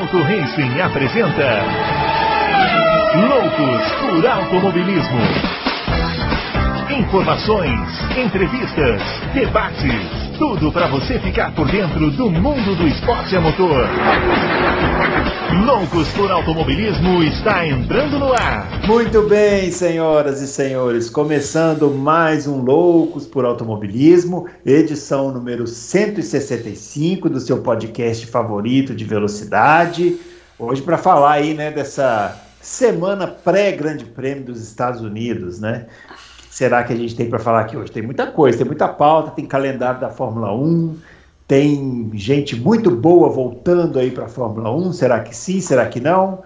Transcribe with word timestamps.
Adalto 0.00 0.22
Racing 0.22 0.80
apresenta 0.80 1.62
Loucos 3.28 3.92
por 4.00 4.26
Automobilismo. 4.26 5.20
Informações, 6.98 8.16
entrevistas, 8.16 9.02
debates 9.34 10.29
tudo 10.40 10.72
para 10.72 10.88
você 10.88 11.20
ficar 11.20 11.54
por 11.54 11.70
dentro 11.70 12.10
do 12.12 12.30
mundo 12.30 12.74
do 12.74 12.88
esporte 12.88 13.36
a 13.36 13.42
motor. 13.42 13.86
Loucos 15.66 16.08
por 16.14 16.30
Automobilismo 16.30 17.22
está 17.22 17.66
entrando 17.66 18.18
no 18.18 18.32
ar. 18.32 18.80
Muito 18.86 19.28
bem, 19.28 19.70
senhoras 19.70 20.40
e 20.40 20.48
senhores, 20.48 21.10
começando 21.10 21.90
mais 21.90 22.46
um 22.46 22.62
Loucos 22.62 23.26
por 23.26 23.44
Automobilismo, 23.44 24.48
edição 24.64 25.30
número 25.30 25.66
165 25.66 27.28
do 27.28 27.38
seu 27.38 27.58
podcast 27.58 28.26
favorito 28.26 28.94
de 28.94 29.04
velocidade. 29.04 30.16
Hoje 30.58 30.80
para 30.80 30.96
falar 30.96 31.32
aí, 31.32 31.52
né, 31.52 31.70
dessa 31.70 32.34
semana 32.62 33.26
pré-Grande 33.26 34.06
Prêmio 34.06 34.44
dos 34.44 34.62
Estados 34.62 35.02
Unidos, 35.02 35.60
né? 35.60 35.84
Será 36.50 36.82
que 36.82 36.92
a 36.92 36.96
gente 36.96 37.14
tem 37.14 37.30
para 37.30 37.38
falar 37.38 37.60
aqui 37.60 37.76
hoje? 37.76 37.92
Tem 37.92 38.02
muita 38.02 38.26
coisa, 38.26 38.58
tem 38.58 38.66
muita 38.66 38.88
pauta, 38.88 39.30
tem 39.30 39.46
calendário 39.46 40.00
da 40.00 40.10
Fórmula 40.10 40.52
1, 40.52 40.96
tem 41.46 42.10
gente 42.14 42.56
muito 42.56 42.90
boa 42.90 43.28
voltando 43.30 43.98
aí 43.98 44.10
para 44.10 44.26
a 44.26 44.28
Fórmula 44.28 44.70
1. 44.74 44.92
Será 44.92 45.20
que 45.20 45.34
sim? 45.34 45.60
Será 45.60 45.86
que 45.86 46.00
não? 46.00 46.42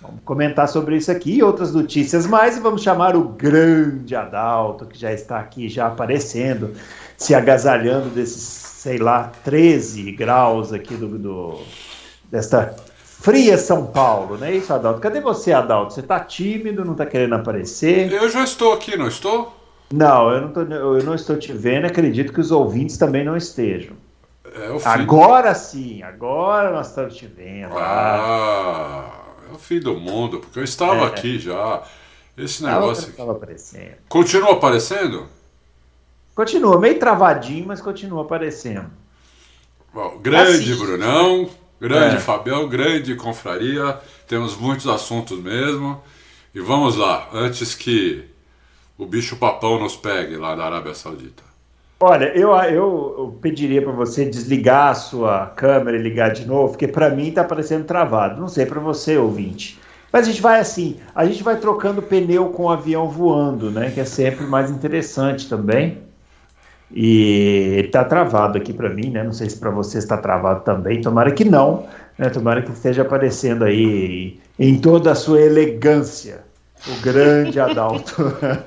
Vamos 0.00 0.20
comentar 0.24 0.68
sobre 0.68 0.96
isso 0.96 1.10
aqui 1.10 1.38
e 1.38 1.42
outras 1.42 1.74
notícias 1.74 2.24
mais 2.24 2.56
e 2.56 2.60
vamos 2.60 2.82
chamar 2.82 3.16
o 3.16 3.24
grande 3.24 4.14
Adalto, 4.14 4.86
que 4.86 4.96
já 4.96 5.12
está 5.12 5.40
aqui 5.40 5.68
já 5.68 5.88
aparecendo, 5.88 6.72
se 7.16 7.34
agasalhando 7.34 8.08
desses, 8.10 8.42
sei 8.42 8.96
lá, 8.96 9.32
13 9.42 10.12
graus 10.12 10.72
aqui 10.72 10.94
do, 10.94 11.18
do 11.18 11.60
desta 12.30 12.76
fria 13.20 13.58
São 13.58 13.86
Paulo, 13.86 14.38
não 14.38 14.46
é 14.46 14.56
isso, 14.56 14.72
Adalto? 14.72 15.00
Cadê 15.00 15.20
você, 15.20 15.52
Adalto? 15.52 15.92
Você 15.92 16.00
está 16.00 16.20
tímido, 16.20 16.84
não 16.84 16.92
está 16.92 17.06
querendo 17.06 17.34
aparecer? 17.34 18.12
Eu 18.12 18.28
já 18.28 18.44
estou 18.44 18.72
aqui, 18.72 18.96
não 18.96 19.08
estou? 19.08 19.54
Não, 19.92 20.30
eu 20.30 20.40
não, 20.42 20.52
tô, 20.52 20.60
eu 20.60 21.02
não 21.02 21.14
estou 21.14 21.36
te 21.36 21.52
vendo, 21.52 21.86
acredito 21.86 22.32
que 22.32 22.40
os 22.40 22.50
ouvintes 22.50 22.96
também 22.98 23.24
não 23.24 23.36
estejam. 23.36 23.96
É 24.54 24.70
o 24.70 24.78
fim 24.78 24.88
agora 24.88 25.54
sim, 25.54 26.02
agora 26.02 26.72
nós 26.72 26.88
estamos 26.88 27.16
te 27.16 27.26
vendo. 27.26 27.76
Ah, 27.76 29.10
é 29.50 29.54
o 29.54 29.58
fim 29.58 29.80
do 29.80 29.94
mundo, 29.94 30.40
porque 30.40 30.58
eu 30.58 30.64
estava 30.64 31.04
é. 31.04 31.06
aqui 31.06 31.38
já. 31.38 31.82
Esse 32.36 32.62
negócio. 32.62 33.10
Estava 33.10 33.32
aparecendo. 33.32 33.96
Continua 34.08 34.52
aparecendo? 34.52 35.26
Continua, 36.34 36.78
meio 36.78 36.98
travadinho, 36.98 37.66
mas 37.66 37.80
continua 37.80 38.22
aparecendo. 38.22 38.88
Bom, 39.92 40.18
grande 40.18 40.50
Assiste. 40.50 40.76
Brunão. 40.76 41.50
Grande 41.80 42.16
é. 42.16 42.20
Fabião, 42.20 42.68
grande 42.68 43.14
confraria, 43.14 43.98
temos 44.26 44.56
muitos 44.56 44.86
assuntos 44.86 45.38
mesmo. 45.38 46.02
E 46.54 46.60
vamos 46.60 46.96
lá, 46.96 47.28
antes 47.32 47.74
que 47.74 48.24
o 48.96 49.06
bicho 49.06 49.36
papão 49.36 49.78
nos 49.78 49.96
pegue 49.96 50.36
lá 50.36 50.54
da 50.56 50.64
Arábia 50.64 50.94
Saudita. 50.94 51.42
Olha, 52.00 52.26
eu, 52.26 52.54
eu, 52.54 53.38
pediria 53.40 53.82
para 53.82 53.92
você 53.92 54.24
desligar 54.24 54.90
a 54.90 54.94
sua 54.94 55.46
câmera 55.46 55.96
e 55.96 56.02
ligar 56.02 56.32
de 56.32 56.46
novo, 56.46 56.70
porque 56.70 56.86
para 56.86 57.10
mim 57.10 57.28
está 57.28 57.42
parecendo 57.42 57.84
travado. 57.84 58.40
Não 58.40 58.48
sei 58.48 58.66
para 58.66 58.80
você, 58.80 59.16
ouvinte. 59.16 59.78
Mas 60.12 60.26
a 60.26 60.30
gente 60.30 60.40
vai 60.40 60.60
assim, 60.60 60.98
a 61.14 61.26
gente 61.26 61.42
vai 61.42 61.56
trocando 61.56 62.00
pneu 62.00 62.50
com 62.50 62.64
o 62.64 62.70
avião 62.70 63.08
voando, 63.08 63.70
né? 63.70 63.90
Que 63.90 64.00
é 64.00 64.04
sempre 64.04 64.46
mais 64.46 64.70
interessante 64.70 65.48
também. 65.48 66.07
E 66.90 67.74
ele 67.76 67.88
está 67.88 68.04
travado 68.04 68.56
aqui 68.58 68.72
para 68.72 68.88
mim, 68.88 69.10
né? 69.10 69.22
Não 69.22 69.32
sei 69.32 69.50
se 69.50 69.58
para 69.58 69.70
você 69.70 69.98
está 69.98 70.16
travado 70.16 70.62
também. 70.64 71.00
Tomara 71.00 71.30
que 71.30 71.44
não, 71.44 71.86
né? 72.16 72.30
Tomara 72.30 72.62
que 72.62 72.72
esteja 72.72 73.02
aparecendo 73.02 73.64
aí 73.64 74.40
em 74.58 74.78
toda 74.80 75.12
a 75.12 75.14
sua 75.14 75.40
elegância. 75.40 76.46
O 76.86 77.02
grande 77.02 77.58
Adalto. 77.58 78.14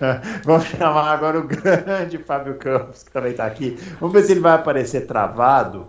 Vamos 0.44 0.66
chamar 0.66 1.14
agora 1.14 1.40
o 1.40 1.48
grande 1.48 2.18
Fábio 2.18 2.56
Campos, 2.56 3.04
que 3.04 3.12
também 3.12 3.32
está 3.32 3.46
aqui. 3.46 3.78
Vamos 4.00 4.14
ver 4.14 4.24
se 4.24 4.34
ele 4.34 4.42
vai 4.42 4.54
aparecer 4.54 5.08
travado 5.08 5.88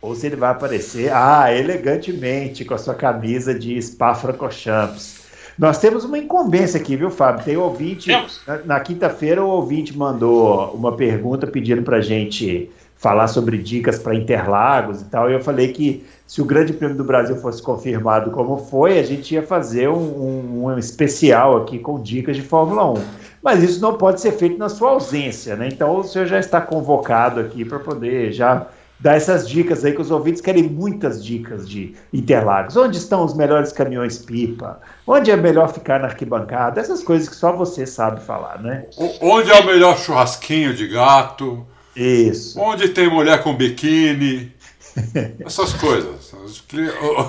ou 0.00 0.14
se 0.14 0.26
ele 0.26 0.36
vai 0.36 0.50
aparecer, 0.50 1.12
ah, 1.12 1.52
elegantemente, 1.52 2.64
com 2.64 2.74
a 2.74 2.78
sua 2.78 2.94
camisa 2.94 3.52
de 3.52 3.80
Spa-Francorchamps. 3.82 5.27
Nós 5.58 5.78
temos 5.78 6.04
uma 6.04 6.16
incumbência 6.16 6.78
aqui, 6.78 6.94
viu, 6.94 7.10
Fábio? 7.10 7.44
Tem 7.44 7.56
ouvinte. 7.56 8.10
Na, 8.46 8.58
na 8.64 8.80
quinta-feira, 8.80 9.42
o 9.42 9.48
ouvinte 9.48 9.96
mandou 9.96 10.70
uma 10.72 10.94
pergunta 10.96 11.46
pedindo 11.48 11.82
para 11.82 12.00
gente 12.00 12.70
falar 12.94 13.28
sobre 13.28 13.58
dicas 13.58 13.98
para 13.98 14.14
Interlagos 14.14 15.00
e 15.00 15.04
tal. 15.06 15.28
E 15.28 15.34
eu 15.34 15.40
falei 15.40 15.72
que 15.72 16.04
se 16.26 16.40
o 16.40 16.44
Grande 16.44 16.72
Prêmio 16.72 16.96
do 16.96 17.04
Brasil 17.04 17.36
fosse 17.36 17.60
confirmado 17.60 18.30
como 18.30 18.56
foi, 18.56 18.98
a 18.98 19.02
gente 19.02 19.34
ia 19.34 19.42
fazer 19.42 19.88
um, 19.88 19.94
um, 19.94 20.64
um 20.64 20.78
especial 20.78 21.56
aqui 21.56 21.78
com 21.78 22.00
dicas 22.00 22.36
de 22.36 22.42
Fórmula 22.42 22.92
1. 22.92 22.94
Mas 23.42 23.62
isso 23.62 23.80
não 23.80 23.94
pode 23.94 24.20
ser 24.20 24.32
feito 24.32 24.58
na 24.58 24.68
sua 24.68 24.90
ausência, 24.90 25.56
né? 25.56 25.68
Então 25.72 25.98
o 25.98 26.04
senhor 26.04 26.26
já 26.26 26.38
está 26.38 26.60
convocado 26.60 27.40
aqui 27.40 27.64
para 27.64 27.78
poder 27.78 28.32
já 28.32 28.66
dar 29.00 29.16
essas 29.16 29.48
dicas 29.48 29.84
aí, 29.84 29.92
que 29.92 30.00
os 30.00 30.10
ouvintes 30.10 30.40
querem 30.40 30.62
muitas 30.62 31.24
dicas 31.24 31.68
de 31.68 31.94
Interlagos. 32.12 32.76
Onde 32.76 32.98
estão 32.98 33.24
os 33.24 33.34
melhores 33.34 33.72
caminhões 33.72 34.18
pipa? 34.18 34.80
Onde 35.06 35.30
é 35.30 35.36
melhor 35.36 35.72
ficar 35.72 36.00
na 36.00 36.06
arquibancada? 36.06 36.80
Essas 36.80 37.02
coisas 37.02 37.28
que 37.28 37.36
só 37.36 37.52
você 37.52 37.86
sabe 37.86 38.20
falar, 38.20 38.60
né? 38.60 38.86
Onde 39.20 39.50
é 39.50 39.60
o 39.60 39.66
melhor 39.66 39.98
churrasquinho 39.98 40.74
de 40.74 40.88
gato? 40.88 41.66
Isso. 41.94 42.60
Onde 42.60 42.88
tem 42.88 43.08
mulher 43.08 43.42
com 43.42 43.54
biquíni? 43.54 44.52
Essas 45.44 45.72
coisas. 45.74 46.32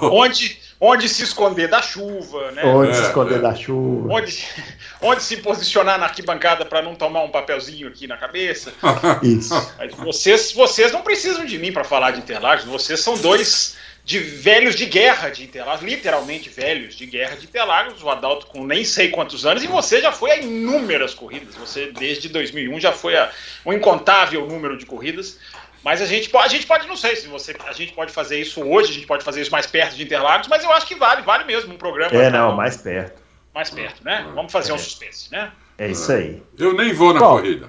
onde, 0.03 0.58
onde 0.79 1.09
se 1.09 1.23
esconder 1.23 1.67
da 1.67 1.81
chuva, 1.81 2.51
né? 2.51 2.63
Onde 2.63 2.91
é, 2.91 2.93
se 2.93 3.01
esconder 3.01 3.39
é. 3.39 3.41
da 3.41 3.53
chuva. 3.53 4.13
Onde, 4.13 4.45
onde 5.01 5.23
se 5.23 5.37
posicionar 5.37 5.99
na 5.99 6.05
arquibancada 6.05 6.65
para 6.65 6.81
não 6.81 6.95
tomar 6.95 7.23
um 7.23 7.29
papelzinho 7.29 7.87
aqui 7.87 8.07
na 8.07 8.17
cabeça. 8.17 8.73
Isso. 9.21 9.53
Mas 9.77 9.93
vocês, 9.95 10.53
vocês 10.53 10.91
não 10.91 11.01
precisam 11.01 11.45
de 11.45 11.57
mim 11.57 11.71
para 11.71 11.83
falar 11.83 12.11
de 12.11 12.19
Interlagos, 12.19 12.65
vocês 12.65 12.99
são 12.99 13.17
dois 13.17 13.77
de 14.05 14.17
velhos 14.17 14.75
de 14.75 14.85
guerra 14.85 15.29
de 15.29 15.43
Interlagos, 15.43 15.83
literalmente 15.83 16.49
velhos 16.49 16.95
de 16.95 17.05
guerra 17.05 17.35
de 17.35 17.45
Interlagos, 17.45 18.01
o 18.01 18.09
Adalto 18.09 18.47
com 18.47 18.65
nem 18.65 18.83
sei 18.83 19.09
quantos 19.09 19.45
anos, 19.45 19.63
e 19.63 19.67
você 19.67 20.01
já 20.01 20.11
foi 20.11 20.31
a 20.31 20.37
inúmeras 20.37 21.13
corridas, 21.13 21.53
você 21.55 21.91
desde 21.91 22.27
2001 22.29 22.79
já 22.79 22.91
foi 22.91 23.15
a 23.15 23.31
um 23.63 23.71
incontável 23.71 24.47
número 24.47 24.77
de 24.77 24.85
corridas, 24.87 25.37
mas 25.83 26.01
a 26.01 26.05
gente, 26.05 26.29
a 26.35 26.47
gente 26.47 26.65
pode, 26.65 26.87
não 26.87 26.95
sei 26.95 27.15
se 27.15 27.27
você, 27.27 27.55
a 27.67 27.73
gente 27.73 27.93
pode 27.93 28.11
fazer 28.11 28.39
isso 28.39 28.61
hoje, 28.61 28.91
a 28.91 28.93
gente 28.93 29.07
pode 29.07 29.23
fazer 29.23 29.41
isso 29.41 29.51
mais 29.51 29.65
perto 29.67 29.95
de 29.95 30.03
Interlagos, 30.03 30.47
mas 30.47 30.63
eu 30.63 30.71
acho 30.71 30.87
que 30.87 30.95
vale, 30.95 31.21
vale 31.21 31.43
mesmo 31.45 31.73
um 31.73 31.77
programa. 31.77 32.13
É, 32.13 32.29
não, 32.29 32.55
mais 32.55 32.77
perto 32.77 33.29
mais 33.53 33.69
perto, 33.69 34.03
né? 34.03 34.25
Vamos 34.33 34.51
fazer 34.51 34.71
é. 34.71 34.73
um 34.73 34.77
suspense, 34.77 35.31
né? 35.31 35.51
É 35.77 35.89
isso 35.89 36.11
aí. 36.11 36.41
Eu 36.57 36.73
nem 36.73 36.93
vou 36.93 37.13
na 37.13 37.19
Bom, 37.19 37.37
corrida. 37.37 37.67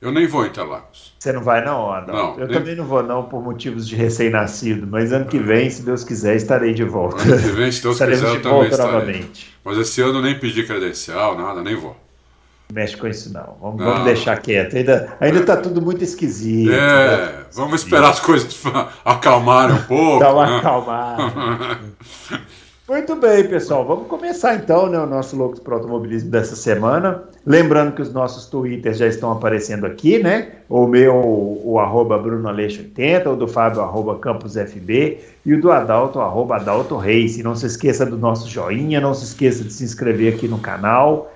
Eu 0.00 0.12
nem 0.12 0.26
vou 0.26 0.46
em 0.46 0.48
Interlagos. 0.48 1.12
Você 1.18 1.32
não 1.32 1.42
vai 1.42 1.64
não, 1.64 1.92
Adão? 1.92 2.14
Não, 2.14 2.38
eu 2.38 2.46
nem... 2.46 2.56
também 2.56 2.76
não 2.76 2.84
vou 2.84 3.02
não 3.02 3.24
por 3.24 3.42
motivos 3.42 3.86
de 3.88 3.96
recém-nascido, 3.96 4.86
mas 4.86 5.12
ano 5.12 5.26
que 5.26 5.38
vem, 5.38 5.68
se 5.68 5.82
Deus 5.82 6.04
quiser, 6.04 6.36
estarei 6.36 6.72
de 6.72 6.84
volta. 6.84 7.20
Ano 7.22 7.42
que 7.42 7.48
vem, 7.48 7.72
se 7.72 7.82
Deus 7.82 7.98
quiser, 8.00 8.36
eu 8.36 8.42
também 8.42 8.68
estarei. 8.68 8.92
Novamente. 8.92 9.58
Mas 9.64 9.76
esse 9.78 10.00
ano 10.00 10.22
nem 10.22 10.38
pedi 10.38 10.64
credencial, 10.64 11.36
nada, 11.36 11.62
nem 11.62 11.74
vou. 11.74 11.96
Mexe 12.72 12.96
com 12.96 13.06
isso 13.06 13.32
não. 13.32 13.56
Vamos, 13.60 13.80
não. 13.80 13.86
vamos 13.86 14.04
deixar 14.04 14.38
quieto. 14.40 14.76
Ainda, 14.76 15.16
ainda 15.20 15.44
tá 15.44 15.56
tudo 15.56 15.80
muito 15.80 16.04
esquisito. 16.04 16.70
É, 16.70 17.16
né? 17.16 17.44
vamos 17.52 17.82
esperar 17.82 18.10
as 18.10 18.20
coisas 18.20 18.62
acalmarem 19.04 19.76
um 19.76 19.82
pouco. 19.82 20.20
Dá 20.20 20.32
uma 20.32 20.46
né? 20.46 20.56
acalmada. 20.58 21.78
Muito 22.88 23.14
bem, 23.16 23.46
pessoal. 23.46 23.84
Vamos 23.84 24.08
começar 24.08 24.54
então 24.54 24.86
né, 24.88 24.98
o 24.98 25.04
nosso 25.04 25.36
Loucos 25.36 25.60
para 25.60 25.74
o 25.74 25.76
Automobilismo 25.76 26.30
dessa 26.30 26.56
semana. 26.56 27.22
Lembrando 27.44 27.92
que 27.92 28.00
os 28.00 28.10
nossos 28.10 28.46
twitters 28.46 28.96
já 28.96 29.06
estão 29.06 29.30
aparecendo 29.30 29.84
aqui, 29.84 30.18
né? 30.22 30.52
O 30.70 30.86
meu, 30.86 31.14
o 31.14 31.78
arroba 31.78 32.18
BrunoAleixo80, 32.18 33.26
o 33.26 33.36
do 33.36 33.46
Fábio, 33.46 33.82
arroba 33.82 34.18
CampusFB, 34.18 35.18
e 35.44 35.52
o 35.52 35.60
do 35.60 35.70
Adalto, 35.70 36.18
arroba 36.18 36.56
Adalto 36.56 36.96
Reis. 36.96 37.36
E 37.36 37.42
não 37.42 37.54
se 37.54 37.66
esqueça 37.66 38.06
do 38.06 38.16
nosso 38.16 38.48
joinha, 38.48 39.02
não 39.02 39.12
se 39.12 39.24
esqueça 39.26 39.62
de 39.62 39.72
se 39.74 39.84
inscrever 39.84 40.32
aqui 40.32 40.48
no 40.48 40.58
canal. 40.58 41.30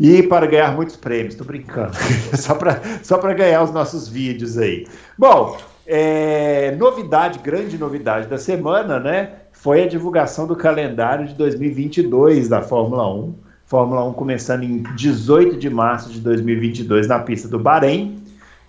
E 0.00 0.22
para 0.22 0.46
ganhar 0.46 0.74
muitos 0.74 0.96
prêmios, 0.96 1.34
tô 1.34 1.44
brincando, 1.44 1.92
só 2.34 2.54
para 2.54 2.80
só 3.02 3.18
ganhar 3.18 3.62
os 3.62 3.70
nossos 3.70 4.08
vídeos 4.08 4.56
aí. 4.56 4.86
Bom, 5.18 5.58
é, 5.86 6.74
novidade, 6.78 7.38
grande 7.38 7.76
novidade 7.76 8.26
da 8.26 8.38
semana, 8.38 8.98
né? 8.98 9.32
foi 9.60 9.82
a 9.82 9.86
divulgação 9.86 10.46
do 10.46 10.56
calendário 10.56 11.26
de 11.26 11.34
2022 11.34 12.48
da 12.48 12.62
Fórmula 12.62 13.12
1. 13.14 13.34
Fórmula 13.66 14.02
1 14.08 14.14
começando 14.14 14.62
em 14.62 14.82
18 14.96 15.58
de 15.58 15.68
março 15.68 16.10
de 16.10 16.18
2022 16.20 17.06
na 17.06 17.18
pista 17.18 17.46
do 17.46 17.58
Bahrein. 17.58 18.19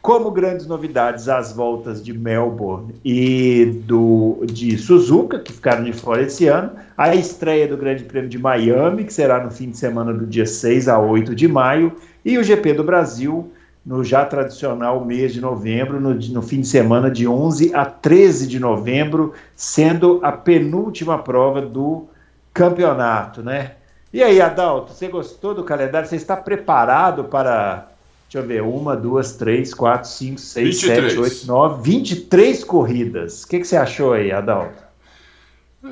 Como 0.01 0.31
grandes 0.31 0.65
novidades, 0.65 1.30
as 1.30 1.53
voltas 1.53 2.03
de 2.03 2.12
Melbourne 2.12 2.95
e 3.06 3.81
do, 3.86 4.44
de 4.48 4.75
Suzuka, 4.75 5.38
que 5.38 5.53
ficaram 5.53 5.83
de 5.83 5.94
fora 5.94 6.24
esse 6.24 6.48
ano, 6.48 6.71
a 6.98 7.13
estreia 7.13 7.68
do 7.68 7.77
Grande 7.77 8.03
Prêmio 8.03 8.27
de 8.27 8.39
Miami, 8.39 9.03
que 9.03 9.13
será 9.13 9.44
no 9.44 9.51
fim 9.51 9.69
de 9.69 9.77
semana 9.77 10.12
do 10.12 10.25
dia 10.25 10.48
6 10.48 10.88
a 10.88 10.98
8 10.98 11.36
de 11.36 11.48
maio, 11.48 11.95
e 12.25 12.36
o 12.39 12.44
GP 12.44 12.74
do 12.74 12.83
Brasil, 12.83 13.51
no 13.86 14.03
já 14.03 14.25
tradicional 14.25 15.06
mês 15.06 15.33
de 15.33 15.42
novembro, 15.42 16.01
no, 16.01 16.15
no, 16.15 16.42
fim 16.42 16.62
de 16.62 16.68
semana 16.68 17.12
de 17.12 17.27
11 17.27 17.75
a 17.75 17.86
13 17.86 18.47
de 18.47 18.59
novembro, 18.59 19.33
sendo 19.56 20.19
a 20.24 20.31
penúltima 20.31 21.19
prova 21.19 21.62
do 21.62 22.07
campeonato, 22.51 23.44
né? 23.44 23.74
E 24.12 24.21
aí, 24.21 24.42
Adalto, 24.42 24.94
você 24.94 25.07
gostou 25.07 25.54
do 25.54 25.63
calendário? 25.63 26.07
Você 26.09 26.18
está 26.18 26.36
preparado 26.36 27.25
para, 27.25 27.90
deixa 28.31 28.38
eu 28.38 28.48
ver, 28.48 28.62
uma, 28.63 28.95
duas, 28.95 29.33
três, 29.33 29.74
quatro, 29.74 30.10
cinco, 30.10 30.39
seis, 30.39 30.81
23. 30.81 31.13
sete, 31.13 31.19
oito, 31.19 31.48
nove, 31.48 31.92
23 31.92 32.63
corridas. 32.63 33.44
O 33.44 33.48
que, 33.48 33.60
que 33.60 33.66
você 33.66 33.75
achou 33.75 34.13
aí, 34.13 34.31
Adalto? 34.31 34.81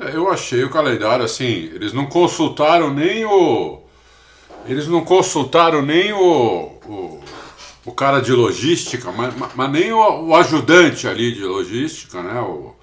É, 0.00 0.16
eu 0.16 0.30
achei 0.30 0.64
o 0.64 0.70
calendário 0.70 1.24
assim, 1.24 1.70
eles 1.74 1.92
não 1.92 2.06
consultaram 2.06 2.94
nem 2.94 3.24
o. 3.24 3.82
Eles 4.66 4.86
não 4.86 5.04
consultaram 5.04 5.82
nem 5.82 6.12
o, 6.12 6.78
o 6.86 7.20
o 7.84 7.92
cara 7.92 8.20
de 8.20 8.32
logística, 8.32 9.10
mas, 9.10 9.34
mas 9.54 9.70
nem 9.70 9.92
o, 9.92 10.26
o, 10.26 10.34
ajudante 10.36 11.08
ali 11.08 11.32
de 11.32 11.44
logística, 11.44 12.22
né? 12.22 12.40
O, 12.40 12.74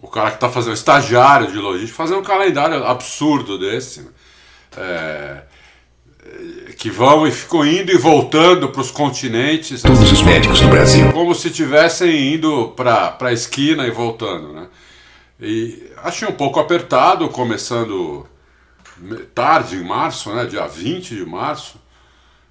o 0.00 0.08
cara 0.08 0.30
que 0.30 0.36
está 0.36 0.50
fazendo, 0.50 0.72
o 0.72 0.74
estagiário 0.74 1.50
de 1.50 1.58
logística, 1.58 1.96
fazendo 1.96 2.20
um 2.20 2.24
calendário 2.24 2.84
absurdo 2.84 3.58
desse. 3.58 4.02
Né? 4.02 4.08
É, 4.76 5.42
que 6.76 6.90
vão 6.90 7.26
e 7.26 7.30
ficam 7.30 7.66
indo 7.66 7.90
e 7.90 7.96
voltando 7.96 8.68
para 8.68 8.80
os 8.80 8.90
continentes. 8.90 9.82
Todos 9.82 10.00
assim, 10.02 10.12
os 10.12 10.22
médicos 10.22 10.60
do 10.60 10.68
Brasil. 10.68 11.12
Como 11.12 11.34
se 11.34 11.48
estivessem 11.48 12.34
indo 12.34 12.68
para 12.76 13.16
a 13.20 13.32
esquina 13.32 13.86
e 13.86 13.90
voltando, 13.90 14.52
né? 14.52 14.66
E 15.40 15.90
achei 16.02 16.26
um 16.28 16.32
pouco 16.32 16.60
apertado, 16.60 17.28
começando 17.28 18.26
tarde 19.34 19.76
em 19.76 19.84
março, 19.84 20.32
né? 20.32 20.46
Dia 20.46 20.66
20 20.66 21.14
de 21.14 21.26
março 21.26 21.82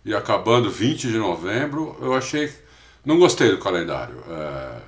e 0.05 0.13
acabando 0.13 0.69
20 0.69 1.07
de 1.07 1.17
novembro, 1.17 1.97
eu 2.01 2.13
achei. 2.13 2.51
Não 3.05 3.17
gostei 3.17 3.51
do 3.51 3.57
calendário. 3.57 4.23
É, 4.29 4.81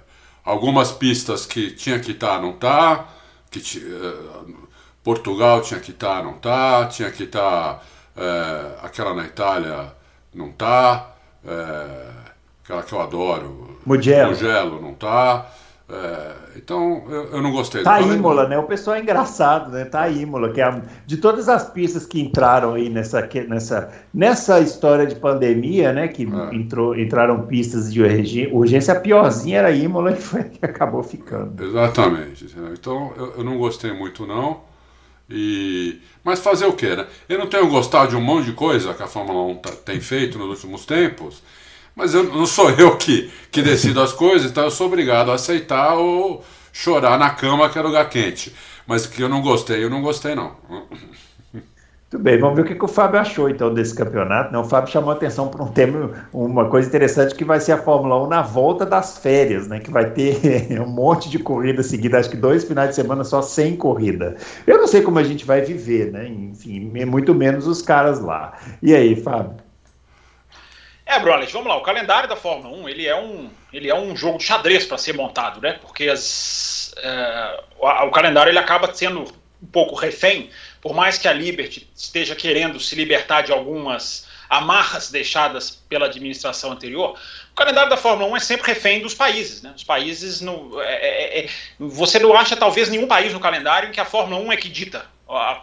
algumas 0.43 0.91
pistas 0.91 1.45
que 1.45 1.71
tinha 1.71 1.99
que 1.99 2.11
estar, 2.11 2.35
tá, 2.35 2.41
não 2.41 2.53
tá. 2.53 3.07
Que, 3.49 3.59
é, 3.59 4.53
Portugal 5.03 5.61
tinha 5.61 5.79
que 5.79 5.91
estar, 5.91 6.17
tá, 6.17 6.23
não 6.23 6.33
tá. 6.33 6.85
Tinha 6.87 7.11
que 7.11 7.23
estar. 7.23 7.85
É, 8.15 8.71
aquela 8.81 9.13
na 9.13 9.25
Itália, 9.25 9.93
não 10.33 10.51
tá. 10.51 11.11
É, 11.45 12.07
aquela 12.63 12.83
que 12.83 12.93
eu 12.93 13.01
adoro. 13.01 13.77
Mugello. 13.85 14.29
Mugello, 14.29 14.81
não 14.81 14.93
tá. 14.93 15.51
É, 15.87 16.31
então 16.55 17.03
eu, 17.07 17.25
eu, 17.25 17.41
não 17.43 17.51
gostei. 17.51 17.83
Tá 17.83 18.01
Imola, 18.01 18.47
né? 18.47 18.57
O 18.57 18.63
pessoal 18.63 18.95
é 18.95 19.01
engraçado, 19.01 19.71
né? 19.71 19.85
Tá 19.85 20.09
Imola, 20.09 20.51
que 20.51 20.59
é 20.59 20.63
a, 20.63 20.81
de 21.05 21.17
todas 21.17 21.47
as 21.47 21.69
pistas 21.69 22.07
que 22.07 22.19
entraram 22.19 22.73
aí 22.73 22.89
nessa, 22.89 23.29
nessa, 23.47 23.93
nessa 24.11 24.59
história 24.59 25.05
de 25.05 25.13
pandemia, 25.15 25.93
né? 25.93 26.07
Que 26.07 26.23
é. 26.23 26.55
entrou, 26.55 26.97
entraram 26.97 27.45
pistas 27.45 27.93
de 27.93 28.01
urgência, 28.51 28.95
a 28.95 28.99
piorzinha 28.99 29.59
era 29.59 29.67
a 29.67 29.71
Imola 29.71 30.11
e 30.13 30.15
foi 30.15 30.45
que 30.45 30.65
acabou 30.65 31.03
ficando. 31.03 31.63
Exatamente. 31.63 32.47
Então 32.73 33.13
eu, 33.15 33.33
eu 33.37 33.43
não 33.43 33.59
gostei 33.59 33.93
muito 33.93 34.25
não. 34.25 34.61
E... 35.29 35.99
Mas 36.23 36.39
fazer 36.39 36.65
o 36.65 36.73
quê, 36.73 36.95
né? 36.95 37.05
Eu 37.27 37.39
não 37.39 37.47
tenho 37.47 37.67
gostado 37.67 38.09
de 38.09 38.15
um 38.15 38.21
monte 38.21 38.45
de 38.45 38.53
coisa 38.53 38.93
que 38.93 39.03
a 39.03 39.07
Fórmula 39.07 39.41
1 39.51 39.55
tá, 39.57 39.71
tem 39.71 39.99
feito 39.99 40.37
nos 40.37 40.49
últimos 40.49 40.85
tempos. 40.85 41.41
Mas 41.95 42.13
eu, 42.13 42.23
não 42.23 42.45
sou 42.45 42.69
eu 42.71 42.97
que, 42.97 43.31
que 43.51 43.61
decido 43.61 44.01
as 44.01 44.11
coisas, 44.11 44.51
então 44.51 44.65
eu 44.65 44.71
sou 44.71 44.87
obrigado 44.87 45.31
a 45.31 45.35
aceitar 45.35 45.93
ou 45.95 46.43
chorar 46.73 47.17
na 47.17 47.29
cama 47.29 47.69
que 47.69 47.79
é 47.79 47.81
lugar 47.81 48.09
quente. 48.09 48.53
Mas 48.85 49.07
que 49.07 49.21
eu 49.21 49.29
não 49.29 49.41
gostei, 49.41 49.83
eu 49.83 49.89
não 49.89 50.01
gostei 50.01 50.35
não. 50.35 50.55
Tudo 52.09 52.23
bem, 52.23 52.37
vamos 52.37 52.55
ver 52.55 52.61
o 52.61 52.65
que, 52.65 52.75
que 52.75 52.85
o 52.85 52.87
Fábio 52.87 53.19
achou 53.19 53.49
então 53.49 53.73
desse 53.73 53.95
campeonato. 53.95 54.53
Né? 54.53 54.59
O 54.59 54.63
Fábio 54.63 54.91
chamou 54.91 55.11
atenção 55.11 55.47
para 55.47 55.63
um 55.63 55.71
tema, 55.71 56.27
uma 56.31 56.69
coisa 56.69 56.87
interessante 56.87 57.33
que 57.33 57.43
vai 57.43 57.59
ser 57.59 57.71
a 57.71 57.81
Fórmula 57.81 58.23
1 58.23 58.27
na 58.27 58.41
volta 58.43 58.85
das 58.85 59.17
férias, 59.17 59.67
né? 59.67 59.79
Que 59.79 59.89
vai 59.89 60.11
ter 60.11 60.69
um 60.79 60.87
monte 60.87 61.29
de 61.29 61.39
corrida 61.39 61.81
seguida, 61.81 62.19
acho 62.19 62.29
que 62.29 62.37
dois 62.37 62.63
finais 62.63 62.89
de 62.89 62.95
semana 62.95 63.23
só 63.23 63.41
sem 63.41 63.75
corrida. 63.75 64.37
Eu 64.67 64.77
não 64.77 64.87
sei 64.87 65.01
como 65.01 65.17
a 65.17 65.23
gente 65.23 65.45
vai 65.45 65.61
viver, 65.61 66.11
né? 66.11 66.27
Enfim, 66.27 66.91
muito 67.05 67.33
menos 67.33 67.65
os 67.67 67.81
caras 67.81 68.19
lá. 68.19 68.53
E 68.83 68.93
aí, 68.93 69.15
Fábio? 69.15 69.65
É, 71.05 71.19
Brolet, 71.19 71.51
vamos 71.53 71.67
lá. 71.67 71.77
O 71.77 71.83
calendário 71.83 72.27
da 72.27 72.35
Fórmula 72.35 72.75
1 72.77 72.89
ele 72.89 73.07
é 73.07 73.15
um, 73.15 73.49
ele 73.71 73.89
é 73.89 73.95
um 73.95 74.15
jogo 74.15 74.39
de 74.39 74.43
xadrez 74.43 74.85
para 74.85 74.97
ser 74.97 75.13
montado, 75.13 75.61
né? 75.61 75.73
Porque 75.73 76.09
as, 76.09 76.93
é, 76.97 77.63
o, 77.79 77.87
o, 77.87 78.11
calendário 78.11 78.49
ele 78.49 78.57
acaba 78.57 78.91
sendo 78.93 79.21
um 79.61 79.67
pouco 79.71 79.95
refém, 79.95 80.49
por 80.85 80.93
mais 80.93 81.17
que 81.17 81.27
a 81.27 81.33
Liberty 81.33 81.89
esteja 81.95 82.35
querendo 82.35 82.79
se 82.79 82.93
libertar 82.93 83.41
de 83.41 83.51
algumas 83.51 84.27
amarras 84.47 85.09
deixadas 85.09 85.81
pela 85.89 86.05
administração 86.05 86.71
anterior. 86.71 87.17
O 87.51 87.55
calendário 87.55 87.89
da 87.89 87.97
Fórmula 87.97 88.29
1 88.33 88.37
é 88.37 88.39
sempre 88.39 88.67
refém 88.67 89.01
dos 89.01 89.15
países, 89.15 89.63
né? 89.63 89.73
Os 89.75 89.83
países 89.83 90.41
não, 90.41 90.79
é, 90.79 90.93
é, 90.93 91.39
é 91.39 91.49
você 91.79 92.19
não 92.19 92.37
acha 92.37 92.55
talvez 92.55 92.87
nenhum 92.87 93.07
país 93.07 93.33
no 93.33 93.39
calendário 93.39 93.89
em 93.89 93.91
que 93.91 93.99
a 93.99 94.05
Fórmula 94.05 94.39
1 94.39 94.51
é 94.51 94.57
que 94.57 94.69
dita 94.69 95.07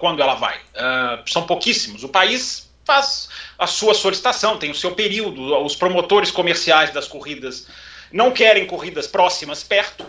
quando 0.00 0.20
ela 0.20 0.34
vai. 0.34 0.56
Uh, 0.56 1.30
são 1.30 1.46
pouquíssimos. 1.46 2.02
O 2.02 2.08
país 2.08 2.68
faz 2.84 3.28
a 3.56 3.68
sua 3.68 3.94
solicitação, 3.94 4.58
tem 4.58 4.72
o 4.72 4.74
seu 4.74 4.90
período. 4.90 5.56
Os 5.64 5.76
promotores 5.76 6.32
comerciais 6.32 6.90
das 6.90 7.06
corridas 7.06 7.68
não 8.10 8.32
querem 8.32 8.66
corridas 8.66 9.06
próximas 9.06 9.62
perto, 9.62 10.04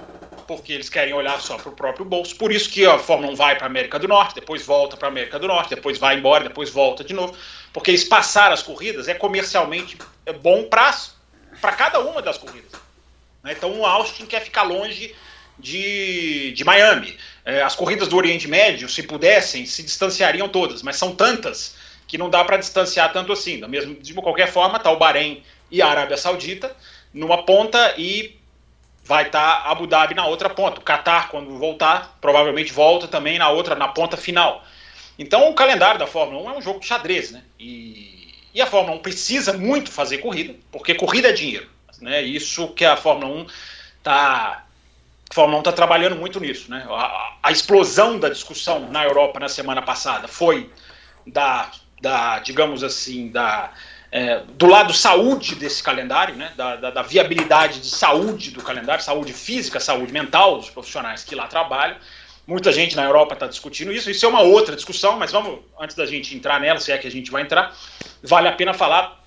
porque 0.57 0.73
eles 0.73 0.89
querem 0.89 1.13
olhar 1.13 1.39
só 1.41 1.57
para 1.57 1.69
o 1.69 1.75
próprio 1.75 2.05
bolso. 2.05 2.35
Por 2.35 2.51
isso 2.51 2.69
que 2.69 2.85
a 2.85 2.97
Fórmula 2.97 3.31
1 3.33 3.35
vai 3.35 3.55
para 3.55 3.65
a 3.65 3.69
América 3.69 3.99
do 3.99 4.07
Norte, 4.07 4.35
depois 4.35 4.65
volta 4.65 4.95
para 4.95 5.07
a 5.07 5.11
América 5.11 5.39
do 5.39 5.47
Norte, 5.47 5.75
depois 5.75 5.97
vai 5.97 6.17
embora, 6.17 6.43
depois 6.43 6.69
volta 6.69 7.03
de 7.03 7.13
novo. 7.13 7.35
Porque 7.71 7.91
espaçar 7.91 8.51
as 8.51 8.61
corridas 8.61 9.07
é 9.07 9.13
comercialmente 9.13 9.97
bom 10.41 10.65
para 10.65 11.71
cada 11.75 11.99
uma 11.99 12.21
das 12.21 12.37
corridas. 12.37 12.71
Né? 13.43 13.53
Então 13.53 13.79
o 13.79 13.85
Austin 13.85 14.25
quer 14.25 14.41
ficar 14.41 14.63
longe 14.63 15.15
de, 15.57 16.51
de 16.51 16.63
Miami. 16.63 17.17
É, 17.45 17.61
as 17.61 17.75
corridas 17.75 18.07
do 18.07 18.15
Oriente 18.15 18.47
Médio, 18.47 18.87
se 18.87 19.03
pudessem, 19.03 19.65
se 19.65 19.83
distanciariam 19.83 20.47
todas, 20.47 20.81
mas 20.81 20.95
são 20.95 21.15
tantas 21.15 21.75
que 22.07 22.17
não 22.17 22.29
dá 22.29 22.43
para 22.43 22.57
distanciar 22.57 23.11
tanto 23.11 23.31
assim. 23.31 23.59
Da 23.59 23.67
mesma, 23.67 23.95
de 23.95 24.13
qualquer 24.13 24.47
forma, 24.47 24.77
está 24.77 24.91
o 24.91 24.97
Bahrein 24.97 25.43
e 25.69 25.81
a 25.81 25.87
Arábia 25.87 26.17
Saudita 26.17 26.75
numa 27.13 27.43
ponta 27.43 27.93
e 27.97 28.35
vai 29.03 29.25
estar 29.25 29.63
tá 29.63 29.69
Abu 29.69 29.85
Dhabi 29.85 30.13
na 30.13 30.25
outra 30.25 30.49
ponta. 30.49 30.79
O 30.79 30.83
Qatar, 30.83 31.29
quando 31.29 31.57
voltar, 31.57 32.17
provavelmente 32.21 32.71
volta 32.71 33.07
também 33.07 33.37
na 33.37 33.49
outra, 33.49 33.75
na 33.75 33.87
ponta 33.87 34.15
final. 34.15 34.63
Então, 35.17 35.49
o 35.49 35.53
calendário 35.53 35.99
da 35.99 36.07
Fórmula 36.07 36.51
1 36.51 36.53
é 36.53 36.57
um 36.57 36.61
jogo 36.61 36.79
de 36.79 36.87
xadrez, 36.87 37.31
né? 37.31 37.43
E, 37.59 38.33
e 38.53 38.61
a 38.61 38.65
Fórmula 38.65 38.97
1 38.97 38.99
precisa 38.99 39.53
muito 39.53 39.91
fazer 39.91 40.19
corrida, 40.19 40.55
porque 40.71 40.95
corrida 40.95 41.29
é 41.29 41.33
dinheiro. 41.33 41.69
Né? 42.01 42.21
Isso 42.21 42.67
que 42.69 42.85
a 42.85 42.97
Fórmula 42.97 43.33
1 43.33 43.47
está 43.99 44.63
a 45.29 45.33
Fórmula 45.33 45.57
1 45.57 45.61
está 45.61 45.71
trabalhando 45.71 46.15
muito 46.15 46.39
nisso. 46.39 46.69
Né? 46.69 46.85
A, 46.89 47.37
a, 47.43 47.51
explosão 47.51 48.19
da 48.19 48.29
discussão 48.29 48.91
na 48.91 49.03
Europa 49.03 49.39
na 49.39 49.49
semana 49.49 49.81
passada 49.81 50.27
foi 50.27 50.69
da 51.25 51.71
da 52.01 52.39
digamos 52.39 52.83
assim, 52.83 53.29
da, 53.29 53.71
é, 54.15 54.43
do 54.47 54.67
lado 54.67 54.93
saúde 54.93 55.55
desse 55.55 55.81
calendário, 55.81 56.35
né, 56.35 56.53
da, 56.55 56.75
da, 56.75 56.91
da, 56.91 57.01
viabilidade 57.01 57.79
de 57.79 57.89
saúde 57.89 58.51
do 58.51 58.61
calendário, 58.61 59.03
saúde 59.03 59.33
física, 59.33 59.79
saúde 59.79 60.13
mental 60.13 60.59
dos 60.59 60.69
profissionais 60.69 61.23
que 61.23 61.33
lá 61.33 61.47
trabalham. 61.47 61.97
Muita 62.45 62.71
gente 62.71 62.95
na 62.95 63.05
Europa 63.05 63.33
está 63.33 63.47
discutindo 63.47 63.91
isso. 63.91 64.11
Isso 64.11 64.23
é 64.23 64.29
uma 64.29 64.41
outra 64.41 64.75
discussão, 64.75 65.17
mas 65.17 65.31
vamos, 65.31 65.61
antes 65.79 65.95
da 65.95 66.05
gente 66.05 66.35
entrar 66.35 66.59
nela, 66.59 66.79
se 66.79 66.91
é 66.91 66.97
que 66.99 67.07
a 67.07 67.11
gente 67.11 67.31
vai 67.31 67.41
entrar, 67.41 67.75
vale 68.21 68.47
a 68.47 68.51
pena 68.51 68.71
falar 68.71 69.19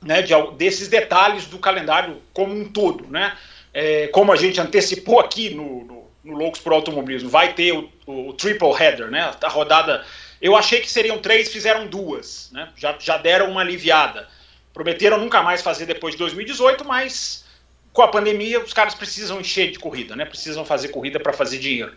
né, 0.00 0.22
de, 0.22 0.32
desses 0.56 0.88
detalhes 0.88 1.44
do 1.44 1.58
calendário 1.58 2.22
como 2.32 2.54
um 2.54 2.66
todo. 2.66 3.06
Né? 3.08 3.36
É, 3.74 4.06
como 4.06 4.32
a 4.32 4.36
gente 4.36 4.58
antecipou 4.58 5.20
aqui 5.20 5.50
no, 5.50 5.84
no, 5.84 6.10
no 6.24 6.38
Loucos 6.38 6.62
por 6.62 6.72
Automobilismo, 6.72 7.28
vai 7.28 7.52
ter 7.52 7.72
o, 7.72 7.90
o, 8.06 8.32
triple 8.32 8.72
header, 8.72 9.10
né, 9.10 9.30
a 9.38 9.48
rodada 9.48 10.02
eu 10.40 10.56
achei 10.56 10.80
que 10.80 10.90
seriam 10.90 11.18
três, 11.18 11.52
fizeram 11.52 11.86
duas, 11.86 12.50
né? 12.52 12.70
já, 12.76 12.96
já 12.98 13.16
deram 13.16 13.50
uma 13.50 13.60
aliviada. 13.60 14.28
Prometeram 14.72 15.18
nunca 15.18 15.42
mais 15.42 15.62
fazer 15.62 15.86
depois 15.86 16.14
de 16.14 16.18
2018, 16.18 16.84
mas 16.84 17.44
com 17.92 18.02
a 18.02 18.08
pandemia 18.08 18.60
os 18.60 18.72
caras 18.72 18.94
precisam 18.94 19.40
encher 19.40 19.70
de 19.70 19.78
corrida, 19.78 20.16
né? 20.16 20.24
precisam 20.24 20.64
fazer 20.64 20.88
corrida 20.88 21.18
para 21.20 21.32
fazer 21.32 21.58
dinheiro. 21.58 21.92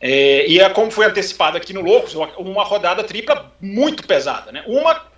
É, 0.00 0.46
e 0.46 0.60
é 0.60 0.68
como 0.70 0.90
foi 0.90 1.06
antecipado 1.06 1.56
aqui 1.56 1.72
no 1.72 1.82
Loucos, 1.82 2.14
uma 2.14 2.64
rodada 2.64 3.04
tripla 3.04 3.52
muito 3.60 4.06
pesada. 4.06 4.50
Né? 4.52 4.62
Uma 4.66 5.10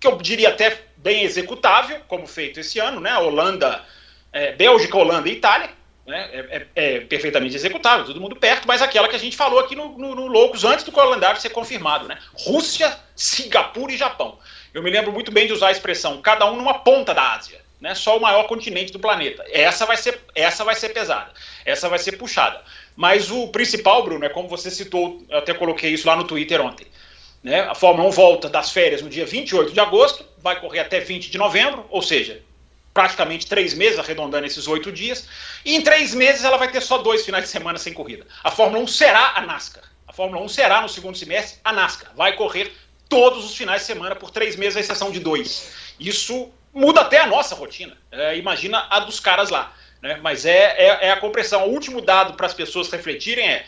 que 0.00 0.06
eu 0.06 0.16
diria 0.18 0.50
até 0.50 0.82
bem 0.96 1.22
executável, 1.22 2.00
como 2.06 2.26
feito 2.26 2.60
esse 2.60 2.78
ano, 2.78 3.00
né? 3.00 3.16
Holanda, 3.18 3.82
é, 4.32 4.52
Bélgica, 4.52 4.96
Holanda 4.96 5.28
e 5.28 5.32
Itália, 5.32 5.70
né? 6.08 6.28
É, 6.32 6.56
é, 6.56 6.66
é, 6.74 7.00
perfeitamente 7.00 7.54
executável, 7.54 8.06
todo 8.06 8.20
mundo 8.20 8.34
perto, 8.34 8.66
mas 8.66 8.80
aquela 8.80 9.08
que 9.08 9.14
a 9.14 9.18
gente 9.18 9.36
falou 9.36 9.60
aqui 9.60 9.76
no, 9.76 9.96
no, 9.96 10.14
no 10.14 10.26
Loucos 10.26 10.64
antes 10.64 10.84
do 10.84 10.90
calendário 10.90 11.40
ser 11.40 11.50
confirmado, 11.50 12.08
né? 12.08 12.18
Rússia, 12.32 12.98
Singapura 13.14 13.92
e 13.92 13.96
Japão. 13.96 14.38
Eu 14.72 14.82
me 14.82 14.90
lembro 14.90 15.12
muito 15.12 15.30
bem 15.30 15.46
de 15.46 15.52
usar 15.52 15.68
a 15.68 15.72
expressão 15.72 16.20
cada 16.22 16.50
um 16.50 16.56
numa 16.56 16.78
ponta 16.78 17.12
da 17.12 17.34
Ásia, 17.34 17.60
né? 17.78 17.94
Só 17.94 18.16
o 18.16 18.20
maior 18.20 18.44
continente 18.44 18.90
do 18.90 18.98
planeta. 18.98 19.44
Essa 19.50 19.84
vai 19.84 19.98
ser, 19.98 20.18
essa 20.34 20.64
vai 20.64 20.74
ser 20.74 20.88
pesada, 20.94 21.30
essa 21.66 21.88
vai 21.90 21.98
ser 21.98 22.16
puxada. 22.16 22.62
Mas 22.96 23.30
o 23.30 23.48
principal, 23.48 24.02
Bruno, 24.02 24.24
é 24.24 24.30
como 24.30 24.48
você 24.48 24.70
citou, 24.70 25.22
eu 25.28 25.38
até 25.38 25.52
coloquei 25.52 25.90
isso 25.92 26.06
lá 26.06 26.16
no 26.16 26.24
Twitter 26.24 26.60
ontem. 26.60 26.86
Né? 27.42 27.60
A 27.60 27.74
Fórmula 27.74 28.08
1 28.08 28.12
volta 28.12 28.48
das 28.48 28.72
férias 28.72 29.02
no 29.02 29.10
dia 29.10 29.26
28 29.26 29.72
de 29.72 29.78
agosto, 29.78 30.24
vai 30.38 30.58
correr 30.58 30.80
até 30.80 31.00
20 31.00 31.30
de 31.30 31.38
novembro, 31.38 31.86
ou 31.90 32.00
seja, 32.00 32.42
praticamente 32.98 33.46
três 33.46 33.74
meses, 33.74 33.96
arredondando 33.96 34.44
esses 34.44 34.66
oito 34.66 34.90
dias, 34.90 35.28
e 35.64 35.76
em 35.76 35.80
três 35.80 36.12
meses 36.12 36.42
ela 36.42 36.56
vai 36.56 36.68
ter 36.68 36.80
só 36.80 36.98
dois 36.98 37.24
finais 37.24 37.44
de 37.44 37.50
semana 37.50 37.78
sem 37.78 37.92
corrida. 37.92 38.26
A 38.42 38.50
Fórmula 38.50 38.82
1 38.82 38.88
será 38.88 39.34
a 39.36 39.42
NASCAR. 39.42 39.84
A 40.08 40.12
Fórmula 40.12 40.42
1 40.44 40.48
será, 40.48 40.82
no 40.82 40.88
segundo 40.88 41.16
semestre, 41.16 41.60
a 41.62 41.72
NASCAR. 41.72 42.10
Vai 42.16 42.34
correr 42.34 42.72
todos 43.08 43.44
os 43.44 43.56
finais 43.56 43.82
de 43.82 43.86
semana 43.86 44.16
por 44.16 44.32
três 44.32 44.56
meses, 44.56 44.76
à 44.76 44.80
exceção 44.80 45.12
de 45.12 45.20
dois. 45.20 45.72
Isso 46.00 46.50
muda 46.74 47.02
até 47.02 47.20
a 47.20 47.26
nossa 47.28 47.54
rotina. 47.54 47.96
É, 48.10 48.36
imagina 48.36 48.84
a 48.90 48.98
dos 48.98 49.20
caras 49.20 49.48
lá. 49.48 49.72
Né? 50.02 50.18
Mas 50.20 50.44
é, 50.44 50.74
é, 50.76 51.06
é, 51.06 51.10
a 51.12 51.20
compressão. 51.20 51.68
O 51.68 51.72
último 51.72 52.00
dado 52.00 52.34
para 52.34 52.46
as 52.46 52.54
pessoas 52.54 52.90
refletirem 52.90 53.48
é, 53.48 53.64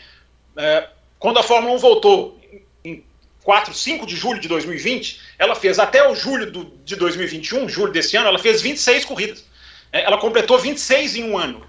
é, 0.57 0.89
quando 1.17 1.39
a 1.39 1.43
Fórmula 1.43 1.73
1 1.75 1.77
voltou 1.77 2.37
em 2.83 3.01
4, 3.43 3.73
5 3.73 4.05
de 4.05 4.15
julho 4.15 4.39
de 4.39 4.47
2020, 4.47 5.19
ela 5.37 5.55
fez 5.55 5.79
até 5.79 6.07
o 6.07 6.15
julho 6.15 6.51
do, 6.51 6.65
de 6.85 6.95
2021, 6.95 7.67
julho 7.67 7.91
desse 7.91 8.15
ano, 8.15 8.27
ela 8.27 8.39
fez 8.39 8.61
26 8.61 9.05
corridas. 9.05 9.43
É, 9.91 10.03
ela 10.03 10.17
completou 10.17 10.57
26 10.59 11.15
em 11.15 11.23
um 11.23 11.37
ano. 11.37 11.65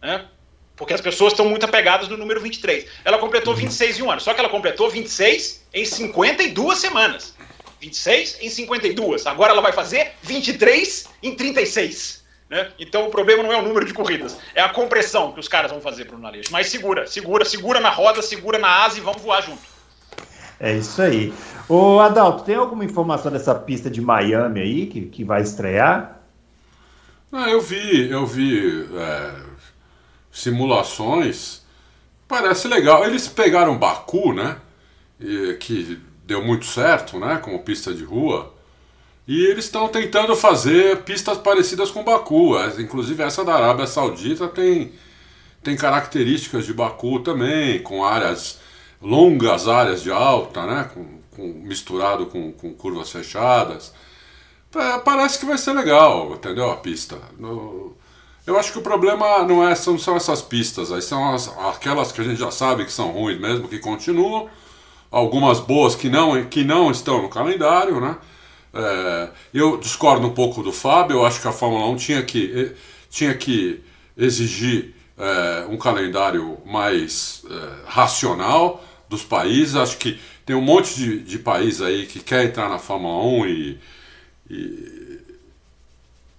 Né? 0.00 0.26
Porque 0.76 0.92
as 0.92 1.00
pessoas 1.00 1.32
estão 1.32 1.48
muito 1.48 1.64
apegadas 1.64 2.08
no 2.08 2.16
número 2.16 2.40
23. 2.40 2.86
Ela 3.04 3.18
completou 3.18 3.54
26 3.54 3.98
em 3.98 4.02
um 4.02 4.10
ano. 4.10 4.20
Só 4.20 4.34
que 4.34 4.40
ela 4.40 4.48
completou 4.48 4.90
26 4.90 5.66
em 5.72 5.84
52 5.84 6.78
semanas. 6.78 7.34
26 7.80 8.38
em 8.40 8.48
52. 8.48 9.26
Agora 9.26 9.52
ela 9.52 9.62
vai 9.62 9.72
fazer 9.72 10.12
23 10.22 11.08
em 11.22 11.34
36. 11.34 12.22
Né? 12.48 12.70
Então 12.78 13.06
o 13.06 13.10
problema 13.10 13.42
não 13.42 13.52
é 13.52 13.56
o 13.56 13.62
número 13.62 13.86
de 13.86 13.94
corridas, 13.94 14.36
é 14.54 14.60
a 14.60 14.68
compressão 14.68 15.32
que 15.32 15.40
os 15.40 15.48
caras 15.48 15.70
vão 15.70 15.80
fazer 15.80 16.04
para 16.04 16.18
o 16.18 16.26
Aleixo. 16.26 16.52
Mas 16.52 16.66
segura, 16.66 17.06
segura, 17.06 17.46
segura 17.46 17.80
na 17.80 17.88
roda, 17.88 18.20
segura 18.20 18.58
na 18.58 18.84
asa 18.84 18.98
e 18.98 19.00
vamos 19.00 19.22
voar 19.22 19.42
junto. 19.42 19.62
É 20.62 20.76
isso 20.76 21.02
aí. 21.02 21.34
Ô 21.68 21.98
Adalto, 21.98 22.44
tem 22.44 22.54
alguma 22.54 22.84
informação 22.84 23.32
dessa 23.32 23.52
pista 23.52 23.90
de 23.90 24.00
Miami 24.00 24.60
aí 24.60 24.86
que, 24.86 25.06
que 25.06 25.24
vai 25.24 25.42
estrear? 25.42 26.20
Ah, 27.32 27.50
eu 27.50 27.60
vi, 27.60 28.08
eu 28.08 28.24
vi 28.24 28.86
é, 28.94 29.32
simulações. 30.30 31.62
Parece 32.28 32.68
legal. 32.68 33.04
Eles 33.04 33.26
pegaram 33.26 33.76
Baku, 33.76 34.32
né? 34.32 34.56
E, 35.20 35.54
que 35.54 36.00
deu 36.24 36.44
muito 36.44 36.66
certo, 36.66 37.18
né? 37.18 37.40
Como 37.42 37.64
pista 37.64 37.92
de 37.92 38.04
rua. 38.04 38.54
E 39.26 39.44
eles 39.46 39.64
estão 39.64 39.88
tentando 39.88 40.36
fazer 40.36 41.02
pistas 41.02 41.38
parecidas 41.38 41.90
com 41.90 42.04
Baku. 42.04 42.54
Inclusive 42.78 43.20
essa 43.20 43.44
da 43.44 43.54
Arábia 43.54 43.88
Saudita 43.88 44.46
tem, 44.46 44.92
tem 45.60 45.76
características 45.76 46.64
de 46.64 46.72
Baku 46.72 47.18
também, 47.18 47.82
com 47.82 48.04
áreas 48.04 48.61
longas 49.02 49.68
áreas 49.68 50.02
de 50.02 50.10
alta, 50.10 50.64
né? 50.64 50.90
Com, 50.94 51.20
com 51.36 51.48
misturado 51.66 52.26
com, 52.26 52.52
com 52.52 52.72
curvas 52.72 53.10
fechadas. 53.10 53.92
É, 54.74 54.98
parece 54.98 55.38
que 55.38 55.44
vai 55.44 55.58
ser 55.58 55.72
legal, 55.72 56.32
entendeu? 56.32 56.70
A 56.70 56.76
pista. 56.76 57.18
No, 57.38 57.94
eu 58.46 58.58
acho 58.58 58.72
que 58.72 58.78
o 58.78 58.82
problema 58.82 59.44
não 59.44 59.66
é, 59.66 59.74
são, 59.74 59.98
são 59.98 60.16
essas 60.16 60.42
pistas, 60.42 60.90
aí 60.90 61.02
são 61.02 61.34
as, 61.34 61.48
aquelas 61.68 62.10
que 62.10 62.20
a 62.20 62.24
gente 62.24 62.38
já 62.38 62.50
sabe 62.50 62.84
que 62.84 62.92
são 62.92 63.10
ruins 63.10 63.40
mesmo, 63.40 63.68
que 63.68 63.78
continuam, 63.78 64.48
algumas 65.10 65.60
boas 65.60 65.94
que 65.94 66.08
não, 66.08 66.42
que 66.44 66.64
não 66.64 66.90
estão 66.90 67.22
no 67.22 67.28
calendário, 67.28 68.00
né? 68.00 68.16
É, 68.74 69.28
eu 69.52 69.76
discordo 69.76 70.26
um 70.26 70.32
pouco 70.32 70.62
do 70.62 70.72
Fábio, 70.72 71.18
eu 71.18 71.26
acho 71.26 71.40
que 71.40 71.48
a 71.48 71.52
Fórmula 71.52 71.86
1 71.88 71.96
tinha 71.96 72.22
que, 72.22 72.72
tinha 73.10 73.34
que 73.34 73.82
exigir 74.16 74.94
é, 75.18 75.66
um 75.68 75.76
calendário 75.76 76.58
mais 76.64 77.44
é, 77.48 77.68
racional 77.86 78.82
dos 79.12 79.22
países. 79.22 79.76
Acho 79.76 79.96
que 79.98 80.18
tem 80.44 80.56
um 80.56 80.60
monte 80.60 80.94
de, 80.94 81.20
de 81.20 81.38
país 81.38 81.80
aí 81.80 82.06
que 82.06 82.20
quer 82.20 82.44
entrar 82.44 82.68
na 82.68 82.78
Fórmula 82.78 83.22
1 83.24 83.46
e, 83.46 83.80
e, 84.50 85.20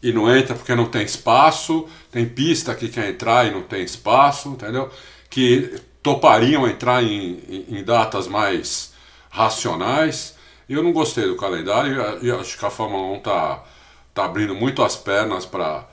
e 0.03 0.13
não 0.13 0.33
entra 0.35 0.55
porque 0.55 0.75
não 0.75 0.85
tem 0.85 1.03
espaço. 1.03 1.87
Tem 2.11 2.27
pista 2.27 2.75
que 2.75 2.89
quer 2.89 3.09
entrar 3.09 3.47
e 3.47 3.51
não 3.51 3.61
tem 3.61 3.83
espaço, 3.83 4.49
entendeu? 4.49 4.89
Que 5.29 5.79
topariam 6.01 6.67
entrar 6.67 7.01
em, 7.03 7.39
em, 7.47 7.77
em 7.77 7.83
datas 7.83 8.27
mais 8.27 8.93
racionais. 9.29 10.35
Eu 10.67 10.83
não 10.83 10.91
gostei 10.91 11.27
do 11.27 11.35
calendário 11.35 12.19
e 12.21 12.31
acho 12.31 12.57
que 12.57 12.65
a 12.65 12.69
Fórmula 12.69 13.13
1 13.13 13.17
está 13.17 13.63
tá 14.13 14.25
abrindo 14.25 14.53
muito 14.53 14.83
as 14.83 14.95
pernas 14.95 15.45
para 15.45 15.87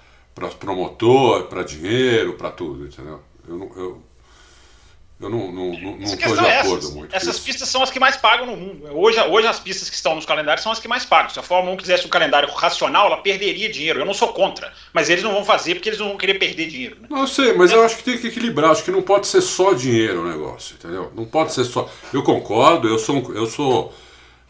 promotor, 0.59 1.45
para 1.45 1.63
dinheiro, 1.63 2.35
para 2.35 2.51
tudo, 2.51 2.87
entendeu? 2.87 3.21
Eu, 3.49 3.73
eu, 3.77 4.03
eu 5.21 5.29
não, 5.29 5.53
não, 5.53 5.79
não, 5.79 5.99
estou 6.01 6.35
de 6.35 6.41
acordo 6.41 6.79
essas. 6.79 6.95
muito. 6.95 7.15
Essas 7.15 7.39
pistas 7.39 7.69
são 7.69 7.83
as 7.83 7.91
que 7.91 8.01
mais 8.01 8.17
pagam 8.17 8.47
no 8.47 8.57
mundo. 8.57 8.87
Hoje, 8.91 9.21
hoje 9.21 9.47
as 9.47 9.61
pistas 9.61 9.91
que 9.91 9.95
estão 9.95 10.15
nos 10.15 10.25
calendários 10.25 10.63
são 10.63 10.73
as 10.73 10.79
que 10.79 10.89
mais 10.89 11.05
pagam. 11.05 11.29
Se 11.29 11.39
a 11.39 11.43
Fórmula 11.43 11.75
1 11.75 11.77
quisesse 11.77 12.07
um 12.07 12.09
calendário 12.09 12.51
racional, 12.55 13.07
ela 13.07 13.19
perderia 13.19 13.71
dinheiro. 13.71 14.01
Eu 14.01 14.07
não 14.07 14.15
sou 14.15 14.29
contra, 14.29 14.73
mas 14.95 15.11
eles 15.11 15.23
não 15.23 15.33
vão 15.33 15.45
fazer 15.45 15.75
porque 15.75 15.91
eles 15.91 15.99
não 15.99 16.09
vão 16.09 16.17
querer 16.17 16.39
perder 16.39 16.69
dinheiro. 16.69 16.97
Né? 17.03 17.09
Não, 17.11 17.21
eu 17.21 17.27
sei, 17.27 17.53
mas 17.53 17.71
é. 17.71 17.75
eu 17.75 17.85
acho 17.85 17.99
que 17.99 18.05
tem 18.05 18.17
que 18.17 18.29
equilibrar. 18.29 18.71
Acho 18.71 18.83
que 18.83 18.91
não 18.91 19.03
pode 19.03 19.27
ser 19.27 19.43
só 19.43 19.75
dinheiro 19.75 20.23
o 20.23 20.27
negócio, 20.27 20.77
entendeu? 20.77 21.13
Não 21.15 21.27
pode 21.27 21.53
ser 21.53 21.65
só. 21.65 21.87
Eu 22.15 22.23
concordo, 22.23 22.89
eu 22.89 22.99
sou. 22.99 23.31
Eu 23.35 23.45
sou 23.45 23.95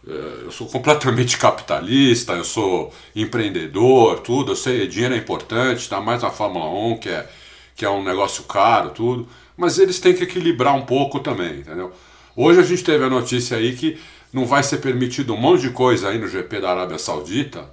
eh, 0.07 0.43
eu 0.45 0.53
sou 0.53 0.69
completamente 0.69 1.35
capitalista, 1.37 2.35
eu 2.35 2.45
sou 2.45 2.95
empreendedor, 3.17 4.21
tudo. 4.21 4.53
Eu 4.53 4.57
sei, 4.57 4.87
dinheiro 4.87 5.17
é 5.17 5.19
importante, 5.19 5.81
está 5.81 6.01
mais 6.01 6.23
na 6.23 6.31
Fórmula 6.31 6.71
1, 6.71 6.99
que 6.99 7.09
é, 7.09 7.29
que 7.75 7.85
é 7.85 7.91
um 7.91 8.05
negócio 8.05 8.45
caro, 8.45 8.91
tudo 8.91 9.29
mas 9.61 9.79
eles 9.79 10.01
têm 10.01 10.15
que 10.15 10.25
equilibrar 10.25 10.75
um 10.75 10.87
pouco 10.87 11.21
também, 11.21 11.59
entendeu? 11.59 11.93
Hoje 12.35 12.61
a 12.61 12.63
gente 12.63 12.83
teve 12.83 13.05
a 13.05 13.11
notícia 13.11 13.59
aí 13.59 13.77
que 13.77 14.01
não 14.33 14.47
vai 14.47 14.63
ser 14.63 14.79
permitido 14.79 15.35
um 15.35 15.37
monte 15.37 15.61
de 15.61 15.71
coisa 15.71 16.09
aí 16.09 16.19
no 16.19 16.27
GP 16.27 16.61
da 16.61 16.71
Arábia 16.71 16.99
Saudita, 16.99 17.69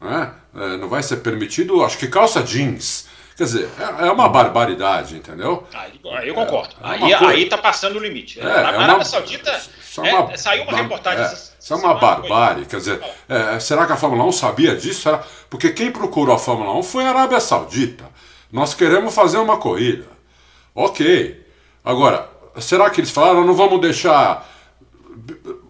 né? 0.00 0.32
É, 0.56 0.78
não 0.78 0.88
vai 0.88 1.02
ser 1.02 1.18
permitido, 1.18 1.84
acho 1.84 1.98
que 1.98 2.06
calça 2.06 2.42
jeans. 2.42 3.06
Quer 3.36 3.44
dizer, 3.44 3.68
é, 3.78 4.06
é 4.06 4.10
uma 4.10 4.30
barbaridade, 4.30 5.14
entendeu? 5.14 5.66
Aí, 5.74 6.00
aí 6.04 6.28
eu 6.28 6.34
concordo. 6.34 6.74
É, 6.82 6.88
aí, 6.88 7.14
aí 7.14 7.48
tá 7.50 7.58
passando 7.58 7.96
o 7.96 7.98
limite. 7.98 8.40
É, 8.40 8.44
na 8.44 8.72
é 8.72 8.76
Arábia 8.78 9.04
Saudita 9.04 9.60
é 9.98 10.14
uma, 10.14 10.36
saiu 10.38 10.62
uma 10.62 10.76
reportagem. 10.78 11.36
Isso 11.58 11.74
é 11.74 11.76
uma 11.76 11.94
barbárie. 11.94 12.64
Quer 12.64 12.78
dizer, 12.78 13.00
será 13.60 13.86
que 13.86 13.92
a 13.92 13.96
Fórmula 13.96 14.24
1 14.24 14.32
sabia 14.32 14.74
disso? 14.74 15.02
Será? 15.02 15.22
Porque 15.50 15.68
quem 15.70 15.92
procurou 15.92 16.34
a 16.34 16.38
Fórmula 16.38 16.74
1 16.78 16.82
foi 16.82 17.04
a 17.04 17.10
Arábia 17.10 17.40
Saudita. 17.40 18.04
Nós 18.50 18.72
queremos 18.72 19.14
fazer 19.14 19.36
uma 19.36 19.58
corrida. 19.58 20.19
Ok. 20.74 21.44
Agora, 21.84 22.28
será 22.58 22.90
que 22.90 23.00
eles 23.00 23.10
falaram, 23.10 23.44
não 23.44 23.54
vamos 23.54 23.80
deixar 23.80 24.48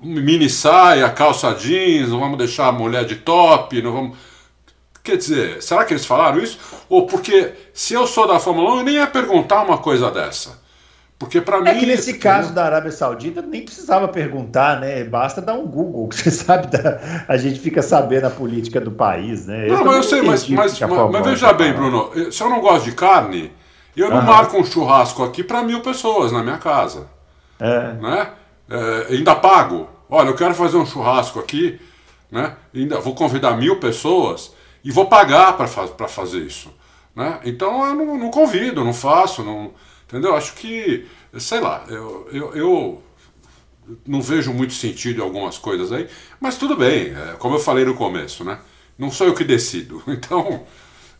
mini 0.02 0.48
saia, 0.48 1.08
calça 1.10 1.52
jeans, 1.54 2.08
não 2.08 2.20
vamos 2.20 2.38
deixar 2.38 2.68
a 2.68 2.72
mulher 2.72 3.04
de 3.04 3.16
top, 3.16 3.80
não 3.82 3.92
vamos. 3.92 4.18
Quer 5.02 5.16
dizer, 5.16 5.62
será 5.62 5.84
que 5.84 5.94
eles 5.94 6.04
falaram 6.04 6.38
isso? 6.38 6.58
Ou 6.88 7.06
porque 7.06 7.52
se 7.72 7.94
eu 7.94 8.06
sou 8.06 8.26
da 8.26 8.38
Fórmula 8.38 8.74
1, 8.74 8.78
eu 8.78 8.84
nem 8.84 8.94
ia 8.96 9.06
perguntar 9.06 9.62
uma 9.62 9.78
coisa 9.78 10.10
dessa. 10.10 10.60
Porque 11.18 11.40
para 11.40 11.58
é 11.58 11.60
mim. 11.60 11.68
É 11.68 11.74
que 11.74 11.86
nesse 11.86 12.14
caso 12.18 12.52
da 12.54 12.64
Arábia 12.64 12.90
Saudita 12.90 13.42
nem 13.42 13.62
precisava 13.62 14.08
perguntar, 14.08 14.80
né? 14.80 15.04
Basta 15.04 15.40
dar 15.40 15.54
um 15.54 15.66
Google, 15.66 16.08
que 16.08 16.16
você 16.16 16.30
sabe, 16.32 16.66
da... 16.68 17.24
a 17.28 17.36
gente 17.36 17.60
fica 17.60 17.82
sabendo 17.82 18.26
a 18.26 18.30
política 18.30 18.80
do 18.80 18.90
país, 18.90 19.46
né? 19.46 19.68
Eu 19.68 19.78
não, 19.78 19.84
mas 19.84 19.96
eu 19.96 20.02
sei, 20.02 20.22
mas, 20.22 20.48
mas, 20.48 20.80
mas, 20.80 21.10
mas 21.10 21.26
veja 21.26 21.52
bem, 21.52 21.72
Bruno, 21.72 22.10
se 22.32 22.42
eu 22.42 22.48
não 22.48 22.60
gosto 22.60 22.84
de 22.84 22.92
carne, 22.92 23.52
e 23.96 24.00
eu 24.00 24.10
não 24.10 24.18
uhum. 24.18 24.24
marco 24.24 24.56
um 24.58 24.64
churrasco 24.64 25.24
aqui 25.24 25.42
para 25.42 25.62
mil 25.62 25.80
pessoas 25.80 26.32
na 26.32 26.42
minha 26.42 26.58
casa. 26.58 27.08
É. 27.58 27.92
Né? 27.94 28.30
É, 28.68 29.14
ainda 29.14 29.34
pago. 29.34 29.88
Olha, 30.08 30.28
eu 30.28 30.36
quero 30.36 30.54
fazer 30.54 30.76
um 30.76 30.86
churrasco 30.86 31.38
aqui, 31.38 31.80
né? 32.30 32.56
Ainda 32.74 33.00
vou 33.00 33.14
convidar 33.14 33.56
mil 33.56 33.78
pessoas 33.78 34.52
e 34.84 34.90
vou 34.90 35.06
pagar 35.06 35.56
para 35.56 35.66
fa 35.66 35.86
fazer 36.08 36.40
isso. 36.40 36.72
Né? 37.14 37.40
Então 37.44 37.86
eu 37.86 37.94
não, 37.94 38.18
não, 38.18 38.30
convido, 38.30 38.84
não 38.84 38.94
faço, 38.94 39.42
não, 39.42 39.72
entendeu? 40.08 40.34
Acho 40.34 40.54
que, 40.54 41.06
sei 41.38 41.60
lá, 41.60 41.84
eu, 41.88 42.28
eu, 42.32 42.54
eu 42.54 43.02
não 44.06 44.22
vejo 44.22 44.52
muito 44.52 44.72
sentido 44.72 45.20
em 45.20 45.24
algumas 45.24 45.58
coisas 45.58 45.92
aí, 45.92 46.08
mas 46.40 46.56
tudo 46.56 46.76
bem, 46.76 47.12
é, 47.14 47.36
como 47.38 47.56
eu 47.56 47.60
falei 47.60 47.84
no 47.84 47.94
começo, 47.94 48.44
né? 48.44 48.58
Não 48.98 49.10
sou 49.10 49.26
eu 49.26 49.34
que 49.34 49.44
decido. 49.44 50.02
Então, 50.08 50.64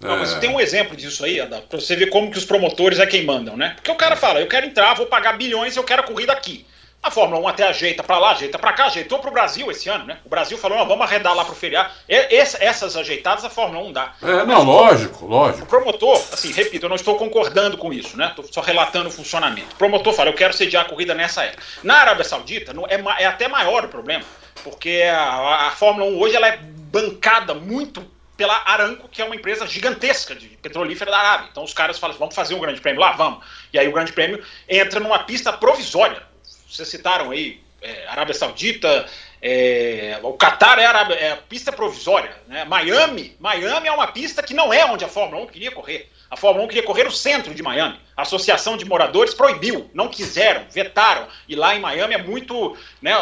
não, 0.01 0.19
mas 0.19 0.35
tem 0.37 0.49
um 0.49 0.59
exemplo 0.59 0.97
disso 0.97 1.25
aí, 1.25 1.41
Adão, 1.41 1.61
pra 1.69 1.79
você 1.79 1.95
ver 1.95 2.07
como 2.07 2.31
que 2.31 2.39
os 2.39 2.45
promotores 2.45 2.99
é 2.99 3.07
quem 3.07 3.25
mandam, 3.25 3.57
né? 3.57 3.75
Porque 3.77 3.91
o 3.91 3.97
cara 3.97 4.17
fala, 4.17 4.41
eu 4.41 4.49
quero 4.49 4.67
entrar, 4.67 4.95
vou 4.95 5.07
pagar 5.07 5.37
bilhões, 5.37 5.77
eu 5.77 5.85
quero 5.85 6.01
a 6.01 6.07
corrida 6.07 6.33
aqui. 6.33 6.67
A 7.03 7.11
Fórmula 7.11 7.41
1 7.41 7.49
até 7.49 7.67
ajeita 7.67 8.03
para 8.03 8.19
lá, 8.19 8.33
ajeita 8.33 8.59
para 8.59 8.75
cá, 8.75 8.85
ajeitou 8.85 9.19
para 9.19 9.31
o 9.31 9.33
Brasil 9.33 9.71
esse 9.71 9.89
ano, 9.89 10.05
né? 10.05 10.19
O 10.23 10.29
Brasil 10.29 10.59
falou, 10.59 10.79
não, 10.79 10.87
vamos 10.87 11.03
arredar 11.07 11.35
lá 11.35 11.45
para 11.45 11.53
o 11.53 11.57
feriado. 11.57 11.91
essas 12.07 12.95
ajeitadas 12.95 13.43
a 13.43 13.49
Fórmula 13.49 13.87
1 13.87 13.93
dá. 13.93 14.13
É, 14.23 14.45
não, 14.45 14.63
lógico, 14.63 15.27
lógico. 15.27 15.65
O 15.65 15.67
promotor, 15.67 16.23
assim, 16.31 16.53
repito, 16.53 16.85
eu 16.85 16.91
não 16.91 16.97
estou 16.97 17.17
concordando 17.17 17.79
com 17.79 17.91
isso, 17.91 18.19
né? 18.19 18.29
Estou 18.29 18.45
só 18.51 18.61
relatando 18.61 19.09
o 19.09 19.13
funcionamento. 19.13 19.73
O 19.73 19.79
promotor 19.79 20.13
fala, 20.13 20.29
eu 20.29 20.35
quero 20.35 20.53
sediar 20.53 20.85
a 20.85 20.89
corrida 20.89 21.15
nessa 21.15 21.43
época. 21.45 21.63
Na 21.83 21.97
Arábia 21.97 22.25
Saudita, 22.25 22.75
é, 22.89 23.23
é 23.23 23.27
até 23.27 23.49
maior 23.49 23.87
o 23.87 23.89
problema, 23.89 24.25
porque 24.63 25.03
a, 25.11 25.69
a 25.69 25.71
Fórmula 25.71 26.05
1 26.11 26.19
hoje 26.19 26.37
ela 26.37 26.49
é 26.49 26.59
bancada 26.59 27.55
muito 27.55 28.07
pela 28.41 28.63
Aramco, 28.65 29.07
que 29.07 29.21
é 29.21 29.25
uma 29.27 29.37
empresa 29.37 29.67
gigantesca 29.67 30.35
de 30.35 30.49
petrolífera 30.63 31.11
da 31.11 31.19
Arábia. 31.19 31.49
Então 31.51 31.63
os 31.63 31.75
caras 31.75 31.99
falam, 31.99 32.17
vamos 32.17 32.35
fazer 32.35 32.55
um 32.55 32.59
grande 32.59 32.81
prêmio 32.81 32.99
lá? 32.99 33.13
Vamos. 33.13 33.45
E 33.71 33.79
aí 33.79 33.87
o 33.87 33.93
grande 33.93 34.15
prêmio 34.15 34.43
entra 34.67 34.99
numa 34.99 35.19
pista 35.25 35.53
provisória. 35.53 36.23
Vocês 36.67 36.89
citaram 36.89 37.33
aí 37.33 37.61
é, 37.83 38.07
Arábia 38.09 38.33
Saudita, 38.33 39.07
É, 39.43 40.19
o 40.23 40.33
Qatar 40.35 40.79
era 40.79 41.01
é, 41.13 41.33
a 41.33 41.37
pista 41.37 41.71
provisória. 41.71 42.35
Né? 42.47 42.65
Miami, 42.65 43.37
Miami 43.39 43.89
é 43.89 43.93
uma 43.93 44.07
pista 44.07 44.43
que 44.43 44.55
não 44.55 44.73
é 44.73 44.87
onde 44.87 45.05
a 45.05 45.09
Fórmula 45.09 45.45
1 45.45 45.47
queria 45.49 45.71
correr. 45.71 46.11
A 46.31 46.37
Fórmula 46.37 46.65
1 46.65 46.69
queria 46.69 46.85
correr 46.85 47.03
no 47.03 47.11
centro 47.11 47.53
de 47.53 47.61
Miami. 47.61 47.99
A 48.17 48.23
Associação 48.23 48.77
de 48.77 48.85
Moradores 48.85 49.35
proibiu, 49.35 49.91
não 49.93 50.07
quiseram, 50.09 50.63
vetaram. 50.71 51.27
E 51.49 51.57
lá 51.57 51.75
em 51.75 51.81
Miami 51.81 52.15
é 52.15 52.23
muito. 52.23 52.77
Né, 53.03 53.13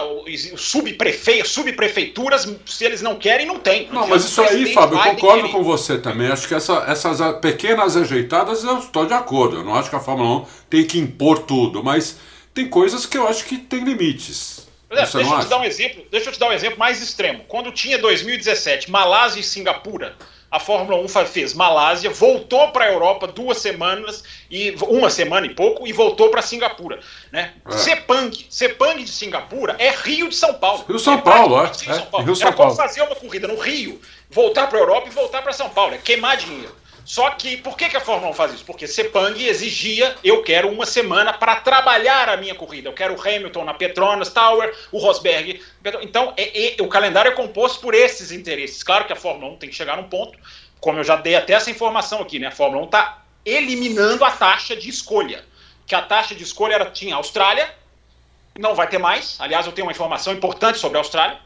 subprefe... 0.58 1.42
subprefeituras, 1.42 2.46
se 2.66 2.84
eles 2.84 3.00
não 3.00 3.16
querem, 3.16 3.46
não 3.46 3.58
tem. 3.58 3.88
Não, 3.88 4.06
mas 4.06 4.26
isso 4.26 4.42
aí, 4.42 4.74
Fábio, 4.74 4.98
eu 4.98 5.14
concordo 5.14 5.48
com 5.48 5.64
você 5.64 5.96
também. 5.96 6.28
Acho 6.28 6.46
que 6.46 6.54
essa, 6.54 6.84
essas 6.86 7.18
pequenas 7.40 7.96
ajeitadas 7.96 8.62
eu 8.62 8.78
estou 8.78 9.06
de 9.06 9.14
acordo. 9.14 9.56
Eu 9.56 9.64
não 9.64 9.74
acho 9.74 9.88
que 9.88 9.96
a 9.96 10.00
Fórmula 10.00 10.42
1 10.42 10.46
tem 10.68 10.84
que 10.84 10.98
impor 10.98 11.38
tudo, 11.38 11.82
mas 11.82 12.18
tem 12.52 12.68
coisas 12.68 13.06
que 13.06 13.16
eu 13.16 13.26
acho 13.26 13.46
que 13.46 13.56
tem 13.56 13.84
limites. 13.84 14.68
Exemplo, 14.90 15.12
deixa 15.12 15.34
eu 15.34 15.40
te 15.40 15.48
dar 15.48 15.58
um 15.58 15.64
exemplo. 15.64 16.04
Deixa 16.10 16.28
eu 16.28 16.32
te 16.34 16.38
dar 16.38 16.48
um 16.48 16.52
exemplo 16.52 16.78
mais 16.78 17.02
extremo. 17.02 17.44
Quando 17.48 17.72
tinha 17.72 17.98
2017, 17.98 18.90
Malásia 18.90 19.40
e 19.40 19.42
Singapura 19.42 20.14
a 20.50 20.58
Fórmula 20.58 20.98
1 21.02 21.08
fez 21.26 21.52
Malásia, 21.52 22.08
voltou 22.10 22.68
para 22.68 22.86
a 22.86 22.92
Europa 22.92 23.26
duas 23.26 23.58
semanas 23.58 24.24
e 24.50 24.74
uma 24.82 25.10
semana 25.10 25.46
e 25.46 25.54
pouco 25.54 25.86
e 25.86 25.92
voltou 25.92 26.30
para 26.30 26.40
Singapura, 26.40 27.00
né? 27.30 27.52
É. 27.66 27.72
Sepang, 27.76 28.46
Sepang 28.48 29.02
de 29.02 29.10
Singapura 29.10 29.76
é 29.78 29.90
Rio 29.90 30.28
de 30.28 30.34
São 30.34 30.54
Paulo. 30.54 30.84
Rio 30.88 30.98
São 30.98 31.14
é 31.14 31.18
Paulo, 31.18 31.62
é. 31.62 31.72
São 31.74 32.06
Paulo. 32.06 32.24
É. 32.24 32.26
Rio 32.26 32.36
São 32.36 32.48
Era 32.48 32.56
Paulo. 32.56 32.74
como 32.74 32.88
fazer 32.88 33.02
uma 33.02 33.14
corrida 33.14 33.46
no 33.46 33.58
Rio, 33.58 34.00
voltar 34.30 34.68
para 34.68 34.78
a 34.78 34.80
Europa 34.80 35.08
e 35.08 35.10
voltar 35.10 35.42
para 35.42 35.52
São 35.52 35.68
Paulo, 35.68 35.94
é 35.94 35.98
queimar 35.98 36.36
dinheiro. 36.38 36.74
Só 37.08 37.30
que 37.30 37.56
por 37.56 37.74
que, 37.74 37.88
que 37.88 37.96
a 37.96 38.02
Fórmula 38.02 38.32
1 38.32 38.34
faz 38.34 38.52
isso? 38.52 38.64
Porque 38.66 38.86
Sepang 38.86 39.42
exigia, 39.42 40.14
eu 40.22 40.42
quero 40.42 40.70
uma 40.70 40.84
semana 40.84 41.32
para 41.32 41.56
trabalhar 41.56 42.28
a 42.28 42.36
minha 42.36 42.54
corrida. 42.54 42.90
Eu 42.90 42.92
quero 42.92 43.16
o 43.16 43.18
Hamilton 43.18 43.64
na 43.64 43.72
Petronas 43.72 44.28
Tower, 44.28 44.76
o 44.92 44.98
Rosberg. 44.98 45.58
Então, 46.02 46.34
é, 46.36 46.78
é, 46.78 46.82
o 46.82 46.86
calendário 46.86 47.30
é 47.30 47.34
composto 47.34 47.80
por 47.80 47.94
esses 47.94 48.30
interesses. 48.30 48.82
Claro 48.82 49.06
que 49.06 49.12
a 49.14 49.16
Fórmula 49.16 49.54
1 49.54 49.56
tem 49.56 49.70
que 49.70 49.74
chegar 49.74 49.96
num 49.96 50.06
ponto, 50.06 50.38
como 50.80 50.98
eu 50.98 51.04
já 51.04 51.16
dei 51.16 51.34
até 51.34 51.54
essa 51.54 51.70
informação 51.70 52.20
aqui, 52.20 52.38
né? 52.38 52.48
A 52.48 52.52
Fórmula 52.52 52.82
1 52.82 52.84
está 52.84 53.22
eliminando 53.42 54.22
a 54.22 54.30
taxa 54.30 54.76
de 54.76 54.90
escolha. 54.90 55.42
Que 55.86 55.94
a 55.94 56.02
taxa 56.02 56.34
de 56.34 56.42
escolha 56.42 56.74
era, 56.74 56.90
tinha 56.90 57.14
Austrália, 57.14 57.74
não 58.58 58.74
vai 58.74 58.86
ter 58.86 58.98
mais. 58.98 59.40
Aliás, 59.40 59.64
eu 59.64 59.72
tenho 59.72 59.86
uma 59.86 59.92
informação 59.92 60.34
importante 60.34 60.76
sobre 60.76 60.98
a 60.98 61.00
Austrália. 61.00 61.38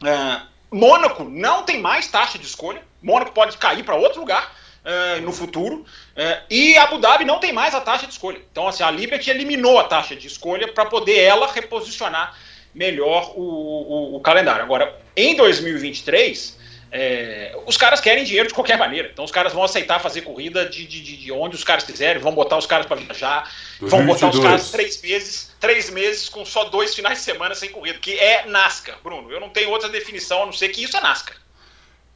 Uh, 0.00 0.46
Mônaco 0.70 1.24
não 1.24 1.64
tem 1.64 1.80
mais 1.80 2.06
taxa 2.06 2.38
de 2.38 2.46
escolha. 2.46 2.84
Mônaco 3.02 3.32
pode 3.32 3.58
cair 3.58 3.82
para 3.82 3.96
outro 3.96 4.20
lugar 4.20 4.61
uh, 4.84 5.20
no 5.22 5.32
futuro. 5.32 5.84
Uh, 6.16 6.42
e 6.50 6.76
Abu 6.76 6.98
Dhabi 6.98 7.24
não 7.24 7.38
tem 7.38 7.52
mais 7.52 7.74
a 7.74 7.80
taxa 7.80 8.06
de 8.06 8.12
escolha. 8.12 8.40
Então, 8.50 8.68
assim, 8.68 8.82
a 8.82 8.90
Liberty 8.90 9.30
eliminou 9.30 9.78
a 9.78 9.84
taxa 9.84 10.14
de 10.14 10.26
escolha 10.26 10.68
para 10.68 10.86
poder 10.86 11.18
ela 11.18 11.50
reposicionar 11.50 12.36
melhor 12.74 13.32
o, 13.36 13.42
o, 13.42 14.16
o, 14.16 14.20
calendário. 14.20 14.62
Agora, 14.62 14.98
em 15.16 15.36
2023, 15.36 16.58
é, 16.90 17.54
os 17.66 17.76
caras 17.76 18.00
querem 18.00 18.24
dinheiro 18.24 18.48
de 18.48 18.54
qualquer 18.54 18.78
maneira. 18.78 19.10
Então, 19.12 19.24
os 19.24 19.30
caras 19.30 19.52
vão 19.52 19.62
aceitar 19.62 19.98
fazer 19.98 20.22
corrida 20.22 20.66
de, 20.66 20.86
de, 20.86 21.16
de 21.16 21.32
onde 21.32 21.54
os 21.54 21.64
caras 21.64 21.84
quiserem, 21.84 22.20
vão 22.20 22.34
botar 22.34 22.56
os 22.56 22.66
caras 22.66 22.86
para 22.86 22.96
viajar, 22.96 23.50
2022. 23.80 23.90
vão 23.90 24.06
botar 24.06 24.28
os 24.28 24.42
caras 24.42 24.70
três 24.70 25.02
meses, 25.02 25.54
três 25.60 25.90
meses 25.90 26.28
com 26.28 26.44
só 26.44 26.64
dois 26.64 26.94
finais 26.94 27.18
de 27.18 27.24
semana 27.24 27.54
sem 27.54 27.70
corrida, 27.70 27.98
que 27.98 28.18
é 28.18 28.46
NASCAR, 28.46 28.98
Bruno. 29.02 29.30
Eu 29.30 29.40
não 29.40 29.50
tenho 29.50 29.70
outra 29.70 29.88
definição 29.88 30.42
a 30.42 30.46
não 30.46 30.52
ser 30.52 30.70
que 30.70 30.82
isso 30.82 30.96
é 30.96 31.00
NASCAR. 31.00 31.41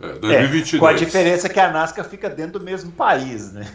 É, 0.00 0.08
2022. 0.08 0.74
É, 0.74 0.78
com 0.78 0.86
a 0.86 0.92
diferença 0.92 1.48
que 1.48 1.58
a 1.58 1.70
NASCAR 1.70 2.04
fica 2.04 2.28
dentro 2.28 2.58
do 2.58 2.64
mesmo 2.64 2.92
país, 2.92 3.52
né? 3.52 3.66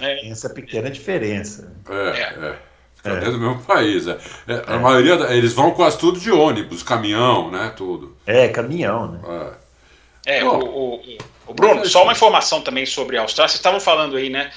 É. 0.00 0.16
Tem 0.20 0.30
essa 0.30 0.50
pequena 0.50 0.90
diferença. 0.90 1.72
É, 1.88 2.20
é. 2.20 2.22
é. 2.22 2.58
Fica 2.94 3.10
é. 3.10 3.14
dentro 3.16 3.32
do 3.32 3.40
mesmo 3.40 3.62
país. 3.62 4.06
É. 4.06 4.18
é. 4.46 4.62
A 4.66 4.78
maioria, 4.78 5.14
eles 5.34 5.54
vão 5.54 5.70
quase 5.70 5.98
tudo 5.98 6.20
de 6.20 6.30
ônibus, 6.30 6.82
caminhão, 6.82 7.50
né? 7.50 7.72
Tudo. 7.74 8.16
É, 8.26 8.48
caminhão, 8.48 9.12
né? 9.12 9.52
É, 10.26 10.42
Bom, 10.42 10.58
o, 10.58 10.94
o, 10.94 11.18
o, 11.48 11.54
Bruno, 11.54 11.84
só 11.86 12.02
uma 12.02 12.12
informação 12.12 12.60
também 12.60 12.84
sobre 12.84 13.16
a 13.16 13.22
Austrália. 13.22 13.48
Vocês 13.48 13.58
estavam 13.58 13.80
falando 13.80 14.16
aí, 14.16 14.28
né? 14.28 14.50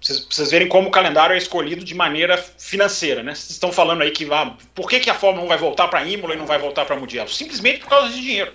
Vocês, 0.00 0.26
vocês 0.30 0.50
verem 0.50 0.68
como 0.68 0.88
o 0.88 0.90
calendário 0.90 1.34
é 1.34 1.38
escolhido 1.38 1.84
de 1.84 1.94
maneira 1.94 2.38
financeira, 2.58 3.22
né? 3.22 3.34
Vocês 3.34 3.50
estão 3.50 3.70
falando 3.70 4.02
aí 4.02 4.10
que 4.10 4.26
ah, 4.32 4.54
por 4.74 4.88
que, 4.88 5.00
que 5.00 5.10
a 5.10 5.14
Fórmula 5.14 5.44
1 5.44 5.48
vai 5.48 5.58
voltar 5.58 5.88
para 5.88 6.04
Imola 6.04 6.34
e 6.34 6.38
não 6.38 6.46
vai 6.46 6.58
voltar 6.58 6.86
para 6.86 6.96
Mugello? 6.96 7.28
Simplesmente 7.28 7.80
por 7.80 7.88
causa 7.88 8.08
de 8.08 8.20
dinheiro 8.20 8.52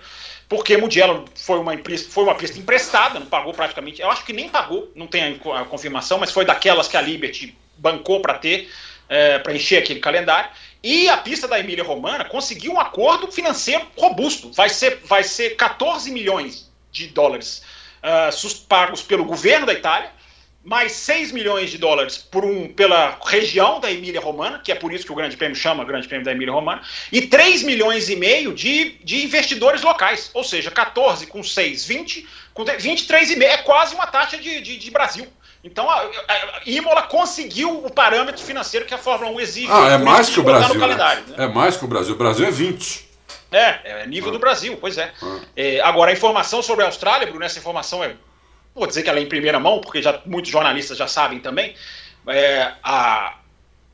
porque 0.48 0.76
Mugello 0.76 1.24
foi 1.34 1.58
uma, 1.58 1.72
foi 2.08 2.24
uma 2.24 2.34
pista 2.34 2.58
emprestada, 2.58 3.18
não 3.18 3.26
pagou 3.26 3.52
praticamente. 3.52 4.00
Eu 4.00 4.10
acho 4.10 4.24
que 4.24 4.32
nem 4.32 4.48
pagou, 4.48 4.90
não 4.94 5.06
tem 5.06 5.40
a, 5.54 5.64
confirmação, 5.64 6.18
mas 6.18 6.30
foi 6.30 6.44
daquelas 6.44 6.86
que 6.86 6.96
a 6.96 7.00
Liberty 7.00 7.56
bancou 7.76 8.20
para 8.20 8.34
ter, 8.34 8.70
é, 9.08 9.38
para 9.38 9.54
encher 9.54 9.82
aquele 9.82 10.00
calendário. 10.00 10.48
E 10.82 11.08
a 11.08 11.16
pista 11.16 11.48
da 11.48 11.58
Emília 11.58 11.82
Romana 11.82 12.24
conseguiu 12.24 12.74
um 12.74 12.80
acordo 12.80 13.30
financeiro 13.32 13.84
robusto. 13.96 14.52
Vai 14.52 14.68
ser, 14.68 15.00
vai 15.04 15.24
ser 15.24 15.56
14 15.56 16.12
milhões 16.12 16.70
de 16.92 17.08
dólares 17.08 17.62
uh, 18.02 18.66
pagos 18.68 19.02
pelo 19.02 19.24
governo 19.24 19.66
da 19.66 19.72
Itália 19.72 20.15
mais 20.66 20.90
6 20.92 21.30
milhões 21.30 21.70
de 21.70 21.78
dólares 21.78 22.18
por 22.18 22.44
um, 22.44 22.66
pela 22.66 23.16
região 23.24 23.78
da 23.78 23.88
Emília 23.88 24.20
Romana, 24.20 24.58
que 24.58 24.72
é 24.72 24.74
por 24.74 24.92
isso 24.92 25.06
que 25.06 25.12
o 25.12 25.14
Grande 25.14 25.36
Prêmio 25.36 25.56
chama 25.56 25.84
Grande 25.84 26.08
Prêmio 26.08 26.24
da 26.24 26.32
Emília 26.32 26.52
Romana, 26.52 26.82
e 27.12 27.22
3 27.22 27.62
milhões 27.62 28.10
e 28.10 28.16
meio 28.16 28.52
de, 28.52 28.98
de 29.04 29.24
investidores 29.24 29.82
locais, 29.82 30.28
ou 30.34 30.42
seja, 30.42 30.68
14 30.68 31.28
com 31.28 31.40
6, 31.40 31.84
20, 31.84 32.28
com 32.52 32.64
23,5, 32.64 33.42
é 33.42 33.58
quase 33.58 33.94
uma 33.94 34.08
taxa 34.08 34.36
de, 34.38 34.60
de, 34.60 34.76
de 34.76 34.90
Brasil. 34.90 35.28
Então 35.62 35.88
a, 35.88 36.00
a, 36.00 36.60
Imola 36.66 37.02
conseguiu 37.02 37.84
o 37.84 37.90
parâmetro 37.90 38.42
financeiro 38.42 38.86
que 38.86 38.94
a 38.94 38.98
Fórmula 38.98 39.30
1 39.36 39.40
exige. 39.40 39.68
Ah, 39.70 39.90
é 39.90 39.98
mais 39.98 40.28
que 40.28 40.40
o 40.40 40.42
Brasil. 40.42 40.74
Né? 40.74 40.96
Né? 40.96 41.22
É 41.38 41.46
mais 41.46 41.76
que 41.76 41.84
o 41.84 41.88
Brasil. 41.88 42.14
O 42.14 42.18
Brasil 42.18 42.44
é 42.44 42.50
20. 42.50 43.06
É, 43.52 44.02
é 44.02 44.06
nível 44.06 44.30
ah. 44.30 44.32
do 44.32 44.38
Brasil, 44.40 44.76
pois 44.80 44.98
é. 44.98 45.12
Ah. 45.22 45.40
é. 45.56 45.80
Agora, 45.80 46.10
a 46.10 46.14
informação 46.14 46.60
sobre 46.60 46.82
a 46.84 46.88
Austrália, 46.88 47.26
Bruno, 47.28 47.44
essa 47.44 47.58
informação 47.58 48.02
é 48.02 48.16
vou 48.76 48.86
dizer 48.86 49.02
que 49.02 49.08
ela 49.08 49.18
é 49.18 49.22
em 49.22 49.28
primeira 49.28 49.58
mão, 49.58 49.80
porque 49.80 50.02
já 50.02 50.20
muitos 50.26 50.50
jornalistas 50.50 50.98
já 50.98 51.08
sabem 51.08 51.40
também, 51.40 51.74
é, 52.28 52.72
a, 52.82 53.34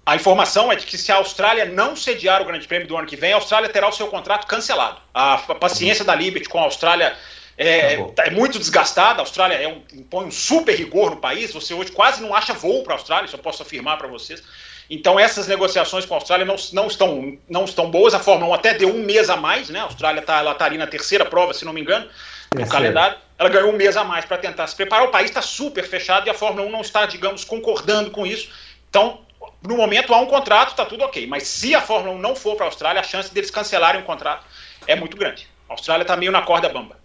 a 0.05 0.17
informação 0.17 0.73
é 0.73 0.77
de 0.77 0.85
que 0.85 0.99
se 0.99 1.13
a 1.13 1.17
Austrália 1.17 1.65
não 1.65 1.95
sediar 1.95 2.43
o 2.43 2.45
Grande 2.45 2.67
Prêmio 2.67 2.89
do 2.89 2.97
ano 2.97 3.07
que 3.07 3.17
vem, 3.17 3.33
a 3.33 3.37
Austrália 3.37 3.69
terá 3.69 3.89
o 3.89 3.93
seu 3.93 4.09
contrato 4.09 4.47
cancelado. 4.47 5.01
A, 5.15 5.35
a 5.35 5.55
paciência 5.55 6.05
da 6.05 6.15
Liberty 6.15 6.49
com 6.49 6.59
a 6.59 6.63
Austrália 6.63 7.17
é, 7.57 7.97
tá 8.17 8.27
é, 8.27 8.31
muito 8.31 8.59
desgastada. 8.59 9.21
A 9.21 9.23
Austrália 9.23 9.55
é 9.55 9.69
um, 9.69 9.83
impõe 9.95 10.27
um 10.27 10.31
super 10.31 10.75
rigor 10.75 11.11
no 11.11 11.19
país. 11.19 11.53
Você 11.53 11.73
hoje 11.73 11.93
quase 11.93 12.21
não 12.21 12.35
acha 12.35 12.53
voo 12.53 12.83
para 12.83 12.95
a 12.95 12.97
Austrália, 12.97 13.27
isso 13.27 13.37
eu 13.37 13.41
posso 13.41 13.63
afirmar 13.63 13.99
para 13.99 14.09
vocês. 14.09 14.43
Então 14.91 15.19
essas 15.19 15.47
negociações 15.47 16.05
com 16.05 16.15
a 16.15 16.17
Austrália 16.17 16.45
não, 16.45 16.57
não, 16.73 16.87
estão, 16.89 17.39
não 17.49 17.65
estão 17.65 17.91
boas. 17.91 18.15
A 18.15 18.19
Fórmula 18.19 18.51
1 18.51 18.55
até 18.55 18.75
deu 18.75 18.89
um 18.89 19.05
mês 19.05 19.31
a 19.31 19.37
mais, 19.37 19.69
né? 19.69 19.79
A 19.79 19.85
Austrália 19.85 20.21
está 20.21 20.55
tá 20.55 20.65
ali 20.65 20.77
na 20.77 20.87
terceira 20.87 21.25
prova, 21.25 21.55
se 21.55 21.65
não 21.65 21.73
me 21.73 21.81
engano, 21.81 22.09
no 22.55 22.69
calendário 22.69 23.17
ela 23.43 23.51
ganhou 23.51 23.73
um 23.73 23.77
mês 23.77 23.97
a 23.97 24.05
mais 24.05 24.25
para 24.25 24.39
tentar 24.39 24.67
se 24.69 24.77
preparar. 24.77 25.05
O 25.07 25.11
país 25.11 25.29
está 25.29 25.43
super 25.43 25.85
fechado 25.85 26.27
e 26.27 26.31
a 26.31 26.35
Fórmula 26.35 26.67
1 26.69 26.71
não 26.71 26.81
está, 26.81 27.07
digamos, 27.07 27.45
concordando 27.45 28.11
com 28.13 28.25
isso. 28.25 28.49
Então, 28.89 29.21
no 29.67 29.77
momento 29.77 30.15
há 30.15 30.21
um 30.21 30.27
contrato, 30.27 30.71
está 30.71 30.87
tudo 30.87 31.03
ok. 31.03 31.27
Mas 31.27 31.49
se 31.49 31.75
a 31.75 31.81
Fórmula 31.81 32.15
1 32.17 32.21
não 32.21 32.37
for 32.37 32.55
para 32.55 32.67
a 32.67 32.69
Austrália, 32.69 33.01
a 33.01 33.05
chance 33.05 33.35
deles 33.35 33.51
cancelarem 33.51 34.01
o 34.01 34.05
contrato 34.05 34.47
é 34.87 34.95
muito 34.95 35.17
grande. 35.17 35.49
A 35.69 35.73
Austrália 35.73 36.03
está 36.03 36.17
meio 36.17 36.31
na 36.31 36.43
corda 36.43 36.69
bamba. 36.69 36.97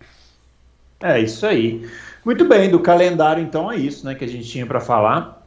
É 1.02 1.20
isso 1.20 1.46
aí. 1.46 1.90
Muito 2.24 2.46
bem, 2.46 2.70
do 2.70 2.80
calendário 2.80 3.42
então 3.42 3.72
é 3.72 3.76
isso, 3.76 4.06
né, 4.06 4.14
que 4.14 4.26
a 4.26 4.28
gente 4.28 4.48
tinha 4.48 4.66
para 4.66 4.80
falar. 4.80 5.44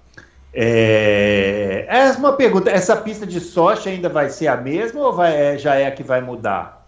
É... 0.53 1.87
é 1.89 2.11
uma 2.13 2.33
pergunta, 2.33 2.69
essa 2.69 2.97
pista 2.97 3.25
de 3.25 3.39
sorte 3.39 3.89
ainda 3.89 4.09
vai 4.09 4.29
ser 4.29 4.49
a 4.49 4.57
mesma 4.57 5.01
ou 5.01 5.13
vai, 5.13 5.37
é, 5.37 5.59
já 5.59 5.77
é 5.77 5.87
a 5.87 5.93
que 5.93 6.03
vai 6.03 6.21
mudar? 6.21 6.80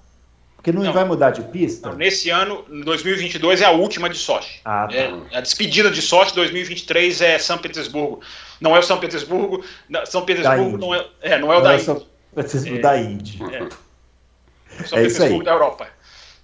Porque 0.62 0.70
não, 0.70 0.84
não, 0.84 0.92
vai 0.92 1.04
mudar 1.04 1.32
de 1.32 1.42
pista? 1.42 1.88
Não, 1.88 1.96
nesse 1.96 2.30
ano, 2.30 2.64
2022 2.84 3.62
é 3.62 3.64
a 3.64 3.72
última 3.72 4.08
de 4.08 4.16
Sochi. 4.16 4.60
Ah, 4.64 4.86
tá. 4.88 4.94
é, 4.94 5.12
a 5.32 5.40
despedida 5.40 5.90
de 5.90 6.00
Sochi 6.00 6.32
2023 6.36 7.20
é 7.20 7.38
São 7.40 7.58
Petersburgo. 7.58 8.20
Não 8.60 8.76
é 8.76 8.78
o 8.78 8.82
São 8.82 9.00
Petersburgo. 9.00 9.64
São 10.06 10.24
Petersburgo 10.24 10.78
não 10.78 10.94
é, 10.94 11.04
é, 11.20 11.36
não 11.36 11.52
é 11.52 11.56
o 11.56 11.58
não 11.58 11.62
da 11.64 11.72
é 11.72 11.74
Índia. 11.74 11.84
São 11.84 12.06
Petersburgo 12.32 12.78
é, 12.78 12.80
da 12.80 12.96
Índia. 12.96 13.44
É. 13.44 14.84
São 14.84 14.98
é 15.00 15.02
Petersburgo 15.02 15.42
da 15.42 15.50
Europa. 15.50 15.88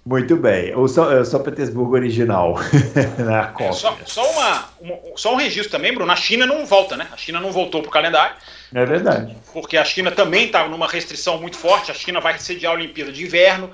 Muito 0.05 0.35
bem. 0.35 0.75
O 0.75 0.85
São, 0.89 1.09
é 1.09 1.23
São 1.23 1.41
Petersburgo 1.41 1.93
original. 1.93 2.55
na 3.19 3.53
é, 3.57 3.71
só, 3.71 3.97
só, 4.05 4.31
uma, 4.31 4.65
uma, 4.81 4.97
só 5.15 5.33
um 5.33 5.37
registro 5.37 5.71
também, 5.71 5.93
Bruno. 5.93 6.11
A 6.11 6.17
China 6.17 6.45
não 6.45 6.65
volta, 6.65 6.97
né? 6.97 7.07
A 7.13 7.15
China 7.15 7.39
não 7.39 7.53
voltou 7.53 7.81
para 7.81 7.87
o 7.87 7.93
calendário. 7.93 8.35
É 8.73 8.85
verdade. 8.85 9.37
Porque 9.53 9.77
a 9.77 9.85
China 9.85 10.11
também 10.11 10.47
está 10.47 10.67
numa 10.67 10.89
restrição 10.89 11.39
muito 11.39 11.55
forte. 11.55 11.89
A 11.89 11.93
China 11.93 12.19
vai 12.19 12.37
sediar 12.37 12.73
a 12.73 12.75
Olimpíada 12.75 13.13
de 13.13 13.23
Inverno 13.23 13.71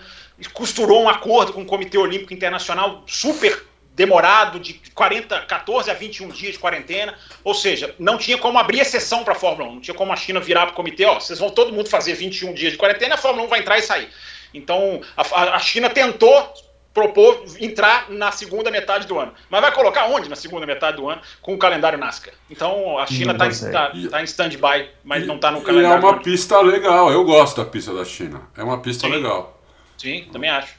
costurou 0.54 1.04
um 1.04 1.10
acordo 1.10 1.54
com 1.54 1.62
o 1.62 1.65
Comitê 1.65 1.98
Olímpico 1.98 2.34
Internacional 2.34 3.04
super 3.08 3.65
demorado, 3.95 4.60
de 4.60 4.74
40, 4.93 5.41
14 5.41 5.89
a 5.89 5.93
21 5.93 6.28
dias 6.28 6.54
de 6.54 6.60
quarentena, 6.60 7.15
ou 7.43 7.54
seja, 7.54 7.95
não 7.98 8.17
tinha 8.17 8.38
como 8.38 8.60
abrir 8.60 8.82
exceção 8.82 9.24
para 9.24 9.34
a 9.34 9.38
Fórmula 9.38 9.69
1, 9.69 9.74
não 9.76 9.82
tinha 9.82 9.95
como 9.95 10.12
a 10.12 10.17
China 10.17 10.41
virar 10.41 10.65
para 10.65 10.74
o 10.74 10.76
comitê, 10.76 11.06
ó, 11.06 11.19
vocês 11.19 11.39
vão 11.39 11.50
todo 11.50 11.71
mundo 11.71 11.89
fazer 11.89 12.13
21 12.13 12.54
dias 12.54 12.74
de 12.74 12.78
quarentena, 12.78 13.15
a 13.15 13.17
Fórmula 13.17 13.45
1 13.48 13.50
vai 13.50 13.60
entrar 13.60 13.78
e 13.78 13.82
sair. 13.82 14.10
Então, 14.54 15.02
a, 15.15 15.56
a 15.56 15.60
China 15.60 15.89
tentou 15.89 16.54
propor 16.95 17.43
entrar 17.60 18.10
na 18.10 18.32
segunda 18.32 18.71
metade 18.71 19.06
do 19.06 19.19
ano. 19.19 19.34
Mas 19.50 19.60
vai 19.60 19.71
colocar 19.74 20.06
onde 20.06 20.30
na 20.30 20.36
segunda 20.36 20.65
metade 20.65 20.95
do 20.95 21.10
ano 21.10 21.21
com 21.41 21.54
o 21.54 21.58
calendário 21.58 22.00
NASCAR? 22.00 22.34
Então 22.50 22.98
a 22.98 23.06
China 23.06 23.34
está 23.34 23.48
em, 23.48 23.71
tá, 23.71 23.91
tá 24.10 24.21
em 24.21 24.24
stand-by, 24.24 24.89
mas 25.04 25.24
e, 25.24 25.28
não 25.28 25.36
está 25.36 25.52
no 25.52 25.62
calendário. 25.62 26.02
E 26.02 26.08
é 26.08 26.10
uma 26.10 26.19
pista 26.21 26.62
legal, 26.62 27.12
eu 27.12 27.26
gosto 27.26 27.62
da 27.62 27.69
pista 27.69 27.93
da 27.93 28.06
China. 28.06 28.43
É 28.58 28.63
uma 28.63 28.80
pista 28.80 29.08
Sim. 29.08 29.13
legal. 29.13 29.55
Sim, 29.97 30.25
também 30.31 30.49
acho. 30.49 30.75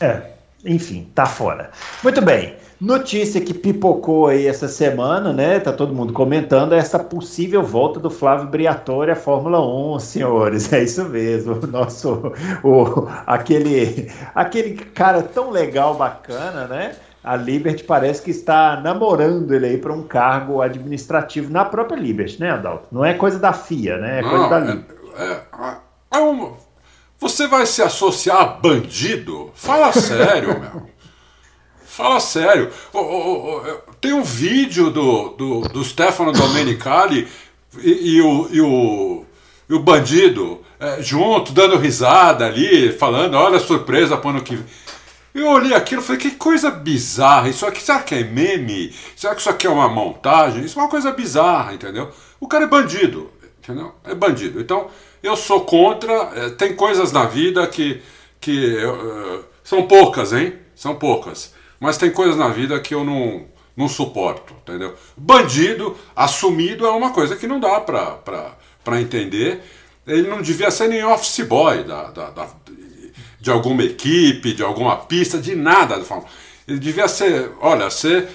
É, 0.00 0.22
enfim, 0.64 1.08
tá 1.14 1.26
fora. 1.26 1.70
Muito 2.02 2.20
bem. 2.20 2.56
Notícia 2.80 3.40
que 3.40 3.54
pipocou 3.54 4.26
aí 4.26 4.48
essa 4.48 4.66
semana, 4.66 5.32
né? 5.32 5.60
Tá 5.60 5.72
todo 5.72 5.94
mundo 5.94 6.12
comentando 6.12 6.72
essa 6.72 6.98
possível 6.98 7.62
volta 7.62 8.00
do 8.00 8.10
Flávio 8.10 8.48
Briatore 8.48 9.12
à 9.12 9.16
Fórmula 9.16 9.64
1, 9.64 9.98
senhores. 10.00 10.72
É 10.72 10.82
isso 10.82 11.04
mesmo. 11.04 11.60
O 11.62 11.66
nosso 11.68 12.32
o 12.64 13.06
aquele 13.24 14.10
aquele 14.34 14.74
cara 14.74 15.22
tão 15.22 15.50
legal, 15.50 15.94
bacana, 15.94 16.66
né? 16.66 16.96
A 17.22 17.36
Liberty 17.36 17.84
parece 17.84 18.20
que 18.20 18.32
está 18.32 18.80
namorando 18.80 19.54
ele 19.54 19.66
aí 19.66 19.78
para 19.78 19.92
um 19.92 20.02
cargo 20.02 20.60
administrativo 20.60 21.52
na 21.52 21.64
própria 21.64 21.94
Liberty, 21.94 22.40
né, 22.40 22.50
Adalto? 22.50 22.88
Não 22.90 23.04
é 23.04 23.14
coisa 23.14 23.38
da 23.38 23.52
FIA, 23.52 23.96
né? 23.98 24.18
É 24.18 24.22
Não, 24.22 24.28
coisa 24.30 24.48
da 24.48 24.58
é, 24.58 24.60
Liberty. 24.72 24.94
é, 25.18 26.16
é 26.16 26.18
um- 26.20 26.52
você 27.22 27.46
vai 27.46 27.64
se 27.66 27.80
associar 27.80 28.40
a 28.40 28.44
bandido? 28.44 29.52
Fala 29.54 29.92
sério, 29.92 30.58
meu. 30.60 30.90
Fala 31.86 32.18
sério. 32.18 32.70
Tem 34.00 34.12
um 34.12 34.24
vídeo 34.24 34.90
do, 34.90 35.28
do, 35.28 35.60
do 35.68 35.84
Stefano 35.84 36.32
Domenicali 36.32 37.28
e, 37.78 38.16
e 38.16 38.20
o, 38.20 38.48
e, 38.50 38.60
o, 38.60 39.24
e 39.70 39.74
o 39.74 39.78
bandido 39.78 40.60
é, 40.80 41.00
junto, 41.00 41.52
dando 41.52 41.76
risada 41.76 42.44
ali, 42.44 42.92
falando, 42.92 43.34
olha 43.34 43.58
a 43.58 43.60
surpresa 43.60 44.16
para 44.16 44.30
ano 44.30 44.42
que. 44.42 44.58
Eu 45.32 45.46
olhei 45.46 45.74
aquilo 45.74 46.02
e 46.02 46.04
falei, 46.04 46.20
que 46.20 46.32
coisa 46.32 46.72
bizarra. 46.72 47.48
Isso 47.48 47.64
aqui, 47.64 47.80
será 47.80 48.02
que 48.02 48.16
é 48.16 48.24
meme? 48.24 48.92
Será 49.14 49.32
que 49.34 49.40
isso 49.40 49.48
aqui 49.48 49.66
é 49.66 49.70
uma 49.70 49.88
montagem? 49.88 50.64
Isso 50.64 50.78
é 50.78 50.82
uma 50.82 50.90
coisa 50.90 51.12
bizarra, 51.12 51.72
entendeu? 51.72 52.10
O 52.40 52.48
cara 52.48 52.64
é 52.64 52.66
bandido, 52.66 53.30
entendeu? 53.62 53.94
É 54.04 54.14
bandido. 54.14 54.60
Então, 54.60 54.90
eu 55.22 55.36
sou 55.36 55.60
contra. 55.62 56.12
eh, 56.34 56.50
tem 56.50 56.74
coisas 56.74 57.12
na 57.12 57.24
vida 57.24 57.66
que, 57.66 58.00
que 58.40 58.76
eh, 58.76 59.40
são 59.64 59.82
poucas, 59.86 60.32
hein? 60.32 60.54
São 60.74 60.94
poucas. 60.96 61.54
Mas 61.80 61.96
tem 61.96 62.10
coisas 62.10 62.36
na 62.36 62.48
vida 62.48 62.78
que 62.80 62.94
eu 62.94 63.04
não, 63.04 63.44
não 63.76 63.88
suporto, 63.88 64.54
entendeu? 64.62 64.94
Bandido 65.16 65.96
assumido 66.14 66.86
é 66.86 66.90
uma 66.90 67.10
coisa 67.10 67.36
que 67.36 67.46
não 67.46 67.58
dá 67.60 67.80
pra 67.80 69.00
entender. 69.00 69.60
Ele 70.06 70.28
não 70.28 70.42
devia 70.42 70.70
ser 70.70 70.88
nem 70.88 71.04
office 71.04 71.40
boy 71.46 71.84
da, 71.84 72.10
da, 72.10 72.30
da- 72.30 72.48
de 73.40 73.50
alguma 73.50 73.82
equipe, 73.82 74.52
de 74.54 74.62
alguma 74.62 74.96
pista, 74.96 75.38
de 75.38 75.54
nada. 75.56 75.96
da 75.98 76.04
Fórmula 76.04 76.28
1. 76.68 76.72
Ele 76.72 76.78
devia 76.78 77.08
ser, 77.08 77.50
olha, 77.60 77.90
você 77.90 78.28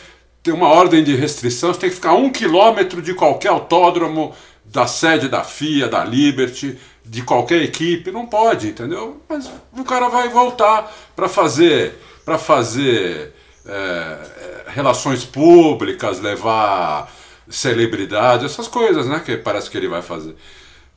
tem 0.43 0.53
uma 0.53 0.67
ordem 0.67 1.03
de 1.03 1.15
restrição, 1.15 1.73
você 1.73 1.79
tem 1.79 1.89
que 1.89 1.95
ficar 1.95 2.13
um 2.13 2.29
quilômetro 2.29 3.01
de 3.01 3.13
qualquer 3.13 3.49
autódromo, 3.49 4.33
da 4.77 4.85
sede 4.85 5.27
da 5.27 5.43
FIA, 5.43 5.87
da 5.87 6.05
Liberty, 6.05 6.77
de 7.03 7.23
qualquer 7.23 7.63
equipe, 7.63 8.11
não 8.11 8.27
pode, 8.27 8.67
entendeu? 8.67 9.19
Mas 9.27 9.49
o 9.75 9.83
cara 9.83 10.07
vai 10.07 10.29
voltar 10.29 10.95
para 11.15 11.27
fazer, 11.27 11.99
para 12.23 12.37
fazer 12.37 13.33
é, 13.65 13.71
é, 13.71 14.63
relações 14.67 15.25
públicas, 15.25 16.19
levar 16.19 17.11
celebridade, 17.49 18.45
essas 18.45 18.67
coisas, 18.67 19.07
né? 19.07 19.19
Que 19.25 19.35
parece 19.35 19.67
que 19.67 19.77
ele 19.77 19.87
vai 19.87 20.03
fazer. 20.03 20.35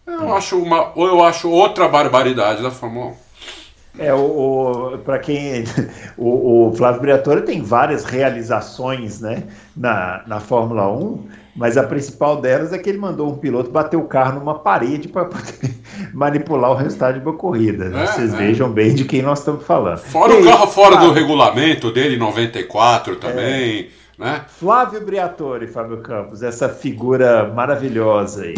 Eu 0.07 0.35
acho 0.35 0.61
uma, 0.61 0.93
ou 0.95 1.07
eu 1.07 1.25
acho 1.25 1.49
outra 1.49 1.88
barbaridade 1.88 2.62
da 2.62 2.71
Fórmula 2.71 3.12
1. 3.12 3.16
É, 3.98 4.14
o, 4.14 4.98
para 5.05 5.18
quem. 5.18 5.64
O, 6.16 6.68
o 6.68 6.76
Flávio 6.76 7.00
Briatore 7.00 7.42
tem 7.42 7.62
várias 7.62 8.05
realizações 8.05 9.20
né, 9.22 9.44
na, 9.76 10.22
na 10.26 10.38
Fórmula 10.38 10.87
1, 10.92 11.26
mas 11.57 11.79
a 11.79 11.83
principal 11.83 12.40
delas 12.40 12.72
é 12.74 12.79
que 12.79 12.90
ele 12.90 12.98
mandou 12.98 13.31
um 13.31 13.37
piloto 13.38 13.70
bater 13.70 13.96
o 13.96 14.05
carro 14.05 14.38
numa 14.38 14.59
parede 14.59 15.09
para 15.09 15.24
poder 15.24 15.74
manipular 16.12 16.70
o 16.70 16.74
resultado 16.74 17.18
de 17.18 17.26
uma 17.26 17.35
corrida. 17.37 17.88
né? 17.88 18.03
É, 18.03 18.07
Vocês 18.07 18.35
é. 18.35 18.37
vejam 18.37 18.70
bem 18.70 18.94
de 18.94 19.05
quem 19.07 19.22
nós 19.22 19.38
estamos 19.38 19.64
falando. 19.64 19.98
Fora 19.98 20.33
E 20.33 20.37
o 20.37 20.38
aí, 20.40 20.44
carro 20.44 20.66
fora 20.66 20.90
do 20.90 20.96
Flávio- 21.07 21.12
regulamento 21.14 21.90
dele, 21.90 22.16
em 22.16 22.18
94 22.18 23.16
também, 23.16 23.88
né? 24.18 24.42
Flávio 24.48 25.00
Briatore, 25.05 25.66
Fábio 25.66 25.98
Campos, 26.03 26.42
essa 26.42 26.68
figura 26.68 27.50
maravilhosa 27.55 28.42
aí. 28.44 28.55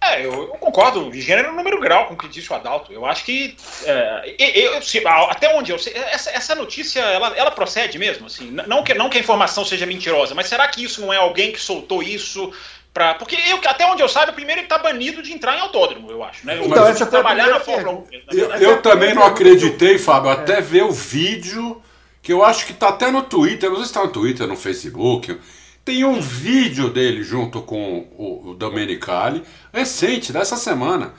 É, 0.00 0.24
eu, 0.24 0.32
eu 0.32 0.48
concordo, 0.60 1.10
de 1.10 1.20
gênero, 1.20 1.52
número, 1.54 1.80
grau 1.80 2.06
com 2.06 2.14
o 2.14 2.16
que 2.16 2.28
disse 2.28 2.52
o 2.52 2.54
Adalto. 2.56 2.92
Eu 2.92 3.04
acho 3.06 3.24
que. 3.24 3.56
é, 3.84 4.34
eu- 4.38 4.74
eu- 4.74 4.82
se- 4.82 5.02
até 5.06 5.54
onde 5.54 5.72
eu 5.72 5.78
sei. 5.78 5.94
Essa, 5.94 6.30
essa 6.30 6.54
notícia, 6.54 7.00
ela, 7.00 7.34
ela 7.36 7.50
procede 7.50 7.98
mesmo, 7.98 8.26
assim. 8.26 8.50
Não 8.66 8.82
que, 8.84 8.94
não 8.94 9.08
que 9.08 9.16
a 9.16 9.20
informação 9.20 9.64
seja 9.64 9.86
mentirosa, 9.86 10.34
mas 10.34 10.46
será 10.48 10.68
que 10.68 10.84
isso 10.84 11.00
não 11.00 11.12
é 11.12 11.16
alguém 11.16 11.50
que 11.52 11.60
soltou 11.60 12.02
isso? 12.02 12.52
Pra, 12.92 13.14
porque 13.14 13.36
eu, 13.48 13.58
até 13.66 13.84
onde 13.86 14.00
eu 14.02 14.08
saiba, 14.08 14.32
primeiro 14.32 14.60
ele 14.62 14.68
tá 14.68 14.78
banido 14.78 15.22
de 15.22 15.32
entrar 15.32 15.54
em 15.56 15.60
autódromo, 15.60 16.10
eu 16.10 16.22
acho. 16.24 16.46
Né? 16.46 16.56
Então, 16.56 16.68
Mas 16.68 16.90
essa 16.90 17.04
trabalhar 17.06 17.48
na 17.48 17.60
Fórmula 17.60 17.98
1. 17.98 18.02
pergunta. 18.02 18.32
Na 18.48 18.56
Eu, 18.56 18.70
eu 18.70 18.82
também 18.82 19.12
não 19.14 19.22
acreditei, 19.22 19.98
Fábio, 19.98 20.30
até 20.30 20.62
ver 20.62 20.82
o 20.84 20.92
vídeo, 20.92 21.82
que 22.22 22.32
eu 22.32 22.42
acho 22.42 22.64
que 22.64 22.72
tá 22.72 22.88
até 22.88 23.10
no 23.10 23.22
Twitter, 23.22 23.68
não 23.68 23.76
sei 23.76 23.84
se 23.86 23.92
tá 23.92 24.02
no 24.02 24.08
Twitter, 24.12 24.46
no 24.46 24.56
Facebook. 24.56 25.38
Tem 25.86 26.04
um 26.04 26.20
vídeo 26.20 26.90
dele 26.90 27.22
junto 27.22 27.62
com 27.62 28.08
o, 28.18 28.50
o 28.50 28.54
Domenicali, 28.54 29.44
recente, 29.72 30.32
dessa 30.32 30.56
semana. 30.56 31.12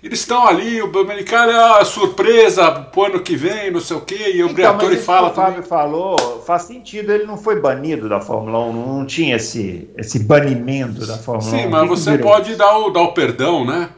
Eles 0.00 0.20
estão 0.20 0.46
ali, 0.46 0.80
o 0.80 0.86
Domenicali, 0.86 1.50
ah, 1.52 1.84
surpresa 1.84 2.70
pro 2.70 3.06
ano 3.06 3.18
que 3.18 3.34
vem, 3.34 3.72
não 3.72 3.80
sei 3.80 3.96
o 3.96 4.00
quê, 4.00 4.30
e 4.36 4.42
o 4.44 4.46
Então, 4.46 4.54
Briatore 4.54 4.98
fala 4.98 5.30
o 5.30 5.34
Fábio 5.34 5.64
falou, 5.64 6.16
faz 6.46 6.62
sentido, 6.62 7.10
ele 7.10 7.24
não 7.24 7.36
foi 7.36 7.60
banido 7.60 8.08
da 8.08 8.20
Fórmula 8.20 8.60
1, 8.66 8.72
não 8.72 9.04
tinha 9.04 9.34
esse, 9.34 9.90
esse 9.96 10.20
banimento 10.20 11.04
da 11.04 11.18
Fórmula 11.18 11.52
1. 11.52 11.58
Sim, 11.58 11.66
mas 11.66 11.88
você 11.88 12.16
pode 12.18 12.54
dar 12.54 12.78
o, 12.78 12.90
dar 12.90 13.02
o 13.02 13.12
perdão, 13.12 13.64
né? 13.64 13.90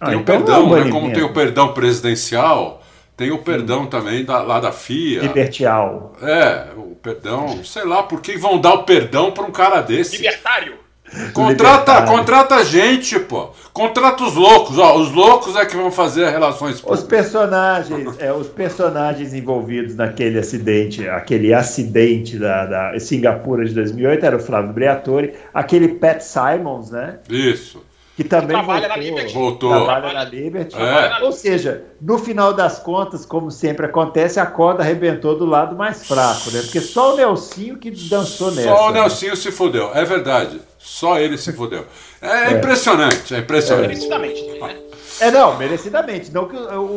Ah, 0.00 0.06
Tem 0.06 0.16
o 0.16 0.20
então 0.22 0.34
não 0.34 0.42
é 0.42 0.46
perdão, 0.46 0.66
um 0.66 0.84
né? 0.84 0.90
Como 0.90 1.12
tem 1.12 1.22
o 1.22 1.32
perdão 1.32 1.72
presidencial, 1.72 2.79
tem 3.20 3.30
o 3.30 3.36
perdão 3.36 3.84
também 3.84 4.24
da- 4.24 4.40
lá 4.40 4.58
da 4.60 4.72
FIA. 4.72 5.20
Libertial. 5.20 6.14
É, 6.22 6.68
o 6.74 6.96
perdão, 7.02 7.62
sei 7.62 7.84
lá, 7.84 8.02
por 8.02 8.22
que 8.22 8.38
vão 8.38 8.58
dar 8.58 8.72
o 8.72 8.84
perdão 8.84 9.30
pra 9.30 9.44
um 9.44 9.50
cara 9.50 9.82
desse? 9.82 10.16
Libertário. 10.16 10.72
Contrata, 11.34 11.92
Libertário. 11.92 12.08
contrata 12.08 12.64
gente, 12.64 13.18
pô. 13.20 13.50
Contrata 13.74 14.22
os 14.24 14.34
loucos, 14.36 14.78
ó. 14.78 14.96
Os 14.96 15.12
loucos 15.12 15.54
é 15.56 15.66
que 15.66 15.76
vão 15.76 15.90
fazer 15.90 16.24
as 16.24 16.32
relações 16.32 16.76
Os 16.76 16.80
públicas. 16.80 17.04
personagens, 17.06 18.18
é, 18.20 18.32
os 18.32 18.46
personagens 18.46 19.34
envolvidos 19.34 19.94
naquele 19.96 20.38
acidente, 20.38 21.06
aquele 21.06 21.52
acidente 21.52 22.38
da, 22.38 22.64
da 22.64 22.98
Singapura 22.98 23.66
de 23.66 23.74
2008 23.74 24.24
era 24.24 24.36
o 24.36 24.40
Flávio 24.40 24.72
Briatore, 24.72 25.34
aquele 25.52 25.88
Pat 25.88 26.22
Simons, 26.22 26.90
né? 26.90 27.18
Isso. 27.28 27.84
Que 28.20 28.28
também 28.28 28.48
Trabalha 28.48 28.86
na 28.86 28.94
voltou, 28.96 29.08
Liberty. 29.10 29.32
Voltou. 29.34 29.70
trabalha 29.70 30.12
na 30.12 30.24
Liberty. 30.24 30.76
É. 30.76 31.24
Ou 31.24 31.32
seja, 31.32 31.84
no 31.98 32.18
final 32.18 32.52
das 32.52 32.78
contas, 32.78 33.24
como 33.24 33.50
sempre 33.50 33.86
acontece, 33.86 34.38
a 34.38 34.44
corda 34.44 34.82
arrebentou 34.82 35.38
do 35.38 35.46
lado 35.46 35.74
mais 35.74 36.06
fraco, 36.06 36.50
né? 36.50 36.60
Porque 36.60 36.82
só 36.82 37.14
o 37.14 37.16
Nelsinho 37.16 37.78
que 37.78 37.90
dançou 37.90 38.50
nessa. 38.50 38.68
Só 38.68 38.88
o 38.88 38.92
né? 38.92 39.00
Nelsinho 39.00 39.34
se 39.34 39.50
fudeu, 39.50 39.90
é 39.94 40.04
verdade. 40.04 40.60
Só 40.78 41.18
ele 41.18 41.38
se 41.38 41.50
fudeu. 41.54 41.86
É, 42.20 42.52
impressionante, 42.52 43.34
é 43.34 43.38
impressionante. 43.38 43.88
Merecidamente, 43.88 44.42
né? 44.42 44.76
É, 45.20 45.30
não, 45.30 45.56
merecidamente. 45.56 46.30
Não 46.30 46.46
que, 46.46 46.56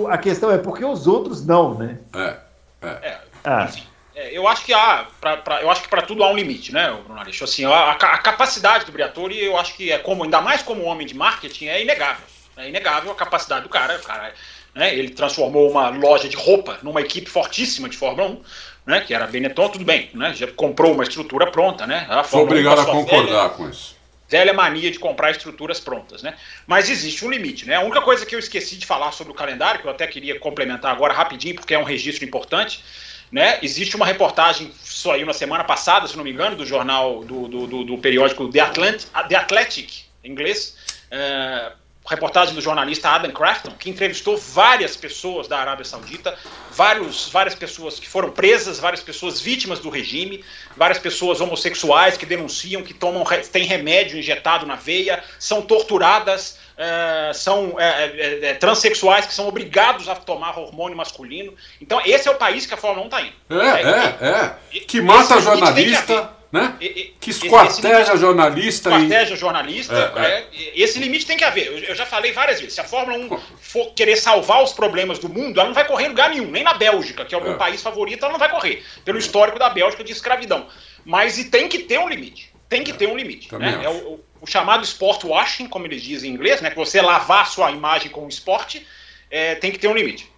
a 0.09 0.17
questão 0.17 0.51
é 0.51 0.57
porque 0.57 0.83
os 0.83 1.07
outros 1.07 1.45
não, 1.45 1.73
né? 1.73 1.99
É, 2.13 2.33
é. 2.81 2.87
É, 2.87 3.17
Ah, 3.45 3.63
enfim, 3.69 3.83
é, 4.15 4.37
eu 4.37 4.47
acho 4.47 4.63
que 4.65 4.73
há, 4.73 5.05
pra, 5.19 5.37
pra- 5.37 5.61
eu 5.61 5.69
acho 5.69 5.81
que 5.83 5.87
para 5.89 6.01
tudo 6.01 6.23
há 6.23 6.29
um 6.29 6.35
limite, 6.35 6.71
né, 6.73 6.91
Bruno 7.05 7.19
Aleixo? 7.19 7.43
Assim, 7.43 7.65
a, 7.65 7.91
a 7.91 7.95
ca- 7.95 8.13
a 8.13 8.17
capacidade 8.17 8.85
do 8.85 8.91
Briatore, 8.91 9.37
eu 9.43 9.57
acho 9.57 9.75
que 9.75 9.91
é 9.91 9.97
como, 9.97 10.23
ainda 10.23 10.41
mais 10.41 10.61
como 10.61 10.83
homem 10.83 11.05
de 11.07 11.15
marketing, 11.15 11.67
é 11.67 11.81
inegável. 11.81 12.25
É 12.55 12.67
inegável 12.69 13.11
a 13.11 13.15
capacidade 13.15 13.63
do 13.63 13.69
cara. 13.69 13.95
O 13.97 14.03
cara 14.03 14.33
né, 14.75 14.93
ele 14.95 15.09
transformou 15.09 15.69
uma 15.69 15.89
loja 15.89 16.27
de 16.29 16.35
roupa 16.35 16.77
numa 16.83 17.01
equipe 17.01 17.29
fortíssima 17.29 17.87
de 17.89 17.97
Fórmula 17.97 18.29
1, 18.29 18.41
né, 18.85 19.01
que 19.01 19.13
era 19.13 19.25
Benetton, 19.27 19.69
tudo 19.69 19.85
bem, 19.85 20.09
né? 20.13 20.33
Já 20.35 20.47
comprou 20.47 20.91
uma 20.93 21.03
estrutura 21.03 21.49
pronta, 21.49 21.87
né? 21.87 22.05
A 22.09 22.23
Sou 22.23 22.39
Fórmula 22.41 22.43
1 22.43 22.45
obrigado 22.45 22.79
a 22.79 22.85
concordar 22.91 23.25
velha- 23.43 23.49
com 23.49 23.69
isso. 23.69 23.95
velha 24.29 24.53
mania 24.53 24.91
de 24.91 24.99
comprar 24.99 25.31
estruturas 25.31 25.79
prontas, 25.79 26.21
né? 26.23 26.35
Mas 26.67 26.89
existe 26.89 27.23
um 27.25 27.29
limite, 27.31 27.65
né? 27.67 27.75
A 27.75 27.81
única 27.81 28.01
coisa 28.01 28.25
que 28.25 28.33
eu 28.35 28.39
esqueci 28.39 28.75
de 28.75 28.85
falar 28.85 29.11
sobre 29.11 29.31
o 29.31 29.35
calendário, 29.35 29.79
que 29.81 29.87
eu 29.87 29.91
até 29.91 30.05
queria 30.07 30.39
complementar 30.39 30.91
agora 30.91 31.13
rapidinho, 31.13 31.55
porque 31.55 31.73
é 31.73 31.79
um 31.79 31.83
registro 31.83 32.25
importante, 32.25 32.83
né? 33.33 33.57
Existe 33.63 33.95
uma 33.95 34.05
reportagem, 34.05 34.71
saiu 34.83 35.25
na 35.25 35.33
semana 35.33 35.63
passada, 35.63 36.07
se 36.07 36.15
não 36.15 36.23
me 36.23 36.31
engano, 36.31 36.55
do 36.55 36.63
jornal, 36.67 37.23
do, 37.23 37.47
do, 37.47 37.65
do- 37.65 37.83
do 37.83 37.97
periódico 37.97 38.47
The, 38.47 38.59
Atlant 38.59 39.05
The 39.27 39.35
Athletic, 39.35 40.03
em 40.23 40.31
inglês, 40.31 40.77
é, 41.09 41.71
reportagem 42.07 42.53
do 42.53 42.61
jornalista 42.61 43.09
Adam 43.09 43.31
Crafton, 43.31 43.71
que 43.71 43.89
entrevistou 43.89 44.37
várias 44.37 44.95
pessoas 44.95 45.47
da 45.47 45.57
Arábia 45.57 45.83
Saudita, 45.83 46.37
vários, 46.71 47.27
várias 47.29 47.55
pessoas 47.55 47.99
que 47.99 48.07
foram 48.07 48.29
presas, 48.29 48.77
várias 48.77 49.01
pessoas 49.01 49.41
vítimas 49.41 49.79
do 49.79 49.89
regime, 49.89 50.45
várias 50.77 50.99
pessoas 50.99 51.41
homossexuais 51.41 52.15
que 52.17 52.27
denunciam 52.27 52.83
que 52.83 52.93
tomam 52.93 53.23
têm 53.51 53.65
remédio 53.65 54.19
injetado 54.19 54.63
na 54.67 54.75
veia, 54.75 55.23
são 55.39 55.59
torturadas, 55.63 56.59
eh, 56.75 57.31
são 57.33 57.75
eh, 57.79 58.13
eh, 58.17 58.39
eh, 58.49 58.53
transexuais 58.55 59.27
que 59.27 59.33
são 59.33 59.47
obrigados 59.47 60.09
a 60.09 60.15
tomar 60.15 60.57
hormônio 60.57 60.97
masculino. 60.97 61.53
Então 61.79 62.01
esse 62.03 62.27
é 62.27 62.31
o 62.31 62.35
país 62.35 62.65
que 62.65 62.73
a 62.73 62.77
Fórmula 62.77 63.03
1 63.03 63.05
está 63.05 63.21
indo. 63.21 63.61
É, 63.61 63.81
é, 63.81 64.29
é. 64.29 64.55
E- 64.71 64.79
Que 64.79 64.99
mata 64.99 65.39
jornalista, 65.39 66.31
né? 66.51 66.75
Que 67.19 67.29
esquarteja 67.29 68.17
jornalista. 68.17 68.89
Esquarteja 68.89 69.33
e... 69.33 69.37
jornalista. 69.37 70.13
É, 70.15 70.21
é. 70.21 70.39
é, 70.39 70.47
esse 70.75 70.97
limite 70.97 71.27
tem 71.27 71.37
que 71.37 71.43
haver. 71.43 71.67
Eu, 71.67 71.77
eu, 71.79 71.95
já 71.95 72.07
falei 72.07 72.31
várias 72.31 72.59
vezes. 72.59 72.73
Se 72.73 72.81
a 72.81 72.83
Fórmula 72.83 73.17
1 73.17 73.39
for 73.59 73.93
querer 73.93 74.15
salvar 74.15 74.63
os 74.63 74.73
problemas 74.73 75.19
do 75.19 75.29
mundo, 75.29 75.59
ela 75.59 75.69
não 75.69 75.75
vai 75.75 75.85
correr 75.85 76.05
em 76.05 76.09
lugar 76.09 76.31
nenhum. 76.31 76.49
Nem 76.49 76.63
na 76.63 76.73
Bélgica, 76.73 77.23
que 77.23 77.35
é 77.35 77.37
o 77.37 77.43
meu 77.43 77.53
é. 77.53 77.57
país 77.57 77.81
favorito, 77.83 78.23
ela 78.23 78.31
não 78.31 78.39
vai 78.39 78.49
correr. 78.49 78.83
Pelo 79.05 79.19
histórico 79.19 79.59
da 79.59 79.69
Bélgica 79.69 80.03
de 80.03 80.11
escravidão. 80.11 80.67
Mas 81.05 81.37
e 81.37 81.45
tem 81.45 81.67
que 81.67 81.79
ter 81.79 81.99
um 81.99 82.09
limite. 82.09 82.51
Tem 82.67 82.83
que 82.83 82.93
ter 82.93 83.07
um 83.07 83.15
limite. 83.15 83.53
Né? 83.55 83.81
É 83.83 83.89
o, 83.89 84.19
o, 84.43 84.47
chamado 84.47 84.83
sport 84.83 85.23
washing, 85.23 85.67
como 85.67 85.85
eles 85.85 86.01
dizem 86.01 86.31
em 86.31 86.33
inglês, 86.33 86.61
né? 86.61 86.69
Que 86.69 86.75
você 86.75 87.01
lavar 87.01 87.47
sua 87.47 87.71
imagem 87.71 88.11
com 88.11 88.25
o 88.25 88.29
esporte, 88.29 88.85
é, 89.31 89.55
tem 89.55 89.71
que 89.71 89.79
ter 89.79 89.87
um 89.87 89.95
limite. 89.95 90.31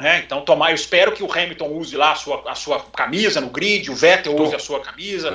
É, 0.00 0.18
então, 0.18 0.40
tomar, 0.42 0.70
eu 0.70 0.74
espero 0.74 1.12
que 1.12 1.22
o 1.22 1.30
Hamilton 1.30 1.68
use 1.68 1.96
lá 1.96 2.12
a 2.12 2.14
sua, 2.14 2.42
a 2.46 2.54
sua 2.54 2.80
camisa 2.80 3.40
no 3.40 3.48
grid, 3.48 3.90
o 3.90 3.94
Vettel 3.94 4.34
use 4.34 4.54
a 4.54 4.58
sua 4.58 4.80
camisa. 4.80 5.28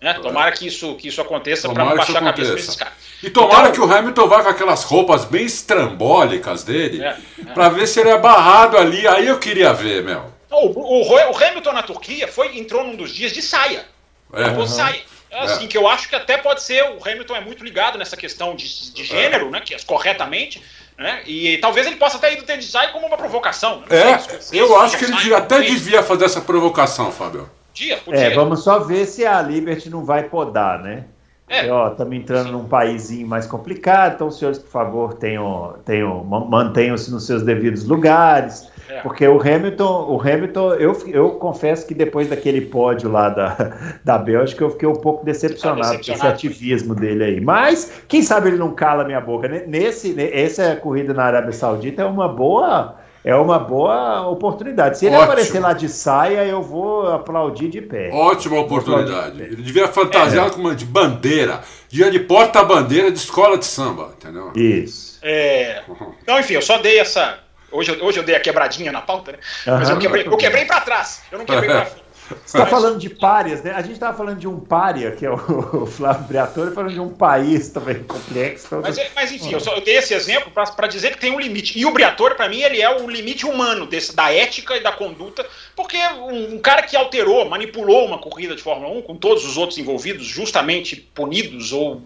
É, 0.00 0.04
né? 0.04 0.14
Tomara 0.14 0.52
que 0.52 0.66
isso, 0.66 0.94
que 0.94 1.08
isso 1.08 1.20
aconteça 1.20 1.68
para 1.68 1.84
não 1.84 1.96
baixar 1.96 2.18
a 2.18 2.32
cabeça 2.32 2.54
desses 2.54 2.76
caras. 2.76 2.94
E 3.22 3.28
tomara 3.28 3.68
então, 3.68 3.72
que 3.72 3.80
o 3.80 3.92
Hamilton 3.92 4.28
vá 4.28 4.42
com 4.42 4.48
aquelas 4.48 4.84
roupas 4.84 5.24
bem 5.24 5.44
estrambólicas 5.44 6.62
dele, 6.62 7.02
é, 7.02 7.16
é. 7.40 7.52
para 7.52 7.68
ver 7.68 7.86
se 7.86 8.00
ele 8.00 8.10
é 8.10 8.18
barrado 8.18 8.78
ali. 8.78 9.06
Aí 9.08 9.26
eu 9.26 9.38
queria 9.38 9.72
ver, 9.72 10.02
meu. 10.02 10.24
O, 10.50 11.02
o, 11.02 11.32
o 11.32 11.44
Hamilton 11.44 11.72
na 11.72 11.82
Turquia 11.82 12.28
foi, 12.28 12.56
entrou 12.56 12.84
num 12.84 12.94
dos 12.94 13.12
dias 13.12 13.32
de 13.32 13.42
saia. 13.42 13.84
É. 14.32 14.46
Uhum. 14.48 14.66
saia. 14.66 15.02
É 15.36 15.44
assim, 15.44 15.64
é. 15.66 15.68
que 15.68 15.76
eu 15.76 15.86
acho 15.86 16.08
que 16.08 16.16
até 16.16 16.38
pode 16.38 16.62
ser, 16.62 16.82
o 16.82 16.98
Hamilton 17.06 17.36
é 17.36 17.40
muito 17.40 17.62
ligado 17.62 17.98
nessa 17.98 18.16
questão 18.16 18.56
de, 18.56 18.92
de 18.92 19.04
gênero, 19.04 19.50
né? 19.50 19.60
Que 19.60 19.74
é 19.74 19.78
corretamente. 19.86 20.62
Né? 20.96 21.22
E 21.26 21.58
talvez 21.58 21.86
ele 21.86 21.96
possa 21.96 22.18
ter 22.18 22.32
ido 22.32 22.44
ter 22.44 22.56
design 22.56 22.90
como 22.90 23.06
uma 23.06 23.18
provocação. 23.18 23.84
é, 23.90 24.18
sei, 24.40 24.58
eu 24.58 24.80
acho 24.80 24.96
que 24.96 25.04
ele 25.04 25.34
até 25.34 25.60
devia 25.60 26.02
fazer 26.02 26.24
essa 26.24 26.40
provocação, 26.40 27.12
Fábio. 27.12 27.50
Dia, 27.74 28.00
é, 28.08 28.30
vamos 28.30 28.64
só 28.64 28.78
ver 28.78 29.04
se 29.04 29.26
a 29.26 29.42
Liberty 29.42 29.90
não 29.90 30.02
vai 30.02 30.22
podar, 30.22 30.78
né? 30.82 31.04
É. 31.46 31.66
Estamos 31.90 32.16
entrando 32.16 32.46
Sim. 32.46 32.52
num 32.52 32.66
país 32.66 33.10
mais 33.20 33.46
complicado, 33.46 34.14
então, 34.14 34.30
senhores, 34.30 34.58
por 34.58 34.70
favor, 34.70 35.14
tenham, 35.14 35.76
tenham, 35.84 36.24
mantenham-se 36.24 37.10
nos 37.10 37.26
seus 37.26 37.42
devidos 37.42 37.84
lugares. 37.84 38.66
É. 38.88 39.00
Porque 39.00 39.26
o 39.26 39.40
Hamilton, 39.40 40.06
o 40.08 40.20
Hamilton 40.20 40.74
eu, 40.74 40.96
eu 41.08 41.30
confesso 41.32 41.86
que 41.86 41.94
depois 41.94 42.28
daquele 42.28 42.60
pódio 42.60 43.10
lá 43.10 43.28
da, 43.28 43.98
da 44.04 44.18
Bélgica, 44.18 44.62
eu 44.62 44.70
fiquei 44.70 44.88
um 44.88 44.94
pouco 44.94 45.24
decepcionado, 45.24 45.96
com 45.96 46.12
esse 46.12 46.26
ativismo 46.26 46.94
dele 46.94 47.24
aí. 47.24 47.40
Mas, 47.40 48.02
quem 48.06 48.22
sabe 48.22 48.48
ele 48.48 48.56
não 48.56 48.74
cala 48.74 49.04
minha 49.04 49.20
boca. 49.20 49.48
Nesse, 49.48 50.14
essa 50.32 50.76
corrida 50.76 51.12
na 51.12 51.24
Arábia 51.24 51.52
Saudita 51.52 52.02
é 52.02 52.04
uma 52.04 52.28
boa. 52.28 52.96
É 53.24 53.34
uma 53.34 53.58
boa 53.58 54.28
oportunidade. 54.28 54.98
Se 54.98 55.06
ele 55.06 55.16
Ótimo. 55.16 55.32
aparecer 55.32 55.58
lá 55.58 55.72
de 55.72 55.88
saia, 55.88 56.44
eu 56.44 56.62
vou 56.62 57.08
aplaudir 57.08 57.68
de 57.68 57.82
pé. 57.82 58.08
Ótima 58.12 58.60
oportunidade. 58.60 59.42
Ele 59.42 59.62
devia 59.62 59.88
fantasiar 59.88 60.46
é. 60.46 60.50
com 60.50 60.60
uma 60.60 60.76
de 60.76 60.84
bandeira. 60.84 61.60
Dia 61.88 62.08
de 62.08 62.20
porta-bandeira 62.20 63.10
de 63.10 63.18
escola 63.18 63.58
de 63.58 63.66
samba, 63.66 64.12
entendeu? 64.16 64.52
Isso. 64.54 65.18
É... 65.22 65.82
Então, 66.22 66.38
enfim, 66.38 66.54
eu 66.54 66.62
só 66.62 66.78
dei 66.78 67.00
essa, 67.00 67.40
Hoje, 67.70 67.98
hoje 68.00 68.18
eu 68.18 68.24
dei 68.24 68.36
a 68.36 68.40
quebradinha 68.40 68.92
na 68.92 69.00
pauta, 69.00 69.32
né? 69.32 69.38
Uhum. 69.66 69.78
Mas 69.78 69.88
eu 69.90 69.98
quebrei, 69.98 70.26
eu 70.26 70.36
quebrei 70.36 70.64
para 70.64 70.80
trás, 70.80 71.22
eu 71.30 71.38
não 71.38 71.44
quebrei 71.44 71.68
para 71.68 71.84
frente. 71.86 72.06
Você 72.44 72.58
está 72.58 72.66
falando 72.66 72.98
de 72.98 73.08
párias, 73.08 73.62
né? 73.62 73.72
A 73.72 73.82
gente 73.82 73.92
estava 73.92 74.16
falando 74.16 74.38
de 74.38 74.48
um 74.48 74.58
pária, 74.58 75.12
que 75.12 75.24
é 75.24 75.30
o, 75.30 75.86
Flávio 75.86 76.24
Briatore, 76.24 76.74
falando 76.74 76.92
de 76.92 77.00
um 77.00 77.10
país 77.10 77.68
também 77.68 78.02
complexo. 78.02 78.68
Todo... 78.68 78.82
Mas, 78.82 78.98
mas, 79.14 79.32
enfim, 79.32 79.52
eu, 79.52 79.60
só, 79.60 79.74
eu 79.74 79.80
dei 79.80 79.96
esse 79.96 80.12
exemplo 80.12 80.50
para 80.50 80.86
dizer 80.88 81.12
que 81.12 81.18
tem 81.18 81.30
um 81.30 81.38
limite. 81.38 81.78
E 81.78 81.86
o 81.86 81.92
Briatore, 81.92 82.34
para 82.34 82.48
mim, 82.48 82.62
ele 82.62 82.80
é 82.80 82.90
o 82.90 83.08
limite 83.08 83.46
humano 83.46 83.86
desse, 83.86 84.14
da 84.14 84.32
ética 84.32 84.76
e 84.76 84.82
da 84.82 84.92
conduta, 84.92 85.46
porque 85.74 85.96
um, 85.96 86.54
um, 86.54 86.58
cara 86.58 86.82
que 86.82 86.96
alterou, 86.96 87.48
manipulou 87.48 88.04
uma 88.06 88.18
corrida 88.18 88.56
de 88.56 88.62
Fórmula 88.62 88.92
1, 88.98 89.02
com 89.02 89.16
todos 89.16 89.44
os 89.44 89.56
outros 89.56 89.78
envolvidos 89.78 90.26
justamente 90.26 90.96
punidos 90.96 91.72
ou 91.72 92.02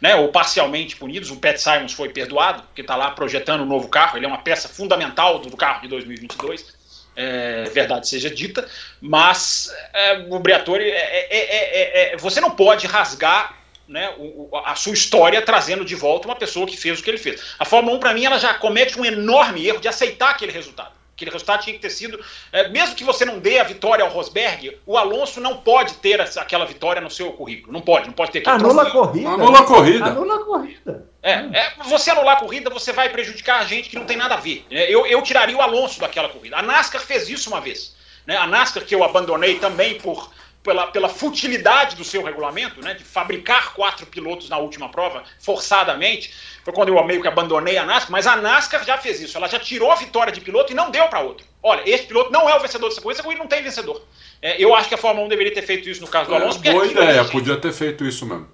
né, 0.00 0.16
ou 0.16 0.28
parcialmente 0.28 0.96
punidos. 0.96 1.30
O 1.30 1.36
Pat 1.36 1.56
Simons 1.56 1.92
foi 1.92 2.08
perdoado, 2.08 2.62
porque 2.62 2.80
está 2.80 2.96
lá 2.96 3.10
projetando 3.10 3.62
um 3.62 3.66
novo 3.66 3.88
carro, 3.88 4.16
ele 4.16 4.26
é 4.26 4.28
uma 4.28 4.38
peça 4.38 4.68
fundamental 4.68 5.38
do 5.38 5.56
carro 5.56 5.82
de 5.82 5.88
2022. 5.88 6.78
É, 7.16 7.64
verdade 7.64 8.08
seja 8.08 8.30
dita, 8.30 8.66
mas 9.00 9.70
é, 9.92 10.26
o 10.30 10.38
Briatore, 10.38 10.84
é 10.84 11.26
é, 11.30 12.10
é, 12.10 12.14
é, 12.14 12.16
você 12.16 12.40
não 12.40 12.52
pode 12.52 12.86
rasgar 12.86 13.58
né, 13.90 14.14
o, 14.16 14.48
a 14.64 14.76
sua 14.76 14.94
história 14.94 15.42
trazendo 15.42 15.84
de 15.84 15.96
volta 15.96 16.28
uma 16.28 16.36
pessoa 16.36 16.66
que 16.66 16.76
fez 16.76 17.00
o 17.00 17.02
que 17.02 17.10
ele 17.10 17.18
fez. 17.18 17.54
A 17.58 17.64
Fórmula 17.64 17.96
1, 17.96 18.00
para 18.00 18.14
mim, 18.14 18.24
ela 18.24 18.38
já 18.38 18.54
comete 18.54 18.98
um 18.98 19.04
enorme 19.04 19.66
erro 19.66 19.80
de 19.80 19.88
aceitar 19.88 20.30
aquele 20.30 20.52
resultado. 20.52 20.99
Aquele 21.20 21.32
resultado 21.32 21.62
tinha 21.62 21.74
que 21.74 21.82
ter 21.82 21.90
sido. 21.90 22.18
É, 22.50 22.68
mesmo 22.68 22.94
que 22.94 23.04
você 23.04 23.26
não 23.26 23.38
dê 23.38 23.58
a 23.58 23.64
vitória 23.64 24.02
ao 24.02 24.10
Rosberg, 24.10 24.78
o 24.86 24.96
Alonso 24.96 25.38
não 25.38 25.58
pode 25.58 25.94
ter 25.94 26.18
essa, 26.18 26.40
aquela 26.40 26.64
vitória 26.64 27.02
no 27.02 27.10
seu 27.10 27.30
currículo. 27.32 27.70
Não 27.70 27.82
pode, 27.82 28.06
não 28.06 28.14
pode 28.14 28.32
ter 28.32 28.48
Anula 28.48 28.84
a 28.84 28.90
corrida. 28.90 29.28
Anula 29.28 29.58
a 29.58 29.64
corrida. 29.64 30.06
Anula 30.06 30.36
a 30.36 30.44
corrida. 30.44 31.10
É, 31.22 31.32
é, 31.32 31.72
você 31.86 32.10
anular 32.10 32.38
a 32.38 32.40
corrida, 32.40 32.70
você 32.70 32.90
vai 32.90 33.10
prejudicar 33.10 33.60
a 33.60 33.64
gente 33.66 33.90
que 33.90 33.96
não 33.96 34.06
tem 34.06 34.16
nada 34.16 34.34
a 34.34 34.38
ver. 34.38 34.64
É, 34.70 34.90
eu, 34.90 35.04
eu 35.04 35.20
tiraria 35.20 35.54
o 35.54 35.60
Alonso 35.60 36.00
daquela 36.00 36.30
corrida. 36.30 36.56
A 36.56 36.62
NASCAR 36.62 37.02
fez 37.02 37.28
isso 37.28 37.50
uma 37.50 37.60
vez. 37.60 37.94
Né? 38.26 38.34
A 38.38 38.46
NASCAR, 38.46 38.86
que 38.86 38.94
eu 38.94 39.04
abandonei 39.04 39.58
também 39.58 39.98
por 39.98 40.30
pela, 40.62 40.86
pela 40.88 41.08
futilidade 41.08 41.96
do 41.96 42.04
seu 42.04 42.22
regulamento, 42.22 42.82
né, 42.82 42.94
de 42.94 43.02
fabricar 43.02 43.72
quatro 43.72 44.06
pilotos 44.06 44.48
na 44.48 44.58
última 44.58 44.90
prova, 44.90 45.24
forçadamente, 45.38 46.32
foi 46.62 46.72
quando 46.72 46.88
eu 46.88 47.04
meio 47.04 47.22
que 47.22 47.28
abandonei 47.28 47.78
a 47.78 47.84
NASCAR, 47.84 48.12
mas 48.12 48.26
a 48.26 48.36
NASCAR 48.36 48.84
já 48.84 48.98
fez 48.98 49.20
isso, 49.20 49.36
ela 49.36 49.48
já 49.48 49.58
tirou 49.58 49.90
a 49.90 49.94
vitória 49.94 50.32
de 50.32 50.40
piloto 50.40 50.72
e 50.72 50.74
não 50.74 50.90
deu 50.90 51.08
para 51.08 51.20
outro. 51.20 51.46
Olha, 51.62 51.82
esse 51.88 52.04
piloto 52.04 52.30
não 52.30 52.48
é 52.48 52.54
o 52.54 52.60
vencedor 52.60 52.88
dessa 52.88 53.00
corrida, 53.00 53.22
corrida 53.22 53.42
não 53.42 53.48
tem 53.48 53.62
vencedor. 53.62 54.02
É, 54.42 54.62
eu 54.62 54.74
acho 54.74 54.88
que 54.88 54.94
a 54.94 54.98
Fórmula 54.98 55.26
1 55.26 55.28
deveria 55.28 55.52
ter 55.52 55.62
feito 55.62 55.88
isso 55.88 56.00
no 56.00 56.08
caso 56.08 56.28
do 56.28 56.34
é, 56.34 56.38
Alonso. 56.38 56.58
Boa 56.58 56.86
ideia, 56.86 57.20
ali, 57.20 57.30
podia 57.30 57.56
ter 57.56 57.72
feito 57.72 58.04
isso 58.04 58.26
mesmo. 58.26 58.48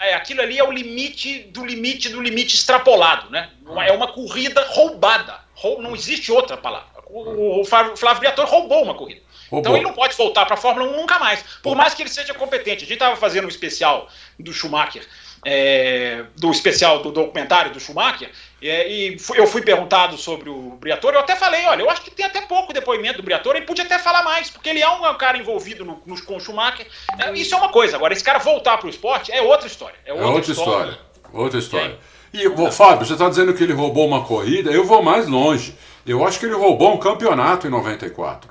É, 0.00 0.14
aquilo 0.14 0.40
ali 0.40 0.58
é 0.58 0.64
o 0.64 0.70
limite 0.70 1.40
do 1.50 1.64
limite 1.64 2.08
do 2.08 2.20
limite 2.20 2.54
extrapolado, 2.54 3.30
né? 3.30 3.50
É 3.86 3.92
uma 3.92 4.08
corrida 4.12 4.64
roubada. 4.70 5.40
Não 5.80 5.94
existe 5.94 6.30
outra 6.30 6.56
palavra. 6.56 6.86
O, 7.06 7.62
o 7.62 7.64
Flávio 7.64 8.20
Briatore 8.20 8.48
roubou 8.48 8.84
uma 8.84 8.94
corrida. 8.94 9.22
Então 9.52 9.74
ele 9.74 9.84
não 9.84 9.92
pode 9.92 10.16
voltar 10.16 10.44
para 10.44 10.54
a 10.54 10.58
Fórmula 10.58 10.90
1 10.90 10.96
nunca 10.96 11.18
mais, 11.18 11.42
por 11.62 11.74
mais 11.74 11.94
que 11.94 12.02
ele 12.02 12.10
seja 12.10 12.34
competente. 12.34 12.84
A 12.84 12.86
gente 12.86 12.92
estava 12.92 13.16
fazendo 13.16 13.46
um 13.46 13.48
especial 13.48 14.08
do 14.38 14.52
Schumacher, 14.52 15.06
é, 15.44 16.24
do 16.36 16.50
especial 16.50 17.02
do 17.02 17.10
documentário 17.10 17.72
do 17.72 17.80
Schumacher, 17.80 18.30
é, 18.60 18.90
e 18.90 19.16
eu 19.36 19.46
fui 19.46 19.62
perguntado 19.62 20.16
sobre 20.16 20.50
o 20.50 20.76
Briatore, 20.80 21.14
eu 21.14 21.20
até 21.20 21.36
falei, 21.36 21.64
olha, 21.66 21.82
eu 21.82 21.90
acho 21.90 22.02
que 22.02 22.10
tem 22.10 22.26
até 22.26 22.40
pouco 22.42 22.72
depoimento 22.72 23.18
do 23.18 23.22
Briatore, 23.22 23.58
ele 23.58 23.66
podia 23.66 23.84
até 23.84 23.98
falar 23.98 24.22
mais, 24.22 24.50
porque 24.50 24.68
ele 24.68 24.80
é 24.80 24.88
um, 24.88 25.14
cara 25.14 25.38
envolvido 25.38 25.84
no, 25.84 26.02
no, 26.04 26.22
com 26.22 26.36
o 26.36 26.40
Schumacher. 26.40 26.86
É, 27.18 27.32
isso 27.32 27.54
é 27.54 27.58
uma 27.58 27.70
coisa, 27.70 27.96
agora 27.96 28.12
esse 28.12 28.24
cara 28.24 28.38
voltar 28.38 28.76
para 28.78 28.86
o 28.86 28.90
esporte 28.90 29.32
é 29.32 29.40
outra 29.40 29.66
história. 29.66 29.96
É 30.04 30.12
outra, 30.12 30.26
é 30.26 30.30
outra 30.30 30.52
história. 30.52 30.90
história. 30.90 31.08
Outra 31.32 31.58
história. 31.58 31.98
E, 32.32 32.70
Fábio, 32.70 33.06
você 33.06 33.14
está 33.14 33.28
dizendo 33.28 33.54
que 33.54 33.62
ele 33.62 33.72
roubou 33.72 34.06
uma 34.06 34.24
corrida, 34.24 34.70
eu 34.70 34.84
vou 34.84 35.02
mais 35.02 35.26
longe. 35.26 35.74
Eu 36.06 36.26
acho 36.26 36.38
que 36.38 36.46
ele 36.46 36.54
roubou 36.54 36.92
um 36.92 36.98
campeonato 36.98 37.66
em 37.66 37.70
94. 37.70 38.50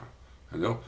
Entendeu? 0.50 0.80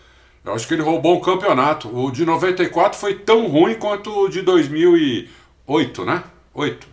Eu 0.49 0.55
acho 0.55 0.67
que 0.67 0.73
ele 0.73 0.81
roubou 0.81 1.15
um 1.15 1.21
campeonato. 1.21 1.89
O 1.95 2.11
de 2.11 2.25
94 2.25 2.99
foi 2.99 3.13
tão 3.13 3.47
ruim 3.47 3.75
quanto 3.75 4.25
o 4.25 4.29
de 4.29 4.41
2008, 4.41 6.05
né? 6.05 6.23
8. 6.53 6.87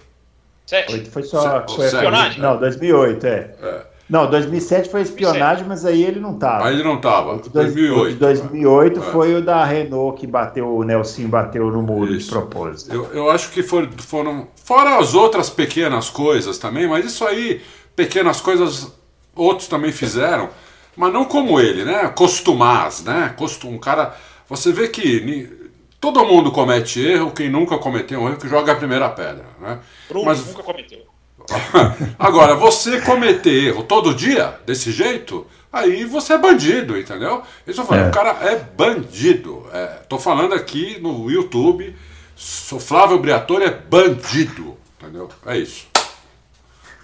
7. 0.67 0.93
8 0.93 1.11
foi 1.11 1.23
só 1.23 1.65
foi 1.67 1.87
espionagem? 1.87 2.41
Não, 2.41 2.59
2008, 2.59 3.27
é. 3.27 3.31
é. 3.63 3.87
Não, 4.09 4.31
2007 4.31 4.89
foi 4.89 5.01
espionagem, 5.01 5.65
2007. 5.65 5.69
mas 5.69 5.85
aí 5.85 6.05
ele 6.05 6.21
não 6.21 6.35
estava. 6.35 6.67
Aí 6.67 6.75
ele 6.75 6.85
não 6.85 6.97
estava. 6.97 7.39
2008. 7.39 8.01
O 8.01 8.09
de 8.09 8.15
2008 8.15 9.01
é. 9.01 9.03
foi 9.03 9.35
o 9.35 9.43
da 9.43 9.65
Renault 9.65 10.21
que 10.21 10.27
bateu, 10.27 10.69
o 10.69 10.85
Nelson 10.85 11.27
bateu 11.27 11.71
no 11.71 11.83
muro 11.83 12.15
isso. 12.15 12.27
de 12.27 12.31
propósito. 12.31 12.95
Eu, 12.95 13.05
eu 13.13 13.31
acho 13.31 13.51
que 13.51 13.63
for, 13.63 13.89
foram. 13.99 14.47
Fora 14.65 14.99
as 14.99 15.15
outras 15.15 15.51
pequenas 15.51 16.09
coisas 16.09 16.59
também, 16.59 16.87
mas 16.87 17.05
isso 17.05 17.27
aí, 17.27 17.63
pequenas 17.97 18.41
coisas, 18.41 18.93
outros 19.35 19.67
também 19.67 19.91
fizeram 19.91 20.51
mas 20.97 21.13
não 21.13 21.25
como 21.25 21.61
ele, 21.61 21.85
né? 21.85 22.09
Costumaz, 22.09 23.05
né? 23.05 23.35
Costum, 23.37 23.75
um 23.75 23.79
cara. 23.79 24.17
Você 24.49 24.73
vê 24.73 24.89
que 24.89 25.67
todo 26.01 26.25
mundo 26.25 26.51
comete 26.51 27.01
erro, 27.01 27.33
quem 27.33 27.51
nunca 27.51 27.79
cometeu 27.79 28.21
um 28.21 28.29
erro 28.29 28.39
que 28.39 28.49
joga 28.49 28.73
a 28.73 28.77
primeira 28.77 29.09
pedra, 29.09 29.45
né? 29.61 29.79
Bruno 30.09 30.25
mas 30.25 30.45
nunca 30.47 30.63
cometeu. 30.63 31.05
Agora, 32.19 32.55
você 32.55 33.01
cometer 33.01 33.67
erro 33.69 33.83
todo 33.83 34.15
dia, 34.15 34.59
desse 34.65 34.91
jeito, 34.91 35.47
aí 35.73 36.05
você 36.05 36.33
é 36.33 36.39
bandido, 36.39 36.99
entendeu? 36.99 37.43
Isso 37.67 37.81
eu 37.81 37.87
falo, 37.87 38.03
é. 38.03 38.09
o 38.09 38.11
cara 38.11 38.31
é 38.43 38.57
bandido. 38.57 39.67
É, 39.73 39.87
tô 40.09 40.19
falando 40.19 40.55
aqui 40.55 40.99
no 41.01 41.31
YouTube, 41.31 41.95
sou 42.35 42.81
Flávio 42.81 43.19
Briatore 43.19 43.65
é 43.65 43.71
bandido, 43.71 44.77
entendeu? 45.01 45.29
É 45.45 45.59
isso. 45.59 45.87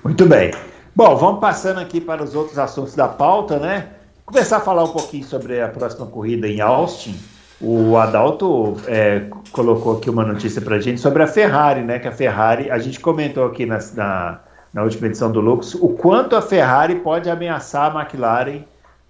Muito 0.02 0.26
bem. 0.26 0.52
Bom, 0.94 1.16
vamos 1.16 1.40
passando 1.40 1.80
aqui 1.80 2.02
para 2.02 2.22
os 2.22 2.34
outros 2.34 2.58
assuntos 2.58 2.94
da 2.94 3.08
pauta, 3.08 3.58
né? 3.58 3.88
Começar 4.26 4.58
a 4.58 4.60
falar 4.60 4.84
um 4.84 4.92
pouquinho 4.92 5.24
sobre 5.24 5.58
a 5.58 5.68
próxima 5.68 6.06
corrida 6.06 6.46
em 6.46 6.60
Austin. 6.60 7.18
O 7.58 7.96
Adalto 7.96 8.76
é, 8.86 9.22
colocou 9.52 9.96
aqui 9.96 10.10
uma 10.10 10.22
notícia 10.22 10.60
para 10.60 10.76
a 10.76 10.80
gente 10.80 11.00
sobre 11.00 11.22
a 11.22 11.26
Ferrari, 11.26 11.80
né? 11.80 11.98
Que 11.98 12.08
a 12.08 12.12
Ferrari, 12.12 12.70
a 12.70 12.78
gente 12.78 13.00
comentou 13.00 13.46
aqui 13.46 13.64
na, 13.64 13.78
na, 13.94 14.40
na 14.74 14.82
última 14.82 15.06
edição 15.06 15.32
do 15.32 15.40
Lux, 15.40 15.74
o 15.74 15.88
quanto 15.88 16.36
a 16.36 16.42
Ferrari 16.42 16.96
pode 16.96 17.30
ameaçar 17.30 17.96
a 17.96 18.02
McLaren 18.02 18.64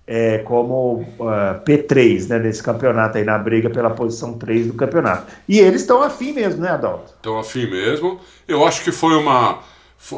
é, 0.07 0.39
como 0.39 1.05
uh, 1.19 1.29
ah, 1.29 1.61
P3 1.65 2.29
né, 2.29 2.39
nesse 2.39 2.63
campeonato 2.63 3.19
aí, 3.19 3.25
na 3.25 3.39
briga 3.39 3.71
pela 3.71 3.91
posição 3.91 4.35
3 4.35 4.69
do 4.69 4.75
campeonato. 4.75 5.33
E 5.49 5.59
eles 5.59 5.81
estão 5.81 6.03
afim 6.03 6.33
mesmo, 6.33 6.63
né, 6.63 6.71
Adalto? 6.71 7.13
Estão 7.17 7.39
afim 7.39 7.67
mesmo. 7.69 8.21
Eu 8.47 8.65
acho 8.67 8.85
que 8.85 8.93
foi 8.93 9.17
uma. 9.17 9.61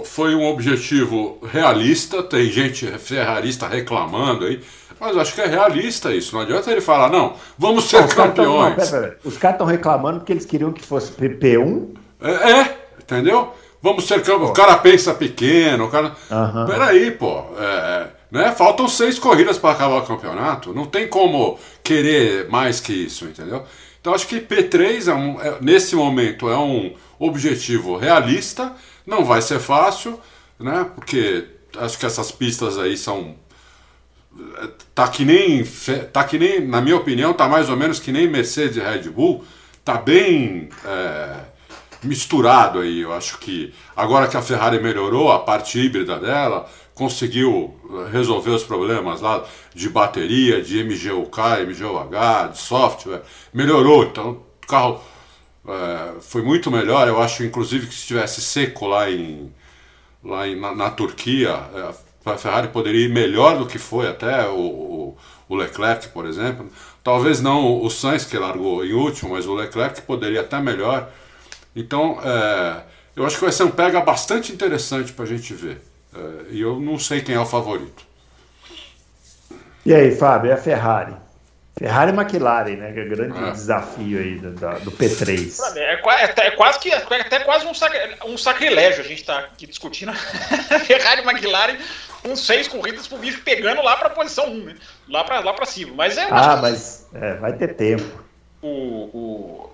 Foi 0.05 0.35
um 0.35 0.47
objetivo 0.47 1.38
realista, 1.42 2.23
tem 2.23 2.51
gente 2.51 2.87
ferrarista 2.99 3.68
reclamando 3.68 4.47
aí, 4.47 4.62
mas 4.99 5.16
acho 5.16 5.35
que 5.35 5.42
é 5.42 5.47
realista 5.47 6.14
isso. 6.14 6.35
Não 6.35 6.40
adianta 6.42 6.70
ele 6.70 6.81
falar, 6.81 7.11
não, 7.11 7.35
vamos 7.59 7.85
ser 7.85 8.09
campeões. 8.09 8.35
Tão, 8.35 8.47
não, 8.47 8.75
pera, 8.75 8.90
pera. 8.90 9.18
Os 9.23 9.37
caras 9.37 9.57
estão 9.57 9.66
reclamando 9.66 10.20
porque 10.20 10.33
eles 10.33 10.47
queriam 10.47 10.73
que 10.73 10.83
fosse 10.83 11.12
P1? 11.12 11.88
É, 12.20 12.31
é 12.31 12.79
entendeu? 12.99 13.53
Vamos 13.83 14.07
ser 14.07 14.23
campeões. 14.23 14.51
O 14.51 14.55
cara 14.55 14.79
pensa 14.79 15.12
pequeno, 15.12 15.85
o 15.85 15.90
cara. 15.90 16.16
Uhum. 16.31 16.66
Peraí, 16.66 17.11
pô. 17.11 17.44
É, 17.59 18.07
né? 18.31 18.53
Faltam 18.53 18.88
seis 18.88 19.18
corridas 19.18 19.59
para 19.59 19.73
acabar 19.73 19.99
o 19.99 20.07
campeonato. 20.07 20.73
Não 20.73 20.87
tem 20.87 21.07
como 21.07 21.59
querer 21.83 22.49
mais 22.49 22.81
que 22.81 22.92
isso, 22.92 23.27
entendeu? 23.27 23.64
Então 24.01 24.14
acho 24.14 24.27
que 24.27 24.40
P3 24.40 25.11
é 25.11 25.14
um, 25.14 25.40
é, 25.40 25.57
nesse 25.61 25.94
momento 25.94 26.49
é 26.49 26.57
um 26.59 26.94
objetivo 27.18 27.97
realista. 27.97 28.73
Não 29.07 29.25
vai 29.25 29.43
ser 29.43 29.59
fácil, 29.59 30.19
né? 30.59 30.87
Porque 30.95 31.47
acho 31.77 31.99
que 31.99 32.07
essas 32.07 32.31
pistas 32.31 32.79
aí 32.79 32.97
são 32.97 33.37
tá 34.95 35.07
que 35.09 35.25
nem 35.25 35.64
tá 36.12 36.25
que 36.25 36.38
nem 36.38 36.67
na 36.67 36.81
minha 36.81 36.97
opinião 36.97 37.33
tá 37.33 37.49
mais 37.49 37.69
ou 37.69 37.77
menos 37.77 38.01
que 38.01 38.11
nem 38.11 38.29
Mercedes 38.29 38.77
e 38.77 38.81
Red 38.81 39.09
Bull 39.11 39.45
tá 39.85 39.95
bem 39.95 40.69
é, 40.85 41.37
misturado 42.03 42.81
aí 42.81 43.03
eu 43.03 43.12
acho 43.12 43.38
que 43.38 43.73
agora 43.95 44.27
que 44.27 44.37
a 44.37 44.43
Ferrari 44.43 44.83
melhorou 44.83 45.31
a 45.31 45.38
parte 45.38 45.79
híbrida 45.79 46.19
dela 46.19 46.69
conseguiu 46.95 47.75
eh, 47.90 48.11
resolver 48.11 48.51
os 48.51 48.62
problemas 48.62 49.21
lá 49.21 49.45
de 49.75 49.88
bateria, 49.88 50.62
de 50.62 50.83
MGUK, 50.83 51.67
MGUH, 51.67 52.53
de 52.53 52.59
software, 52.59 53.23
melhorou. 53.53 54.05
Então 54.05 54.40
o 54.62 54.67
carro 54.67 55.01
é, 55.66 56.20
foi 56.20 56.42
muito 56.42 56.70
melhor. 56.70 57.09
Eu 57.09 57.20
acho, 57.20 57.42
inclusive, 57.44 57.87
que 57.87 57.94
se 57.94 58.00
estivesse 58.00 58.40
seco 58.40 58.87
lá, 58.87 59.11
em, 59.11 59.53
lá 60.22 60.46
em, 60.46 60.61
na, 60.61 60.74
na, 60.74 60.90
Turquia, 60.90 61.50
é, 61.74 62.31
a 62.31 62.38
Ferrari 62.38 62.68
poderia 62.68 63.07
ir 63.07 63.11
melhor 63.11 63.59
do 63.59 63.66
que 63.66 63.79
foi 63.79 64.09
até 64.09 64.46
o, 64.48 64.59
o, 64.59 65.18
o, 65.48 65.57
Leclerc, 65.57 66.09
por 66.09 66.27
exemplo. 66.27 66.68
Talvez 67.03 67.40
não 67.40 67.83
o 67.83 67.90
Sainz, 67.90 68.24
que 68.24 68.38
largou 68.38 68.85
em 68.85 68.92
último, 68.92 69.33
mas 69.33 69.46
o 69.46 69.55
Leclerc 69.55 70.03
poderia 70.03 70.40
até 70.40 70.61
melhor. 70.61 71.11
Então, 71.74 72.18
é, 72.22 72.83
eu 73.16 73.27
acho 73.27 73.37
que 73.37 73.44
vai 73.44 73.53
ser 73.53 73.64
um 73.64 73.70
pega 73.70 74.00
bastante 74.00 74.53
interessante 74.53 75.12
para 75.12 75.24
a 75.24 75.29
gente 75.29 75.53
ver. 75.55 75.81
É, 76.14 76.53
e 76.53 76.61
eu 76.61 76.79
não 76.79 76.98
sei 76.98 77.20
quem 77.20 77.35
é 77.35 77.40
o 77.40 77.46
favorito. 77.46 78.05
E 79.85 79.92
aí, 79.92 80.14
Fábio, 80.16 80.50
é 80.50 80.55
a 80.55 80.57
Ferrari. 80.57 81.23
Ferrari 81.76 82.12
e 82.12 82.14
McLaren, 82.14 82.76
né? 82.76 82.92
Que 82.92 83.00
é 83.00 83.02
o 83.02 83.08
grande 83.08 83.44
é. 83.44 83.50
desafio 83.50 84.18
aí 84.18 84.38
do, 84.38 84.52
do 84.52 84.92
P3. 84.92 85.76
É, 85.76 85.94
é, 85.94 86.46
é, 86.46 86.50
quase 86.52 86.78
que 86.78 86.90
é 86.90 86.96
até 86.96 87.40
quase 87.40 87.66
um, 87.66 87.74
sacri, 87.74 87.98
um 88.24 88.38
sacrilégio 88.38 89.00
a 89.00 89.06
gente 89.06 89.20
estar 89.20 89.42
tá 89.42 89.48
aqui 89.48 89.66
discutindo 89.66 90.12
Ferrari 90.87 91.22
e 91.22 91.24
McLaren 91.24 91.76
com 92.22 92.37
seis 92.37 92.68
corridas 92.68 93.08
pro 93.08 93.18
bicho 93.18 93.42
pegando 93.42 93.82
lá 93.82 93.96
para 93.96 94.06
a 94.06 94.10
posição 94.10 94.46
1, 94.46 94.64
né? 94.64 94.74
Lá 95.08 95.24
para 95.24 95.40
lá 95.40 95.52
pra 95.52 95.66
cima. 95.66 95.92
Mas 95.96 96.16
é. 96.16 96.28
Ah, 96.30 96.56
mas 96.56 97.08
é, 97.12 97.34
vai 97.34 97.52
ter 97.54 97.74
tempo. 97.74 98.22
O, 98.62 98.68
o, 98.68 99.70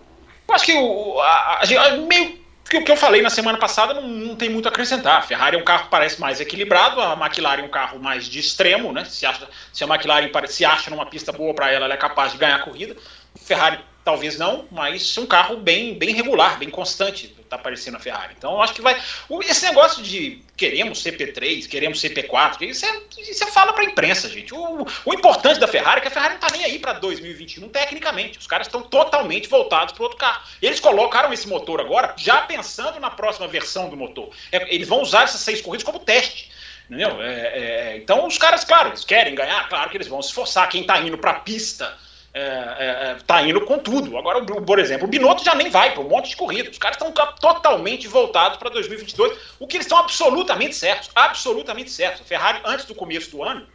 eu 0.49 0.55
acho 0.55 0.65
que 0.65 0.73
o, 0.73 1.21
a, 1.21 1.61
a, 1.63 1.97
meio 1.99 2.40
porque 2.71 2.79
o 2.79 2.85
que 2.85 2.93
eu 2.93 2.97
falei 2.97 3.21
na 3.21 3.31
semana 3.31 3.59
passada 3.59 3.95
não, 3.95 4.07
não, 4.07 4.37
tem 4.37 4.49
muito 4.49 4.67
a 4.67 4.71
acrescentar. 4.71 5.19
A 5.19 5.23
Ferrari 5.23 5.57
é 5.57 5.59
um 5.59 5.65
carro 5.65 5.85
que 5.85 5.91
parece 5.91 6.21
mais 6.21 6.41
equilibrado, 6.41 7.01
a 7.01 7.15
McLaren 7.15 7.63
é 7.63 7.65
um 7.65 7.69
carro 7.69 7.99
mais 7.99 8.27
de 8.27 8.39
extremo, 8.39 8.93
né? 8.93 9.05
Se, 9.07 9.27
acha, 9.27 9.49
se 9.73 9.83
a 9.83 9.89
McLaren 9.89 10.31
se 10.47 10.65
acha 10.65 10.89
numa 10.89 11.05
pista 11.05 11.33
boa 11.33 11.53
para 11.53 11.73
ela, 11.73 11.87
ela 11.87 11.95
é 11.95 11.97
capaz 11.97 12.31
de 12.31 12.39
ganhar 12.39 12.55
a 12.55 12.61
corrida. 12.61 12.97
Ferrari 13.35 13.81
talvez 14.05 14.39
não, 14.39 14.67
mas 14.71 15.17
é 15.19 15.21
um 15.21 15.27
carro 15.27 15.57
bem, 15.57 15.99
bem 15.99 16.15
regular, 16.15 16.61
bem 16.61 16.71
constante, 16.71 17.35
tá 17.51 17.57
aparecendo 17.57 17.97
a 17.97 18.01
Ferrari. 18.01 18.35
Então 18.39 18.63
acho 18.63 18.73
que 18.73 18.81
vai. 18.81 18.97
Esse 19.43 19.67
negócio 19.67 20.03
de 20.03 20.41
queremos 20.57 21.03
CP3, 21.03 21.69
queremos 21.69 22.01
CP4, 22.01 22.63
isso 22.63 22.87
é, 22.87 23.01
isso 23.19 23.43
é 23.43 23.47
fala 23.49 23.73
pra 23.73 23.83
imprensa, 23.83 24.29
gente. 24.29 24.55
O, 24.55 24.87
o 25.05 25.15
importante 25.15 25.59
da 25.59 25.67
Ferrari 25.67 25.99
é 25.99 26.01
que 26.03 26.09
a 26.09 26.11
Ferrari 26.11 26.35
não 26.35 26.41
tá 26.41 26.49
nem 26.53 26.65
aí 26.65 26.79
para 26.79 26.93
2021 26.95 27.69
tecnicamente. 27.69 28.39
Os 28.39 28.47
caras 28.47 28.69
estão 28.69 28.83
totalmente 28.83 29.49
voltados 29.49 29.93
para 29.93 30.03
outro 30.05 30.17
carro. 30.17 30.43
Eles 30.63 30.79
colocaram 30.79 31.33
esse 31.33 31.49
motor 31.49 31.81
agora 31.81 32.15
já 32.17 32.43
pensando 32.43 33.01
na 33.01 33.11
próxima 33.11 33.49
versão 33.49 33.89
do 33.89 33.97
motor. 33.97 34.31
É, 34.53 34.73
eles 34.73 34.87
vão 34.87 35.03
usar 35.03 35.25
essas 35.25 35.41
seis 35.41 35.61
corridas 35.61 35.85
como 35.85 35.99
teste. 35.99 36.51
Entendeu? 36.89 37.21
É, 37.21 37.33
é, 37.33 37.97
então 37.97 38.27
os 38.27 38.39
caras, 38.39 38.65
claro, 38.65 38.91
eles 38.91 39.05
querem 39.05 39.35
ganhar, 39.35 39.69
claro 39.69 39.91
que 39.91 39.97
eles 39.97 40.09
vão 40.09 40.23
se 40.23 40.29
esforçar. 40.29 40.69
Quem 40.69 40.85
tá 40.85 41.01
indo 41.01 41.19
pra 41.19 41.35
pista 41.35 41.97
é, 42.33 42.41
é, 42.43 43.11
é, 43.11 43.17
tá 43.27 43.43
indo 43.43 43.61
com 43.63 43.79
tudo. 43.79 44.17
Agora, 44.17 44.45
por 44.45 44.79
exemplo, 44.79 45.07
o 45.07 45.11
Binotto 45.11 45.45
já 45.45 45.55
nem 45.55 45.69
vai 45.69 45.93
para 45.93 46.01
um 46.01 46.09
monte 46.09 46.31
de 46.31 46.37
corrida. 46.37 46.71
Os 46.71 46.79
caras 46.79 46.97
estão 46.97 47.13
totalmente 47.13 48.07
voltados 48.07 48.57
para 48.57 48.71
2022, 48.71 49.37
o 49.59 49.67
que 49.67 49.77
eles 49.77 49.87
estão 49.87 49.99
absolutamente 49.99 50.77
certos. 50.77 51.11
Absolutamente 51.15 51.91
certos. 51.91 52.21
A 52.21 52.25
Ferrari, 52.25 52.61
antes 52.65 52.85
do 52.85 52.95
começo 52.95 53.31
do 53.33 53.43
ano, 53.43 53.67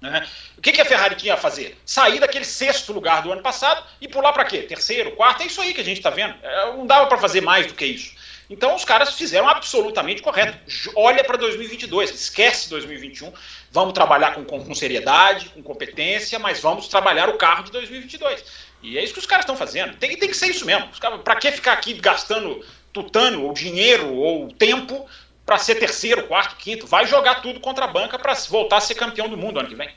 né, 0.00 0.26
o 0.58 0.60
que, 0.60 0.72
que 0.72 0.80
a 0.80 0.84
Ferrari 0.84 1.14
tinha 1.14 1.34
a 1.34 1.38
fazer? 1.38 1.78
Sair 1.86 2.20
daquele 2.20 2.44
sexto 2.44 2.92
lugar 2.92 3.22
do 3.22 3.32
ano 3.32 3.40
passado 3.40 3.82
e 3.98 4.06
pular 4.06 4.32
para 4.32 4.44
quê? 4.44 4.58
Terceiro, 4.58 5.12
quarto? 5.12 5.42
É 5.42 5.46
isso 5.46 5.60
aí 5.62 5.72
que 5.72 5.80
a 5.80 5.84
gente 5.84 5.96
está 5.96 6.10
vendo. 6.10 6.34
É, 6.42 6.66
não 6.72 6.86
dava 6.86 7.06
para 7.06 7.16
fazer 7.16 7.40
mais 7.40 7.66
do 7.66 7.74
que 7.74 7.86
isso. 7.86 8.14
Então 8.48 8.74
os 8.74 8.84
caras 8.84 9.14
fizeram 9.14 9.48
absolutamente 9.48 10.22
correto. 10.22 10.58
Olha 10.94 11.24
para 11.24 11.36
2022, 11.36 12.10
esquece 12.10 12.70
2021. 12.70 13.32
Vamos 13.76 13.92
trabalhar 13.92 14.34
com, 14.34 14.42
com, 14.42 14.64
com, 14.64 14.74
seriedade, 14.74 15.50
com 15.50 15.62
competência, 15.62 16.38
mas 16.38 16.60
vamos 16.60 16.88
trabalhar 16.88 17.28
o 17.28 17.36
carro 17.36 17.64
de 17.64 17.72
2022. 17.72 18.42
E 18.82 18.96
é 18.96 19.04
isso 19.04 19.12
que 19.12 19.18
os 19.18 19.26
caras 19.26 19.42
estão 19.42 19.54
fazendo. 19.54 19.94
Tem, 19.96 20.16
tem 20.16 20.30
que 20.30 20.34
ser 20.34 20.46
isso 20.46 20.64
mesmo. 20.64 20.88
Para 21.22 21.36
que 21.36 21.52
ficar 21.52 21.74
aqui 21.74 21.92
gastando 21.92 22.64
tutano, 22.90 23.44
ou 23.44 23.52
dinheiro, 23.52 24.14
ou 24.14 24.48
tempo 24.48 25.04
para 25.44 25.58
ser 25.58 25.74
terceiro, 25.74 26.22
quarto, 26.22 26.56
quinto? 26.56 26.86
Vai 26.86 27.06
jogar 27.06 27.42
tudo 27.42 27.60
contra 27.60 27.84
a 27.84 27.88
banca 27.88 28.18
para 28.18 28.32
voltar 28.48 28.78
a 28.78 28.80
ser 28.80 28.94
campeão 28.94 29.28
do 29.28 29.36
mundo 29.36 29.60
ano 29.60 29.68
que 29.68 29.74
vem. 29.74 29.90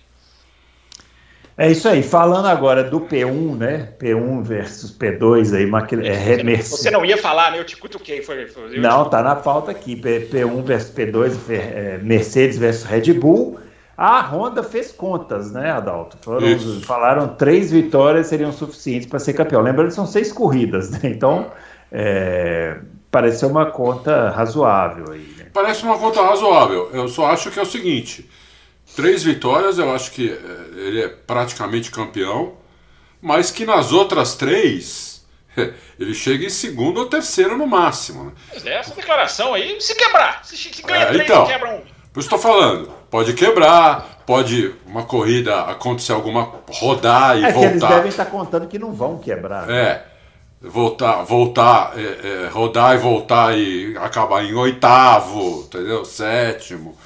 É 1.58 1.72
isso 1.72 1.88
aí. 1.88 2.04
Falando 2.04 2.48
agora 2.48 2.84
do 2.84 3.00
P1, 3.00 3.56
né? 3.56 3.94
P1 3.98 4.44
versus 4.44 4.92
P2 4.92 5.56
aí, 5.56 5.64
é, 6.06 6.44
Mercedes. 6.44 6.70
Você 6.70 6.92
não 6.92 7.06
ia 7.06 7.18
falar, 7.18 7.54
né? 7.54 7.60
Eu 7.60 7.64
te 7.64 7.78
cutuquei. 7.78 8.22
Foi, 8.22 8.46
foi, 8.48 8.78
não, 8.78 9.10
tá 9.10 9.24
na 9.24 9.38
pauta 9.38 9.72
aqui. 9.72 9.96
P, 9.96 10.44
1 10.44 10.64
versus 10.64 10.94
P2, 10.94 11.38
é, 11.50 11.98
Mercedes 12.04 12.58
versus 12.58 12.84
Red 12.84 13.14
Bull. 13.14 13.58
A 14.02 14.22
Honda 14.22 14.64
fez 14.64 14.92
contas, 14.92 15.52
né, 15.52 15.72
Adalto? 15.72 16.18
Foram, 16.22 16.48
falaram 16.82 17.28
três 17.28 17.72
vitórias 17.72 18.28
seriam 18.28 18.52
suficientes 18.52 19.08
para 19.08 19.20
ser 19.20 19.34
campeão. 19.34 19.62
Lembrando 19.62 19.90
que 19.90 19.96
são 19.96 20.06
seis 20.06 20.32
corridas, 20.32 20.90
né? 20.92 21.00
Então, 21.04 21.52
é, 21.92 22.78
parece 23.12 23.46
uma 23.46 23.66
conta 23.66 24.30
razoável 24.30 25.12
aí. 25.12 25.36
Né? 25.38 25.48
Parece 25.52 25.84
uma 25.84 25.98
conta 25.98 26.22
razoável. 26.22 26.90
Eu 26.94 27.08
só 27.10 27.26
acho 27.26 27.52
que 27.52 27.60
é 27.60 27.62
o 27.62 27.66
seguinte 27.66 28.30
Três 28.96 29.24
vitórias, 29.24 29.78
eu 29.78 29.94
acho 29.94 30.12
que 30.12 30.30
eh, 30.30 30.38
ele 30.76 31.02
é 31.04 31.08
praticamente 31.08 31.92
campeão, 31.92 32.58
mas 33.22 33.52
que 33.52 33.66
nas 33.66 33.92
outras 33.92 34.36
três 34.36 35.26
ele 36.00 36.14
chega 36.14 36.46
em 36.46 36.50
segundo 36.50 37.00
ou 37.00 37.06
terceiro 37.06 37.58
no 37.58 37.68
máximo. 37.68 38.26
Né? 38.26 38.32
É, 38.66 38.74
essa 38.80 38.96
declaração 38.96 39.54
aí, 39.54 39.80
se 39.80 39.96
quebrar, 39.96 40.44
se, 40.44 40.58
se 40.58 40.82
ganha 40.82 41.04
é, 41.04 41.06
três, 41.08 41.24
então, 41.24 41.46
quebra 41.46 41.70
um. 41.70 41.82
Por 42.12 42.20
isso 42.20 42.36
estou 42.36 42.40
falando, 42.40 42.92
pode 43.10 43.34
quebrar, 43.34 44.24
pode 44.26 44.74
uma 44.86 45.04
corrida 45.04 45.62
acontecer 45.64 46.12
alguma, 46.12 46.54
rodar 46.70 47.38
e 47.38 47.46
é 47.46 47.52
voltar. 47.52 47.70
Que 47.70 47.76
eles 47.76 47.90
devem 47.90 48.10
estar 48.10 48.26
contando 48.26 48.68
que 48.68 48.80
não 48.80 48.94
vão 48.94 49.18
quebrar. 49.18 49.70
É, 49.70 50.06
voltar, 50.62 51.24
voltar, 51.24 51.94
é, 51.98 52.46
é, 52.46 52.48
rodar 52.48 52.96
e 52.96 52.98
voltar 52.98 53.58
e 53.58 53.98
acabar 53.98 54.44
em 54.44 54.54
oitavo, 54.54 55.64
entendeu? 55.68 56.06
Sétimo. 56.06 56.98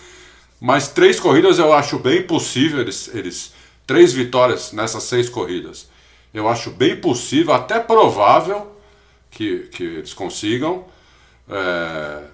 Mas 0.60 0.88
três 0.88 1.20
corridas 1.20 1.60
eu 1.60 1.74
acho 1.74 2.00
bem 2.00 2.24
possível, 2.24 2.80
eles, 2.80 3.14
eles 3.14 3.54
três 3.86 4.14
vitórias 4.14 4.72
nessas 4.72 5.04
seis 5.04 5.30
corridas. 5.30 5.88
Eu 6.34 6.48
acho 6.48 6.72
bem 6.72 6.96
possível, 6.96 7.54
até 7.54 7.80
provável 7.80 8.76
que, 9.30 9.70
que 9.72 9.84
eles 9.84 10.14
consigam. 10.14 10.86
É, 11.50 12.33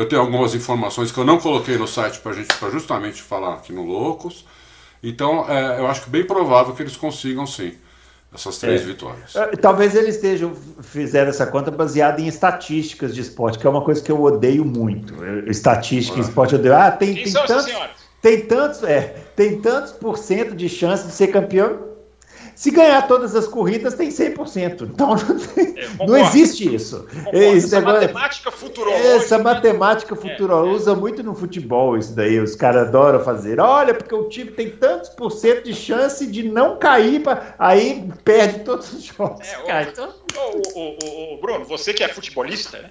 eu 0.00 0.08
tenho 0.08 0.22
algumas 0.22 0.54
informações 0.54 1.12
que 1.12 1.18
eu 1.18 1.24
não 1.26 1.38
coloquei 1.38 1.76
no 1.76 1.86
site 1.86 2.20
para 2.20 2.32
gente, 2.32 2.54
para 2.56 2.70
justamente 2.70 3.20
falar 3.20 3.54
aqui 3.54 3.70
no 3.70 3.84
Loucos. 3.84 4.46
Então, 5.02 5.44
é, 5.46 5.78
eu 5.78 5.86
acho 5.86 6.04
que 6.04 6.10
bem 6.10 6.24
provável 6.24 6.74
que 6.74 6.82
eles 6.82 6.96
consigam 6.96 7.46
sim 7.46 7.74
essas 8.32 8.56
três 8.56 8.80
é. 8.80 8.84
vitórias. 8.84 9.36
É, 9.36 9.48
talvez 9.56 9.94
eles 9.94 10.14
estejam 10.14 10.54
fizeram 10.80 11.28
essa 11.28 11.46
conta 11.46 11.70
baseada 11.70 12.18
em 12.18 12.26
estatísticas 12.26 13.14
de 13.14 13.20
esporte, 13.20 13.58
que 13.58 13.66
é 13.66 13.70
uma 13.70 13.82
coisa 13.82 14.02
que 14.02 14.10
eu 14.10 14.22
odeio 14.22 14.64
muito. 14.64 15.14
estatística 15.46 16.18
em 16.18 16.22
esporte 16.22 16.54
eu 16.54 16.58
odeio. 16.58 16.74
Ah, 16.74 16.90
tem, 16.90 17.14
tem 17.14 17.32
tantos, 17.32 17.66
tem 18.22 18.40
tantos, 18.46 18.82
é, 18.84 19.16
tem 19.36 19.60
tantos 19.60 19.92
por 19.92 20.16
cento 20.16 20.56
de 20.56 20.68
chance 20.68 21.06
de 21.06 21.12
ser 21.12 21.26
campeão. 21.26 21.89
Se 22.60 22.70
ganhar 22.70 23.08
todas 23.08 23.34
as 23.34 23.46
corridas, 23.46 23.94
tem 23.94 24.10
100%. 24.10 24.82
Então, 24.82 25.16
não, 25.98 26.06
não 26.08 26.16
existe 26.18 26.74
isso. 26.74 27.06
Essa 27.32 27.80
matemática 27.80 28.50
futurológica. 28.50 29.08
Essa 29.08 29.38
matemática 29.38 30.14
futurológica 30.14 30.70
é, 30.70 30.76
usa 30.76 30.94
muito 30.94 31.22
no 31.22 31.34
futebol 31.34 31.96
isso 31.96 32.14
daí. 32.14 32.38
Os 32.38 32.54
caras 32.54 32.88
adoram 32.88 33.20
fazer. 33.20 33.58
Olha, 33.58 33.94
porque 33.94 34.14
o 34.14 34.28
time 34.28 34.50
tem 34.50 34.68
tantos 34.72 35.08
por 35.08 35.30
cento 35.30 35.64
de 35.64 35.72
chance 35.72 36.26
de 36.26 36.42
não 36.42 36.76
cair, 36.76 37.22
pra... 37.22 37.54
aí 37.58 38.06
perde 38.24 38.58
todos 38.58 38.92
os 38.92 39.04
jogos. 39.04 39.40
É, 39.40 39.66
cara, 39.66 39.88
então... 39.90 40.12
o, 40.36 40.78
o, 40.78 41.34
o, 41.34 41.40
Bruno, 41.40 41.64
você 41.64 41.92
que 41.92 42.04
é 42.04 42.08
futebolista, 42.08 42.78
né? 42.78 42.90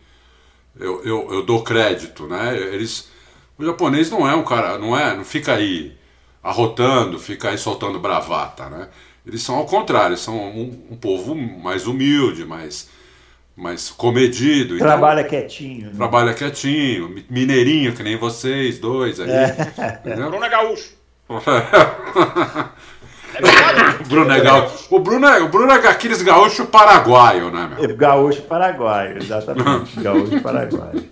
eu, 0.77 1.01
eu, 1.05 1.27
eu 1.31 1.45
dou 1.45 1.63
crédito, 1.63 2.27
né? 2.27 2.57
Eles. 2.57 3.09
O 3.57 3.63
japonês 3.63 4.11
não 4.11 4.27
é 4.27 4.35
um 4.35 4.43
cara, 4.43 4.77
não 4.77 4.97
é, 4.97 5.15
não 5.15 5.23
fica 5.23 5.53
aí 5.53 5.95
arrotando, 6.43 7.17
fica 7.17 7.51
aí 7.51 7.57
soltando 7.57 7.99
bravata, 7.99 8.69
né? 8.69 8.89
Eles 9.25 9.41
são 9.41 9.55
ao 9.55 9.65
contrário, 9.65 10.17
são 10.17 10.35
um, 10.37 10.87
um 10.91 10.97
povo 10.97 11.35
mais 11.35 11.87
humilde, 11.87 12.43
mais, 12.43 12.89
mais 13.55 13.89
comedido. 13.89 14.75
Então 14.75 14.87
trabalha 14.87 15.21
então, 15.21 15.29
quietinho. 15.29 15.87
Né? 15.87 15.93
Trabalha 15.95 16.33
quietinho, 16.33 17.23
mineirinho, 17.29 17.93
que 17.93 18.03
nem 18.03 18.17
vocês 18.17 18.77
dois 18.79 19.19
aí. 19.19 19.29
É. 19.29 19.55
Bruno 20.03 20.43
é 20.43 20.49
gaúcho. 20.49 20.93
É 21.29 21.35
Bruno 24.07 24.31
é 24.31 24.39
gaúcho. 24.41 24.87
O 24.89 24.99
Bruno 24.99 25.27
é, 25.27 25.41
o 25.41 25.49
Bruno 25.49 25.71
é 25.71 25.87
aqueles 25.87 26.21
gaúcho 26.21 26.65
paraguaio, 26.65 27.49
né, 27.49 27.69
meu? 27.75 27.89
É 27.89 27.93
gaúcho 27.93 28.41
paraguaio, 28.43 29.17
exatamente. 29.17 29.99
gaúcho 29.99 30.41
paraguaio. 30.41 31.03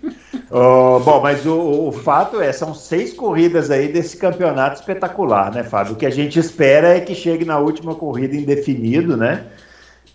Oh, 0.50 1.00
bom, 1.00 1.20
mas 1.20 1.44
o, 1.46 1.88
o, 1.88 1.92
fato 1.92 2.40
é, 2.40 2.52
são 2.52 2.74
seis 2.74 3.12
corridas 3.12 3.70
aí 3.70 3.88
desse 3.88 4.16
campeonato 4.16 4.80
espetacular, 4.80 5.52
né, 5.52 5.64
Fábio? 5.64 5.94
O 5.94 5.96
que 5.96 6.06
a 6.06 6.10
gente 6.10 6.38
espera 6.38 6.96
é 6.96 7.00
que 7.00 7.14
chegue 7.14 7.44
na 7.44 7.58
última 7.58 7.94
corrida 7.94 8.36
indefinido, 8.36 9.16
né? 9.16 9.46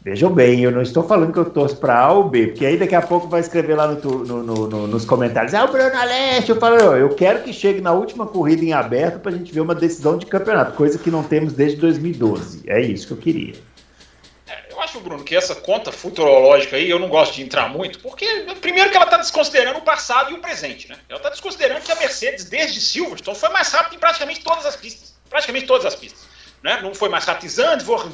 Vejam 0.09 0.31
bem, 0.31 0.61
eu 0.61 0.71
não 0.71 0.81
estou 0.81 1.03
falando 1.03 1.31
que 1.31 1.37
eu 1.37 1.45
torço 1.45 1.77
para 1.77 1.99
A 1.99 2.11
ou 2.13 2.23
B, 2.23 2.47
porque 2.47 2.65
aí 2.65 2.77
daqui 2.77 2.95
a 2.95 3.01
pouco 3.01 3.27
vai 3.27 3.41
escrever 3.41 3.75
lá 3.75 3.85
no, 3.85 4.25
no, 4.25 4.67
no, 4.67 4.87
nos 4.87 5.05
comentários, 5.05 5.53
ah, 5.53 5.65
o 5.65 5.71
Bruno 5.71 5.95
Aleste, 5.95 6.49
eu 6.49 6.55
falo, 6.55 6.77
eu 6.77 7.13
quero 7.13 7.43
que 7.43 7.53
chegue 7.53 7.79
na 7.79 7.91
última 7.91 8.25
corrida 8.25 8.65
em 8.65 8.73
aberto 8.73 9.19
para 9.19 9.31
a 9.31 9.37
gente 9.37 9.53
ver 9.53 9.59
uma 9.59 9.75
decisão 9.75 10.17
de 10.17 10.25
campeonato, 10.25 10.75
coisa 10.75 10.97
que 10.97 11.11
não 11.11 11.21
temos 11.21 11.53
desde 11.53 11.77
2012. 11.77 12.63
É 12.65 12.81
isso 12.81 13.05
que 13.05 13.13
eu 13.13 13.17
queria. 13.17 13.53
É, 14.47 14.73
eu 14.73 14.81
acho, 14.81 14.99
Bruno, 14.99 15.23
que 15.23 15.35
essa 15.35 15.53
conta 15.53 15.91
futurológica 15.91 16.75
aí, 16.75 16.89
eu 16.89 16.97
não 16.97 17.07
gosto 17.07 17.35
de 17.35 17.43
entrar 17.43 17.69
muito, 17.69 17.99
porque 17.99 18.25
primeiro 18.59 18.89
que 18.89 18.95
ela 18.95 19.05
está 19.05 19.17
desconsiderando 19.17 19.77
o 19.77 19.83
passado 19.83 20.31
e 20.31 20.33
o 20.33 20.39
presente, 20.39 20.89
né? 20.89 20.95
Ela 21.07 21.19
está 21.19 21.29
desconsiderando 21.29 21.81
que 21.81 21.91
a 21.91 21.95
Mercedes, 21.95 22.45
desde 22.45 22.81
Silverstone, 22.81 23.37
foi 23.37 23.49
mais 23.49 23.71
rápida 23.71 23.95
em 23.95 23.99
praticamente 23.99 24.43
todas 24.43 24.65
as 24.65 24.75
pistas. 24.75 25.13
Praticamente 25.29 25.67
todas 25.67 25.85
as 25.85 25.93
pistas. 25.93 26.28
Né? 26.63 26.79
Não 26.81 26.93
foi 26.93 27.09
mais 27.09 27.25
rápido 27.25 27.49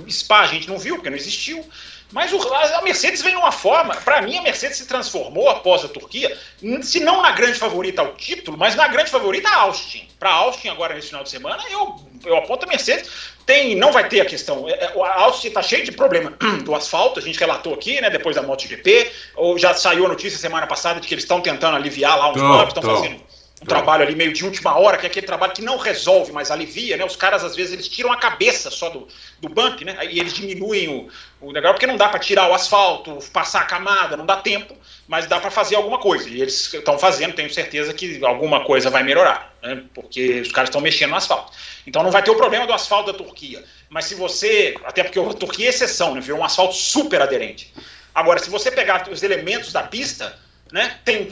Spa 0.09 0.41
a 0.41 0.47
gente 0.47 0.67
não 0.67 0.77
viu, 0.77 0.95
porque 0.95 1.09
não 1.09 1.17
existiu. 1.17 1.65
Mas 2.11 2.31
o, 2.31 2.53
a 2.53 2.81
Mercedes 2.81 3.21
vem 3.21 3.33
numa 3.33 3.51
forma. 3.51 3.95
Para 3.95 4.21
mim, 4.21 4.37
a 4.37 4.41
Mercedes 4.41 4.77
se 4.77 4.87
transformou 4.87 5.49
após 5.49 5.83
a 5.83 5.87
Turquia, 5.87 6.37
se 6.81 6.99
não 6.99 7.21
na 7.21 7.31
grande 7.31 7.57
favorita 7.57 8.01
ao 8.01 8.13
título, 8.13 8.57
mas 8.57 8.75
na 8.75 8.87
grande 8.87 9.09
favorita 9.09 9.49
a 9.49 9.61
Austin. 9.61 10.07
Para 10.19 10.31
Austin, 10.31 10.69
agora 10.69 10.93
nesse 10.93 11.07
final 11.07 11.23
de 11.23 11.29
semana, 11.29 11.63
eu, 11.69 11.99
eu 12.23 12.37
aponto 12.37 12.65
a 12.65 12.69
Mercedes. 12.69 13.09
Tem, 13.45 13.75
não 13.75 13.91
vai 13.91 14.07
ter 14.07 14.21
a 14.21 14.25
questão. 14.25 14.69
É, 14.69 14.73
é, 14.73 15.01
a 15.01 15.21
Austin 15.21 15.47
está 15.47 15.61
cheio 15.61 15.83
de 15.83 15.91
problema 15.91 16.31
do 16.63 16.75
asfalto, 16.75 17.19
a 17.19 17.23
gente 17.23 17.39
relatou 17.39 17.73
aqui, 17.73 17.99
né, 17.99 18.09
depois 18.09 18.35
da 18.35 18.43
MotoGP. 18.43 19.11
Ou 19.35 19.57
já 19.57 19.73
saiu 19.73 20.05
a 20.05 20.09
notícia 20.09 20.37
semana 20.37 20.67
passada 20.67 20.99
de 20.99 21.07
que 21.07 21.13
eles 21.13 21.23
estão 21.23 21.41
tentando 21.41 21.75
aliviar 21.75 22.17
lá 22.17 22.29
uns 22.29 22.39
blocos, 22.39 22.67
estão 22.69 22.83
fazendo 22.83 23.24
um 23.61 23.65
trabalho 23.65 24.03
ali 24.03 24.15
meio 24.15 24.33
de 24.33 24.43
última 24.43 24.77
hora, 24.77 24.97
que 24.97 25.05
é 25.05 25.09
aquele 25.09 25.25
trabalho 25.25 25.53
que 25.53 25.61
não 25.61 25.77
resolve, 25.77 26.31
mas 26.33 26.51
alivia, 26.51 26.97
né? 26.97 27.05
Os 27.05 27.15
caras, 27.15 27.41
às 27.41 27.55
vezes, 27.55 27.71
eles 27.71 27.87
tiram 27.87 28.11
a 28.11 28.17
cabeça 28.17 28.69
só 28.69 28.89
do, 28.89 29.07
do 29.39 29.47
bump, 29.47 29.81
né? 29.85 29.97
E 30.11 30.19
eles 30.19 30.33
diminuem 30.33 30.89
o, 30.89 31.07
o 31.39 31.53
negócio, 31.53 31.75
porque 31.75 31.87
não 31.87 31.95
dá 31.95 32.09
para 32.09 32.19
tirar 32.19 32.49
o 32.49 32.53
asfalto, 32.53 33.17
passar 33.31 33.61
a 33.61 33.65
camada, 33.65 34.17
não 34.17 34.25
dá 34.25 34.35
tempo, 34.35 34.75
mas 35.07 35.25
dá 35.25 35.39
para 35.39 35.49
fazer 35.49 35.75
alguma 35.75 35.99
coisa. 35.99 36.27
E 36.29 36.41
eles 36.41 36.73
estão 36.73 36.99
fazendo, 36.99 37.33
tenho 37.33 37.49
certeza 37.49 37.93
que 37.93 38.23
alguma 38.25 38.65
coisa 38.65 38.89
vai 38.89 39.03
melhorar, 39.03 39.55
né? 39.63 39.83
Porque 39.93 40.41
os 40.41 40.51
caras 40.51 40.69
estão 40.69 40.81
mexendo 40.81 41.11
no 41.11 41.15
asfalto. 41.15 41.53
Então 41.87 42.03
não 42.03 42.11
vai 42.11 42.23
ter 42.23 42.31
o 42.31 42.35
problema 42.35 42.67
do 42.67 42.73
asfalto 42.73 43.13
da 43.13 43.17
Turquia. 43.17 43.63
Mas 43.89 44.05
se 44.05 44.15
você, 44.15 44.75
até 44.83 45.01
porque 45.01 45.17
a 45.17 45.33
Turquia 45.33 45.67
é 45.67 45.69
exceção, 45.69 46.13
né? 46.13 46.19
Virou 46.19 46.41
um 46.41 46.43
asfalto 46.43 46.73
super 46.73 47.21
aderente. 47.21 47.73
Agora, 48.13 48.37
se 48.37 48.49
você 48.49 48.69
pegar 48.69 49.07
os 49.09 49.23
elementos 49.23 49.71
da 49.71 49.83
pista, 49.83 50.37
né? 50.73 50.99
Tem, 51.05 51.31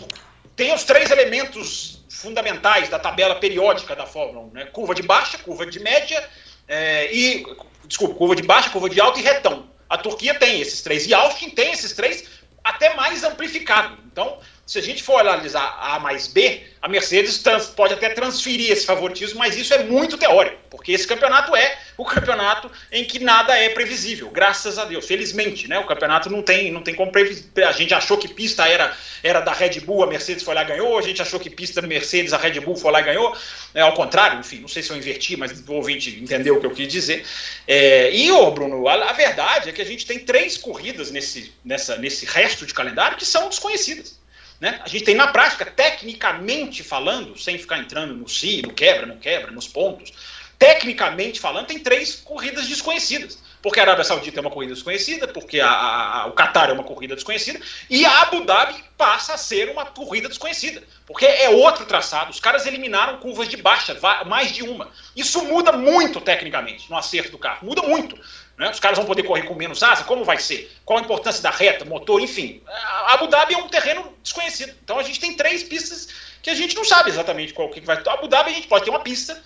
tem 0.56 0.74
os 0.74 0.86
três 0.86 1.12
elementos 1.12 2.03
fundamentais 2.24 2.90
da 2.90 2.98
tabela 2.98 3.36
periódica 3.36 3.96
da 3.96 4.06
Fórmula 4.06 4.48
1, 4.48 4.52
né? 4.52 4.66
Curva 4.66 4.96
de 4.96 5.04
baixa, 5.04 5.38
curva 5.38 5.66
de 5.66 5.80
média 5.80 6.24
é, 6.68 7.14
e. 7.14 7.46
Desculpa, 7.86 8.16
curva 8.16 8.36
de 8.36 8.44
baixa, 8.44 8.70
curva 8.70 8.90
de 8.90 9.00
alta 9.02 9.20
e 9.20 9.22
retão. 9.22 9.70
A 9.90 9.98
Turquia 9.98 10.34
tem 10.34 10.62
esses 10.62 10.82
três. 10.82 11.06
E 11.06 11.14
Austin 11.14 11.50
tem 11.50 11.74
esses 11.74 11.92
três 11.92 12.30
até 12.64 12.96
mais 12.96 13.24
amplificado. 13.26 13.98
Então, 14.10 14.40
se 14.66 14.80
a 14.80 14.82
gente 14.82 15.04
for 15.04 15.20
analisar 15.20 15.78
A 15.80 16.00
mais 16.00 16.28
B, 16.28 16.62
a 16.82 16.88
Mercedes 16.88 17.44
pode 17.76 17.94
até 17.94 18.10
transferir 18.10 18.72
esse 18.72 18.86
favoritismo, 18.86 19.40
mas 19.40 19.58
isso 19.58 19.74
é 19.74 19.84
muito 19.84 20.18
teórico, 20.18 20.58
porque 20.70 20.94
esse 20.94 21.06
campeonato 21.06 21.54
é 21.54 21.78
o 21.98 22.06
campeonato 22.06 22.72
em 22.92 23.04
que 23.04 23.20
nada 23.20 23.58
é 23.58 23.70
previsível, 23.70 24.30
graças 24.30 24.80
a 24.80 24.86
Deus. 24.86 25.06
Felizmente, 25.06 25.68
né? 25.68 25.78
O 25.80 25.86
campeonato 25.86 26.30
não 26.30 26.42
tem, 26.42 26.72
não 26.72 26.82
tem 26.82 26.96
como 26.96 27.12
previsível. 27.12 27.68
A 27.68 27.74
gente 27.74 27.94
achou 27.94 28.18
que 28.18 28.28
pista 28.28 28.68
era, 28.68 28.96
era 29.22 29.42
da 29.42 29.52
Red 29.52 29.82
Bull, 29.82 30.04
a 30.04 30.08
Mercedes 30.08 30.44
foi 30.44 30.56
lá 30.56 30.64
e 30.64 30.68
ganhou, 30.68 30.98
a 30.98 31.02
gente 31.02 31.22
achou 31.22 31.40
que 31.40 31.50
pista 31.50 31.82
da 31.82 31.88
Mercedes, 31.88 32.34
a 32.34 32.38
Red 32.38 32.60
Bull 32.62 32.76
foi 32.76 32.92
lá 32.92 33.02
e 33.02 33.04
ganhou. 33.04 33.38
É, 33.74 33.82
ao 33.82 33.94
contrário, 33.94 34.40
enfim, 34.40 34.60
não 34.60 34.68
sei 34.70 34.82
se 34.82 34.92
eu 34.92 34.98
inverti, 34.98 35.36
mas 35.36 35.52
o 35.68 35.74
ouvinte 35.74 36.10
entendeu 36.22 36.56
o 36.56 36.60
que 36.60 36.66
eu 36.66 36.72
quis 36.72 36.88
dizer. 36.88 37.26
É, 37.68 38.14
e, 38.16 38.32
ô, 38.32 38.50
Bruno, 38.52 38.88
a, 38.88 39.10
a 39.10 39.14
verdade 39.14 39.70
é 39.70 39.74
que 39.74 39.82
a 39.82 39.86
gente 39.86 40.06
tem 40.06 40.20
três 40.20 40.58
corridas 40.58 41.12
nesse, 41.12 41.54
nessa, 41.64 41.98
nesse 41.98 42.26
resto 42.26 42.66
de 42.66 42.74
calendário 42.74 43.18
que 43.18 43.26
são 43.26 43.50
desconhecidas. 43.50 44.23
Né? 44.64 44.80
A 44.82 44.88
gente 44.88 45.04
tem 45.04 45.14
na 45.14 45.28
prática, 45.28 45.66
tecnicamente 45.66 46.84
falando, 46.84 47.38
sem 47.38 47.58
ficar 47.58 47.80
entrando 47.80 48.14
no 48.14 48.30
si, 48.30 48.62
no 48.62 48.72
quebra, 48.72 49.06
não 49.06 49.18
quebra, 49.18 49.52
nos 49.52 49.68
pontos, 49.68 50.14
tecnicamente 50.58 51.38
falando, 51.38 51.68
tem 51.68 51.80
três 51.80 52.16
corridas 52.16 52.66
desconhecidas. 52.70 53.38
Porque 53.62 53.82
a 53.82 53.84
Arábia 53.84 54.06
Saudita 54.06 54.40
é 54.40 54.42
uma 54.42 54.50
corrida 54.50 54.74
desconhecida, 54.74 55.28
porque 55.28 55.60
a, 55.60 55.70
a, 55.70 56.28
o 56.28 56.32
Qatar 56.32 56.70
é 56.70 56.74
uma 56.74 56.84
corrida 56.86 57.14
desconhecida, 57.14 57.60
e 57.90 58.06
a 58.06 58.22
Abu 58.22 58.46
Dhabi 58.46 58.82
passa 58.98 59.34
a 59.34 59.38
ser 59.38 59.70
uma 59.70 59.86
corrida 59.86 60.30
desconhecida. 60.30 60.82
Porque 61.06 61.26
é 61.26 61.50
outro 61.50 61.86
traçado. 61.86 62.32
Os 62.32 62.40
caras 62.40 62.66
eliminaram 62.66 63.18
curvas 63.18 63.50
de 63.50 63.58
baixa, 63.58 63.98
mais 64.26 64.54
de 64.54 64.64
uma. 64.64 64.90
Isso 65.14 65.44
muda 65.44 65.74
muito 65.74 66.22
tecnicamente 66.22 66.90
no 66.90 66.98
acerto 66.98 67.32
do 67.32 67.38
carro. 67.38 67.66
Muda 67.66 67.82
muito. 67.82 68.18
Né? 68.64 68.72
Os 68.72 68.80
caras 68.80 68.98
vão 68.98 69.06
poder 69.06 69.24
correr 69.24 69.44
com 69.44 69.56
menos 69.56 69.84
asa? 69.84 70.06
Como 70.06 70.24
vai 70.24 70.38
ser? 70.38 70.72
Qual 70.86 70.98
a 70.98 71.02
importância 71.02 71.44
da 71.44 71.50
reta, 71.50 71.84
motor, 71.84 72.22
enfim. 72.22 72.62
A 72.66 73.16
Abu 73.16 73.28
Dhabi 73.28 73.56
é 73.56 73.58
um 73.58 73.68
terreno 73.68 74.14
desconhecido. 74.24 74.74
Então 74.82 74.98
a 74.98 75.04
gente 75.04 75.20
tem 75.20 75.36
três 75.36 75.64
pistas 75.64 76.08
que 76.42 76.50
a 76.50 76.56
gente 76.56 76.74
não 76.74 76.86
sabe 76.86 77.10
exatamente 77.10 77.54
qual 77.54 77.70
que 77.70 77.82
vai. 77.82 78.02
A 78.06 78.14
Abu 78.14 78.30
Dhabi 78.30 78.52
a 78.52 78.54
gente 78.54 78.68
pode 78.68 78.86
ter 78.86 78.90
uma 78.90 79.02
pista 79.02 79.38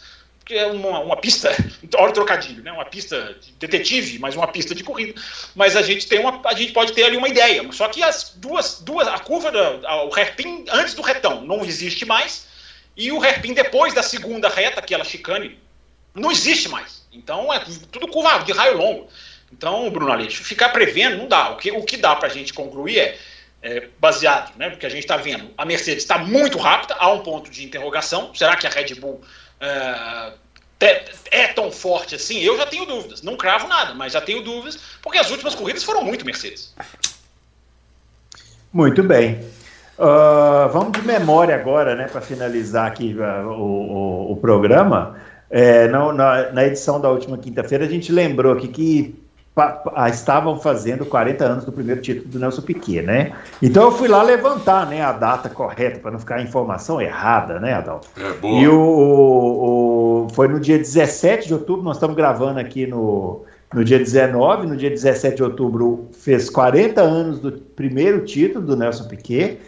que 0.46 0.54
é 0.54 0.68
uma, 0.68 1.00
uma 1.00 1.18
pista, 1.18 1.52
olha 1.98 2.10
o 2.10 2.14
trocadilho, 2.14 2.64
né? 2.64 2.72
Uma 2.72 2.86
pista 2.86 3.36
de 3.42 3.52
detetive, 3.54 4.20
mas 4.20 4.36
uma 4.36 4.48
pista 4.48 4.76
de 4.76 4.84
corrida. 4.84 5.20
Mas 5.56 5.76
a 5.76 5.82
gente 5.82 6.08
tem 6.08 6.20
uma, 6.20 6.40
a 6.46 6.54
gente 6.54 6.72
pode 6.72 6.94
ter 6.94 7.04
ali 7.04 7.18
uma 7.18 7.28
ideia. 7.28 7.70
Só 7.74 7.88
que 7.90 8.04
as 8.04 8.34
duas, 8.36 8.80
duas 8.80 9.08
a 9.08 9.20
curva, 9.20 9.52
da, 9.52 10.04
o 10.04 10.16
hairpin 10.16 10.64
antes 10.70 10.94
do 10.94 11.02
retão 11.02 11.42
não 11.42 11.66
existe 11.66 12.06
mais 12.06 12.48
e 12.96 13.12
o 13.12 13.22
hairpin 13.22 13.54
depois 13.54 13.94
da 13.94 14.02
segunda 14.02 14.48
reta, 14.48 14.80
aquela 14.80 15.04
chicane, 15.04 15.60
não 16.16 16.32
existe 16.32 16.70
mais. 16.70 17.06
Então 17.18 17.54
é 17.54 17.60
tudo 17.92 18.08
curva 18.08 18.40
de 18.40 18.52
raio 18.52 18.78
longo. 18.78 19.08
Então, 19.52 19.90
Bruno 19.90 20.12
Aleixo, 20.12 20.44
ficar 20.44 20.70
prevendo 20.70 21.18
não 21.18 21.28
dá. 21.28 21.52
O 21.52 21.58
que, 21.58 21.72
o 21.72 21.84
que 21.84 21.98
dá 21.98 22.16
para 22.16 22.28
a 22.28 22.32
gente 22.32 22.54
concluir 22.54 23.00
é, 23.00 23.18
é, 23.62 23.88
baseado 24.00 24.56
né, 24.58 24.70
no 24.70 24.78
que 24.78 24.86
a 24.86 24.90
gente 24.90 25.02
está 25.02 25.18
vendo, 25.18 25.50
a 25.58 25.66
Mercedes 25.66 26.04
está 26.04 26.18
muito 26.18 26.58
rápida, 26.58 26.96
há 27.00 27.12
um 27.12 27.20
ponto 27.20 27.50
de 27.50 27.66
interrogação. 27.66 28.34
Será 28.36 28.56
que 28.56 28.68
a 28.68 28.70
Red 28.70 28.96
Bull 28.96 29.22
é, 29.60 31.06
é, 31.32 31.48
tão 31.48 31.72
forte 31.72 32.16
assim? 32.16 32.40
Eu 32.40 32.58
já 32.58 32.66
tenho 32.66 32.86
dúvidas. 32.86 33.22
Não 33.22 33.38
cravo 33.38 33.68
nada, 33.68 33.94
mas 33.94 34.14
já 34.14 34.22
tenho 34.22 34.42
dúvidas, 34.42 34.78
porque 35.02 35.18
as 35.18 35.32
últimas 35.32 35.56
corridas 35.56 35.84
foram 35.84 36.04
muito 36.04 36.26
Mercedes. 36.26 36.74
Muito 38.72 39.02
bem. 39.02 39.40
Uh, 39.98 40.70
vamos 40.72 40.92
de 40.92 41.02
memória 41.02 41.56
agora, 41.56 41.96
né, 41.96 42.08
para 42.08 42.22
finalizar 42.22 42.86
aqui 42.86 43.16
uh, 43.16 43.48
o, 43.48 44.30
o, 44.30 44.32
o, 44.34 44.36
programa. 44.36 45.20
É, 45.50 45.88
na, 45.88 46.52
na, 46.52 46.66
edição 46.66 47.00
da 47.00 47.10
última 47.10 47.38
quinta-feira, 47.38 47.86
a 47.86 47.88
gente 47.88 48.12
lembrou 48.12 48.54
aqui 48.54 48.68
que 48.68 49.16
ah, 49.56 50.10
estavam 50.10 50.60
fazendo 50.60 51.06
40 51.06 51.46
anos 51.46 51.66
do 51.66 51.72
primeiro 51.72 52.02
título 52.02 52.28
do 52.28 52.40
Nelson 52.40 52.62
Piquet, 52.62 53.02
né? 53.02 53.32
Então 53.62 53.86
eu 53.86 53.92
fui 53.92 54.08
lá 54.08 54.22
levantar 54.22 54.86
né, 54.88 55.02
a 55.02 55.12
data 55.12 55.50
correta, 55.50 56.00
para 56.00 56.12
não 56.12 56.20
ficar 56.20 56.36
a 56.36 56.42
informação 56.42 57.02
errada, 57.02 57.60
né, 57.60 57.74
Adalto? 57.74 58.08
É, 58.18 58.34
boa. 58.34 58.62
E 58.62 58.68
o, 58.68 58.80
o, 58.80 60.26
o, 60.26 60.30
foi 60.34 60.48
no 60.48 60.60
dia 60.60 60.78
17 60.78 61.48
de 61.48 61.54
outubro, 61.54 61.82
nós 61.82 61.96
estamos 61.96 62.16
gravando 62.16 62.60
aqui 62.60 62.86
no, 62.86 63.46
no 63.74 63.84
dia 63.84 63.98
19, 63.98 64.68
no 64.68 64.78
dia 64.78 64.90
17 64.90 65.38
de 65.38 65.44
outubro 65.44 66.08
fez 66.12 66.50
40 66.50 67.02
anos 67.02 67.40
do 67.40 67.54
primeiro 67.54 68.26
título 68.26 68.64
do 68.64 68.76
Nelson 68.76 69.08
Piquet, 69.08 69.60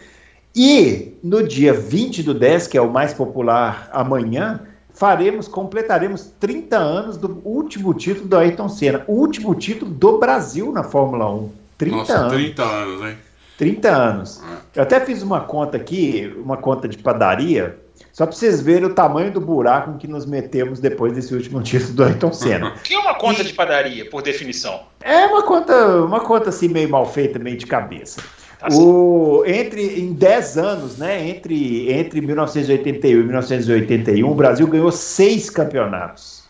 e 0.54 1.14
no 1.22 1.46
dia 1.46 1.72
20 1.72 2.22
do 2.22 2.34
10, 2.34 2.66
que 2.66 2.78
é 2.78 2.80
o 2.80 2.90
mais 2.90 3.12
popular 3.12 3.88
amanhã, 3.92 4.60
faremos, 5.00 5.48
completaremos 5.48 6.30
30 6.38 6.76
anos 6.76 7.16
do 7.16 7.40
último 7.42 7.94
título 7.94 8.28
do 8.28 8.36
Ayrton 8.36 8.68
Senna, 8.68 9.02
o 9.08 9.14
último 9.14 9.54
título 9.54 9.90
do 9.90 10.18
Brasil 10.18 10.70
na 10.72 10.84
Fórmula 10.84 11.26
1. 11.32 11.52
30 11.78 11.96
Nossa, 11.96 12.18
anos. 12.18 12.32
30 12.34 12.62
anos, 12.62 13.08
hein? 13.08 13.18
30 13.56 13.88
anos. 13.88 14.42
É. 14.42 14.78
Eu 14.78 14.82
até 14.82 15.00
fiz 15.00 15.22
uma 15.22 15.40
conta 15.40 15.78
aqui, 15.78 16.30
uma 16.36 16.58
conta 16.58 16.86
de 16.86 16.98
padaria, 16.98 17.78
só 18.12 18.26
para 18.26 18.36
vocês 18.36 18.60
verem 18.60 18.84
o 18.84 18.94
tamanho 18.94 19.32
do 19.32 19.40
buraco 19.40 19.92
em 19.92 19.96
que 19.96 20.06
nos 20.06 20.26
metemos 20.26 20.80
depois 20.80 21.14
desse 21.14 21.34
último 21.34 21.62
título 21.64 21.94
do 21.94 22.04
Ayrton 22.04 22.32
Senna. 22.34 22.68
O 22.68 22.74
que 22.84 22.92
é 22.92 22.98
uma 22.98 23.14
conta 23.14 23.40
e... 23.40 23.44
de 23.46 23.54
padaria, 23.54 24.10
por 24.10 24.20
definição? 24.20 24.82
É 25.00 25.24
uma 25.24 25.42
conta, 25.42 25.74
uma 26.04 26.20
conta 26.20 26.50
assim 26.50 26.68
meio 26.68 26.90
mal 26.90 27.10
feita, 27.10 27.38
meio 27.38 27.56
de 27.56 27.66
cabeça. 27.66 28.20
Assim. 28.62 28.82
O, 28.82 29.42
entre, 29.46 30.00
em 30.00 30.12
10 30.12 30.58
anos, 30.58 30.98
né, 30.98 31.28
entre, 31.28 31.90
entre 31.92 32.20
1981 32.20 33.20
e 33.20 33.24
1981, 33.24 34.30
o 34.30 34.34
Brasil 34.34 34.66
ganhou 34.66 34.92
seis 34.92 35.48
campeonatos. 35.48 36.44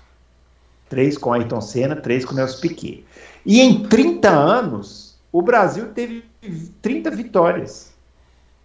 Três 0.88 1.16
com 1.16 1.32
Ayrton 1.32 1.60
Senna, 1.60 1.96
três 1.96 2.24
com 2.24 2.34
Nelson 2.34 2.60
Piquet. 2.60 3.04
E 3.46 3.60
em 3.60 3.84
30 3.84 4.28
anos, 4.28 5.16
o 5.30 5.40
Brasil 5.40 5.86
teve 5.94 6.24
30 6.82 7.10
vitórias 7.12 7.90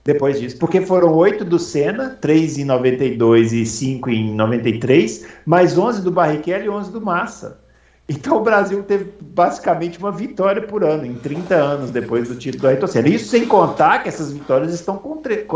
depois 0.06 0.40
disso, 0.40 0.58
porque 0.60 0.82
foram 0.82 1.16
oito 1.16 1.44
do 1.44 1.58
Senna, 1.58 2.12
três 2.22 2.60
em 2.60 2.64
92 2.64 3.52
e 3.54 3.66
cinco 3.66 4.12
em 4.12 4.36
93, 4.36 5.26
mais 5.48 5.76
11 5.76 6.04
do 6.04 6.12
Barrichello 6.12 6.64
e 6.64 6.70
11 6.70 6.92
do 6.92 7.02
Massa. 7.02 7.60
Então 8.08 8.38
o 8.38 8.42
Brasil 8.42 8.84
teve 8.84 9.14
basicamente 9.20 9.98
uma 9.98 10.12
vitória 10.12 10.62
por 10.62 10.84
ano, 10.84 11.06
em 11.06 11.16
30 11.16 11.56
anos 11.56 11.90
depois 11.90 12.28
do 12.28 12.36
título 12.36 12.62
do 12.62 12.68
Ayrton. 12.68 12.86
Isso 13.06 13.30
sem 13.30 13.48
contar 13.48 14.04
que 14.04 14.10
essas 14.10 14.32
vitórias 14.32 14.74
estão, 14.74 15.02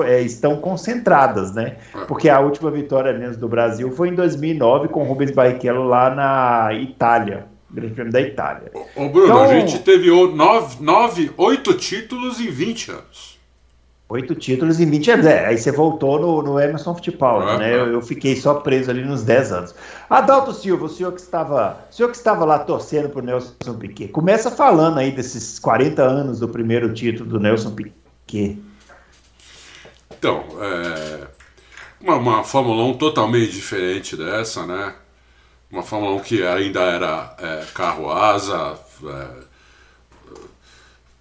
é, 0.03 0.21
estão 0.21 0.57
concentradas, 0.57 1.53
né? 1.53 1.77
Porque 2.07 2.27
a 2.27 2.39
última 2.39 2.71
vitória 2.71 3.13
menos 3.13 3.37
do 3.37 3.47
Brasil 3.47 3.91
foi 3.91 4.09
em 4.09 4.15
2009 4.15 4.87
com 4.87 5.01
o 5.01 5.03
Rubens 5.03 5.31
Barrichello 5.31 5.83
lá 5.83 6.09
na 6.09 6.73
Itália, 6.73 7.45
Grande 7.69 7.93
Prêmio 7.93 8.11
da 8.11 8.21
Itália. 8.21 8.71
Ô, 8.95 9.09
Bruno, 9.09 9.27
então, 9.27 9.43
a 9.43 9.47
gente 9.47 9.79
teve 9.79 10.09
nove, 10.35 10.83
nove, 10.83 11.31
oito 11.37 11.75
títulos 11.75 12.39
em 12.39 12.49
20 12.49 12.91
anos. 12.91 13.38
Oito 14.09 14.33
títulos 14.33 14.79
em 14.79 14.89
20 14.89 15.11
anos. 15.11 15.25
É, 15.27 15.45
aí 15.45 15.57
você 15.57 15.71
voltou 15.71 16.19
no, 16.19 16.41
no 16.41 16.59
Emerson 16.59 16.95
Fittipaldi, 16.95 17.59
né? 17.59 17.71
Eu, 17.71 17.93
eu, 17.93 18.01
fiquei 18.01 18.35
só 18.35 18.55
preso 18.55 18.89
ali 18.89 19.05
nos 19.05 19.21
10 19.21 19.51
anos. 19.51 19.75
Adalto 20.09 20.51
Silva, 20.51 20.85
o 20.85 20.89
senhor 20.89 21.11
que 21.11 21.21
estava, 21.21 21.85
o 21.91 21.93
senhor 21.93 22.09
que 22.09 22.17
estava 22.17 22.43
lá 22.43 22.57
torcendo 22.57 23.09
pro 23.09 23.21
Nelson 23.21 23.75
Piquet, 23.77 24.07
começa 24.07 24.49
falando 24.49 24.97
aí 24.97 25.11
desses 25.11 25.59
40 25.59 26.01
anos 26.01 26.39
do 26.39 26.49
primeiro 26.49 26.91
título 26.91 27.29
do 27.29 27.39
Nelson 27.39 27.75
Piquet. 27.75 28.59
Então, 30.17 30.43
é, 30.59 31.27
uma, 32.01 32.15
uma 32.15 32.43
Fórmula 32.43 32.83
1 32.85 32.97
totalmente 32.97 33.51
diferente 33.51 34.17
dessa, 34.17 34.65
né? 34.65 34.95
Uma 35.71 35.83
Fórmula 35.83 36.15
1 36.15 36.19
que 36.21 36.43
ainda 36.43 36.81
era 36.81 37.35
é, 37.37 37.65
carro 37.75 38.09
asa, 38.11 38.75
é, 39.05 39.27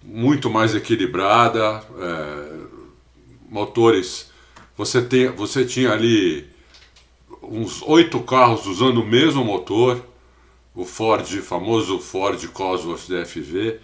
muito 0.01 0.49
mais 0.49 0.73
equilibrada, 0.73 1.83
é, 1.99 2.78
motores. 3.49 4.29
Você, 4.77 5.01
tem, 5.01 5.27
você 5.29 5.65
tinha 5.65 5.91
ali 5.91 6.47
uns 7.41 7.81
oito 7.83 8.19
carros 8.21 8.65
usando 8.65 9.01
o 9.01 9.05
mesmo 9.05 9.43
motor, 9.43 10.01
o 10.75 10.85
Ford, 10.85 11.27
famoso 11.41 11.99
Ford 11.99 12.45
Cosworth 12.47 13.07
DFV. 13.07 13.79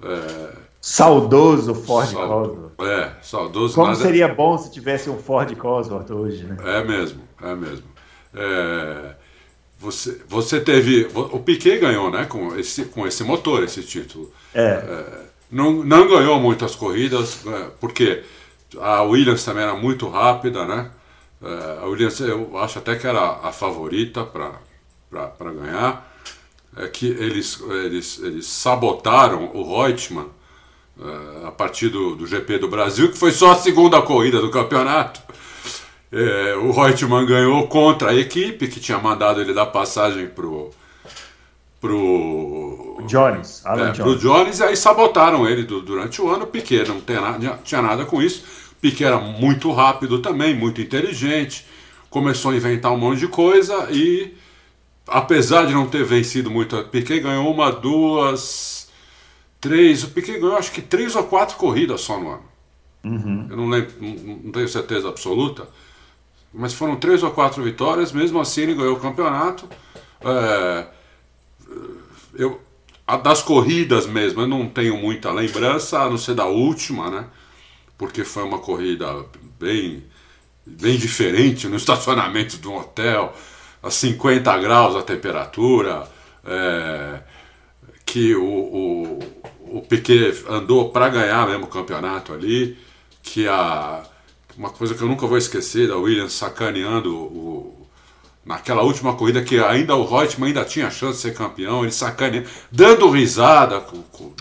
É, 0.00 0.56
saudoso 0.80 1.74
Ford 1.74 2.12
Cosworth. 2.12 2.80
É, 2.80 3.12
saudoso. 3.22 3.74
Como 3.74 3.88
nada... 3.88 3.98
seria 3.98 4.28
bom 4.28 4.56
se 4.56 4.70
tivesse 4.70 5.10
um 5.10 5.18
Ford 5.18 5.52
Cosworth 5.56 6.10
hoje, 6.10 6.44
né? 6.44 6.56
É 6.64 6.84
mesmo, 6.84 7.22
é 7.42 7.54
mesmo. 7.54 7.86
É, 8.34 9.14
você, 9.78 10.20
você 10.28 10.60
teve. 10.60 11.08
O 11.14 11.40
Piquet 11.40 11.78
ganhou, 11.78 12.10
né? 12.10 12.24
Com 12.26 12.56
esse, 12.56 12.84
com 12.84 13.06
esse 13.06 13.24
motor, 13.24 13.64
esse 13.64 13.82
título. 13.82 14.32
É. 14.54 14.62
é 14.62 15.28
não, 15.50 15.82
não 15.82 16.06
ganhou 16.06 16.38
muitas 16.38 16.74
corridas, 16.74 17.46
é, 17.46 17.70
porque 17.80 18.22
a 18.76 19.02
Williams 19.02 19.44
também 19.44 19.62
era 19.62 19.74
muito 19.74 20.08
rápida, 20.08 20.64
né? 20.64 20.90
É, 21.42 21.78
a 21.82 21.86
Williams 21.86 22.20
eu 22.20 22.58
acho 22.58 22.78
até 22.78 22.96
que 22.96 23.06
era 23.06 23.40
a 23.42 23.52
favorita 23.52 24.24
para 24.24 25.52
ganhar. 25.52 26.06
É 26.76 26.86
que 26.86 27.06
eles, 27.06 27.60
eles, 27.84 28.18
eles 28.22 28.46
sabotaram 28.46 29.50
o 29.54 29.82
Reutemann 29.82 30.28
é, 31.00 31.46
a 31.46 31.50
partir 31.50 31.88
do, 31.88 32.14
do 32.14 32.26
GP 32.26 32.58
do 32.58 32.68
Brasil, 32.68 33.10
que 33.10 33.18
foi 33.18 33.32
só 33.32 33.52
a 33.52 33.56
segunda 33.56 34.02
corrida 34.02 34.40
do 34.40 34.50
campeonato. 34.50 35.20
É, 36.10 36.54
o 36.56 36.70
Reutemann 36.70 37.26
ganhou 37.26 37.66
contra 37.68 38.10
a 38.10 38.14
equipe 38.14 38.68
que 38.68 38.80
tinha 38.80 38.98
mandado 38.98 39.40
ele 39.40 39.52
dar 39.52 39.66
passagem 39.66 40.26
pro 40.26 40.70
pro 41.80 43.02
Jones, 43.06 43.64
Alan 43.64 43.90
é, 43.90 43.92
Jones. 43.92 43.98
pro 43.98 44.18
Jones 44.18 44.58
e 44.58 44.64
aí 44.64 44.76
sabotaram 44.76 45.46
ele 45.48 45.62
do, 45.62 45.80
durante 45.80 46.20
o 46.20 46.28
ano. 46.28 46.44
O 46.44 46.48
Piquet 46.48 46.88
não 46.88 47.00
tem 47.00 47.16
nada, 47.16 47.60
tinha 47.62 47.82
nada 47.82 48.04
com 48.04 48.20
isso. 48.20 48.44
Piquet 48.80 49.04
era 49.04 49.18
muito 49.18 49.72
rápido 49.72 50.20
também, 50.20 50.54
muito 50.54 50.80
inteligente, 50.80 51.66
começou 52.10 52.52
a 52.52 52.56
inventar 52.56 52.92
um 52.92 52.96
monte 52.96 53.20
de 53.20 53.28
coisa 53.28 53.88
e 53.90 54.34
apesar 55.06 55.66
de 55.66 55.72
não 55.72 55.86
ter 55.86 56.04
vencido 56.04 56.50
muito, 56.50 56.76
o 56.76 56.84
Piquet 56.84 57.20
ganhou 57.20 57.52
uma, 57.52 57.70
duas, 57.72 58.88
três. 59.60 60.04
O 60.04 60.08
Piquet 60.10 60.38
ganhou 60.38 60.56
acho 60.56 60.72
que 60.72 60.82
três 60.82 61.16
ou 61.16 61.24
quatro 61.24 61.56
corridas 61.56 62.00
só 62.00 62.18
no 62.18 62.30
ano. 62.30 62.48
Uhum. 63.04 63.46
Eu 63.50 63.56
não 63.56 63.68
lembro, 63.68 63.92
não, 64.00 64.36
não 64.44 64.52
tenho 64.52 64.68
certeza 64.68 65.08
absoluta, 65.08 65.68
mas 66.52 66.74
foram 66.74 66.96
três 66.96 67.22
ou 67.22 67.30
quatro 67.30 67.62
vitórias. 67.62 68.12
Mesmo 68.12 68.40
assim, 68.40 68.62
ele 68.62 68.74
ganhou 68.74 68.96
o 68.96 69.00
campeonato. 69.00 69.68
É, 70.20 70.86
eu, 72.34 72.60
das 73.22 73.42
corridas 73.42 74.06
mesmo, 74.06 74.42
eu 74.42 74.46
não 74.46 74.68
tenho 74.68 74.96
muita 74.96 75.32
lembrança, 75.32 76.00
a 76.00 76.10
não 76.10 76.18
ser 76.18 76.34
da 76.34 76.46
última, 76.46 77.10
né? 77.10 77.26
Porque 77.96 78.24
foi 78.24 78.42
uma 78.42 78.58
corrida 78.58 79.24
bem, 79.58 80.04
bem 80.64 80.96
diferente 80.98 81.66
no 81.68 81.76
estacionamento 81.76 82.58
de 82.58 82.68
um 82.68 82.76
hotel, 82.76 83.34
a 83.82 83.90
50 83.90 84.58
graus 84.58 84.96
a 84.96 85.02
temperatura, 85.02 86.08
é, 86.44 87.20
que 88.04 88.34
o, 88.34 88.44
o, 88.44 89.18
o 89.78 89.82
Piquet 89.82 90.44
andou 90.48 90.90
para 90.90 91.08
ganhar 91.08 91.46
mesmo 91.48 91.64
o 91.64 91.68
campeonato 91.68 92.32
ali, 92.32 92.76
que 93.22 93.46
a, 93.48 94.02
uma 94.56 94.70
coisa 94.70 94.94
que 94.94 95.02
eu 95.02 95.08
nunca 95.08 95.26
vou 95.26 95.38
esquecer 95.38 95.88
da 95.88 95.96
Williams 95.96 96.32
sacaneando 96.32 97.14
o, 97.14 97.77
naquela 98.44 98.82
última 98.82 99.14
corrida 99.14 99.42
que 99.42 99.58
ainda 99.58 99.94
o 99.94 100.04
Reutemann 100.04 100.48
ainda 100.48 100.64
tinha 100.64 100.90
chance 100.90 101.16
de 101.16 101.22
ser 101.22 101.34
campeão, 101.34 101.82
ele 101.82 101.92
sacaneando, 101.92 102.48
dando 102.70 103.10
risada 103.10 103.80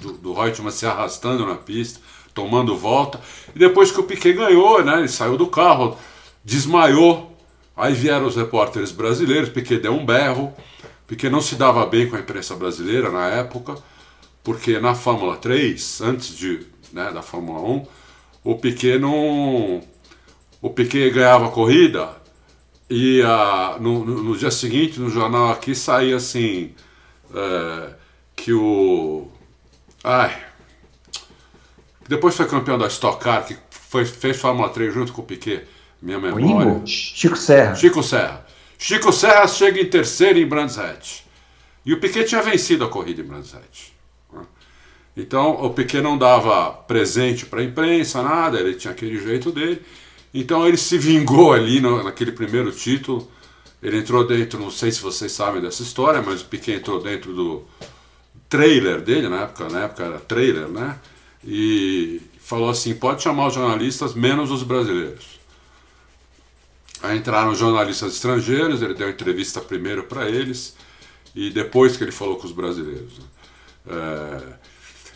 do, 0.01 0.13
do 0.13 0.33
Reutemann 0.33 0.71
se 0.71 0.85
arrastando 0.85 1.45
na 1.45 1.55
pista, 1.55 1.99
tomando 2.33 2.77
volta. 2.77 3.19
E 3.55 3.59
depois 3.59 3.91
que 3.91 3.99
o 3.99 4.03
Piquet 4.03 4.33
ganhou, 4.33 4.83
né, 4.83 4.99
ele 4.99 5.07
saiu 5.07 5.37
do 5.37 5.47
carro, 5.47 5.97
desmaiou, 6.43 7.37
Aí 7.77 7.93
vieram 7.93 8.25
os 8.25 8.35
repórteres 8.35 8.91
brasileiros, 8.91 9.49
Piquet 9.49 9.77
deu 9.77 9.93
um 9.93 10.03
berro, 10.03 10.51
Piquet 11.05 11.29
não 11.29 11.39
se 11.39 11.55
dava 11.55 11.85
bem 11.85 12.09
com 12.09 12.15
a 12.15 12.19
imprensa 12.19 12.55
brasileira 12.55 13.11
na 13.11 13.27
época, 13.27 13.75
porque 14.43 14.79
na 14.79 14.95
Fórmula 14.95 15.37
3, 15.37 16.01
antes 16.01 16.35
de, 16.35 16.65
né, 16.91 17.11
da 17.11 17.21
Fórmula 17.21 17.59
1, 17.59 17.85
o 18.43 18.55
Piquet 18.55 18.97
não. 18.97 19.83
O 20.59 20.71
Piquet 20.71 21.11
ganhava 21.11 21.45
a 21.45 21.51
corrida 21.51 22.16
e 22.89 23.21
a, 23.21 23.77
no, 23.79 24.05
no, 24.05 24.37
dia 24.37 24.51
seguinte, 24.51 24.99
no 24.99 25.09
jornal 25.09 25.51
aqui, 25.51 25.75
saía 25.75 26.15
assim. 26.15 26.73
É, 27.33 27.89
que 28.35 28.53
o. 28.53 29.27
Ai. 30.03 30.45
Depois 32.07 32.35
foi 32.35 32.47
campeão 32.47 32.77
da 32.77 32.87
Stock 32.87 33.21
Car, 33.21 33.45
que 33.45 33.57
foi, 33.69 34.05
fez 34.05 34.39
Fórmula 34.39 34.69
3 34.69 34.93
junto 34.93 35.11
com 35.11 35.21
o 35.21 35.25
Piquet. 35.25 35.65
Minha 36.01 36.19
memória. 36.19 36.81
Chico 36.85 37.35
Serra. 37.35 37.75
Chico 37.75 38.03
Serra. 38.03 38.45
Chico 38.77 39.11
Serra 39.11 39.47
chega 39.47 39.81
em 39.81 39.89
terceiro 39.89 40.39
em 40.39 40.45
Brands 40.45 40.77
Hatch. 40.77 41.21
E 41.85 41.93
o 41.93 41.99
Piquet 41.99 42.25
tinha 42.25 42.41
vencido 42.41 42.85
a 42.85 42.89
corrida 42.89 43.21
em 43.21 43.25
Brands 43.25 43.53
Hatch. 43.53 43.91
Então 45.17 45.63
o 45.63 45.71
Piquet 45.71 45.99
não 45.99 46.15
dava 46.15 46.71
presente 46.71 47.45
para 47.47 47.61
a 47.61 47.63
imprensa, 47.63 48.21
nada, 48.21 48.59
ele 48.59 48.75
tinha 48.75 48.91
aquele 48.91 49.17
jeito 49.17 49.51
dele. 49.51 49.81
Então 50.33 50.67
ele 50.67 50.77
se 50.77 50.97
vingou 50.97 51.53
ali 51.53 51.79
no, 51.79 52.03
naquele 52.03 52.31
primeiro 52.31 52.71
título. 52.71 53.29
Ele 53.81 53.97
entrou 53.97 54.25
dentro, 54.25 54.59
não 54.59 54.71
sei 54.71 54.91
se 54.91 55.01
vocês 55.01 55.31
sabem 55.31 55.61
dessa 55.61 55.83
história, 55.83 56.21
mas 56.21 56.41
o 56.41 56.45
Piquet 56.45 56.73
entrou 56.73 57.01
dentro 57.01 57.33
do 57.33 57.63
trailer 58.49 59.01
dele, 59.01 59.29
na 59.29 59.43
época, 59.43 59.69
na 59.69 59.83
época 59.83 60.03
era 60.03 60.19
trailer, 60.19 60.67
né? 60.67 60.97
E 61.43 62.21
falou 62.39 62.69
assim: 62.69 62.95
pode 62.95 63.21
chamar 63.21 63.47
os 63.47 63.53
jornalistas, 63.53 64.13
menos 64.13 64.51
os 64.51 64.63
brasileiros. 64.63 65.37
Aí 67.03 67.17
entraram 67.17 67.53
jornalistas 67.53 68.13
estrangeiros, 68.13 68.81
ele 68.81 68.93
deu 68.93 69.09
entrevista 69.09 69.61
primeiro 69.61 70.03
para 70.03 70.27
eles 70.27 70.75
e 71.35 71.51
depois 71.51 71.95
que 71.95 72.03
ele 72.03 72.11
falou 72.11 72.37
com 72.37 72.47
os 72.47 72.51
brasileiros. 72.51 73.19
Né? 73.19 73.25
É, 73.89 74.43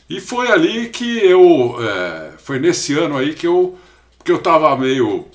e 0.09 0.21
foi 0.21 0.51
ali 0.51 0.89
que 0.89 1.17
eu, 1.17 1.75
é, 1.81 2.33
foi 2.37 2.59
nesse 2.59 2.93
ano 2.93 3.17
aí 3.17 3.33
que 3.33 3.47
eu, 3.47 3.77
que 4.23 4.31
eu 4.31 4.39
tava 4.39 4.75
meio, 4.75 5.25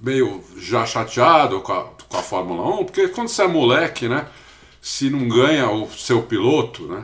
meio 0.00 0.42
já 0.56 0.84
chateado 0.86 1.60
com 1.60 1.72
a, 1.72 1.84
com 2.08 2.16
a 2.16 2.22
Fórmula 2.22 2.80
1, 2.80 2.84
porque 2.84 3.08
quando 3.08 3.28
você 3.28 3.42
é 3.42 3.48
moleque, 3.48 4.08
né, 4.08 4.26
se 4.80 5.10
não 5.10 5.28
ganha 5.28 5.70
o 5.70 5.90
seu 5.90 6.22
piloto, 6.22 6.86
né, 6.86 7.02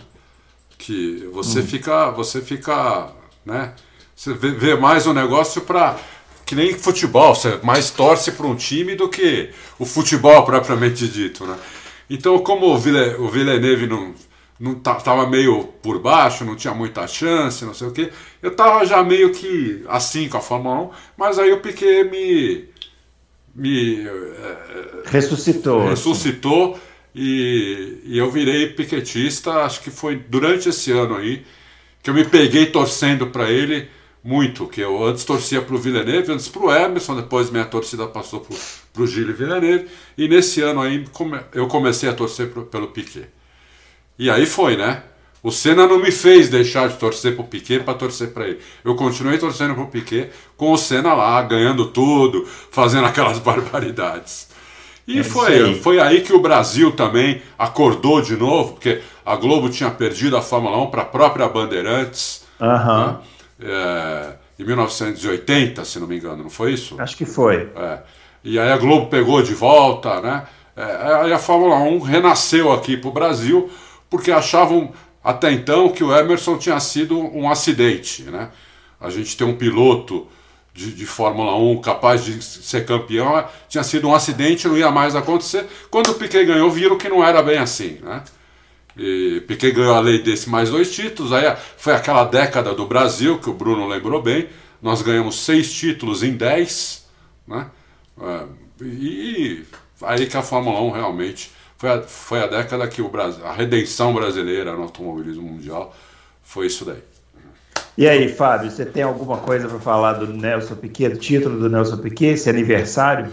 que 0.79 1.29
você 1.33 1.61
hum. 1.61 1.67
fica, 1.67 2.11
você 2.11 2.41
fica, 2.41 3.13
né, 3.45 3.75
você 4.15 4.35
vê, 4.35 4.51
vê 4.51 4.77
mais 4.77 5.07
o 5.07 5.13
negócio 5.13 5.63
para 5.63 5.99
que 6.45 6.55
nem 6.55 6.75
futebol, 6.75 7.35
você 7.35 7.59
mais 7.63 7.91
torce 7.91 8.33
para 8.33 8.47
um 8.47 8.55
time 8.55 8.95
do 8.95 9.09
que 9.09 9.51
o 9.79 9.87
futebol 9.87 10.45
propriamente 10.45 11.09
dito, 11.09 11.47
né? 11.47 11.57
Então, 12.11 12.39
como 12.41 12.67
o, 12.67 12.79
Ville, 12.79 13.15
o 13.15 13.29
Villeneuve 13.29 13.87
não 13.87 14.13
não 14.63 14.77
tava 14.77 15.27
meio 15.27 15.65
por 15.83 15.99
baixo, 15.99 16.45
não 16.45 16.55
tinha 16.55 16.73
muita 16.73 17.05
chance, 17.09 17.65
não 17.65 17.75
sei 17.75 17.89
o 17.89 17.91
que, 17.91 18.13
eu 18.41 18.55
tava 18.55 18.87
já 18.87 19.03
meio 19.03 19.33
que 19.33 19.83
assim 19.89 20.29
com 20.29 20.37
a 20.37 20.41
Fórmula 20.41 20.83
1, 20.83 20.91
mas 21.17 21.39
aí 21.41 21.53
o 21.53 21.61
Piquet 21.61 22.05
me 22.05 22.69
me 23.55 24.07
é, 24.07 25.03
ressuscitou, 25.07 25.89
ressuscitou 25.89 26.75
assim. 26.75 26.81
e, 27.13 27.99
e 28.05 28.19
eu 28.19 28.31
virei 28.31 28.69
piquetista, 28.69 29.65
acho 29.65 29.81
que 29.83 29.91
foi 29.91 30.15
durante 30.17 30.69
esse 30.69 30.93
ano 30.93 31.17
aí 31.17 31.45
que 32.01 32.09
eu 32.11 32.15
me 32.15 32.25
peguei 32.25 32.67
torcendo 32.67 33.27
para 33.27 33.51
ele 33.51 33.89
muito, 34.23 34.69
que 34.69 34.81
eu 34.81 35.05
antes 35.05 35.25
torcia 35.25 35.61
para 35.61 35.75
o 35.75 35.79
Villeneuve, 35.79 36.33
antes 36.33 36.49
para 36.49 36.63
o 36.63 36.73
Emerson, 36.73 37.17
depois 37.17 37.51
minha 37.51 37.65
torcida 37.65 38.07
passou 38.07 38.47
para 38.93 39.03
o 39.03 39.07
Gilles 39.09 39.37
Villeneuve, 39.37 39.89
e 40.17 40.29
nesse 40.29 40.61
ano 40.63 40.81
aí 40.81 41.05
eu 41.53 41.67
comecei 41.67 42.09
a 42.09 42.15
torcer 42.15 42.49
pro, 42.51 42.65
pelo 42.65 42.89
Piquet. 42.89 43.29
E 44.19 44.31
aí 44.31 44.47
foi, 44.47 44.77
né? 44.77 45.03
O 45.43 45.51
Senna 45.51 45.87
não 45.87 45.99
me 45.99 46.13
fez 46.13 46.49
deixar 46.49 46.89
de 46.89 46.97
torcer 46.97 47.35
para 47.35 47.45
o 47.45 47.49
Piquet 47.49 47.81
para 47.81 47.95
torcer 47.95 48.33
para 48.33 48.47
ele. 48.47 48.61
Eu 48.85 48.95
continuei 48.95 49.39
torcendo 49.39 49.75
para 49.75 49.83
o 49.83 49.89
Piquet 49.89 50.31
com 50.57 50.73
o 50.73 50.79
Senna 50.79 51.15
lá, 51.15 51.43
ganhando 51.43 51.87
tudo, 51.87 52.47
fazendo 52.71 53.07
aquelas 53.07 53.39
barbaridades. 53.41 54.49
E 55.07 55.19
é 55.19 55.25
foi, 55.25 55.55
aí. 55.55 55.81
foi 55.81 55.99
aí 55.99 56.21
que 56.21 56.33
o 56.33 56.39
Brasil 56.39 56.93
também 56.93 57.43
acordou 57.59 58.23
de 58.23 58.37
novo, 58.37 58.75
porque 58.75 59.03
a 59.27 59.35
Globo 59.35 59.69
tinha 59.69 59.91
perdido 59.91 60.37
a 60.37 60.43
Fórmula 60.43 60.81
1 60.85 60.91
para 60.91 61.03
a 61.03 61.07
própria 61.07 61.49
Bandeirantes. 61.49 62.45
Uhum. 62.61 63.07
Né? 63.07 63.17
é, 63.65 64.33
em 64.59 64.65
1980, 64.65 65.85
se 65.85 65.99
não 65.99 66.07
me 66.07 66.17
engano, 66.17 66.43
não 66.43 66.51
foi 66.51 66.73
isso? 66.73 66.97
Acho 67.01 67.17
que 67.17 67.25
foi. 67.25 67.71
É. 67.77 67.99
E 68.45 68.59
aí 68.59 68.71
a 68.71 68.77
Globo 68.77 69.07
pegou 69.07 69.43
de 69.43 69.55
volta, 69.55 70.21
né? 70.21 70.45
É, 70.77 71.15
aí 71.23 71.33
a 71.33 71.39
Fórmula 71.39 71.77
1 71.77 72.01
renasceu 72.01 72.73
aqui 72.73 72.97
para 72.97 73.11
o 73.11 73.13
Brasil, 73.13 73.71
porque 74.13 74.31
achavam 74.31 74.93
até 75.25 75.51
então 75.51 75.89
que 75.89 76.05
o 76.05 76.15
Emerson 76.15 76.59
tinha 76.59 76.79
sido 76.79 77.19
um 77.19 77.49
acidente, 77.49 78.25
né? 78.25 78.51
A 79.01 79.09
gente 79.09 79.35
tem 79.39 79.47
um 79.47 79.57
piloto 79.57 80.29
de, 80.75 80.93
de, 80.93 81.07
Fórmula 81.07 81.57
1 81.57 81.81
capaz 81.81 82.23
de 82.23 82.43
ser 82.43 82.85
campeão, 82.85 83.43
tinha 83.71 83.83
sido 83.83 84.07
um 84.07 84.15
acidente, 84.15 84.69
não 84.69 84.77
ia 84.77 84.91
mais 84.91 85.17
acontecer. 85.17 85.67
Quando 85.91 86.11
o 86.11 86.15
Piquet 86.15 86.45
ganhou, 86.45 86.71
viram 86.71 86.99
que 86.99 87.09
não 87.09 87.25
era 87.25 87.43
bem 87.43 87.57
assim, 87.57 88.01
né? 88.03 88.23
E 88.99 89.43
Piquet 89.49 89.73
ganhou 89.73 89.95
a 89.95 90.01
lei 90.01 90.23
desse 90.23 90.51
mais 90.51 90.69
dois 90.69 90.95
títulos. 90.95 91.33
Aí 91.33 91.57
foi 91.79 91.95
aquela 91.95 92.25
década 92.25 92.75
do 92.75 92.87
Brasil, 92.87 93.39
que 93.39 93.49
o 93.49 93.55
Bruno 93.55 93.89
lembrou 93.89 94.21
bem. 94.21 94.47
Nós 94.83 95.01
ganhamos 95.01 95.43
seis 95.43 95.73
títulos 95.73 96.23
em 96.23 96.37
dez. 96.37 97.07
Né? 97.49 97.67
É, 98.21 98.45
e 98.83 99.65
aí 100.03 100.27
que 100.27 100.37
a 100.37 100.43
Fórmula 100.43 100.83
1 100.83 100.91
realmente 100.91 101.51
foi 101.83 101.91
a, 101.91 102.03
foi 102.03 102.41
a 102.41 102.47
década 102.47 102.87
que 102.87 103.03
o 103.03 103.09
Brasil, 103.09 103.45
a 103.45 103.53
redenção 103.53 104.15
brasileira 104.15 104.73
no 104.73 104.85
automobilismo 104.85 105.43
mundial 105.43 105.93
foi 106.41 106.69
isso 106.69 106.85
daí. 106.85 107.03
E 107.99 108.09
aí, 108.09 108.29
Fábio, 108.29 108.71
você 108.71 108.87
tem 108.87 109.03
alguma 109.03 109.39
coisa 109.39 109.69
para 109.69 109.81
falar 109.81 110.13
do 110.13 110.29
Nelson 110.29 110.77
Piquet, 110.77 111.09
do 111.09 111.19
título 111.19 111.59
do 111.59 111.69
Nelson 111.69 111.97
Piquet, 111.97 112.35
esse 112.35 112.49
aniversário? 112.49 113.33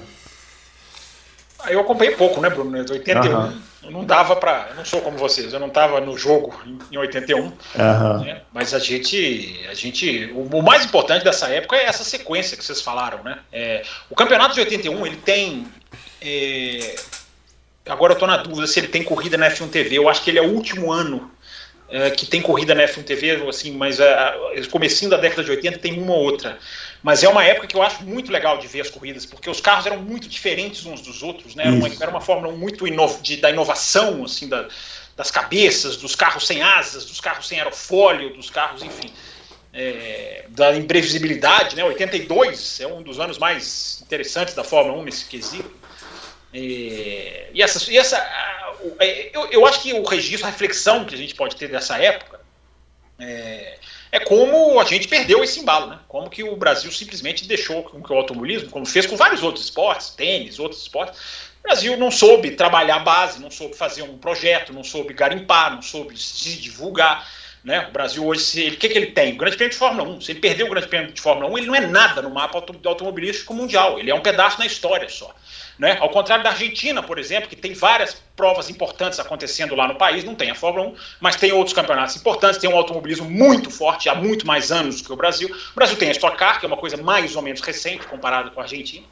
Ah, 1.60 1.72
eu 1.72 1.80
acompanhei 1.82 2.16
pouco, 2.16 2.41
né, 2.41 2.50
Bruno? 2.50 2.76
81. 2.76 3.22
Uhum. 3.22 3.62
Eu 3.84 3.91
não 3.91 4.04
dava 4.04 4.36
para. 4.36 4.70
Eu 4.72 4.78
não 4.78 4.86
sou 4.86 5.02
como 5.02 5.16
vocês, 5.16 5.54
eu 5.54 5.60
não 5.60 5.68
estava 5.68 6.02
no 6.02 6.18
jogo 6.18 6.52
em, 6.91 6.97
81. 6.97 7.39
Uhum. 7.43 7.54
Né? 8.24 8.41
Mas 8.52 8.74
a 8.74 8.80
gente. 8.80 9.64
A 9.70 9.76
gente 9.76 10.32
o, 10.34 10.58
o, 10.58 10.64
mais 10.64 10.84
importante 10.84 11.24
dessa 11.24 11.47
época 11.50 11.76
é 11.76 11.86
essa 11.86 12.04
sequência 12.04 12.58
que 12.58 12.66
vocês 12.66 12.82
falaram, 12.82 13.22
né? 13.24 13.38
É, 13.54 13.84
o 14.10 14.16
campeonato 14.16 14.56
de 14.56 14.62
81 14.62 15.06
ele 15.06 15.18
tem. 15.18 15.68
É, 16.20 16.95
agora 17.86 18.14
eu 18.14 18.16
estou 18.16 18.28
na 18.28 18.38
dúvida 18.38 18.68
se 18.68 18.80
ele 18.80 18.88
tem 18.88 19.04
corrida 19.04 19.38
na 19.38 19.50
F1 19.50 19.70
TV. 19.70 19.98
Eu 19.98 20.10
acho 20.10 20.24
que 20.24 20.30
ele 20.30 20.40
é 20.40 20.42
o 20.42 20.52
último 20.54 20.92
ano 20.92 21.32
é, 21.90 22.12
que 22.12 22.26
tem 22.26 22.42
corrida 22.42 22.76
na 22.76 22.84
F1 22.84 23.04
TV, 23.04 23.48
assim, 23.48 23.72
mas 23.72 24.00
é, 24.00 24.36
comecinho 24.70 25.10
da 25.10 25.18
década 25.18 25.44
de 25.44 25.52
80 25.52 25.80
tem 25.80 26.00
uma 26.00 26.14
ou 26.14 26.24
outra. 26.24 26.60
Mas 27.02 27.24
é 27.24 27.30
uma 27.30 27.44
época 27.44 27.68
que 27.68 27.76
eu 27.76 27.82
acho 27.82 28.04
muito 28.04 28.32
legal 28.32 28.58
de 28.58 28.68
ver 28.68 28.82
as 28.82 28.90
corridas, 28.90 29.26
porque 29.26 29.50
os 29.50 29.60
carros 29.60 29.86
eram 29.86 30.02
muito 30.02 30.28
diferentes 30.28 30.86
uns 30.86 31.02
dos 31.02 31.24
outros, 31.24 31.56
né? 31.56 31.64
Era 31.64 31.76
uma, 31.76 31.88
era 31.88 32.12
uma 32.12 32.22
Fórmula 32.22 32.54
1 32.54 32.58
muito 32.58 32.88
inov, 32.88 33.22
de, 33.22 33.38
da 33.38 33.50
inovação, 33.50 34.24
assim, 34.24 34.48
da, 34.48 34.68
das 35.16 35.32
cabeças, 35.32 35.98
dos 35.98 36.16
carros 36.16 36.46
sem 36.46 36.62
asas, 36.62 37.06
dos 37.06 37.20
carros 37.20 37.48
sem 37.48 37.58
aerofólio, 37.58 38.34
dos 38.34 38.50
carros, 38.50 38.84
enfim, 38.84 39.12
é, 39.74 40.46
da 40.50 40.76
imprevisibilidade, 40.76 41.76
né? 41.76 41.84
82 41.84 42.82
é 42.82 42.88
um 42.88 43.02
dos 43.02 43.20
anos 43.20 43.38
mais 43.38 44.00
interessantes 44.02 44.54
da 44.54 44.64
Fórmula 44.64 44.98
1 45.00 45.04
nesse 45.06 45.26
quesito. 45.26 45.79
E, 46.54 47.45
e, 47.54 47.62
essa, 47.62 47.91
e 47.91 47.97
essa 47.97 48.18
é, 49.00 49.30
eu, 49.34 49.47
eu 49.52 49.66
acho 49.66 49.82
que 49.82 49.93
o 49.93 50.04
registro, 50.04 50.47
a 50.47 50.52
reflexão 50.52 51.06
que 51.06 51.14
a 51.14 51.18
gente 51.18 51.36
pode 51.36 51.56
ter 51.56 51.68
dessa 51.68 51.97
época 51.97 52.39
é, 53.20 53.78
é 54.12 54.20
como 54.20 54.80
a 54.80 54.86
gente 54.86 55.08
perdeu 55.08 55.43
esse 55.43 55.60
embalo, 55.60 55.88
né? 55.88 56.00
Como 56.08 56.30
que 56.30 56.43
o 56.43 56.56
Brasil 56.56 56.91
simplesmente 56.91 57.47
deixou 57.47 57.84
com 57.84 58.02
que 58.02 58.12
o 58.12 58.16
automobilismo, 58.16 58.70
como 58.70 58.86
fez 58.86 59.06
com 59.06 59.16
vários 59.16 59.43
outros 59.43 59.66
esportes, 59.66 60.12
tênis, 60.12 60.58
outros 60.58 60.82
esportes, 60.82 61.20
o 61.60 61.64
Brasil 61.64 61.97
não 61.97 62.10
soube 62.10 62.52
trabalhar 62.52 62.95
a 62.95 63.00
base, 63.00 63.41
não 63.41 63.52
soube 63.52 63.76
fazer 63.76 64.02
um 64.02 64.18
projeto, 64.18 64.74
não 64.74 64.84
soube 64.84 65.14
garimpar, 65.14 65.76
não 65.76 65.82
soube 65.82 66.18
se 66.18 66.56
divulgar. 66.56 67.28
Né? 67.62 67.88
O 67.89 67.91
Brasil 67.91 68.26
hoje, 68.26 68.70
o 68.70 68.78
que, 68.78 68.88
que 68.88 68.97
ele 68.97 69.08
tem? 69.08 69.34
O 69.34 69.38
Grande 69.38 69.58
Prêmio 69.58 69.74
de 69.74 69.78
Fórmula 69.78 70.08
1. 70.10 70.22
Se 70.22 70.32
ele 70.32 70.39
perdeu 70.39 70.66
o 70.66 70.70
Grande 70.70 70.88
Prêmio 70.88 71.12
de 71.12 71.20
Fórmula 71.20 71.52
1, 71.52 71.58
ele 71.58 71.68
não 71.68 71.76
é 71.76 71.82
nada 71.82 72.22
no 72.22 72.30
mapa 72.30 72.64
automobilístico 72.86 73.54
mundial. 73.54 74.00
Ele 74.00 74.10
é 74.10 74.16
um 74.16 74.22
pedaço 74.22 74.58
na 74.58 74.66
história 74.66 75.10
só. 75.10 75.36
Né? 75.80 75.98
Ao 76.02 76.10
contrário 76.10 76.44
da 76.44 76.50
Argentina, 76.50 77.02
por 77.02 77.18
exemplo, 77.18 77.48
que 77.48 77.56
tem 77.56 77.74
várias 77.74 78.22
provas 78.36 78.70
importantes 78.70 79.18
acontecendo 79.18 79.74
lá 79.76 79.88
no 79.88 79.96
país, 79.96 80.26
não 80.26 80.36
tem 80.36 80.52
a 80.52 80.56
Fórmula 80.56 80.90
1, 80.90 80.96
mas 81.22 81.38
tem 81.38 81.54
outros 81.54 81.74
campeonatos 81.74 82.18
importantes, 82.18 82.60
tem 82.60 82.70
um 82.70 82.76
automobilismo 82.76 83.30
muito 83.30 83.72
forte 83.72 84.10
há 84.10 84.14
muito 84.14 84.46
mais 84.46 84.74
anos 84.74 85.02
que 85.02 85.12
o 85.12 85.16
Brasil. 85.16 85.50
O 85.50 85.76
Brasil 85.76 85.96
tem 85.96 86.10
a 86.10 86.12
Stock 86.12 86.38
Car, 86.38 86.60
que 86.60 86.66
é 86.66 86.68
uma 86.68 86.76
coisa 86.76 86.98
mais 86.98 87.34
ou 87.38 87.42
menos 87.42 87.62
recente 87.62 88.06
comparado 88.08 88.52
com 88.52 88.60
a 88.60 88.64
Argentina. 88.64 89.08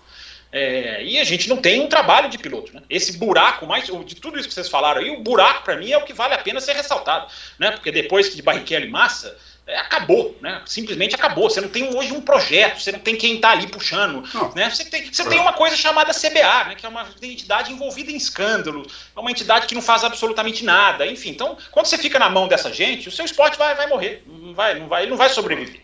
É, 0.51 1.03
e 1.03 1.17
a 1.17 1.23
gente 1.23 1.47
não 1.47 1.57
tem 1.57 1.81
um 1.81 1.87
trabalho 1.87 2.29
de 2.29 2.37
piloto. 2.37 2.73
Né? 2.73 2.81
Esse 2.89 3.17
buraco, 3.17 3.65
mais 3.65 3.85
de 3.85 4.15
tudo 4.15 4.37
isso 4.37 4.49
que 4.49 4.53
vocês 4.53 4.67
falaram 4.67 5.01
aí, 5.01 5.09
o 5.09 5.21
buraco 5.21 5.63
para 5.63 5.77
mim 5.77 5.91
é 5.91 5.97
o 5.97 6.03
que 6.03 6.13
vale 6.13 6.33
a 6.33 6.37
pena 6.37 6.59
ser 6.59 6.73
ressaltado. 6.73 7.27
Né? 7.57 7.71
Porque 7.71 7.91
depois 7.93 8.35
de 8.35 8.41
Barrichello 8.41 8.85
e 8.85 8.89
Massa, 8.89 9.37
acabou, 9.75 10.37
né? 10.41 10.61
Simplesmente 10.65 11.13
acabou. 11.13 11.49
Você 11.49 11.59
não 11.59 11.67
tem 11.67 11.93
hoje 11.95 12.13
um 12.13 12.21
projeto, 12.21 12.81
você 12.81 12.91
não 12.91 12.99
tem 12.99 13.15
quem 13.15 13.35
está 13.35 13.51
ali 13.51 13.67
puxando. 13.67 14.23
Né? 14.55 14.69
Você, 14.69 14.85
tem, 14.85 15.11
você 15.11 15.25
tem 15.25 15.39
uma 15.39 15.53
coisa 15.53 15.75
chamada 15.75 16.13
CBA, 16.13 16.69
né? 16.69 16.75
que 16.75 16.85
é 16.85 16.89
uma 16.89 17.05
entidade 17.21 17.73
envolvida 17.73 18.11
em 18.11 18.15
escândalo, 18.15 18.85
é 19.15 19.19
uma 19.19 19.31
entidade 19.31 19.67
que 19.67 19.75
não 19.75 19.81
faz 19.81 20.03
absolutamente 20.03 20.63
nada. 20.63 21.05
Enfim, 21.05 21.31
então, 21.31 21.57
quando 21.71 21.87
você 21.87 21.97
fica 21.97 22.17
na 22.17 22.29
mão 22.29 22.47
dessa 22.47 22.71
gente, 22.71 23.09
o 23.09 23.11
seu 23.11 23.25
esporte 23.25 23.57
vai, 23.57 23.75
vai 23.75 23.87
morrer. 23.87 24.23
Não 24.25 24.53
vai, 24.53 24.79
não 24.79 24.87
vai, 24.87 25.03
ele 25.03 25.11
não 25.11 25.17
vai 25.17 25.29
sobreviver. 25.29 25.81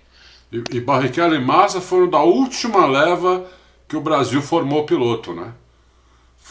E, 0.52 0.64
e 0.78 0.80
Barrichello 0.80 1.36
e 1.36 1.40
Massa 1.40 1.82
foram 1.82 2.10
da 2.10 2.22
última 2.22 2.86
leva 2.86 3.46
que 3.88 3.98
o 3.98 4.02
Brasil 4.02 4.42
formou 4.42 4.86
piloto, 4.86 5.34
né? 5.34 5.54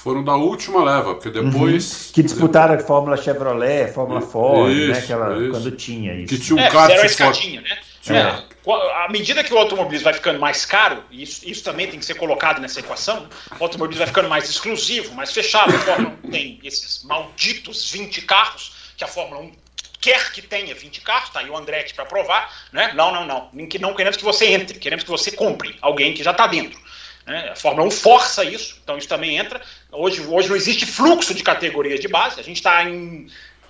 Foram 0.03 0.25
da 0.25 0.35
última 0.35 0.83
leva, 0.83 1.15
porque 1.15 1.31
depois. 1.31 2.07
Uhum. 2.09 2.13
Que 2.13 2.23
disputaram 2.25 2.75
a 2.75 2.79
Fórmula 2.81 3.17
Chevrolet, 3.17 3.93
Fórmula 3.93 4.21
Ford, 4.21 4.75
né? 4.75 4.99
Aquela, 4.99 5.39
isso. 5.39 5.51
Quando 5.51 5.71
tinha 5.71 6.15
isso. 6.15 6.35
Que 6.35 6.41
tinha 6.41 6.57
um 6.57 6.61
é, 6.61 6.69
kart 6.69 6.91
a 6.91 7.07
escadinha, 7.07 7.61
né? 7.61 7.79
É. 8.09 8.53
À 9.05 9.09
medida 9.11 9.45
que 9.45 9.55
o 9.55 9.59
automobilismo 9.59 10.05
vai 10.05 10.15
ficando 10.15 10.41
mais 10.41 10.67
caro, 10.67 11.05
e 11.09 11.23
isso, 11.23 11.49
isso 11.49 11.63
também 11.63 11.89
tem 11.89 12.01
que 12.01 12.05
ser 12.05 12.15
colocado 12.15 12.61
nessa 12.61 12.81
equação, 12.81 13.29
o 13.59 13.63
automobilismo 13.63 13.99
vai 13.99 14.09
ficando 14.09 14.29
mais 14.29 14.51
exclusivo, 14.51 15.15
mais 15.15 15.33
fechado. 15.33 15.75
A 15.75 15.79
Fórmula 15.79 16.19
1 16.25 16.31
tem 16.31 16.59
esses 16.65 17.05
malditos 17.05 17.93
20 17.93 18.23
carros, 18.23 18.73
que 18.97 19.05
a 19.05 19.09
Fórmula 19.09 19.41
1 19.43 19.53
quer 20.01 20.33
que 20.33 20.43
tenha 20.43 20.75
20 20.75 21.01
carros, 21.03 21.31
tá 21.31 21.41
aí 21.41 21.49
o 21.49 21.57
Andretti 21.57 21.95
para 21.95 22.05
provar, 22.05 22.53
né? 22.73 22.93
Não, 22.95 23.13
não, 23.13 23.25
não. 23.25 23.49
Não 23.53 23.95
queremos 23.95 24.17
que 24.17 24.25
você 24.25 24.47
entre, 24.47 24.81
queremos 24.81 25.05
que 25.05 25.11
você 25.11 25.31
compre 25.31 25.77
alguém 25.81 26.13
que 26.13 26.25
já 26.25 26.33
está 26.33 26.49
dentro. 26.49 26.81
Né? 27.27 27.51
A 27.51 27.57
Fórmula 27.57 27.87
1 27.87 27.91
força 27.91 28.45
isso, 28.45 28.79
então 28.83 28.99
isso 28.99 29.09
também 29.09 29.37
entra. 29.37 29.61
Hoje, 29.93 30.27
hoje 30.27 30.49
não 30.49 30.57
existe 30.57 30.87
fluxo 30.87 31.35
de 31.35 31.43
categorias 31.43 32.01
de 32.01 32.09
base, 32.09 32.41
a 32.41 32.43
gente 32.43 32.57
está 32.57 32.83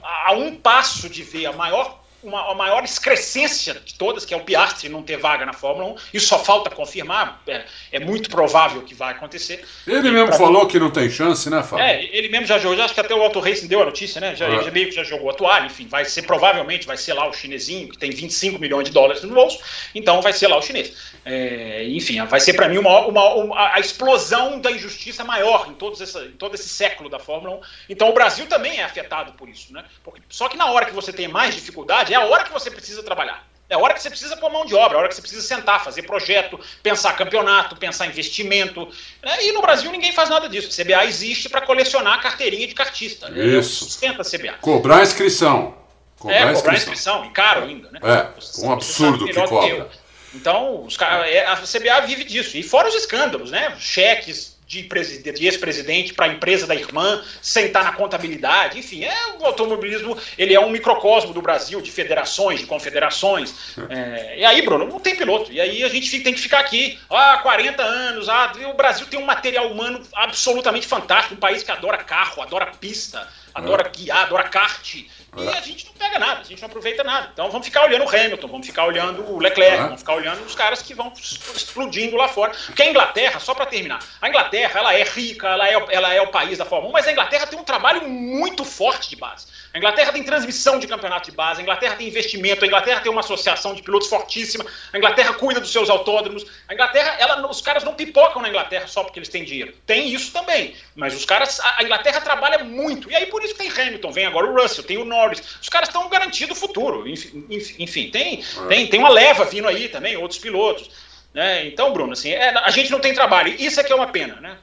a 0.03 0.33
um 0.33 0.55
passo 0.55 1.09
de 1.09 1.23
ver 1.23 1.47
a 1.47 1.53
maior 1.53 2.02
uma, 2.23 2.51
a 2.51 2.55
maior 2.55 2.85
excrescência 2.85 3.75
de 3.75 3.95
todas, 3.95 4.25
que 4.25 4.33
é 4.33 4.37
o 4.37 4.45
Piastri 4.45 4.89
não 4.89 5.03
ter 5.03 5.17
vaga 5.17 5.45
na 5.45 5.53
Fórmula 5.53 5.93
1. 5.93 5.97
Isso 6.15 6.27
só 6.27 6.39
falta 6.39 6.71
confirmar. 6.71 7.43
É, 7.47 7.65
é 7.93 8.01
muito 8.01 8.31
provável 8.31 8.83
que 8.83 8.95
vai 8.95 9.13
acontecer. 9.13 9.65
Ele 9.87 10.09
e 10.09 10.11
mesmo 10.11 10.33
falou 10.33 10.63
mim, 10.63 10.69
que 10.69 10.79
não 10.79 10.91
tem 10.91 11.11
chance, 11.11 11.49
né, 11.51 11.63
Fábio? 11.63 11.85
É, 11.85 12.05
ele 12.05 12.29
mesmo 12.29 12.47
já 12.47 12.59
jogou. 12.59 12.83
Acho 12.83 12.95
que 12.95 13.01
até 13.01 13.15
o 13.15 13.23
Auto 13.23 13.41
Racing 13.41 13.67
deu 13.67 13.83
a 13.83 13.85
notícia, 13.85 14.21
né? 14.21 14.35
Já, 14.35 14.47
é. 14.47 14.71
meio 14.71 14.89
que 14.89 14.95
já 14.95 15.05
jogou 15.05 15.31
a 15.31 15.35
toalha. 15.35 15.67
Enfim, 15.67 15.87
vai 15.89 16.05
ser 16.05 16.23
provavelmente, 16.23 16.87
vai 16.87 16.97
ser 16.97 17.15
lá 17.15 17.29
o 17.29 17.33
chinesinho, 17.33 17.89
que 17.89 17.99
tem 17.99 18.11
25 18.11 18.59
milhões 18.59 18.85
de 18.85 18.93
dólares 18.93 19.23
no 19.23 19.35
bolso. 19.35 19.59
Então 19.95 20.23
vai 20.23 20.33
ser 20.33 20.49
lá 20.49 20.57
o 20.57 20.63
chinês. 20.63 20.95
É, 21.25 21.85
enfim, 21.89 22.23
vai 22.25 22.41
ser 22.41 22.55
para 22.55 22.69
mim 22.69 22.79
uma, 22.79 23.07
uma, 23.07 23.35
uma, 23.35 23.75
a 23.75 23.81
explosão 23.81 24.61
da 24.61 24.71
injustiça 24.71 25.25
maior 25.25 25.69
em, 25.69 25.75
todos 25.75 26.01
essa, 26.01 26.25
em 26.25 26.33
todo 26.33 26.55
esse 26.55 26.69
século 26.69 27.09
da 27.09 27.19
Fórmula 27.19 27.57
1. 27.57 27.61
Então 27.91 28.11
o 28.11 28.13
Brasil 28.13 28.47
também 28.47 28.79
é 28.79 28.85
afetado 28.85 29.33
por 29.33 29.49
isso, 29.49 29.73
né? 29.73 29.85
Porque, 30.03 30.21
só 30.29 30.49
que 30.49 30.57
na 30.57 30.71
hora 30.71 30.87
que 30.87 30.93
você 30.93 31.13
tem 31.13 31.29
mais 31.29 31.55
dificuldade, 31.55 32.12
é 32.13 32.17
a 32.17 32.25
hora 32.25 32.45
que 32.45 32.53
você 32.53 32.71
precisa 32.71 33.03
trabalhar. 33.03 33.47
É 33.69 33.75
a 33.75 33.79
hora 33.79 33.95
que 33.95 34.03
você 34.03 34.11
precisa 34.11 34.37
pôr 34.37 34.51
mão 34.51 34.67
de 34.67 34.75
obra, 34.75 34.95
é 34.95 34.97
a 34.97 34.99
hora 35.01 35.09
que 35.09 35.15
você 35.15 35.23
precisa 35.23 35.41
sentar, 35.41 35.83
fazer 35.83 36.03
projeto, 36.03 36.61
pensar 36.83 37.15
campeonato, 37.15 37.75
pensar 37.77 38.07
investimento. 38.07 38.87
Né? 39.23 39.47
E 39.47 39.53
no 39.53 39.63
Brasil 39.63 39.91
ninguém 39.91 40.13
faz 40.13 40.29
nada 40.29 40.47
disso. 40.47 40.69
CBA 40.69 41.07
existe 41.07 41.49
para 41.49 41.63
colecionar 41.63 42.21
carteirinha 42.21 42.67
de 42.67 42.75
cartista. 42.75 43.31
Né? 43.31 43.43
Isso. 43.43 43.87
Sustenta 43.87 44.21
a 44.21 44.25
CBA. 44.25 44.59
Cobrar 44.61 44.99
a 44.99 45.03
inscrição. 45.03 45.75
Cobrar 46.19 46.37
é, 46.37 46.53
cobrar 46.53 46.73
a 46.73 46.77
inscrição, 46.77 47.25
e 47.25 47.31
caro 47.31 47.65
ainda. 47.65 47.91
Né? 47.91 48.01
É, 48.03 48.65
um 48.67 48.73
absurdo 48.73 49.25
que 49.25 49.33
cobra. 49.33 49.89
Então, 50.35 50.85
os, 50.85 50.99
é, 51.01 51.47
a 51.47 51.57
CBA 51.57 52.07
vive 52.07 52.25
disso. 52.25 52.57
E 52.59 52.63
fora 52.63 52.89
os 52.89 52.95
escândalos, 52.95 53.51
né? 53.51 53.75
Cheques 53.79 54.52
de, 54.67 55.47
ex-presidente 55.47 56.15
para 56.15 56.27
a 56.27 56.29
empresa 56.29 56.67
da 56.67 56.75
irmã, 56.75 57.23
sentar 57.41 57.85
na 57.85 57.93
contabilidade, 57.93 58.79
enfim, 58.79 59.05
é 59.05 59.37
o 59.39 59.45
automobilismo, 59.45 60.17
ele 60.39 60.55
é 60.55 60.61
um 60.61 60.71
microcosmo 60.71 61.33
do 61.33 61.43
Brasil, 61.43 61.81
de 61.81 61.91
federações, 61.91 62.61
de 62.61 62.67
confederações. 62.67 63.77
É, 63.89 64.39
e 64.39 64.45
aí, 64.45 64.63
Bruno, 64.63 64.87
não 64.87 65.01
tem 65.01 65.15
piloto. 65.15 65.53
E 65.53 65.61
aí 65.61 65.83
a 65.83 65.89
gente 65.89 66.21
tem 66.21 66.33
que 66.33 66.41
ficar 66.41 66.61
aqui, 66.61 66.99
ah, 67.11 67.41
40 67.43 67.83
anos, 67.83 68.29
ah, 68.29 68.53
o 68.71 68.75
Brasil 68.75 69.07
tem 69.07 69.19
um 69.19 69.25
material 69.25 69.71
humano 69.71 70.03
absolutamente 70.15 70.87
fantástico, 70.87 71.35
um 71.35 71.39
país 71.39 71.63
que 71.63 71.71
adora 71.71 71.99
carro, 71.99 72.43
adora 72.43 72.67
pista, 72.67 73.29
adora 73.55 73.87
é. 73.87 73.91
guiar, 73.91 74.23
adora 74.25 74.49
kart. 74.49 74.95
E 74.95 75.49
a 75.49 75.61
gente 75.63 75.87
não 75.87 75.95
pega 75.95 76.19
nada, 76.19 76.41
a 76.43 76.45
gente 76.45 76.61
não 76.61 76.69
aproveita 76.69 77.03
nada. 77.03 77.31
Então 77.33 77.51
vamos 77.51 77.67
ficar 77.67 77.85
olhando 77.85 78.05
o 78.05 78.09
Hamilton, 78.09 78.49
vamos 78.49 78.67
ficar 78.67 78.85
olhando 78.85 79.33
o 79.33 79.39
Leclerc, 79.39 79.79
vamos 79.79 80.01
ficar 80.01 80.15
olhando 80.15 80.45
os 80.45 80.55
caras 80.55 80.83
que 80.83 80.93
vão 80.93 81.11
explodindo 81.55 82.17
lá 82.17 82.29
fora. 82.29 82.53
Porque 82.67 82.83
a 82.83 82.91
Inglaterra, 82.91 83.41
só 83.41 83.55
para 83.55 83.65
terminar, 83.65 83.99
a 84.21 84.29
Inglaterra 84.29 84.81
ela 84.81 84.95
é 84.95 85.03
rica, 85.05 85.49
ela 85.49 85.67
é, 85.67 85.87
ela 85.89 86.13
é 86.13 86.21
o 86.21 86.29
país 86.29 86.59
da 86.59 86.67
Fórmula 86.67 86.91
1, 86.91 86.93
mas 86.93 87.09
a 87.09 87.13
Inglaterra 87.13 87.47
tem 87.47 87.59
um 87.59 87.65
trabalho 87.65 88.07
muito 88.07 88.63
forte 88.63 89.09
de 89.09 89.17
base. 89.17 89.47
A 89.73 89.79
Inglaterra 89.79 90.13
tem 90.13 90.23
transmissão 90.23 90.79
de 90.79 90.87
campeonato 90.87 91.31
de 91.31 91.37
base, 91.37 91.61
a 91.61 91.63
Inglaterra 91.63 91.97
tem 91.97 92.07
investimento, 92.07 92.63
a 92.63 92.69
Inglaterra 92.69 93.01
tem 93.01 93.11
uma 93.11 93.21
associação 93.21 93.75
de 93.75 93.83
pilotos 93.83 94.09
fortíssima, 94.09 94.67
a 94.93 94.99
Inglaterra 94.99 95.33
cuida 95.33 95.61
dos 95.61 95.73
seus 95.73 95.89
autódromos. 95.89 96.45
A 96.69 96.75
Inglaterra, 96.75 97.17
ela, 97.19 97.49
os 97.49 97.63
caras 97.63 97.83
não 97.83 97.95
pipocam 97.95 98.43
na 98.43 98.51
Inglaterra 98.51 98.87
só 98.87 99.03
porque 99.03 99.19
eles 99.19 99.31
têm 99.31 99.45
dinheiro. 99.45 99.73
Tem 99.87 100.13
isso 100.13 100.31
também, 100.31 100.77
mas 100.95 101.15
os 101.15 101.25
caras, 101.25 101.59
a 101.61 101.83
Inglaterra 101.83 102.21
trabalha 102.21 102.63
muito. 102.63 103.11
E 103.11 103.17
aí 103.17 103.25
por 103.27 103.42
isso 103.45 103.55
tem 103.55 103.71
Hamilton, 103.71 104.13
vem 104.13 104.27
agora 104.27 104.47
o 104.47 104.55
Russell, 104.55 104.85
tem 104.85 104.99
o 104.99 105.05
Norris. 105.05 105.43
Os 105.61 105.69
caras 105.69 105.89
estão 105.89 106.09
garantindo 106.09 106.53
o 106.53 106.57
futuro. 106.57 107.09
Enfim, 107.09 107.47
enfim 107.79 108.11
tem, 108.11 108.43
é. 108.65 108.67
tem, 108.69 108.87
tem 108.87 109.01
uma 109.01 109.09
leva 109.09 109.45
vindo 109.45 109.69
aí 109.69 109.89
também, 109.89 110.17
outros 110.17 110.39
pilotos. 110.39 110.91
Né? 111.35 111.67
Então, 111.67 111.93
Bruno, 111.93 112.13
assim, 112.13 112.31
é, 112.31 112.51
a 112.51 112.71
gente 112.71 112.91
não 112.91 113.01
tem 113.01 113.15
trabalho. 113.15 113.55
Isso 113.59 113.81
é 113.81 113.85
que 113.85 113.93
é 113.93 113.97
uma 113.97 114.09
pena. 114.09 114.37
Né? 114.41 114.57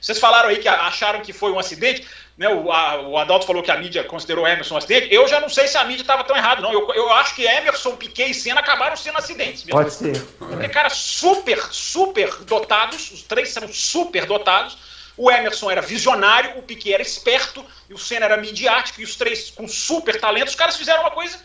Vocês 0.00 0.18
falaram 0.18 0.50
aí 0.50 0.58
que 0.58 0.68
acharam 0.68 1.20
que 1.20 1.32
foi 1.32 1.50
um 1.50 1.58
acidente. 1.58 2.06
Né? 2.36 2.48
O, 2.48 2.70
a, 2.70 3.00
o 3.00 3.16
Adalto 3.16 3.46
falou 3.46 3.62
que 3.62 3.70
a 3.70 3.76
mídia 3.76 4.04
considerou 4.04 4.46
Emerson 4.46 4.74
um 4.74 4.78
acidente. 4.78 5.12
Eu 5.12 5.26
já 5.26 5.40
não 5.40 5.48
sei 5.48 5.66
se 5.66 5.78
a 5.78 5.84
mídia 5.84 6.02
estava 6.02 6.24
tão 6.24 6.36
errada, 6.36 6.60
não. 6.60 6.72
Eu, 6.72 6.92
eu 6.94 7.12
acho 7.14 7.34
que 7.34 7.46
Emerson, 7.46 7.96
Piquet 7.96 8.30
e 8.30 8.34
Senna 8.34 8.60
acabaram 8.60 8.96
sendo 8.96 9.16
acidentes. 9.16 9.64
Mesmo. 9.64 9.78
Pode 9.78 9.92
ser. 9.92 10.22
Porque, 10.38 10.68
cara, 10.68 10.90
super, 10.90 11.58
super 11.70 12.34
dotados. 12.44 13.10
Os 13.10 13.22
três 13.22 13.48
são 13.50 13.66
super 13.68 14.26
dotados. 14.26 14.76
O 15.18 15.30
Emerson 15.30 15.70
era 15.70 15.82
visionário, 15.82 16.58
o 16.58 16.62
Piquet 16.62 16.94
era 16.94 17.02
esperto, 17.02 17.64
e 17.90 17.92
o 17.92 17.98
Senna 17.98 18.26
era 18.26 18.36
midiático, 18.36 19.00
e 19.00 19.04
os 19.04 19.16
três 19.16 19.50
com 19.50 19.66
super 19.66 20.18
talento. 20.20 20.48
Os 20.48 20.54
caras 20.54 20.76
fizeram 20.76 21.00
uma 21.00 21.10
coisa 21.10 21.36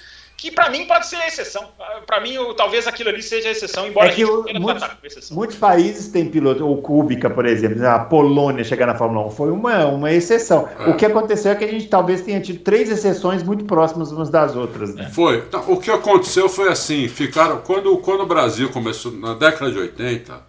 que 0.44 0.52
para 0.52 0.70
mim 0.70 0.86
pode 0.86 1.08
ser 1.08 1.16
a 1.16 1.28
exceção. 1.28 1.70
Para 2.06 2.20
mim, 2.20 2.36
talvez 2.58 2.86
aquilo 2.86 3.10
ali 3.10 3.24
seja 3.24 3.48
a 3.48 3.52
exceção, 3.52 3.88
embora 3.88 4.10
é 4.10 4.14
que 4.14 4.26
muitos, 4.26 5.32
muitos, 5.32 5.56
países 5.56 6.10
têm 6.10 6.30
piloto, 6.30 6.70
o 6.70 6.82
Kubica, 6.82 7.30
por 7.30 7.46
exemplo, 7.46 7.88
a 7.88 8.00
Polônia 8.00 8.62
chegar 8.62 8.86
na 8.86 8.94
Fórmula 8.94 9.26
1 9.28 9.32
foi 9.32 9.52
uma, 9.52 9.86
uma 9.86 10.12
exceção. 10.12 10.68
É. 10.80 10.90
O 10.90 10.98
que 10.98 11.06
aconteceu 11.06 11.54
é 11.54 11.56
que 11.56 11.64
a 11.64 11.68
gente 11.68 11.88
talvez 11.88 12.22
tenha 12.22 12.42
tido 12.42 12.60
três 12.60 12.90
exceções 12.90 13.42
muito 13.42 13.64
próximas 13.64 14.12
umas 14.12 14.30
das 14.30 14.54
outras. 14.54 14.94
Né? 14.94 15.10
Foi. 15.14 15.38
Então, 15.38 15.64
o 15.72 15.80
que 15.80 15.90
aconteceu 15.90 16.50
foi 16.50 16.68
assim, 16.68 17.08
ficaram 17.08 17.62
quando, 17.62 17.96
quando 18.00 18.24
o 18.24 18.28
Brasil 18.28 18.70
começou 18.70 19.14
na 19.14 19.34
década 19.36 19.72
de 19.72 19.80
80, 19.80 20.42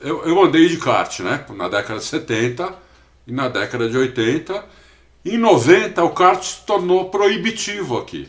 eu, 0.00 0.24
eu 0.24 0.42
andei 0.42 0.68
de 0.68 0.78
kart, 0.78 1.20
né? 1.20 1.44
Na 1.50 1.68
década 1.68 1.98
de 2.00 2.06
70 2.06 2.74
e 3.26 3.32
na 3.32 3.48
década 3.48 3.88
de 3.88 3.96
80. 3.96 4.64
Em 5.24 5.36
90 5.36 6.02
o 6.02 6.10
kart 6.10 6.42
se 6.42 6.60
tornou 6.64 7.10
proibitivo 7.10 7.98
aqui. 7.98 8.28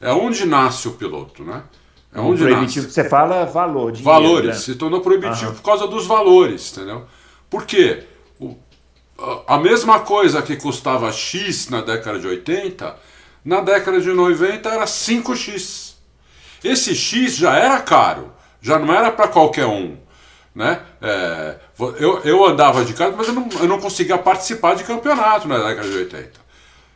É 0.00 0.12
onde 0.12 0.46
nasce 0.46 0.88
o 0.88 0.92
piloto, 0.92 1.42
né? 1.42 1.64
É 2.14 2.20
onde 2.20 2.42
proibitivo 2.42 2.86
nasce. 2.86 2.94
você 3.02 3.08
fala 3.08 3.44
valor. 3.44 3.92
Dinheiro, 3.92 4.04
valores. 4.04 4.46
Né? 4.46 4.54
Se 4.54 4.74
tornou 4.76 5.00
proibitivo 5.00 5.52
por 5.54 5.62
causa 5.62 5.86
dos 5.86 6.06
valores, 6.06 6.72
entendeu? 6.72 7.04
Por 7.48 7.66
quê? 7.66 8.04
O, 8.38 8.56
a 9.46 9.58
mesma 9.58 10.00
coisa 10.00 10.40
que 10.40 10.56
custava 10.56 11.12
X 11.12 11.68
na 11.68 11.80
década 11.80 12.18
de 12.18 12.26
80, 12.26 12.96
na 13.44 13.60
década 13.60 14.00
de 14.00 14.10
90 14.12 14.68
era 14.68 14.84
5X. 14.84 15.94
Esse 16.62 16.94
X 16.94 17.36
já 17.36 17.56
era 17.56 17.80
caro, 17.80 18.32
já 18.62 18.78
não 18.78 18.94
era 18.94 19.10
para 19.10 19.28
qualquer 19.28 19.66
um. 19.66 19.96
Né? 20.60 20.78
É, 21.00 21.54
eu, 21.98 22.20
eu 22.22 22.44
andava 22.44 22.84
de 22.84 22.92
kart, 22.92 23.14
mas 23.16 23.28
eu 23.28 23.32
não, 23.32 23.48
eu 23.60 23.66
não 23.66 23.80
conseguia 23.80 24.18
participar 24.18 24.76
de 24.76 24.84
campeonato 24.84 25.48
na 25.48 25.56
década 25.56 25.88
de 25.88 25.96
80. 25.96 26.32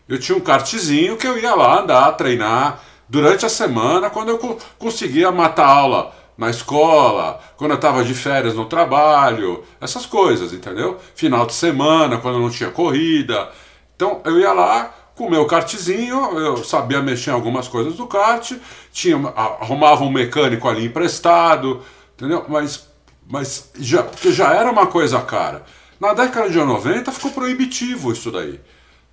Eu 0.07 0.21
tinha 0.21 0.37
um 0.37 0.41
kartzinho 0.43 1.17
que 1.17 1.27
eu 1.27 1.39
ia 1.39 1.55
lá 1.55 1.81
andar, 1.81 2.13
treinar, 2.13 2.83
durante 3.09 3.47
a 3.47 3.49
semana, 3.49 4.11
quando 4.11 4.29
eu 4.29 4.59
conseguia 4.79 5.33
matar 5.33 5.67
aula 5.67 6.15
na 6.37 6.51
escola, 6.51 7.41
quando 7.57 7.71
eu 7.71 7.77
estava 7.77 8.05
de 8.05 8.13
férias 8.13 8.55
no 8.55 8.67
trabalho, 8.67 9.65
essas 9.81 10.05
coisas, 10.05 10.53
entendeu? 10.53 10.99
Final 11.15 11.47
de 11.47 11.55
semana, 11.55 12.19
quando 12.19 12.39
não 12.39 12.51
tinha 12.51 12.71
corrida. 12.71 13.49
Então 13.97 14.21
eu 14.27 14.39
ia 14.39 14.53
lá 14.53 14.95
com 15.15 15.27
o 15.27 15.31
meu 15.31 15.47
kartzinho, 15.47 16.39
eu 16.39 16.63
sabia 16.63 17.01
mexer 17.01 17.31
em 17.31 17.33
algumas 17.33 17.67
coisas 17.67 17.95
do 17.95 18.07
kart, 18.07 18.53
tinha, 18.93 19.17
arrumava 19.35 20.05
um 20.05 20.11
mecânico 20.11 20.69
ali 20.69 20.85
emprestado, 20.85 21.81
entendeu? 22.15 22.45
Mas, 22.47 22.93
mas 23.29 23.71
já, 23.79 24.03
porque 24.03 24.33
já 24.33 24.53
era 24.55 24.71
uma 24.71 24.87
coisa 24.87 25.21
cara. 25.21 25.65
Na 26.01 26.13
década 26.13 26.51
de 26.51 26.59
90 26.59 27.11
ficou 27.13 27.31
proibitivo 27.31 28.13
isso 28.13 28.31
daí. 28.31 28.61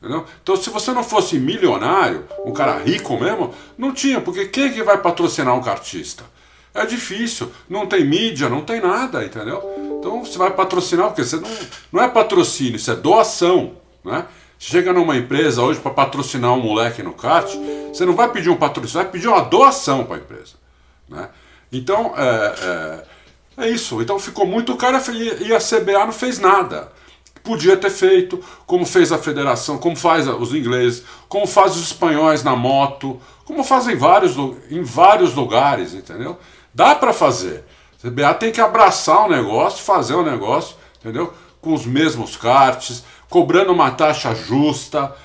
Entendeu? 0.02 0.26
Então, 0.42 0.56
se 0.56 0.70
você 0.70 0.92
não 0.92 1.04
fosse 1.04 1.38
milionário, 1.38 2.26
um 2.44 2.52
cara 2.52 2.80
rico 2.80 3.20
mesmo, 3.20 3.54
não 3.78 3.94
tinha, 3.94 4.20
porque 4.20 4.48
quem 4.48 4.66
é 4.66 4.70
que 4.70 4.84
vai 4.84 4.98
patrocinar 4.98 5.56
um 5.56 5.62
cartista? 5.62 6.24
É 6.74 6.86
difícil, 6.86 7.52
não 7.70 7.86
tem 7.86 8.04
mídia, 8.04 8.50
não 8.50 8.62
tem 8.62 8.82
nada, 8.82 9.24
entendeu? 9.24 9.62
Então 10.00 10.24
você 10.24 10.38
vai 10.38 10.52
patrocinar, 10.52 11.08
porque 11.08 11.24
você 11.24 11.36
não, 11.36 11.50
não 11.92 12.02
é 12.02 12.08
patrocínio, 12.08 12.78
isso 12.78 12.90
é 12.90 12.96
doação, 12.96 13.74
né? 14.04 14.26
Você 14.58 14.70
chega 14.70 14.94
numa 14.94 15.18
empresa 15.18 15.62
hoje 15.62 15.80
para 15.80 15.92
patrocinar 15.92 16.54
um 16.54 16.62
moleque 16.62 17.04
no 17.04 17.14
kart, 17.14 17.52
você 17.92 18.06
não 18.06 18.16
vai 18.16 18.30
pedir 18.32 18.50
um 18.50 18.56
patrocínio, 18.56 18.92
você 18.92 18.98
vai 19.04 19.12
pedir 19.12 19.28
uma 19.28 19.42
doação 19.42 20.06
para 20.06 20.18
a 20.18 20.20
empresa. 20.20 20.54
Né? 21.10 21.30
Então, 21.72 22.14
é, 22.16 22.24
é, 22.24 23.06
é, 23.66 23.70
isso. 23.70 24.02
Então 24.02 24.20
ficou 24.20 24.46
muito 24.46 24.76
caro 24.76 24.98
e 25.40 25.54
a 25.54 25.60
CBA 25.60 26.06
não 26.06 26.12
fez 26.12 26.40
nada. 26.40 26.92
Podia 27.44 27.76
ter 27.76 27.90
feito, 27.90 28.44
como 28.68 28.86
fez 28.86 29.12
a 29.12 29.18
federação, 29.18 29.78
como 29.78 29.96
faz 29.96 30.28
os 30.28 30.54
ingleses, 30.54 31.04
como 31.28 31.48
faz 31.48 31.76
os 31.76 31.84
espanhóis 31.84 32.44
na 32.44 32.56
moto, 32.56 33.20
como 33.46 33.64
fazem 33.64 33.96
vários, 33.96 34.36
em 34.70 34.84
vários 34.84 35.34
lugares, 35.34 35.94
entendeu? 35.94 36.38
Dá 36.74 36.94
para 36.94 37.12
fazer. 37.12 37.64
A 38.04 38.08
CBA 38.08 38.34
tem 38.36 38.52
que 38.52 38.62
abraçar 38.62 39.26
o 39.26 39.30
negócio, 39.30 39.84
fazer 39.84 40.14
o 40.14 40.24
negócio, 40.24 40.76
entendeu? 41.00 41.34
Com 41.60 41.74
os 41.74 41.86
mesmos 41.86 42.38
karts, 42.38 43.04
cobrando 43.30 43.72
uma 43.72 43.92
taxa 43.92 44.36
justa. 44.36 45.16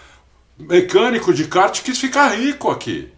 Mecânico 0.59 1.35
de 1.35 1.45
kart 1.45 1.83
quis 1.83 1.99
ficar 1.99 2.29
rico 2.29 2.71
aqui. 2.71 3.13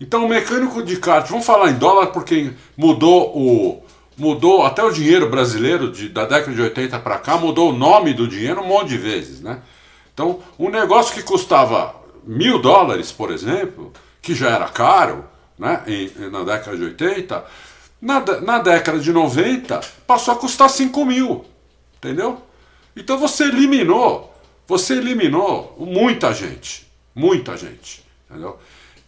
Então 0.00 0.24
o 0.24 0.28
mecânico 0.28 0.80
de 0.80 0.96
kart, 0.96 1.28
vamos 1.28 1.44
falar 1.44 1.70
em 1.70 1.74
dólar 1.74 2.08
porque 2.08 2.52
mudou 2.76 3.36
o 3.36 3.82
mudou 4.18 4.64
até 4.64 4.82
o 4.82 4.90
dinheiro 4.90 5.30
brasileiro 5.30 5.90
de, 5.90 6.08
da 6.08 6.24
década 6.24 6.52
de 6.52 6.60
80 6.60 6.98
para 6.98 7.18
cá, 7.18 7.38
mudou 7.38 7.70
o 7.70 7.76
nome 7.76 8.12
do 8.12 8.26
dinheiro 8.26 8.60
um 8.60 8.66
monte 8.66 8.88
de 8.88 8.98
vezes, 8.98 9.40
né? 9.40 9.62
Então, 10.12 10.42
um 10.58 10.68
negócio 10.68 11.14
que 11.14 11.22
custava 11.22 11.94
mil 12.24 12.58
dólares, 12.58 13.12
por 13.12 13.30
exemplo, 13.30 13.92
que 14.20 14.34
já 14.34 14.50
era 14.50 14.68
caro, 14.68 15.24
né, 15.56 15.82
em, 15.86 16.10
na 16.28 16.42
década 16.42 16.76
de 16.76 16.84
80, 16.84 17.44
na, 18.00 18.20
na 18.40 18.58
década 18.58 18.98
de 18.98 19.12
90 19.12 19.80
passou 20.06 20.34
a 20.34 20.36
custar 20.36 20.68
5 20.68 21.04
mil, 21.04 21.44
entendeu? 21.96 22.42
Então 22.96 23.16
você 23.16 23.44
eliminou, 23.44 24.34
você 24.66 24.94
eliminou 24.94 25.76
muita 25.78 26.34
gente, 26.34 26.86
muita 27.14 27.56
gente, 27.56 28.04
entendeu? 28.28 28.58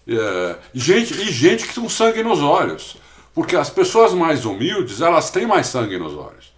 É, 0.09 0.57
gente, 0.73 1.13
e 1.15 1.31
gente 1.31 1.67
que 1.67 1.75
tem 1.75 1.89
sangue 1.89 2.23
nos 2.23 2.41
olhos. 2.41 2.97
Porque 3.35 3.57
as 3.57 3.71
pessoas 3.71 4.13
mais 4.13 4.45
humildes, 4.45 5.01
elas 5.01 5.31
têm 5.31 5.47
mais 5.47 5.67
sangue 5.67 5.99
nos 5.99 6.15
olhos. 6.15 6.53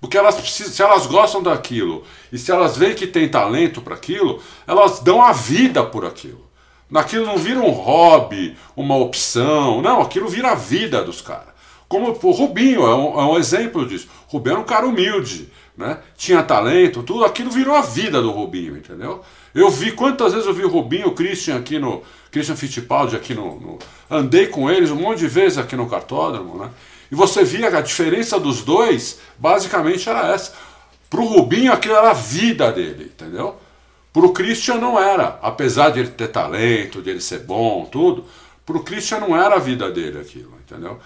Porque 0.00 0.18
elas 0.18 0.34
precisam, 0.34 0.72
se 0.72 0.82
elas 0.82 1.06
gostam 1.06 1.42
daquilo 1.42 2.04
e 2.32 2.38
se 2.38 2.52
elas 2.52 2.76
veem 2.76 2.94
que 2.94 3.06
tem 3.06 3.28
talento 3.28 3.80
para 3.80 3.94
aquilo, 3.94 4.40
elas 4.66 5.00
dão 5.00 5.22
a 5.22 5.32
vida 5.32 5.82
por 5.84 6.04
aquilo. 6.04 6.44
Naquilo 6.90 7.26
não 7.26 7.36
vira 7.36 7.58
um 7.58 7.70
hobby, 7.70 8.56
uma 8.76 8.96
opção, 8.96 9.82
não, 9.82 10.00
aquilo 10.00 10.28
vira 10.28 10.52
a 10.52 10.54
vida 10.54 11.02
dos 11.02 11.20
caras. 11.20 11.56
Como 11.88 12.08
o 12.10 12.30
Rubinho 12.30 12.82
é 12.82 12.94
um, 12.94 13.20
é 13.20 13.24
um 13.24 13.38
exemplo 13.38 13.86
disso. 13.86 14.08
Rubinho 14.28 14.54
era 14.54 14.60
um 14.60 14.64
cara 14.64 14.86
humilde, 14.86 15.50
né? 15.76 15.98
tinha 16.16 16.42
talento, 16.42 17.02
tudo, 17.02 17.24
aquilo 17.24 17.50
virou 17.50 17.74
a 17.74 17.82
vida 17.82 18.22
do 18.22 18.30
Rubinho, 18.30 18.76
entendeu? 18.76 19.22
Eu 19.54 19.70
vi 19.70 19.92
quantas 19.92 20.32
vezes 20.32 20.46
eu 20.46 20.54
vi 20.54 20.64
o 20.64 20.68
Rubinho, 20.68 21.08
o 21.08 21.14
Christian 21.14 21.56
aqui 21.56 21.78
no. 21.78 22.02
Christian 22.30 22.56
Fittipaldi 22.56 23.16
aqui 23.16 23.34
no, 23.34 23.58
no, 23.58 23.78
Andei 24.10 24.46
com 24.46 24.70
eles 24.70 24.90
um 24.90 24.96
monte 24.96 25.20
de 25.20 25.28
vezes 25.28 25.56
aqui 25.56 25.74
no 25.74 25.88
cartódromo, 25.88 26.58
né? 26.58 26.70
E 27.10 27.14
você 27.14 27.44
via 27.44 27.70
que 27.70 27.76
a 27.76 27.80
diferença 27.80 28.38
dos 28.38 28.62
dois 28.62 29.20
basicamente 29.38 30.08
era 30.08 30.32
essa. 30.32 30.52
Pro 31.08 31.24
Rubinho 31.24 31.72
aquilo 31.72 31.94
era 31.94 32.10
a 32.10 32.14
vida 32.14 32.70
dele, 32.72 33.04
entendeu? 33.04 33.56
Pro 34.12 34.32
Christian 34.32 34.76
não 34.76 34.98
era, 34.98 35.38
apesar 35.42 35.90
de 35.90 36.00
ele 36.00 36.08
ter 36.08 36.28
talento, 36.28 37.00
de 37.00 37.10
ele 37.10 37.20
ser 37.20 37.40
bom, 37.40 37.84
tudo. 37.84 38.24
Pro 38.64 38.82
Christian 38.82 39.20
não 39.20 39.36
era 39.36 39.56
a 39.56 39.58
vida 39.58 39.90
dele 39.90 40.18
aquilo, 40.18 40.52
entendeu? 40.64 40.98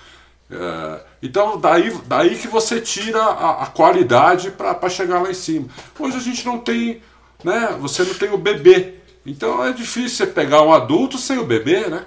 É, 0.50 1.00
então 1.22 1.60
daí, 1.60 1.96
daí 2.06 2.36
que 2.36 2.48
você 2.48 2.80
tira 2.80 3.22
a, 3.22 3.62
a 3.62 3.66
qualidade 3.66 4.50
para 4.50 4.88
chegar 4.88 5.22
lá 5.22 5.30
em 5.30 5.34
cima. 5.34 5.68
Hoje 5.98 6.16
a 6.16 6.20
gente 6.20 6.44
não 6.44 6.58
tem 6.58 7.00
né? 7.44 7.76
Você 7.80 8.02
não 8.04 8.14
tem 8.14 8.30
o 8.30 8.38
bebê. 8.38 8.94
Então 9.24 9.64
é 9.64 9.72
difícil 9.72 10.10
você 10.10 10.26
pegar 10.26 10.62
um 10.62 10.72
adulto 10.72 11.18
sem 11.18 11.38
o 11.38 11.44
bebê, 11.44 11.86
né? 11.86 12.04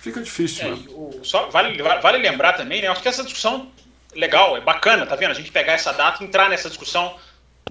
Fica 0.00 0.20
difícil. 0.20 0.66
É, 0.66 0.72
o, 0.90 1.20
só 1.22 1.48
vale, 1.48 1.80
vale 1.82 2.18
lembrar 2.18 2.54
também, 2.54 2.82
né? 2.82 2.88
Acho 2.88 3.02
que 3.02 3.08
essa 3.08 3.24
discussão 3.24 3.70
legal, 4.14 4.56
é 4.56 4.60
bacana, 4.60 5.06
tá 5.06 5.16
vendo? 5.16 5.32
A 5.32 5.34
gente 5.34 5.50
pegar 5.50 5.72
essa 5.72 5.92
data 5.92 6.22
e 6.22 6.26
entrar 6.26 6.48
nessa 6.48 6.68
discussão. 6.68 7.16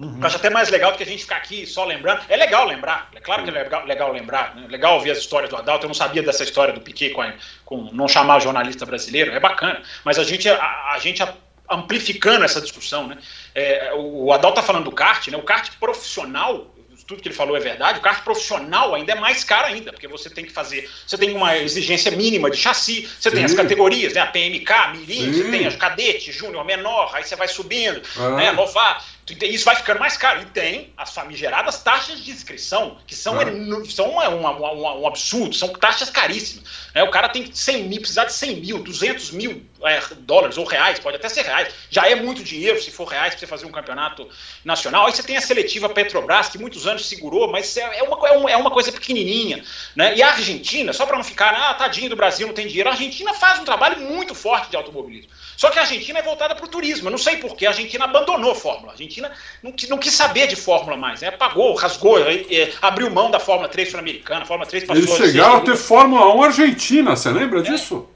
Uhum. 0.00 0.18
Eu 0.20 0.26
acho 0.26 0.36
até 0.36 0.50
mais 0.50 0.70
legal 0.70 0.90
do 0.90 0.96
que 0.96 1.04
a 1.04 1.06
gente 1.06 1.22
ficar 1.22 1.36
aqui 1.36 1.66
só 1.66 1.84
lembrando. 1.84 2.22
É 2.28 2.36
legal 2.36 2.66
lembrar, 2.66 3.08
é 3.14 3.20
claro 3.20 3.44
que 3.44 3.50
é 3.50 3.52
legal, 3.52 3.86
legal 3.86 4.12
lembrar, 4.12 4.54
né? 4.56 4.66
legal 4.68 4.94
ouvir 4.94 5.12
as 5.12 5.18
histórias 5.18 5.48
do 5.48 5.56
Adalto. 5.56 5.84
Eu 5.84 5.88
não 5.88 5.94
sabia 5.94 6.22
dessa 6.22 6.42
história 6.42 6.74
do 6.74 6.80
Piquet 6.80 7.10
com, 7.10 7.22
a, 7.22 7.32
com 7.64 7.90
não 7.92 8.08
chamar 8.08 8.40
jornalista 8.40 8.84
brasileiro, 8.84 9.32
é 9.32 9.38
bacana. 9.38 9.82
Mas 10.04 10.18
a 10.18 10.24
gente, 10.24 10.48
a, 10.48 10.92
a 10.92 10.98
gente 10.98 11.22
amplificando 11.70 12.44
essa 12.44 12.60
discussão, 12.60 13.06
né? 13.06 13.18
É, 13.54 13.92
o 13.94 14.32
Adalto 14.32 14.56
tá 14.56 14.62
falando 14.62 14.84
do 14.84 14.92
kart, 14.92 15.28
né? 15.28 15.36
O 15.36 15.42
kart 15.42 15.70
profissional 15.78 16.74
tudo 17.06 17.20
que 17.20 17.28
ele 17.28 17.34
falou 17.34 17.56
é 17.56 17.60
verdade, 17.60 17.98
o 17.98 18.02
kart 18.02 18.22
profissional 18.22 18.94
ainda 18.94 19.12
é 19.12 19.14
mais 19.14 19.44
caro 19.44 19.66
ainda, 19.66 19.92
porque 19.92 20.08
você 20.08 20.30
tem 20.30 20.44
que 20.44 20.52
fazer, 20.52 20.90
você 21.06 21.18
tem 21.18 21.34
uma 21.34 21.56
exigência 21.58 22.10
mínima 22.10 22.50
de 22.50 22.56
chassi, 22.56 23.06
você 23.06 23.28
Sim. 23.28 23.36
tem 23.36 23.44
as 23.44 23.52
categorias, 23.52 24.14
né, 24.14 24.20
a 24.20 24.26
PMK, 24.26 24.72
Mirim, 24.92 25.32
Sim. 25.32 25.32
você 25.32 25.50
tem 25.50 25.66
as 25.66 25.76
cadete, 25.76 26.32
júnior, 26.32 26.64
menor, 26.64 27.10
aí 27.14 27.24
você 27.24 27.36
vai 27.36 27.48
subindo, 27.48 28.00
ah. 28.16 28.30
né, 28.30 28.52
novar, 28.52 29.04
isso 29.42 29.64
vai 29.64 29.76
ficando 29.76 30.00
mais 30.00 30.16
caro. 30.16 30.42
E 30.42 30.44
tem 30.46 30.92
as 30.96 31.14
famigeradas 31.14 31.82
taxas 31.82 32.22
de 32.22 32.30
inscrição, 32.30 32.98
que 33.06 33.14
são, 33.14 33.38
ah. 33.40 33.44
são 33.88 34.10
uma, 34.10 34.28
uma, 34.28 34.50
uma, 34.50 34.94
um 34.96 35.06
absurdo, 35.06 35.54
são 35.54 35.68
taxas 35.68 36.10
caríssimas. 36.10 36.64
É, 36.94 37.02
o 37.02 37.10
cara 37.10 37.28
tem 37.28 37.50
100 37.52 37.84
mil, 37.84 38.00
precisar 38.00 38.26
de 38.26 38.32
100 38.32 38.56
mil, 38.60 38.78
200 38.82 39.30
mil 39.30 39.64
é, 39.82 40.00
dólares 40.18 40.58
ou 40.58 40.64
reais, 40.64 40.98
pode 40.98 41.16
até 41.16 41.28
ser 41.28 41.42
reais. 41.42 41.72
Já 41.90 42.08
é 42.08 42.14
muito 42.14 42.44
dinheiro 42.44 42.80
se 42.80 42.90
for 42.90 43.06
reais 43.06 43.30
para 43.30 43.40
você 43.40 43.46
fazer 43.46 43.66
um 43.66 43.72
campeonato 43.72 44.28
nacional. 44.64 45.06
Aí 45.06 45.12
você 45.12 45.22
tem 45.22 45.36
a 45.36 45.40
seletiva 45.40 45.88
Petrobras, 45.88 46.48
que 46.48 46.58
muitos 46.58 46.86
anos 46.86 47.06
segurou, 47.06 47.50
mas 47.50 47.76
é, 47.76 47.98
é 47.98 48.02
uma, 48.02 48.50
é 48.50 48.56
uma 48.56 48.70
coisa 48.70 48.92
pequenininha. 48.92 49.64
Né? 49.96 50.16
E 50.16 50.22
a 50.22 50.32
Argentina, 50.32 50.92
só 50.92 51.06
para 51.06 51.16
não 51.16 51.24
ficar, 51.24 51.54
ah, 51.54 51.74
tadinho 51.74 52.10
do 52.10 52.16
Brasil, 52.16 52.46
não 52.46 52.54
tem 52.54 52.66
dinheiro, 52.66 52.88
a 52.88 52.92
Argentina 52.92 53.32
faz 53.32 53.58
um 53.58 53.64
trabalho 53.64 54.00
muito 54.00 54.34
forte 54.34 54.70
de 54.70 54.76
automobilismo. 54.76 55.30
Só 55.56 55.70
que 55.70 55.78
a 55.78 55.82
Argentina 55.82 56.18
é 56.18 56.22
voltada 56.22 56.54
para 56.54 56.64
o 56.64 56.68
turismo. 56.68 57.08
Eu 57.08 57.12
não 57.12 57.18
sei 57.18 57.36
porquê, 57.36 57.66
a 57.66 57.70
Argentina 57.70 58.04
abandonou 58.04 58.52
a 58.52 58.54
Fórmula. 58.54 58.88
A 58.88 58.92
Argentina 58.92 59.30
não, 59.62 59.72
não 59.88 59.98
quis 59.98 60.14
saber 60.14 60.46
de 60.46 60.56
Fórmula 60.56 60.96
mais. 60.96 61.20
Né? 61.20 61.28
Apagou, 61.28 61.74
rasgou, 61.74 62.18
é, 62.18 62.72
abriu 62.82 63.10
mão 63.10 63.30
da 63.30 63.40
Fórmula 63.40 63.68
3 63.68 63.90
sul-americana. 63.90 64.44
Fórmula 64.44 64.68
3 64.68 64.84
passou 64.84 65.02
Eles 65.02 65.16
chegaram 65.16 65.56
a, 65.56 65.60
ter 65.60 65.76
Fórmula 65.76 66.34
1 66.34 66.42
Argentina, 66.42 67.16
você 67.16 67.30
lembra 67.30 67.60
é. 67.60 67.62
disso? 67.62 68.08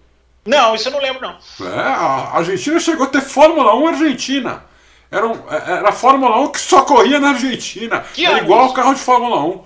Não, 0.46 0.74
isso 0.74 0.88
eu 0.88 0.92
não 0.92 1.00
lembro, 1.00 1.20
não. 1.20 1.66
É, 1.66 1.78
a 1.78 2.30
Argentina 2.34 2.80
chegou 2.80 3.06
a 3.06 3.10
ter 3.10 3.20
Fórmula 3.20 3.74
1 3.74 3.86
Argentina. 3.88 4.64
Era, 5.10 5.26
um, 5.26 5.42
era 5.50 5.88
a 5.88 5.92
Fórmula 5.92 6.38
1 6.40 6.52
que 6.52 6.60
só 6.60 6.82
corria 6.82 7.18
na 7.18 7.30
Argentina. 7.30 8.04
Que 8.14 8.26
era 8.26 8.38
igual 8.38 8.66
o 8.66 8.72
carro 8.72 8.94
de 8.94 9.00
Fórmula 9.00 9.40
1. 9.42 9.64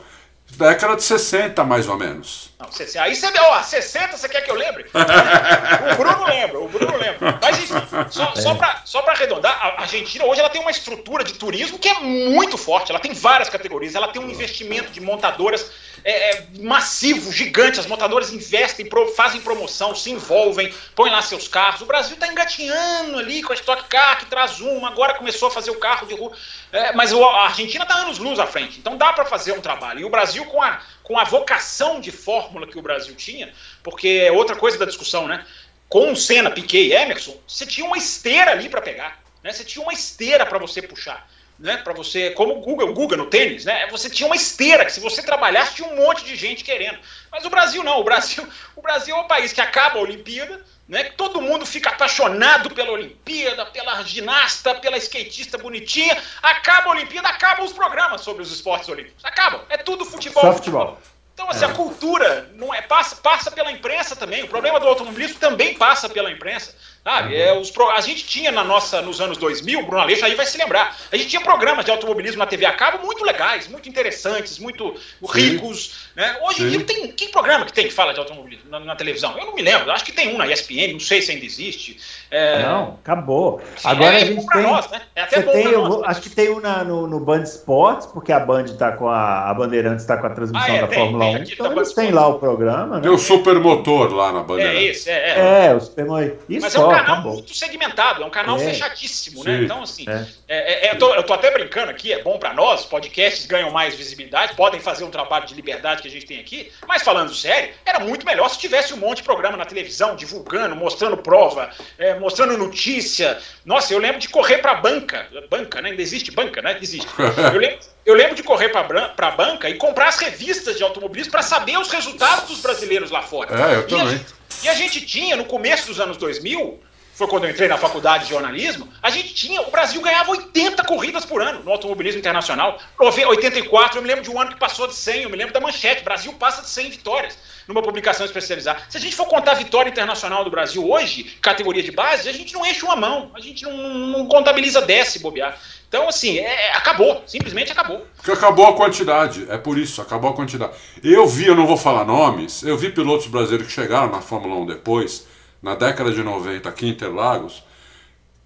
Década 0.56 0.96
de 0.96 1.02
60, 1.02 1.64
mais 1.64 1.88
ou 1.88 1.96
menos. 1.96 2.52
Não, 2.60 2.68
aí 3.02 3.16
você 3.16 3.30
deu, 3.30 3.42
ó, 3.42 3.62
60 3.62 4.16
você 4.16 4.28
quer 4.28 4.42
que 4.42 4.50
eu 4.50 4.54
lembre? 4.54 4.84
o 4.92 5.96
Bruno 5.96 6.24
lembra, 6.26 6.60
o 6.60 6.68
Bruno 6.68 6.96
lembra. 6.96 7.38
Só, 8.10 8.32
é. 8.34 8.40
só 8.40 8.54
para 8.54 8.82
só 8.84 9.02
arredondar, 9.12 9.58
a 9.60 9.82
Argentina 9.82 10.24
hoje 10.24 10.40
ela 10.40 10.50
tem 10.50 10.60
uma 10.60 10.70
estrutura 10.70 11.24
de 11.24 11.34
turismo 11.34 11.78
que 11.78 11.88
é 11.88 12.00
muito 12.00 12.58
forte. 12.58 12.90
Ela 12.90 13.00
tem 13.00 13.12
várias 13.12 13.48
categorias, 13.48 13.94
ela 13.94 14.08
tem 14.08 14.20
um 14.20 14.30
investimento 14.30 14.90
de 14.90 15.00
montadoras 15.00 15.70
é, 16.04 16.30
é, 16.30 16.46
massivo, 16.60 17.32
gigante. 17.32 17.80
As 17.80 17.86
montadoras 17.86 18.32
investem, 18.32 18.86
pro, 18.86 19.08
fazem 19.14 19.40
promoção, 19.40 19.94
se 19.94 20.10
envolvem, 20.10 20.72
põem 20.94 21.10
lá 21.10 21.22
seus 21.22 21.48
carros. 21.48 21.80
O 21.80 21.86
Brasil 21.86 22.14
está 22.14 22.26
engatinhando 22.26 23.18
ali 23.18 23.42
com 23.42 23.52
a 23.52 23.56
Stock 23.56 23.84
Car, 23.84 24.18
que 24.18 24.26
traz 24.26 24.60
uma, 24.60 24.88
agora 24.88 25.14
começou 25.14 25.48
a 25.48 25.50
fazer 25.50 25.70
o 25.70 25.78
carro 25.78 26.06
de 26.06 26.14
rua. 26.14 26.32
É, 26.72 26.92
mas 26.92 27.12
a 27.12 27.26
Argentina 27.44 27.84
está 27.84 27.96
anos 27.96 28.18
luz 28.18 28.38
à 28.38 28.46
frente, 28.46 28.78
então 28.78 28.96
dá 28.96 29.12
para 29.12 29.24
fazer 29.24 29.52
um 29.52 29.60
trabalho. 29.60 30.00
E 30.00 30.04
o 30.04 30.10
Brasil, 30.10 30.44
com 30.46 30.60
a, 30.62 30.80
com 31.02 31.18
a 31.18 31.24
vocação 31.24 32.00
de 32.00 32.10
fórmula 32.10 32.66
que 32.66 32.78
o 32.78 32.82
Brasil 32.82 33.14
tinha, 33.14 33.52
porque 33.82 34.22
é 34.24 34.32
outra 34.32 34.56
coisa 34.56 34.78
da 34.78 34.86
discussão, 34.86 35.28
né? 35.28 35.44
Com 35.93 36.11
o 36.12 36.16
Senna, 36.16 36.51
Piquet 36.51 36.88
e 36.88 36.95
Emerson, 36.95 37.36
você 37.47 37.66
tinha 37.66 37.86
uma 37.86 37.99
esteira 37.99 38.53
ali 38.53 38.66
para 38.66 38.80
pegar. 38.80 39.20
Né? 39.45 39.53
Você 39.53 39.62
tinha 39.62 39.82
uma 39.82 39.93
esteira 39.93 40.47
para 40.47 40.59
você 40.59 40.80
puxar 40.80 41.28
né, 41.59 41.76
para 41.76 41.93
você, 41.93 42.30
como 42.30 42.55
o 42.55 42.61
Google 42.61 43.18
no 43.18 43.26
tênis, 43.26 43.66
né, 43.66 43.86
você 43.88 44.09
tinha 44.09 44.26
uma 44.26 44.34
esteira 44.34 44.86
que 44.86 44.93
se 44.93 45.01
você 45.01 45.22
trabalhasse 45.22 45.76
tinha 45.76 45.86
um 45.86 45.97
monte 45.97 46.24
de 46.24 46.34
gente 46.34 46.64
querendo. 46.64 46.99
Mas 47.30 47.45
o 47.45 47.51
Brasil 47.51 47.84
não, 47.84 48.01
o 48.01 48.05
Brasil, 48.05 48.43
o 48.74 48.80
Brasil 48.80 49.14
é 49.14 49.20
um 49.20 49.28
país 49.28 49.53
que 49.53 49.61
acaba 49.61 49.99
a 49.99 50.03
Olimpíada, 50.03 50.64
né, 50.88 51.05
todo 51.05 51.43
mundo 51.43 51.66
fica 51.66 51.90
apaixonado 51.90 52.70
pela 52.70 52.90
Olimpíada, 52.90 53.66
pela 53.66 54.03
ginasta, 54.03 54.74
pela 54.76 54.97
skatista 54.97 55.59
bonitinha, 55.59 56.16
acaba 56.43 56.88
a 56.88 56.93
Olimpíada, 56.93 57.28
acabam 57.28 57.66
os 57.66 57.72
programas 57.72 58.22
sobre 58.22 58.43
os 58.43 58.51
esportes 58.51 58.88
olímpicos. 58.88 59.22
Acabam, 59.22 59.61
é 59.68 59.76
tudo 59.76 60.07
futebol. 60.07 60.43
Só 60.43 60.55
futebol. 60.55 60.99
Então, 61.35 61.49
assim, 61.49 61.64
a 61.64 61.72
cultura 61.72 62.51
não 62.55 62.74
é, 62.74 62.83
passa, 62.83 63.16
passa 63.16 63.51
pela 63.51 63.72
imprensa 63.72 64.14
também. 64.14 64.43
O 64.43 64.49
problema 64.49 64.78
do 64.78 64.87
automobilismo 64.87 65.39
também 65.39 65.74
passa 65.74 66.09
pela 66.09 66.30
imprensa. 66.30 66.74
Sabe? 67.05 67.34
É, 67.34 67.53
os 67.53 67.68
pro... 67.68 67.90
A 67.90 68.00
gente 68.00 68.24
tinha 68.24 68.53
na 68.53 68.62
nossa, 68.62 69.03
nos 69.03 69.20
anos 69.20 69.36
2000, 69.36 69.82
Bruno 69.82 70.03
Aleixo 70.03 70.24
aí 70.24 70.36
vai 70.36 70.46
se 70.46 70.57
lembrar, 70.57 70.96
a 71.11 71.16
gente 71.16 71.30
tinha 71.30 71.42
programas 71.42 71.84
de 71.84 71.90
automobilismo 71.90 72.38
na 72.38 72.46
TV 72.46 72.64
a 72.64 72.72
cabo 72.72 73.05
muito 73.05 73.24
legais, 73.24 73.66
muito 73.66 73.88
interessantes, 73.88 74.57
muito 74.61 74.94
ricos. 75.28 76.09
Né? 76.14 76.38
Hoje 76.42 76.62
em 76.62 76.68
dia 76.68 76.84
tem. 76.84 77.11
Que 77.11 77.28
programa 77.28 77.64
que 77.64 77.72
tem 77.72 77.86
que 77.86 77.92
fala 77.92 78.12
de 78.12 78.20
automobilismo 78.20 78.70
na, 78.70 78.78
na, 78.78 78.94
televisão? 78.94 79.36
Eu 79.36 79.46
não 79.46 79.55
me 79.55 79.62
lembro, 79.62 79.90
acho 79.90 80.05
que 80.05 80.12
tem 80.12 80.32
um 80.32 80.38
na 80.38 80.46
ESPN, 80.46 80.92
não 80.92 81.00
sei 81.00 81.20
se 81.20 81.32
ainda 81.32 81.44
existe. 81.44 81.98
É... 82.30 82.62
Não, 82.62 82.98
acabou. 83.03 83.61
Sim, 83.76 83.88
Agora 83.88 84.14
é, 84.14 84.22
a 84.22 84.24
gente 84.24 84.46
tem. 84.46 84.62
Nós, 84.62 84.90
né? 84.90 85.03
É 85.16 85.22
até 85.22 85.40
bom 85.40 85.53
tem, 85.53 85.72
nós, 85.72 86.03
Acho 86.05 86.20
que 86.20 86.30
tem 86.30 86.50
um 86.50 86.61
na, 86.61 86.84
no, 86.84 87.09
no 87.09 87.18
Band 87.18 87.42
Esportes, 87.42 88.07
porque 88.07 88.30
a 88.30 88.38
Band 88.38 88.64
está 88.64 88.92
com 88.92 89.09
a. 89.09 89.50
A 89.50 89.55
Bandeirantes 89.55 90.03
está 90.03 90.16
com 90.18 90.26
a 90.26 90.30
transmissão 90.30 90.72
ah, 90.72 90.76
é, 90.76 90.80
da 90.82 90.86
tem, 90.86 90.98
Fórmula 90.98 91.24
tem, 91.24 91.36
1. 91.36 91.42
Então 91.53 91.72
eles 91.72 91.92
têm 91.94 92.11
lá 92.12 92.28
o 92.28 92.38
programa. 92.38 92.96
Né? 92.96 93.03
Tem 93.03 93.11
o 93.11 93.18
Supermotor 93.18 94.14
lá 94.14 94.32
na 94.32 94.42
Bandeirantes. 94.42 94.78
É 94.78 94.90
isso, 94.90 95.11
é. 95.11 95.64
É, 95.64 95.66
é 95.66 95.74
o 95.74 95.80
Supermotor. 95.80 96.36
Mas 96.48 96.74
é 96.74 96.91
um 96.93 96.97
canal 96.97 97.14
acabou. 97.14 97.34
muito 97.34 97.55
segmentado, 97.55 98.22
é 98.22 98.26
um 98.26 98.30
canal 98.30 98.57
é. 98.57 98.64
fechadíssimo, 98.64 99.45
né? 99.45 99.62
Então, 99.62 99.82
assim, 99.82 100.05
é. 100.09 100.26
É, 100.49 100.88
é. 100.88 100.93
eu, 100.93 100.99
tô, 100.99 101.14
eu 101.14 101.22
tô 101.22 101.32
até 101.34 101.51
brincando 101.51 101.90
aqui, 101.90 102.12
é 102.12 102.22
bom 102.22 102.38
para 102.38 102.53
nós, 102.53 102.84
podcasts 102.84 103.47
ganham 103.47 103.70
mais 103.70 103.95
visibilidade, 103.95 104.55
podem 104.55 104.80
fazer 104.80 105.05
um 105.05 105.11
trabalho 105.11 105.47
de 105.47 105.55
liberdade 105.55 106.03
que 106.03 106.09
a 106.09 106.11
gente 106.11 106.26
tem 106.26 106.40
aqui, 106.40 106.70
mas 106.86 107.03
falando 107.03 107.34
sério, 107.34 107.74
era 107.84 108.01
muito 108.01 108.26
melhor 108.26 108.49
se 108.49 108.59
tivesse 108.59 108.95
um 108.95 108.99
monte 108.99 109.18
de 109.18 109.22
programa 109.24 109.57
na 109.57 109.64
televisão, 109.64 110.16
divulgando, 110.16 110.76
mostrando 110.76 111.16
prova, 111.16 111.70
é, 111.99 112.14
mostrando 112.14 112.57
notícia. 112.57 113.38
Nossa, 113.64 113.93
eu 113.93 113.99
lembro 113.99 114.20
de 114.20 114.28
correr 114.28 114.59
para 114.59 114.74
banca, 114.74 115.26
banca, 115.51 115.80
né? 115.80 115.90
Ainda 115.90 116.03
existe 116.03 116.30
banca, 116.30 116.61
né? 116.62 116.78
Existe. 116.80 117.09
Eu 117.18 117.59
lembro, 117.59 117.78
eu 118.05 118.14
lembro 118.14 118.34
de 118.34 118.43
correr 118.43 118.68
para 118.68 119.14
a 119.16 119.30
banca 119.30 119.68
e 119.68 119.74
comprar 119.74 120.09
as 120.09 120.18
revistas 120.18 120.76
de 120.76 120.82
automobilismo 120.82 121.30
para 121.30 121.43
saber 121.43 121.78
os 121.78 121.90
resultados 121.90 122.49
dos 122.49 122.61
brasileiros 122.61 123.11
lá 123.11 123.22
fora. 123.22 123.55
É, 123.55 123.76
eu 123.76 123.86
também. 123.86 124.07
E 124.07 124.09
a, 124.09 124.11
gente, 124.11 124.34
e 124.62 124.68
a 124.68 124.74
gente 124.74 125.00
tinha, 125.00 125.36
no 125.36 125.44
começo 125.44 125.86
dos 125.86 126.00
anos 126.00 126.16
2000, 126.16 126.80
foi 127.14 127.26
quando 127.26 127.44
eu 127.44 127.50
entrei 127.50 127.68
na 127.68 127.76
faculdade 127.76 128.24
de 128.24 128.30
jornalismo, 128.30 128.88
a 129.03 129.11
gente 129.11 129.34
tinha, 129.34 129.61
o 129.61 129.70
Brasil 129.70 130.00
ganhava 130.00 130.30
80 130.30 130.82
corridas 130.84 131.24
por 131.24 131.42
ano 131.42 131.62
no 131.62 131.70
automobilismo 131.70 132.18
internacional. 132.18 132.80
84, 132.98 133.98
eu 133.98 134.03
me 134.03 134.09
lembro 134.09 134.24
de 134.24 134.30
um 134.30 134.40
ano 134.40 134.53
que 134.53 134.59
passou 134.59 134.86
de 134.86 134.94
100, 134.94 135.22
eu 135.22 135.30
me 135.30 135.36
lembro 135.36 135.53
da 135.53 135.61
manchete, 135.61 136.03
Brasil 136.03 136.32
passa 136.32 136.62
de 136.62 136.68
100 136.68 136.90
vitórias 136.90 137.38
numa 137.68 137.82
publicação 137.82 138.24
especializada. 138.24 138.80
Se 138.88 138.96
a 138.96 139.00
gente 139.00 139.14
for 139.14 139.26
contar 139.26 139.53
a 139.53 139.57
vitória 139.57 139.90
internacional 139.90 140.42
do 140.42 140.50
Brasil 140.50 140.88
hoje, 140.90 141.24
categoria 141.40 141.82
de 141.82 141.92
base, 141.92 142.28
a 142.28 142.32
gente 142.32 142.55
não 142.55 142.64
enche 142.64 142.84
uma 142.84 142.96
mão, 142.96 143.30
a 143.34 143.40
gente 143.40 143.62
não, 143.62 143.76
não 143.76 144.26
contabiliza 144.26 144.80
10 144.80 145.09
se 145.09 145.18
bobear. 145.18 145.59
Então, 145.93 146.09
assim, 146.09 146.38
é, 146.38 146.68
é, 146.68 146.72
acabou, 146.74 147.22
simplesmente 147.26 147.70
acabou. 147.70 148.07
Porque 148.16 148.30
acabou 148.30 148.66
a 148.66 148.74
quantidade, 148.74 149.45
é 149.51 149.59
por 149.59 149.76
isso, 149.76 150.01
acabou 150.01 150.30
a 150.30 150.32
quantidade. 150.32 150.72
Eu 151.05 151.26
vi, 151.26 151.45
eu 151.45 151.55
não 151.55 151.66
vou 151.66 151.76
falar 151.76 152.07
nomes, 152.07 152.62
eu 152.62 152.78
vi 152.78 152.90
pilotos 152.90 153.26
brasileiros 153.26 153.66
que 153.66 153.74
chegaram 153.74 154.11
na 154.11 154.22
Fórmula 154.22 154.55
1 154.62 154.66
depois, 154.68 155.26
na 155.61 155.74
década 155.74 156.11
de 156.11 156.22
90 156.22 156.66
aqui 156.66 156.86
em 156.86 156.88
Interlagos, 156.88 157.62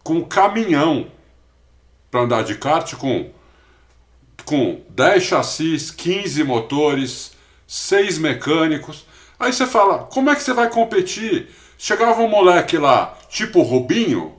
com 0.03 0.25
caminhão 0.25 1.07
para 2.11 2.23
andar 2.23 2.43
de 2.43 2.57
kart 2.57 2.97
com, 2.97 3.31
com 4.45 4.81
10 4.89 5.23
chassis, 5.23 5.93
15 5.93 6.43
motores, 6.43 7.31
6 7.65 8.19
mecânicos. 8.19 9.07
Aí 9.39 9.53
você 9.53 9.69
fala, 9.69 9.99
como 9.99 10.31
é 10.31 10.35
que 10.35 10.43
você 10.43 10.53
vai 10.53 10.69
competir? 10.69 11.49
Chegava 11.79 12.21
um 12.23 12.29
moleque 12.29 12.77
lá, 12.77 13.17
tipo 13.29 13.63
Rubinho, 13.63 14.36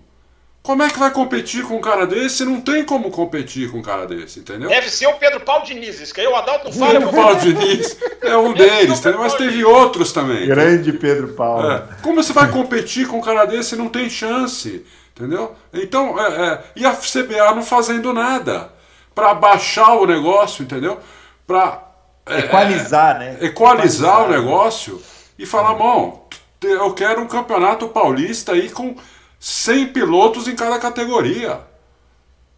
como 0.67 0.83
é 0.83 0.89
que 0.89 0.99
vai 0.99 1.09
competir 1.11 1.63
com 1.63 1.77
um 1.77 1.79
cara 1.81 2.05
desse? 2.05 2.43
Não 2.43 2.59
tem 2.59 2.83
como 2.83 3.09
competir 3.09 3.71
com 3.71 3.77
um 3.77 3.81
cara 3.81 4.05
desse, 4.05 4.41
entendeu? 4.41 4.67
Deve 4.67 4.89
ser 4.89 5.07
o 5.07 5.13
Pedro 5.13 5.39
Paulo 5.39 5.63
Diniz, 5.63 5.97
isso 6.01 6.13
que 6.13 6.19
aí 6.19 6.27
o 6.27 6.35
Adalto 6.35 6.65
não 6.65 6.73
fala. 6.73 6.91
Pedro 6.91 7.09
Paulo 7.09 7.35
Diniz 7.37 7.97
é 8.21 8.35
um 8.35 8.51
deles, 8.51 8.99
entendeu? 8.99 9.21
mas 9.21 9.33
teve 9.35 9.63
outros 9.63 10.11
também. 10.11 10.45
Grande 10.45 10.91
Pedro 10.91 11.29
Paulo. 11.29 11.71
É. 11.71 11.83
Como 12.01 12.21
você 12.21 12.33
vai 12.33 12.51
competir 12.51 13.07
com 13.07 13.19
um 13.19 13.21
cara 13.21 13.45
desse? 13.45 13.77
Não 13.77 13.87
tem 13.87 14.09
chance, 14.09 14.85
entendeu? 15.15 15.55
Então, 15.73 16.19
é, 16.19 16.47
é, 16.47 16.63
e 16.75 16.85
a 16.85 16.91
CBA 16.91 17.55
não 17.55 17.63
fazendo 17.63 18.11
nada 18.11 18.69
para 19.15 19.33
baixar 19.33 19.93
o 19.93 20.05
negócio, 20.05 20.63
entendeu? 20.63 20.99
Para 21.47 21.81
é, 22.25 22.39
equalizar, 22.39 23.17
né? 23.17 23.37
Equalizar, 23.39 23.45
equalizar 23.45 24.25
o 24.25 24.29
negócio 24.29 25.01
e 25.39 25.45
falar, 25.45 25.75
bom, 25.75 26.27
eu 26.61 26.93
quero 26.93 27.21
um 27.21 27.27
campeonato 27.27 27.87
paulista 27.87 28.51
aí 28.51 28.69
com 28.69 28.97
100 29.39 29.87
pilotos 29.87 30.47
em 30.47 30.55
cada 30.55 30.79
categoria. 30.79 31.61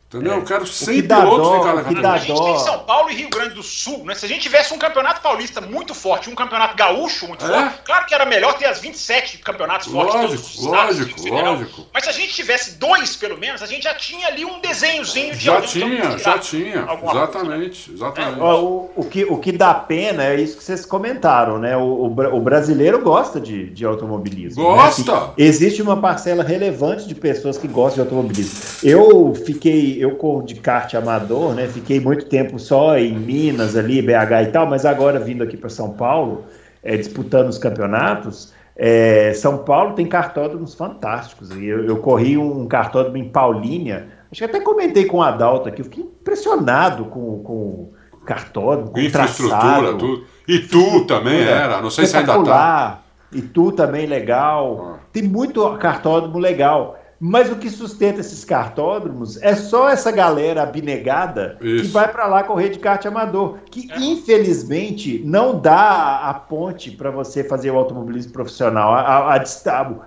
Entendeu? 0.10 0.34
É. 0.34 0.38
Eu 0.38 0.44
quero 0.44 0.66
100 0.66 1.04
pilotos 1.04 1.38
dó, 1.38 1.58
em 1.58 1.64
cada 1.64 1.84
categoria. 1.84 2.10
A 2.10 2.18
gente 2.18 2.44
tem 2.44 2.60
São 2.60 2.80
Paulo 2.80 3.12
e 3.12 3.14
Rio 3.14 3.30
Grande 3.30 3.54
do 3.54 3.62
Sul, 3.62 4.04
né? 4.06 4.16
Se 4.16 4.26
a 4.26 4.28
gente 4.28 4.42
tivesse 4.42 4.74
um 4.74 4.80
campeonato 4.80 5.22
paulista 5.22 5.62
muito 5.62 5.94
forte, 5.94 6.32
um 6.32 6.36
campeonato 6.36 6.76
gaúcho 6.76 7.28
muito 7.28 7.46
é? 7.46 7.48
forte, 7.48 7.82
claro 7.86 8.06
que 8.08 8.16
era 8.16 8.26
melhor 8.26 8.54
ter 8.58 8.66
as 8.66 8.80
27 8.80 9.38
campeonatos 9.38 9.86
lógico, 9.88 10.18
fortes 10.18 10.32
todos 10.32 10.56
os 10.58 10.66
lógico, 10.66 11.20
estados. 11.20 11.32
Lógico, 11.32 11.88
Mas 11.94 12.04
se 12.06 12.10
a 12.10 12.14
gente 12.14 12.34
tivesse 12.34 12.80
dois, 12.80 13.16
pelo 13.16 13.38
menos, 13.38 13.62
a 13.62 13.68
gente 13.68 13.84
já 13.84 13.94
tinha 13.94 14.28
ali 14.28 14.44
um 14.44 14.60
desenhozinho 14.60 15.36
de 15.36 15.46
Já 15.46 15.62
tinha, 15.62 16.18
já 16.18 16.40
tinha. 16.40 16.88
Exatamente, 17.04 17.92
exatamente. 17.94 18.40
É. 18.40 18.44
O, 18.44 18.90
o, 18.96 19.06
que, 19.06 19.26
o 19.26 19.38
que 19.38 19.52
dá 19.52 19.76
pena 19.76 20.26
é 20.26 20.42
isso 20.42 20.58
que 20.58 20.64
vocês 20.64 20.88
comentaram, 20.88 21.60
né? 21.60 21.78
O, 21.78 21.82
o, 21.82 22.36
o 22.36 22.42
brasileiro 22.42 23.00
gosta 23.00 23.40
de, 23.40 23.70
de 23.70 23.86
automobilismo. 23.86 24.64
Né? 24.64 24.70
Gosta! 24.70 25.20
Né? 25.20 25.30
Existe 25.38 25.84
uma 25.84 25.98
parcela 25.98 26.44
relevante 26.44 27.08
de 27.08 27.14
pessoas 27.14 27.60
que 27.60 27.68
gostam 27.68 28.04
de 28.04 28.10
automobilismo. 28.10 28.60
Eu 28.82 29.36
fiquei 29.46 29.99
eu 30.00 30.42
de 30.46 30.56
kart 30.56 30.94
amador, 30.94 31.54
né? 31.54 31.68
Fiquei 31.68 32.00
muito 32.00 32.26
tempo 32.26 32.58
só 32.60 32.98
em 32.98 33.14
Minas 33.14 33.76
ali, 33.76 34.02
BH 34.02 34.44
e 34.44 34.52
tal, 34.52 34.68
mas 34.68 34.86
agora 34.86 35.20
vindo 35.20 35.44
aqui 35.44 35.58
para 35.58 35.70
São 35.70 35.92
Paulo, 35.92 36.46
é, 36.84 36.96
disputando 36.96 37.50
os 37.50 37.58
campeonatos, 37.58 38.54
é, 38.76 39.34
São 39.34 39.60
Paulo 39.60 39.94
tem 39.94 40.06
cartódromos 40.06 40.74
fantásticos. 40.74 41.52
Eu, 41.52 41.86
eu 41.86 41.98
corri 41.98 42.38
um 42.38 42.68
cartódromo 42.68 43.18
em 43.18 43.30
Paulínia, 43.30 44.08
acho 44.32 44.40
que 44.40 44.46
até 44.46 44.60
comentei 44.60 45.06
com 45.06 45.18
o 45.18 45.22
Adalto 45.22 45.68
aqui, 45.68 45.82
eu 45.82 45.86
fiquei 45.86 46.04
impressionado 46.04 47.06
com, 47.06 47.44
com 47.44 47.54
o 47.54 48.26
cartódromo, 48.26 48.92
com 48.92 49.00
Infraestrutura, 49.00 49.60
traçado, 49.60 49.98
tudo. 49.98 50.26
E 50.48 50.60
tu 50.60 51.06
também 51.06 51.42
era, 51.42 51.82
não 51.82 51.90
sei 51.90 52.06
se 52.06 52.18
ainda 52.18 52.42
tá. 52.44 53.02
E 53.32 53.42
tu 53.42 53.72
também 53.72 54.08
legal. 54.08 54.96
Ah. 54.96 55.00
Tem 55.12 55.24
muito 55.24 55.68
cartódromo 55.78 56.40
legal. 56.40 56.99
Mas 57.20 57.52
o 57.52 57.58
que 57.58 57.70
sustenta 57.70 58.22
esses 58.22 58.46
cartódromos 58.46 59.42
é 59.42 59.54
só 59.54 59.90
essa 59.90 60.10
galera 60.10 60.64
abnegada 60.64 61.58
Isso. 61.62 61.84
que 61.84 61.90
vai 61.90 62.08
para 62.08 62.26
lá 62.28 62.44
correr 62.44 62.70
de 62.70 62.80
kart 62.80 63.06
amador, 63.06 63.58
que 63.70 63.92
é. 63.92 64.00
infelizmente 64.00 65.22
não 65.26 65.60
dá 65.60 66.30
a 66.30 66.34
ponte 66.34 66.92
para 66.92 67.12
você 67.12 67.44
fazer 67.44 67.72
o 67.72 67.78
automobilismo 67.78 68.32
profissional. 68.32 68.94
A, 68.94 69.36
a, 69.36 69.44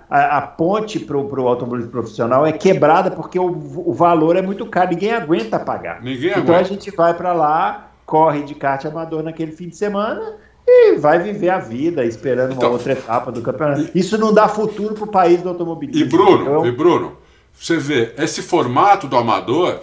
a, 0.09 0.37
a 0.37 0.41
ponte 0.41 0.99
para 0.99 1.17
o 1.17 1.47
automobilismo 1.47 1.91
profissional 1.91 2.45
é 2.47 2.51
quebrada 2.51 3.11
porque 3.11 3.37
o, 3.37 3.45
o, 3.45 3.93
valor 3.93 4.35
é 4.35 4.41
muito 4.41 4.65
caro, 4.65 4.89
ninguém 4.89 5.11
aguenta 5.11 5.59
pagar. 5.59 6.01
Ninguém 6.01 6.31
então 6.31 6.43
aguenta. 6.43 6.59
a 6.59 6.63
gente 6.63 6.89
vai 6.89 7.13
para 7.13 7.31
lá, 7.31 7.91
corre 8.07 8.41
de 8.41 8.55
kart 8.55 8.83
amador 8.85 9.21
naquele 9.21 9.51
fim 9.51 9.69
de 9.69 9.75
semana 9.75 10.42
e 10.89 10.95
vai 10.95 11.19
viver 11.19 11.49
a 11.49 11.59
vida 11.59 12.05
esperando 12.05 12.53
então, 12.53 12.69
uma 12.69 12.77
outra 12.77 12.93
etapa 12.93 13.31
do 13.31 13.41
campeonato. 13.41 13.89
Isso 13.95 14.17
não 14.17 14.33
dá 14.33 14.47
futuro 14.47 14.93
para 14.93 15.03
o 15.03 15.07
país 15.07 15.41
do 15.41 15.49
automobilismo. 15.49 16.01
E 16.01 16.07
Bruno, 16.07 16.41
então, 16.41 16.65
e 16.65 16.71
Bruno, 16.71 17.17
você 17.53 17.77
vê, 17.77 18.13
esse 18.17 18.41
formato 18.41 19.07
do 19.07 19.15
amador 19.15 19.79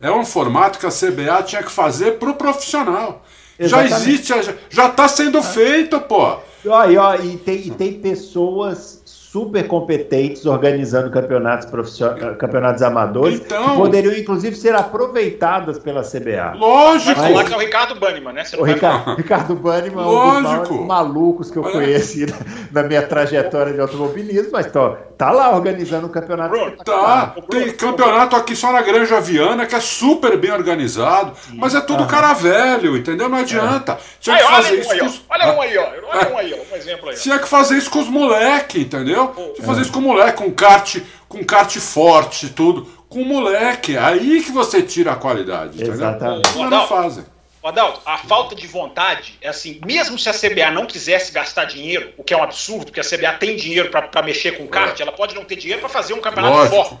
é 0.00 0.10
um 0.10 0.24
formato 0.24 0.78
que 0.78 0.86
a 0.86 0.90
CBA 0.90 1.42
tinha 1.44 1.62
que 1.62 1.70
fazer 1.70 2.18
para 2.18 2.30
o 2.30 2.34
profissional. 2.34 3.24
Exatamente. 3.58 3.90
Já 3.90 3.96
existe, 3.96 4.58
já 4.68 4.86
está 4.86 5.08
sendo 5.08 5.42
feito, 5.42 5.98
pô. 6.00 6.36
E, 6.64 6.68
e, 6.68 6.96
ó, 6.98 7.14
e, 7.14 7.36
tem, 7.38 7.66
e 7.66 7.70
tem 7.70 7.94
pessoas 7.94 8.95
super 9.36 9.68
competentes 9.68 10.46
organizando 10.46 11.10
campeonatos 11.10 11.66
profissionais, 11.66 12.38
campeonatos 12.38 12.80
amadores, 12.80 13.38
então, 13.38 13.68
que 13.68 13.76
poderiam 13.76 14.14
inclusive 14.14 14.56
ser 14.56 14.74
aproveitadas 14.74 15.78
pela 15.78 16.00
CBA. 16.00 16.54
Lógico. 16.56 17.20
Mas, 17.20 17.34
mas 17.34 17.52
é 17.52 17.54
o 17.54 17.58
Ricardo 17.58 18.00
Banniman, 18.00 18.32
né? 18.32 18.44
o 18.56 18.62
Ricardo, 18.62 19.14
Ricardo 19.14 19.54
Banniman 19.54 20.02
é 20.02 20.06
um 20.06 20.62
dos 20.62 20.86
malucos 20.86 21.50
que 21.50 21.58
eu 21.58 21.64
conheci 21.64 22.24
na, 22.24 22.80
na, 22.80 22.88
minha 22.88 23.02
trajetória 23.02 23.74
de 23.74 23.80
automobilismo, 23.80 24.48
mas 24.52 24.72
tô, 24.72 24.96
tá 25.18 25.30
lá 25.30 25.54
organizando 25.54 26.06
um 26.06 26.10
campeonato. 26.10 26.50
Bro, 26.50 26.72
tá, 26.82 27.34
tem 27.50 27.72
campeonato 27.72 28.36
aqui 28.36 28.56
só 28.56 28.72
na 28.72 28.80
Granja 28.80 29.20
Viana, 29.20 29.66
que 29.66 29.74
é 29.74 29.80
super 29.80 30.38
bem 30.38 30.50
organizado, 30.50 31.32
Sim. 31.36 31.58
mas 31.58 31.74
é 31.74 31.82
tudo 31.82 32.04
uhum. 32.04 32.08
cara 32.08 32.32
velho, 32.32 32.96
entendeu? 32.96 33.28
Não 33.28 33.36
adianta. 33.36 33.98
Tinha 34.18 34.36
aí, 34.36 34.42
que 34.42 34.48
fazer 34.48 34.68
olha 34.68 34.80
isso. 34.80 34.92
Aí, 34.92 34.98
com 34.98 35.06
os... 35.06 35.22
Olha 35.28 35.54
um 35.54 35.60
aí, 35.60 35.76
ó. 35.76 35.82
Olha 35.82 36.32
um 36.32 36.38
aí, 36.38 36.54
ó. 36.54 36.74
Um 36.74 36.76
exemplo 36.78 37.10
aí. 37.10 37.16
Tinha 37.16 37.38
que 37.38 37.46
fazer 37.46 37.76
isso 37.76 37.90
com 37.90 37.98
os 37.98 38.08
moleques, 38.08 38.80
entendeu? 38.80 39.25
Tinha 39.34 39.54
que 39.54 39.62
fazer 39.62 39.82
isso 39.82 39.92
com 39.92 39.98
o 39.98 40.02
moleque, 40.02 40.38
com 40.38 40.50
kart, 40.52 40.96
com 41.28 41.44
kart 41.44 41.76
forte, 41.78 42.48
tudo. 42.48 42.86
Com 43.08 43.22
o 43.22 43.24
moleque. 43.24 43.96
Aí 43.96 44.42
que 44.42 44.50
você 44.50 44.82
tira 44.82 45.12
a 45.12 45.16
qualidade, 45.16 45.82
Exatamente. 45.82 46.56
não 46.58 46.86
fazem. 46.86 47.24
Adalto, 47.66 48.00
a 48.06 48.16
falta 48.16 48.54
de 48.54 48.64
vontade 48.64 49.36
é 49.40 49.48
assim, 49.48 49.80
mesmo 49.84 50.16
se 50.16 50.28
a 50.28 50.32
CBA 50.32 50.70
não 50.70 50.86
quisesse 50.86 51.32
gastar 51.32 51.64
dinheiro, 51.64 52.12
o 52.16 52.22
que 52.22 52.32
é 52.32 52.36
um 52.36 52.42
absurdo, 52.42 52.86
porque 52.86 53.00
a 53.00 53.04
CBA 53.04 53.32
tem 53.40 53.56
dinheiro 53.56 53.90
para 53.90 54.22
mexer 54.22 54.52
com 54.52 54.68
kart, 54.68 54.98
é. 54.98 55.02
ela 55.02 55.10
pode 55.10 55.34
não 55.34 55.44
ter 55.44 55.56
dinheiro 55.56 55.80
para 55.80 55.88
fazer 55.88 56.14
um 56.14 56.20
campeonato 56.20 56.70
forte, 56.70 56.96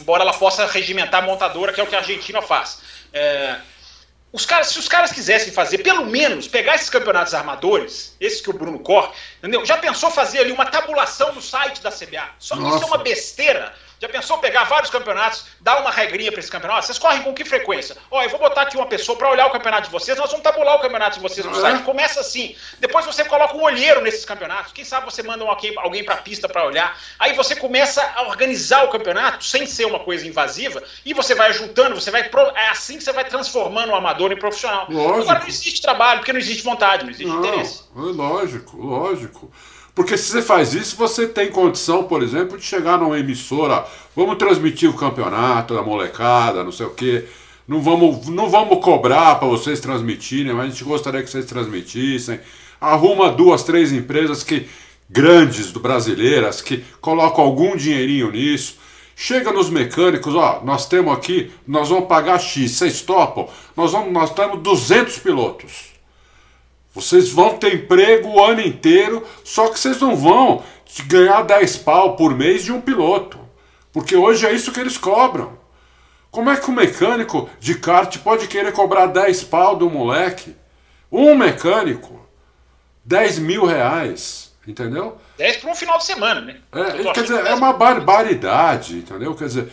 embora 0.00 0.24
ela 0.24 0.32
possa 0.32 0.66
regimentar 0.66 1.22
a 1.22 1.26
montadora, 1.26 1.72
que 1.72 1.80
é 1.80 1.84
o 1.84 1.86
que 1.86 1.94
a 1.94 1.98
Argentina 1.98 2.42
faz. 2.42 2.80
É, 3.12 3.58
os 4.30 4.44
caras, 4.44 4.68
se 4.68 4.78
os 4.78 4.88
caras 4.88 5.10
quisessem 5.10 5.52
fazer, 5.52 5.78
pelo 5.78 6.04
menos, 6.04 6.46
pegar 6.46 6.74
esses 6.74 6.90
campeonatos 6.90 7.32
armadores, 7.32 8.14
esses 8.20 8.40
que 8.40 8.50
o 8.50 8.52
Bruno 8.52 8.78
corre, 8.78 9.10
entendeu? 9.38 9.64
Já 9.64 9.78
pensou 9.78 10.10
fazer 10.10 10.40
ali 10.40 10.52
uma 10.52 10.66
tabulação 10.66 11.34
no 11.34 11.40
site 11.40 11.80
da 11.80 11.90
CBA? 11.90 12.28
Só 12.38 12.56
que 12.56 12.62
isso 12.62 12.82
é 12.82 12.86
uma 12.86 12.98
besteira 12.98 13.74
já 14.00 14.08
pensou 14.08 14.38
pegar 14.38 14.64
vários 14.64 14.90
campeonatos, 14.90 15.46
dar 15.60 15.80
uma 15.80 15.90
regrinha 15.90 16.30
para 16.30 16.40
esse 16.40 16.50
campeonato? 16.50 16.86
Vocês 16.86 16.98
correm 16.98 17.22
com 17.22 17.34
que 17.34 17.44
frequência? 17.44 17.96
Ó, 18.10 18.22
eu 18.22 18.30
vou 18.30 18.38
botar 18.38 18.62
aqui 18.62 18.76
uma 18.76 18.86
pessoa 18.86 19.18
para 19.18 19.30
olhar 19.30 19.46
o 19.46 19.50
campeonato 19.50 19.86
de 19.86 19.90
vocês, 19.90 20.16
nós 20.16 20.30
vamos 20.30 20.44
tabular 20.44 20.76
o 20.76 20.80
campeonato 20.80 21.16
de 21.16 21.22
vocês 21.22 21.44
no 21.44 21.56
é. 21.56 21.60
site. 21.60 21.82
Começa 21.82 22.20
assim. 22.20 22.54
Depois 22.78 23.04
você 23.04 23.24
coloca 23.24 23.56
um 23.56 23.62
olheiro 23.62 24.00
nesses 24.00 24.24
campeonatos. 24.24 24.72
Quem 24.72 24.84
sabe 24.84 25.06
você 25.06 25.22
manda 25.22 25.44
alguém, 25.44 25.72
alguém 25.78 26.04
para 26.04 26.14
a 26.14 26.18
pista 26.18 26.48
para 26.48 26.64
olhar. 26.64 26.96
Aí 27.18 27.34
você 27.34 27.56
começa 27.56 28.02
a 28.14 28.22
organizar 28.22 28.84
o 28.84 28.88
campeonato 28.88 29.44
sem 29.44 29.66
ser 29.66 29.84
uma 29.86 30.00
coisa 30.00 30.26
invasiva 30.26 30.82
e 31.04 31.12
você 31.12 31.34
vai 31.34 31.52
juntando, 31.52 31.94
você 31.94 32.10
vai. 32.10 32.30
É 32.54 32.68
assim 32.68 32.98
que 32.98 33.04
você 33.04 33.12
vai 33.12 33.24
transformando 33.24 33.90
o 33.90 33.94
amador 33.94 34.30
em 34.32 34.36
profissional. 34.36 34.86
Lógico. 34.88 35.22
Agora 35.22 35.40
não 35.40 35.48
existe 35.48 35.82
trabalho, 35.82 36.20
porque 36.20 36.32
não 36.32 36.40
existe 36.40 36.62
vontade, 36.62 37.04
não 37.04 37.10
existe 37.10 37.28
não, 37.28 37.44
interesse. 37.44 37.82
É 37.96 38.00
lógico, 38.00 38.76
lógico. 38.76 39.52
Porque 39.98 40.16
se 40.16 40.30
você 40.30 40.40
faz 40.40 40.74
isso, 40.74 40.96
você 40.96 41.26
tem 41.26 41.50
condição, 41.50 42.04
por 42.04 42.22
exemplo, 42.22 42.56
de 42.56 42.64
chegar 42.64 43.00
numa 43.00 43.18
emissora, 43.18 43.84
vamos 44.14 44.38
transmitir 44.38 44.88
o 44.88 44.94
campeonato 44.94 45.74
da 45.74 45.82
molecada, 45.82 46.62
não 46.62 46.70
sei 46.70 46.86
o 46.86 46.90
quê. 46.90 47.24
Não 47.66 47.82
vamos, 47.82 48.28
não 48.28 48.48
vamos 48.48 48.78
cobrar 48.78 49.34
para 49.40 49.48
vocês 49.48 49.80
transmitirem, 49.80 50.52
mas 50.52 50.66
a 50.66 50.68
gente 50.70 50.84
gostaria 50.84 51.20
que 51.20 51.28
vocês 51.28 51.44
transmitissem. 51.46 52.38
Arruma 52.80 53.28
duas, 53.28 53.64
três 53.64 53.90
empresas 53.90 54.44
que 54.44 54.68
grandes 55.10 55.72
do 55.72 55.80
brasileiras 55.80 56.62
que 56.62 56.84
colocam 57.00 57.42
algum 57.42 57.74
dinheirinho 57.74 58.30
nisso. 58.30 58.76
Chega 59.16 59.50
nos 59.50 59.68
mecânicos, 59.68 60.32
ó, 60.36 60.62
nós 60.64 60.86
temos 60.86 61.12
aqui, 61.12 61.50
nós 61.66 61.88
vamos 61.88 62.06
pagar 62.06 62.38
X, 62.38 62.70
vocês 62.70 63.02
topam? 63.02 63.48
Nós 63.76 63.90
vamos, 63.90 64.12
nós 64.12 64.32
temos 64.32 64.60
200 64.62 65.18
pilotos. 65.18 65.97
Vocês 67.00 67.30
vão 67.30 67.56
ter 67.56 67.74
emprego 67.74 68.28
o 68.28 68.44
ano 68.44 68.60
inteiro, 68.60 69.24
só 69.44 69.68
que 69.68 69.78
vocês 69.78 70.00
não 70.00 70.16
vão 70.16 70.64
ganhar 71.06 71.42
10 71.42 71.76
pau 71.78 72.16
por 72.16 72.34
mês 72.34 72.64
de 72.64 72.72
um 72.72 72.80
piloto. 72.80 73.38
Porque 73.92 74.16
hoje 74.16 74.44
é 74.44 74.52
isso 74.52 74.72
que 74.72 74.80
eles 74.80 74.98
cobram. 74.98 75.56
Como 76.28 76.50
é 76.50 76.56
que 76.56 76.68
um 76.68 76.74
mecânico 76.74 77.48
de 77.60 77.76
kart 77.76 78.18
pode 78.18 78.48
querer 78.48 78.72
cobrar 78.72 79.06
10 79.06 79.44
pau 79.44 79.76
do 79.76 79.88
moleque? 79.88 80.56
Um 81.10 81.36
mecânico, 81.36 82.20
10 83.04 83.38
mil 83.38 83.64
reais, 83.64 84.52
entendeu? 84.66 85.18
10 85.38 85.58
para 85.58 85.70
um 85.70 85.74
final 85.76 85.98
de 85.98 86.04
semana, 86.04 86.40
né? 86.40 86.56
É, 86.72 87.12
quer 87.12 87.22
dizer, 87.22 87.46
é 87.46 87.54
uma 87.54 87.72
barbaridade, 87.72 88.96
entendeu? 88.98 89.36
Quer 89.36 89.46
dizer, 89.46 89.72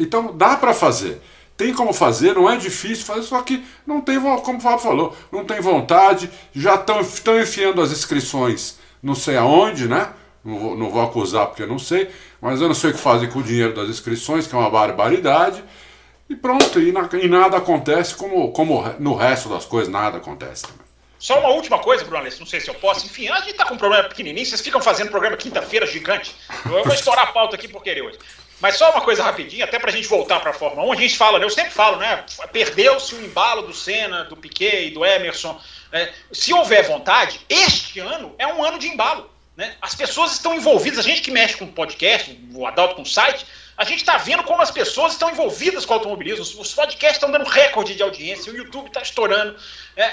então 0.00 0.34
dá 0.34 0.56
para 0.56 0.72
fazer. 0.72 1.20
Tem 1.56 1.72
como 1.72 1.92
fazer, 1.92 2.34
não 2.34 2.50
é 2.50 2.56
difícil 2.56 3.06
fazer, 3.06 3.22
só 3.22 3.40
que 3.42 3.64
não 3.86 4.00
tem, 4.00 4.20
como 4.20 4.58
o 4.58 4.60
Fábio 4.60 4.78
falou, 4.78 5.16
não 5.32 5.44
tem 5.44 5.60
vontade, 5.60 6.30
já 6.54 6.74
estão 6.74 7.00
enfiando 7.40 7.80
as 7.80 7.90
inscrições 7.90 8.78
não 9.06 9.14
sei 9.14 9.36
aonde, 9.36 9.88
né? 9.88 10.12
Não 10.44 10.58
vou, 10.58 10.76
não 10.76 10.90
vou 10.90 11.02
acusar 11.02 11.46
porque 11.46 11.62
eu 11.62 11.66
não 11.66 11.78
sei, 11.78 12.10
mas 12.40 12.60
eu 12.60 12.68
não 12.68 12.74
sei 12.74 12.90
o 12.90 12.92
que 12.92 12.98
fazem 12.98 13.28
com 13.28 13.38
o 13.38 13.42
dinheiro 13.42 13.74
das 13.74 13.88
inscrições, 13.88 14.46
que 14.46 14.54
é 14.54 14.58
uma 14.58 14.70
barbaridade. 14.70 15.62
E 16.28 16.34
pronto, 16.34 16.80
e, 16.80 16.90
na, 16.90 17.08
e 17.12 17.28
nada 17.28 17.56
acontece 17.56 18.14
como, 18.16 18.50
como 18.50 18.82
no 18.98 19.14
resto 19.14 19.48
das 19.48 19.64
coisas, 19.64 19.92
nada 19.92 20.18
acontece 20.18 20.64
também. 20.64 20.86
Só 21.18 21.38
uma 21.38 21.50
última 21.50 21.78
coisa, 21.78 22.04
Bruno 22.04 22.18
Alessio, 22.18 22.40
não 22.40 22.46
sei 22.46 22.60
se 22.60 22.68
eu 22.68 22.74
posso. 22.74 23.06
Enfim, 23.06 23.28
a 23.28 23.40
gente 23.40 23.54
tá 23.54 23.64
com 23.64 23.74
um 23.74 23.78
problema 23.78 24.08
pequenininho, 24.08 24.44
vocês 24.44 24.60
ficam 24.60 24.80
fazendo 24.80 25.10
programa 25.10 25.36
quinta-feira 25.36 25.86
gigante. 25.86 26.34
Eu 26.64 26.84
vou 26.84 26.92
estourar 26.92 27.28
a 27.28 27.32
pauta 27.32 27.56
aqui 27.56 27.68
por 27.68 27.82
querer 27.82 28.02
hoje. 28.02 28.18
Mas 28.60 28.76
só 28.76 28.90
uma 28.90 29.02
coisa 29.02 29.22
rapidinho, 29.22 29.64
até 29.64 29.78
para 29.78 29.90
a 29.90 29.92
gente 29.92 30.08
voltar 30.08 30.40
para 30.40 30.50
a 30.50 30.54
Fórmula 30.54 30.86
1, 30.88 30.92
a 30.92 30.96
gente 30.96 31.16
fala, 31.16 31.38
né, 31.38 31.44
eu 31.44 31.50
sempre 31.50 31.72
falo, 31.72 31.98
né? 31.98 32.24
Perdeu-se 32.52 33.14
o 33.14 33.24
embalo 33.24 33.62
do 33.62 33.74
Senna, 33.74 34.24
do 34.24 34.36
Piquet 34.36 34.90
do 34.90 35.04
Emerson. 35.04 35.60
É, 35.92 36.12
se 36.32 36.52
houver 36.52 36.84
vontade, 36.84 37.40
este 37.48 38.00
ano 38.00 38.34
é 38.38 38.46
um 38.46 38.64
ano 38.64 38.78
de 38.78 38.88
embalo. 38.88 39.30
Né? 39.56 39.74
As 39.80 39.94
pessoas 39.94 40.32
estão 40.32 40.54
envolvidas, 40.54 40.98
a 40.98 41.02
gente 41.02 41.22
que 41.22 41.30
mexe 41.30 41.56
com 41.56 41.66
podcast, 41.66 42.38
o 42.54 42.66
Adalto 42.66 42.96
com 42.96 43.04
site, 43.04 43.46
a 43.76 43.84
gente 43.84 43.98
está 43.98 44.16
vendo 44.16 44.42
como 44.42 44.62
as 44.62 44.70
pessoas 44.70 45.12
estão 45.12 45.30
envolvidas 45.30 45.84
com 45.84 45.92
o 45.92 45.96
automobilismo. 45.96 46.42
Os 46.60 46.74
podcasts 46.74 47.16
estão 47.16 47.30
dando 47.30 47.44
recorde 47.44 47.94
de 47.94 48.02
audiência, 48.02 48.50
o 48.50 48.56
YouTube 48.56 48.86
está 48.86 49.02
estourando. 49.02 49.56
É 49.96 50.10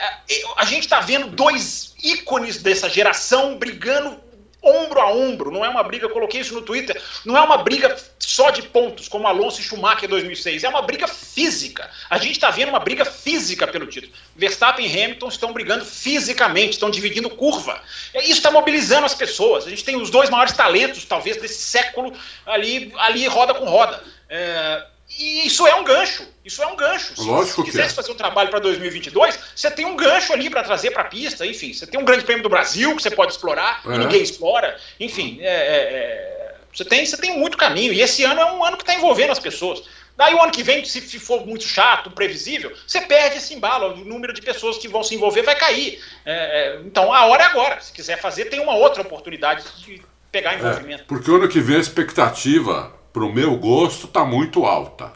a 0.58 0.66
gente 0.66 0.82
está 0.82 1.00
vendo 1.00 1.28
dois 1.28 1.96
ícones 2.04 2.62
dessa 2.62 2.90
geração 2.90 3.58
brigando 3.58 4.20
ombro 4.62 5.00
a 5.00 5.12
ombro, 5.12 5.52
não 5.52 5.64
é 5.64 5.70
uma 5.70 5.84
briga, 5.84 6.06
eu 6.06 6.10
coloquei 6.10 6.40
isso 6.40 6.54
no 6.54 6.62
Twitter, 6.62 7.02
não 7.26 7.38
é 7.38 7.42
uma 7.42 7.58
briga 7.58 7.96
só 8.26 8.50
de 8.50 8.62
pontos, 8.64 9.08
como 9.08 9.28
Alonso 9.28 9.60
e 9.60 9.64
Schumacher 9.64 10.06
em 10.06 10.10
2006, 10.10 10.64
é 10.64 10.70
uma 10.70 10.82
briga 10.82 11.08
física. 11.08 11.90
A 12.10 12.18
gente 12.18 12.34
está 12.34 12.50
vendo 12.50 12.70
uma 12.70 12.80
briga 12.80 13.06
física 13.06 13.68
pelo 13.68 13.88
título. 13.88 14.14
Verstappen 14.36 14.86
e 14.86 15.04
Hamilton 15.04 15.28
estão 15.28 15.54
brigando 15.54 15.86
fisicamente, 15.86 16.72
estão 16.72 16.90
dividindo 16.90 17.30
curva. 17.30 17.82
Isso 18.16 18.34
está 18.34 18.52
mobilizando 18.52 19.06
as 19.06 19.14
pessoas. 19.14 19.66
A 19.66 19.70
gente 19.70 19.84
tem 19.84 19.96
os 19.96 20.10
dois 20.10 20.30
maiores 20.30 20.54
talentos, 20.54 21.06
talvez, 21.06 21.38
desse 21.38 21.62
século 21.62 22.14
ali, 22.46 22.94
ali 22.98 23.28
roda 23.28 23.54
com 23.54 23.66
roda. 23.66 24.02
É, 24.30 24.86
e 25.20 25.46
isso 25.46 25.68
é 25.68 25.76
um 25.76 25.84
gancho. 25.84 26.28
Isso 26.44 26.62
é 26.62 26.68
um 26.68 26.76
gancho. 26.76 27.14
Lógico 27.18 27.46
se 27.46 27.56
você 27.56 27.64
quisesse 27.64 27.94
é. 27.94 27.96
fazer 27.96 28.12
um 28.12 28.16
trabalho 28.16 28.50
para 28.50 28.60
2022, 28.60 29.40
você 29.56 29.70
tem 29.70 29.86
um 29.86 29.96
gancho 29.96 30.34
ali 30.34 30.50
para 30.50 30.64
trazer 30.64 30.92
para 30.92 31.04
a 31.04 31.06
pista. 31.06 31.46
Enfim, 31.46 31.74
você 31.74 31.86
tem 31.86 32.00
um 32.00 32.06
grande 32.06 32.24
prêmio 32.24 32.44
do 32.44 32.50
Brasil 32.50 32.96
que 32.96 33.04
você 33.04 33.12
pode 33.12 33.32
explorar 33.32 33.82
é. 33.86 33.96
e 33.96 33.98
ninguém 34.00 34.22
explora. 34.22 34.78
Enfim, 35.00 35.40
é, 35.42 35.46
é, 35.46 35.50
é, 35.50 36.43
você, 36.74 36.86
tem, 36.86 37.06
você 37.06 37.18
tem 37.18 37.38
muito 37.38 37.58
caminho. 37.58 37.94
E 37.94 38.02
esse 38.02 38.24
ano 38.24 38.42
é 38.42 38.52
um 38.52 38.64
ano 38.64 38.78
que 38.78 38.84
está 38.84 38.96
envolvendo 38.96 39.32
as 39.32 39.40
pessoas. 39.40 39.84
Daí 40.16 40.34
o 40.36 40.42
ano 40.42 40.52
que 40.52 40.62
vem, 40.62 40.86
se 40.86 41.02
for 41.20 41.46
muito 41.46 41.64
chato, 41.64 42.12
previsível, 42.12 42.72
você 42.86 43.02
perde 43.02 43.38
esse 43.38 43.54
embalo. 43.54 43.94
O 43.94 44.06
número 44.06 44.34
de 44.34 44.42
pessoas 44.42 44.78
que 44.78 44.88
vão 44.88 45.04
se 45.04 45.16
envolver 45.16 45.42
vai 45.42 45.56
cair. 45.56 46.00
É, 46.26 46.80
então 46.86 47.12
a 47.12 47.26
hora 47.26 47.44
é 47.44 47.48
agora. 47.48 47.82
Se 47.82 47.92
quiser 47.92 48.20
fazer, 48.20 48.46
tem 48.46 48.60
uma 48.60 48.76
outra 48.76 49.02
oportunidade 49.02 49.64
de 49.80 50.02
pegar 50.32 50.56
envolvimento. 50.56 51.04
porque 51.08 51.30
o 51.30 51.36
ano 51.36 51.48
que 51.48 51.60
vem 51.60 51.76
a 51.76 51.80
expectativa 51.80 52.92
para 53.14 53.24
o 53.24 53.32
meu 53.32 53.56
gosto, 53.56 54.08
está 54.08 54.26
muito 54.26 54.66
alta. 54.66 55.14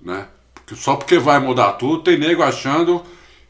Né? 0.00 0.26
Porque 0.54 0.74
só 0.74 0.96
porque 0.96 1.18
vai 1.18 1.38
mudar 1.38 1.72
tudo, 1.72 2.02
tem 2.02 2.18
nego 2.18 2.42
achando 2.42 3.04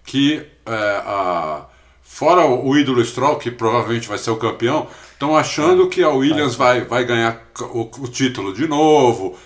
que, 0.04 0.44
é, 0.66 1.02
a, 1.06 1.66
fora 2.02 2.44
o 2.44 2.76
ídolo 2.76 3.04
Stroll, 3.04 3.36
que 3.36 3.50
provavelmente 3.50 4.08
vai 4.08 4.18
ser 4.18 4.32
o 4.32 4.36
campeão, 4.36 4.88
estão 5.22 5.36
achando 5.36 5.88
que 5.88 6.02
a 6.02 6.08
Williams 6.08 6.56
vai, 6.56 6.80
vai 6.80 7.04
ganhar 7.04 7.40
o, 7.60 7.82
o, 7.82 8.08
título 8.08 8.52
de 8.52 8.66
novo. 8.66 9.38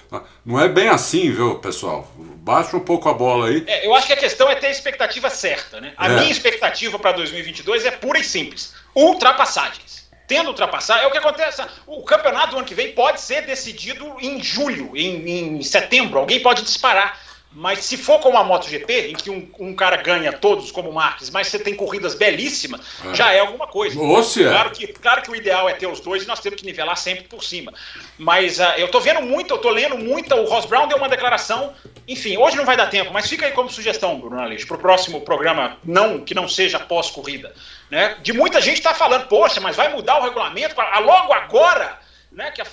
Não 0.44 0.58
é 0.58 0.68
bem 0.68 0.88
assim, 0.88 1.30
viu, 1.30 1.56
pessoal? 1.58 2.10
Baixa 2.16 2.74
um 2.78 2.80
pouco 2.80 3.10
a 3.10 3.12
bola 3.12 3.48
aí. 3.48 3.62
É, 3.66 3.86
eu 3.86 3.94
acho 3.94 4.06
que 4.06 4.14
a 4.14 4.16
questão 4.16 4.50
é 4.50 4.54
ter 4.54 4.68
a 4.68 4.70
expectativa 4.70 5.28
certa. 5.28 5.78
Né? 5.78 5.92
A 5.98 6.06
é. 6.06 6.16
minha 6.16 6.30
expectativa 6.30 6.98
para 6.98 7.12
2022 7.12 7.84
é 7.84 7.90
pura 7.90 8.18
e 8.18 8.24
simples: 8.24 8.72
ultrapassagens 8.94 10.06
tendo 10.26 10.48
ultrapassado, 10.48 11.02
é 11.02 11.06
o 11.06 11.10
que 11.12 11.18
acontece. 11.18 11.62
O 11.86 12.02
campeonato 12.02 12.50
do 12.50 12.56
ano 12.56 12.66
que 12.66 12.74
vem 12.74 12.90
pode 12.90 13.20
ser 13.20 13.42
decidido 13.42 14.16
em 14.20 14.42
julho, 14.42 14.90
em, 14.96 15.58
em 15.58 15.62
setembro. 15.62 16.18
Alguém 16.18 16.40
pode 16.40 16.62
disparar. 16.62 17.20
Mas 17.58 17.86
se 17.86 17.96
for 17.96 18.18
como 18.18 18.36
a 18.36 18.44
MotoGP, 18.44 19.12
em 19.12 19.14
que 19.14 19.30
um, 19.30 19.48
um 19.58 19.74
cara 19.74 19.96
ganha 19.96 20.30
todos 20.30 20.70
como 20.70 20.92
Marques, 20.92 21.30
mas 21.30 21.46
você 21.46 21.58
tem 21.58 21.74
corridas 21.74 22.14
belíssimas, 22.14 22.82
é. 23.02 23.14
já 23.14 23.32
é 23.32 23.38
alguma 23.38 23.66
coisa. 23.66 23.98
Nossa, 23.98 24.42
claro, 24.42 24.70
que, 24.72 24.86
claro 24.88 25.22
que 25.22 25.30
o 25.30 25.34
ideal 25.34 25.66
é 25.66 25.72
ter 25.72 25.86
os 25.86 25.98
dois 25.98 26.24
e 26.24 26.26
nós 26.26 26.38
temos 26.38 26.60
que 26.60 26.66
nivelar 26.66 26.98
sempre 26.98 27.24
por 27.24 27.42
cima. 27.42 27.72
Mas 28.18 28.58
uh, 28.58 28.74
eu 28.76 28.88
tô 28.88 29.00
vendo 29.00 29.22
muito, 29.22 29.54
eu 29.54 29.58
tô 29.58 29.70
lendo 29.70 29.96
muito. 29.96 30.34
O 30.34 30.44
Ross 30.44 30.66
Brown 30.66 30.86
deu 30.86 30.98
uma 30.98 31.08
declaração. 31.08 31.72
Enfim, 32.06 32.36
hoje 32.36 32.58
não 32.58 32.66
vai 32.66 32.76
dar 32.76 32.88
tempo, 32.88 33.10
mas 33.10 33.26
fica 33.26 33.46
aí 33.46 33.52
como 33.52 33.70
sugestão, 33.70 34.20
Bruno 34.20 34.38
Aleixo, 34.38 34.66
para 34.66 34.76
o 34.76 34.80
próximo 34.80 35.22
programa, 35.22 35.78
não 35.82 36.20
que 36.20 36.34
não 36.34 36.46
seja 36.46 36.78
pós-corrida. 36.78 37.54
Né? 37.90 38.18
De 38.20 38.34
muita 38.34 38.60
gente 38.60 38.76
está 38.76 38.92
falando, 38.92 39.28
poxa, 39.28 39.62
mas 39.62 39.74
vai 39.74 39.88
mudar 39.88 40.18
o 40.18 40.22
regulamento 40.22 40.74
logo 41.00 41.32
agora? 41.32 41.98
Né? 42.30 42.50
Que 42.50 42.60
a, 42.60 42.66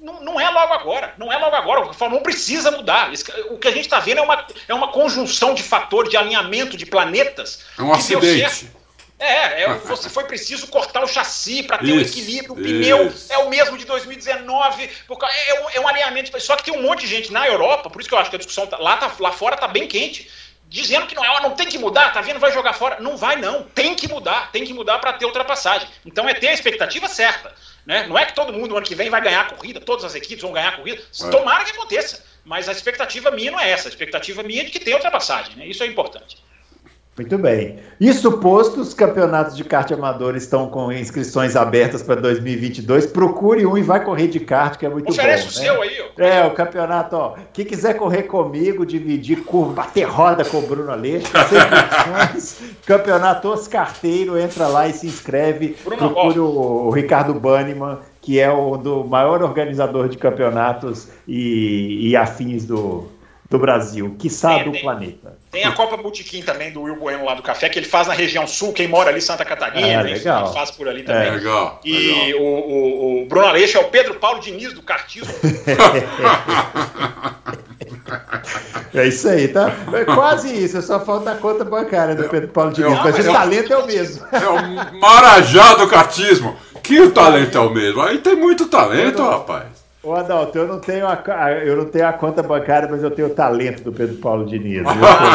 não, 0.00 0.22
não, 0.22 0.40
é 0.40 0.48
logo 0.48 0.72
agora, 0.72 1.14
não 1.18 1.32
é 1.32 1.36
logo 1.36 1.54
agora. 1.54 1.80
O 1.82 1.92
Fórmula 1.92 2.20
1 2.20 2.24
precisa 2.24 2.70
mudar. 2.70 3.12
O 3.50 3.58
que 3.58 3.68
a 3.68 3.70
gente 3.70 3.84
está 3.84 4.00
vendo 4.00 4.18
é 4.18 4.22
uma, 4.22 4.46
é 4.68 4.74
uma 4.74 4.88
conjunção 4.88 5.54
de 5.54 5.62
fatores, 5.62 6.10
de 6.10 6.16
alinhamento 6.16 6.76
de 6.76 6.86
planetas. 6.86 7.64
É 7.78 7.82
um 7.82 7.92
acidente. 7.92 8.70
É, 9.18 9.64
é, 9.64 9.74
você 9.84 10.08
foi 10.08 10.24
preciso 10.24 10.66
cortar 10.68 11.04
o 11.04 11.06
chassi 11.06 11.62
para 11.62 11.78
ter 11.78 11.86
isso, 11.86 11.96
um 11.96 12.00
equilíbrio. 12.00 12.52
O 12.54 12.56
pneu 12.56 13.08
isso. 13.08 13.30
é 13.30 13.38
o 13.38 13.50
mesmo 13.50 13.76
de 13.76 13.84
2019. 13.84 14.88
Porque 15.06 15.26
é, 15.26 15.60
um, 15.60 15.70
é 15.70 15.80
um 15.80 15.86
alinhamento. 15.86 16.40
Só 16.40 16.56
que 16.56 16.64
tem 16.64 16.74
um 16.74 16.82
monte 16.82 17.00
de 17.00 17.06
gente 17.06 17.30
na 17.30 17.46
Europa, 17.46 17.90
por 17.90 18.00
isso 18.00 18.08
que 18.08 18.14
eu 18.14 18.18
acho 18.18 18.30
que 18.30 18.36
a 18.36 18.38
discussão 18.38 18.66
tá, 18.66 18.78
lá, 18.78 18.96
tá, 18.96 19.12
lá 19.20 19.32
fora 19.32 19.54
está 19.54 19.68
bem 19.68 19.86
quente 19.86 20.30
dizendo 20.70 21.04
que 21.06 21.16
não 21.16 21.24
é, 21.24 21.42
não 21.42 21.50
tem 21.50 21.66
que 21.66 21.76
mudar, 21.76 22.12
tá 22.12 22.20
vendo, 22.20 22.38
vai 22.38 22.52
jogar 22.52 22.72
fora. 22.72 23.00
Não 23.00 23.16
vai 23.16 23.36
não, 23.36 23.64
tem 23.64 23.94
que 23.94 24.08
mudar, 24.08 24.52
tem 24.52 24.64
que 24.64 24.72
mudar 24.72 25.00
para 25.00 25.12
ter 25.12 25.26
ultrapassagem. 25.26 25.88
Então 26.06 26.28
é 26.28 26.32
ter 26.32 26.46
a 26.46 26.52
expectativa 26.52 27.08
certa, 27.08 27.52
né? 27.86 28.06
Não 28.06 28.18
é 28.18 28.26
que 28.26 28.34
todo 28.34 28.52
mundo 28.52 28.68
no 28.68 28.76
ano 28.76 28.86
que 28.86 28.94
vem 28.94 29.10
vai 29.10 29.20
ganhar 29.20 29.42
a 29.42 29.44
corrida, 29.44 29.80
todas 29.80 30.04
as 30.04 30.14
equipes 30.14 30.42
vão 30.42 30.52
ganhar 30.52 30.68
a 30.68 30.76
corrida. 30.76 31.02
É. 31.22 31.28
Tomara 31.30 31.64
que 31.64 31.70
aconteça, 31.72 32.24
mas 32.44 32.68
a 32.68 32.72
expectativa 32.72 33.30
minha 33.30 33.50
não 33.50 33.60
é 33.60 33.70
essa, 33.70 33.88
a 33.88 33.90
expectativa 33.90 34.42
minha 34.42 34.62
é 34.62 34.64
de 34.64 34.70
que 34.70 34.80
tenha 34.80 34.96
ultrapassagem, 34.96 35.56
né? 35.56 35.66
Isso 35.66 35.82
é 35.82 35.86
importante. 35.86 36.36
Muito 37.16 37.36
bem. 37.36 37.76
Isso 38.00 38.38
posto, 38.38 38.80
os 38.80 38.94
campeonatos 38.94 39.54
de 39.54 39.62
kart 39.62 39.90
amador 39.92 40.36
estão 40.36 40.68
com 40.68 40.90
inscrições 40.90 41.54
abertas 41.54 42.02
para 42.02 42.20
2022. 42.20 43.06
Procure 43.06 43.66
um 43.66 43.76
e 43.76 43.82
vai 43.82 44.02
correr 44.02 44.28
de 44.28 44.40
kart, 44.40 44.78
que 44.78 44.86
é 44.86 44.88
muito 44.88 45.10
Oferece 45.10 45.44
bom. 45.44 45.50
Oferece 45.50 45.58
o 45.58 45.62
né? 45.62 45.66
seu 45.66 45.82
aí. 45.82 46.10
Ó. 46.16 46.22
É, 46.22 46.46
o 46.46 46.52
campeonato, 46.52 47.16
ó. 47.16 47.34
Quem 47.52 47.66
quiser 47.66 47.94
correr 47.94 48.22
comigo, 48.22 48.86
dividir 48.86 49.44
curva, 49.44 49.74
bater 49.74 50.04
roda 50.04 50.44
com 50.44 50.58
o 50.58 50.62
Bruno 50.62 50.90
Aleixo, 50.90 51.30
campeonato 52.86 53.52
Os 53.52 53.68
Carteiro, 53.68 54.38
entra 54.38 54.66
lá 54.68 54.88
e 54.88 54.92
se 54.92 55.06
inscreve. 55.06 55.76
Bruno, 55.84 55.98
Procure 55.98 56.38
o, 56.38 56.46
o 56.86 56.90
Ricardo 56.90 57.34
Banniman, 57.34 57.98
que 58.22 58.40
é 58.40 58.50
o 58.50 58.76
do 58.78 59.04
maior 59.04 59.42
organizador 59.42 60.08
de 60.08 60.16
campeonatos 60.16 61.08
e, 61.28 62.08
e 62.08 62.16
afins 62.16 62.64
do, 62.64 63.08
do 63.50 63.58
Brasil, 63.58 64.14
quiçá 64.16 64.58
do 64.58 64.70
planeta. 64.70 65.36
Tem 65.50 65.64
a 65.64 65.72
Copa 65.72 65.96
Botequim 65.96 66.40
também 66.40 66.70
do 66.70 66.82
Will 66.82 66.94
Bueno 66.94 67.24
lá 67.24 67.34
do 67.34 67.42
Café, 67.42 67.68
que 67.68 67.80
ele 67.80 67.86
faz 67.86 68.06
na 68.06 68.14
região 68.14 68.46
sul, 68.46 68.72
quem 68.72 68.86
mora 68.86 69.10
ali 69.10 69.20
Santa 69.20 69.44
Catarina, 69.44 69.88
é, 69.88 70.00
legal. 70.00 70.44
Ele 70.44 70.54
faz 70.54 70.70
por 70.70 70.88
ali 70.88 71.02
também. 71.02 71.26
É, 71.26 71.30
legal. 71.32 71.80
E 71.84 71.92
legal. 71.92 72.40
O, 72.40 72.44
o, 72.44 73.22
o, 73.22 73.26
Bruno 73.26 73.48
Aleixo 73.48 73.76
é 73.76 73.80
o 73.80 73.88
Pedro 73.88 74.14
Paulo 74.14 74.38
Diniz 74.38 74.72
do 74.72 74.82
Cartismo. 74.82 75.34
é 78.94 79.08
isso 79.08 79.28
aí, 79.28 79.48
tá? 79.48 79.74
É 79.94 80.04
quase 80.04 80.56
isso, 80.56 80.80
só 80.80 81.04
falta 81.04 81.32
a 81.32 81.34
conta 81.34 81.64
bancária 81.64 82.14
do 82.14 82.28
Pedro 82.28 82.50
Paulo 82.50 82.72
Diniz, 82.72 82.96
é, 82.96 83.02
mas 83.02 83.18
o 83.18 83.32
talento 83.32 83.72
é 83.72 83.76
o 83.76 83.86
mesmo. 83.86 84.24
É 84.30 84.48
o 84.48 84.54
Marajá 85.00 85.74
do 85.74 85.88
Cartismo. 85.88 86.56
Que 86.84 87.00
o 87.00 87.10
talento 87.10 87.58
é 87.58 87.60
o 87.60 87.70
mesmo. 87.70 88.00
Aí 88.00 88.18
tem 88.18 88.36
muito 88.36 88.66
talento, 88.66 89.20
rapaz. 89.22 89.79
Ô 90.02 90.14
Adalto, 90.14 90.56
eu 90.56 90.66
não, 90.66 90.80
tenho 90.80 91.06
a, 91.06 91.22
eu 91.62 91.76
não 91.76 91.84
tenho 91.84 92.06
a 92.06 92.12
conta 92.12 92.42
bancária, 92.42 92.88
mas 92.90 93.02
eu 93.02 93.10
tenho 93.10 93.28
o 93.28 93.34
talento 93.34 93.82
do 93.82 93.92
Pedro 93.92 94.16
Paulo 94.16 94.46
Diniz. 94.46 94.78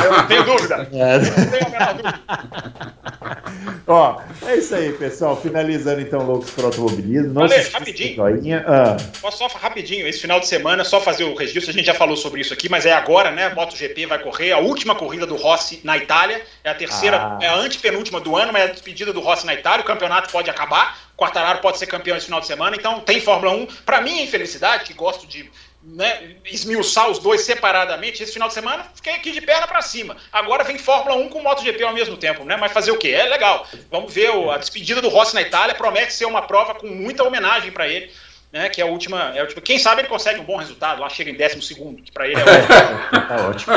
Eu, 0.06 0.12
não 0.12 0.28
tenho 0.28 0.44
dúvida. 0.44 0.88
É. 0.92 1.16
Eu 1.16 1.22
não 1.22 1.52
tenho 1.52 1.68
a 1.68 1.70
menor 1.70 1.94
dúvida. 1.94 2.96
Ó, 3.88 4.20
é 4.48 4.56
isso 4.58 4.74
aí, 4.74 4.92
pessoal. 4.94 5.40
Finalizando 5.40 6.02
então 6.02 6.26
Loucos 6.26 6.50
para 6.50 6.66
Automobilismo. 6.66 7.34
Valeu, 7.34 7.64
rapidinho. 7.72 8.24
Ah. 8.66 8.98
Posso 9.22 9.38
só 9.38 9.48
rapidinho, 9.48 10.08
esse 10.08 10.20
final 10.20 10.40
de 10.40 10.48
semana, 10.48 10.84
só 10.84 11.00
fazer 11.00 11.24
o 11.24 11.36
registro, 11.36 11.70
a 11.70 11.74
gente 11.74 11.86
já 11.86 11.94
falou 11.94 12.16
sobre 12.16 12.42
isso 12.42 12.54
aqui, 12.54 12.68
mas 12.68 12.86
é 12.86 12.94
agora, 12.94 13.30
né? 13.30 13.54
MotoGP 13.54 14.08
vai 14.08 14.20
correr, 14.20 14.52
a 14.52 14.58
última 14.58 14.96
corrida 14.96 15.28
do 15.28 15.36
Rossi 15.36 15.80
na 15.84 15.98
Itália. 15.98 16.42
É 16.64 16.72
a 16.72 16.76
terceira, 16.76 17.18
ah. 17.18 17.40
é 17.40 17.48
a 17.48 17.56
antepenúltima 17.56 18.20
do 18.20 18.36
ano, 18.36 18.52
mas 18.52 18.64
é 18.64 18.66
a 18.66 18.72
despedida 18.72 19.14
do 19.14 19.20
Rossi 19.20 19.46
na 19.46 19.54
Itália. 19.54 19.82
O 19.82 19.88
campeonato 19.88 20.32
pode 20.32 20.50
acabar. 20.50 21.05
Quartararo 21.16 21.60
pode 21.60 21.78
ser 21.78 21.88
campeão 21.88 22.18
esse 22.18 22.26
final 22.26 22.42
de 22.42 22.48
semana, 22.48 22.76
então 22.76 23.00
tem 23.00 23.22
Fórmula 23.22 23.54
1. 23.54 23.68
Para 23.86 24.02
mim, 24.02 24.22
infelicidade, 24.22 24.84
que 24.84 24.94
gosto 24.94 25.26
de 25.26 25.50
né, 25.86 26.36
esmiuçar 26.46 27.10
os 27.10 27.20
dois 27.20 27.42
separadamente, 27.42 28.24
esse 28.24 28.34
final 28.34 28.48
de 28.48 28.56
semana 28.56 28.86
fiquei 28.96 29.14
aqui 29.14 29.32
de 29.32 29.40
perna 29.40 29.68
para 29.68 29.82
cima. 29.82 30.18
Agora 30.32 30.64
vem 30.64 30.80
Fórmula 30.80 31.16
1 31.16 31.30
com 31.30 31.42
MotoGP 31.42 31.84
ao 31.84 31.94
mesmo 31.94 32.18
tempo, 32.18 32.44
né? 32.44 32.58
Mas 32.58 32.72
fazer 32.72 32.92
o 32.92 32.98
quê? 32.98 33.10
É 33.10 33.26
legal. 33.26 33.68
Vamos 33.92 34.12
ver 34.12 34.32
a 34.50 34.58
despedida 34.58 35.02
do 35.02 35.10
Rossi 35.10 35.36
na 35.36 35.42
Itália, 35.42 35.76
promete 35.76 36.14
ser 36.14 36.26
uma 36.26 36.42
prova 36.42 36.74
com 36.74 36.88
muita 36.88 37.24
homenagem 37.24 37.72
para 37.72 37.88
ele. 37.88 38.12
Né, 38.56 38.70
que 38.70 38.80
é 38.80 38.86
a, 38.86 38.88
última, 38.88 39.36
é 39.36 39.40
a 39.40 39.42
última. 39.42 39.62
Quem 39.62 39.78
sabe 39.78 40.00
ele 40.00 40.08
consegue 40.08 40.40
um 40.40 40.46
bom 40.46 40.56
resultado, 40.56 41.02
lá 41.02 41.10
chega 41.10 41.30
em 41.30 41.36
décimo 41.36 41.62
segundo, 41.62 42.02
que 42.02 42.10
para 42.10 42.26
ele 42.26 42.40
é 42.40 42.44
ótimo. 42.48 43.28
tá 43.28 43.50
ótimo. 43.50 43.74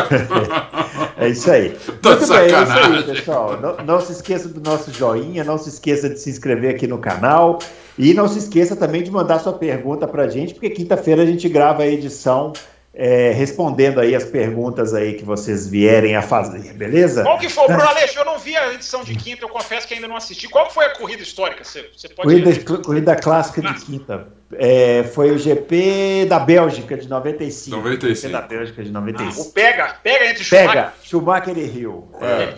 é 1.19 1.29
isso 1.31 1.51
aí. 1.51 1.71
Tô 2.01 2.11
Muito 2.11 2.29
bem, 2.29 2.39
é 2.39 2.47
isso 2.47 2.73
aí, 2.73 3.03
pessoal. 3.03 3.61
Não, 3.61 3.77
não 3.79 4.01
se 4.01 4.13
esqueça 4.13 4.49
do 4.49 4.61
nosso 4.61 4.93
joinha, 4.93 5.43
não 5.43 5.59
se 5.59 5.69
esqueça 5.69 6.09
de 6.09 6.21
se 6.21 6.31
inscrever 6.31 6.77
aqui 6.77 6.87
no 6.87 6.99
canal. 6.99 7.59
E 7.99 8.15
não 8.15 8.29
se 8.29 8.39
esqueça 8.39 8.77
também 8.77 9.03
de 9.03 9.11
mandar 9.11 9.41
sua 9.41 9.53
pergunta 9.53 10.07
para 10.07 10.23
a 10.23 10.29
gente, 10.29 10.55
porque 10.55 10.71
quinta-feira 10.71 11.25
a 11.25 11.27
gente 11.27 11.49
grava 11.49 11.83
a 11.83 11.87
edição 11.89 12.53
é, 13.01 13.31
respondendo 13.31 14.01
aí 14.01 14.13
as 14.13 14.25
perguntas 14.25 14.93
aí 14.93 15.15
que 15.15 15.25
vocês 15.25 15.69
vierem 15.69 16.17
a 16.17 16.21
fazer, 16.21 16.73
beleza? 16.73 17.23
Qual 17.23 17.39
que 17.39 17.49
foi, 17.49 17.69
Bruno 17.69 17.85
Aleixo? 17.85 18.19
Eu 18.19 18.25
não 18.25 18.41
vi 18.41 18.57
a 18.57 18.75
edição 18.75 19.05
de 19.05 19.15
quinta, 19.15 19.45
eu 19.45 19.49
confesso 19.49 19.87
que 19.87 19.95
ainda 19.95 20.09
não 20.09 20.17
assisti. 20.17 20.49
Qual 20.49 20.69
foi 20.69 20.85
a 20.87 20.91
corrida 20.91 21.23
histórica? 21.23 21.63
Você, 21.63 21.89
você 21.97 22.09
pode 22.09 22.29
corrida, 22.29 22.83
corrida 22.83 23.15
clássica 23.15 23.63
de 23.63 23.85
quinta. 23.85 24.27
É, 24.53 25.05
foi 25.15 25.31
o 25.31 25.39
GP 25.39 26.27
da 26.29 26.41
Bélgica 26.41 26.97
de 26.97 27.09
95. 27.09 27.77
95. 27.77 28.17
GP 28.17 28.33
da 28.33 28.41
Bélgica 28.41 28.83
de 28.83 28.91
95. 28.91 29.31
Ah, 29.31 29.43
o 29.43 29.53
pega, 29.53 29.97
pega 30.03 30.31
entre 30.31 30.43
Schumacher. 30.43 30.69
Pega, 30.69 30.95
Schumacher 31.05 31.57
e 31.57 31.67
Rio. 31.67 32.09
É, 32.21 32.55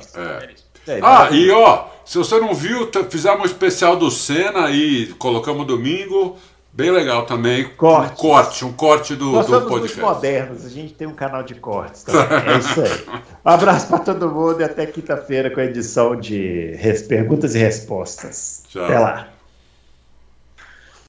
é. 0.89 0.95
é. 0.95 1.01
Ah, 1.03 1.29
e 1.31 1.51
ó, 1.51 1.85
se 2.03 2.17
você 2.17 2.41
não 2.41 2.55
viu, 2.55 2.91
fizemos 3.11 3.43
um 3.43 3.45
especial 3.45 3.95
do 3.95 4.11
Senna 4.11 4.71
e 4.71 5.09
colocamos 5.19 5.67
domingo. 5.67 6.39
Bem 6.73 6.91
legal 6.91 7.27
também. 7.27 7.69
Corte. 7.71 8.13
Um 8.13 8.17
corte, 8.17 8.65
um 8.65 8.73
corte 8.73 9.17
do, 9.17 9.33
Nós 9.33 9.47
do 9.47 9.53
somos 9.53 9.69
podcast. 9.69 10.01
Muito 10.01 10.15
modernos, 10.15 10.65
a 10.65 10.69
gente 10.69 10.95
tem 10.95 11.07
um 11.07 11.15
canal 11.15 11.43
de 11.43 11.55
cortes 11.57 12.05
também. 12.05 12.23
É 12.55 12.59
isso 12.59 12.81
aí. 12.81 13.21
Um 13.45 13.51
abraço 13.51 13.89
para 13.89 13.99
todo 13.99 14.31
mundo 14.31 14.61
e 14.61 14.65
até 14.65 14.87
quinta-feira 14.87 15.51
com 15.51 15.61
a 15.61 15.65
edição 15.65 16.15
de 16.15 16.77
Perguntas 17.09 17.55
e 17.55 17.59
Respostas. 17.59 18.63
Tchau. 18.69 18.85
Até 18.85 18.99
lá. 18.99 19.40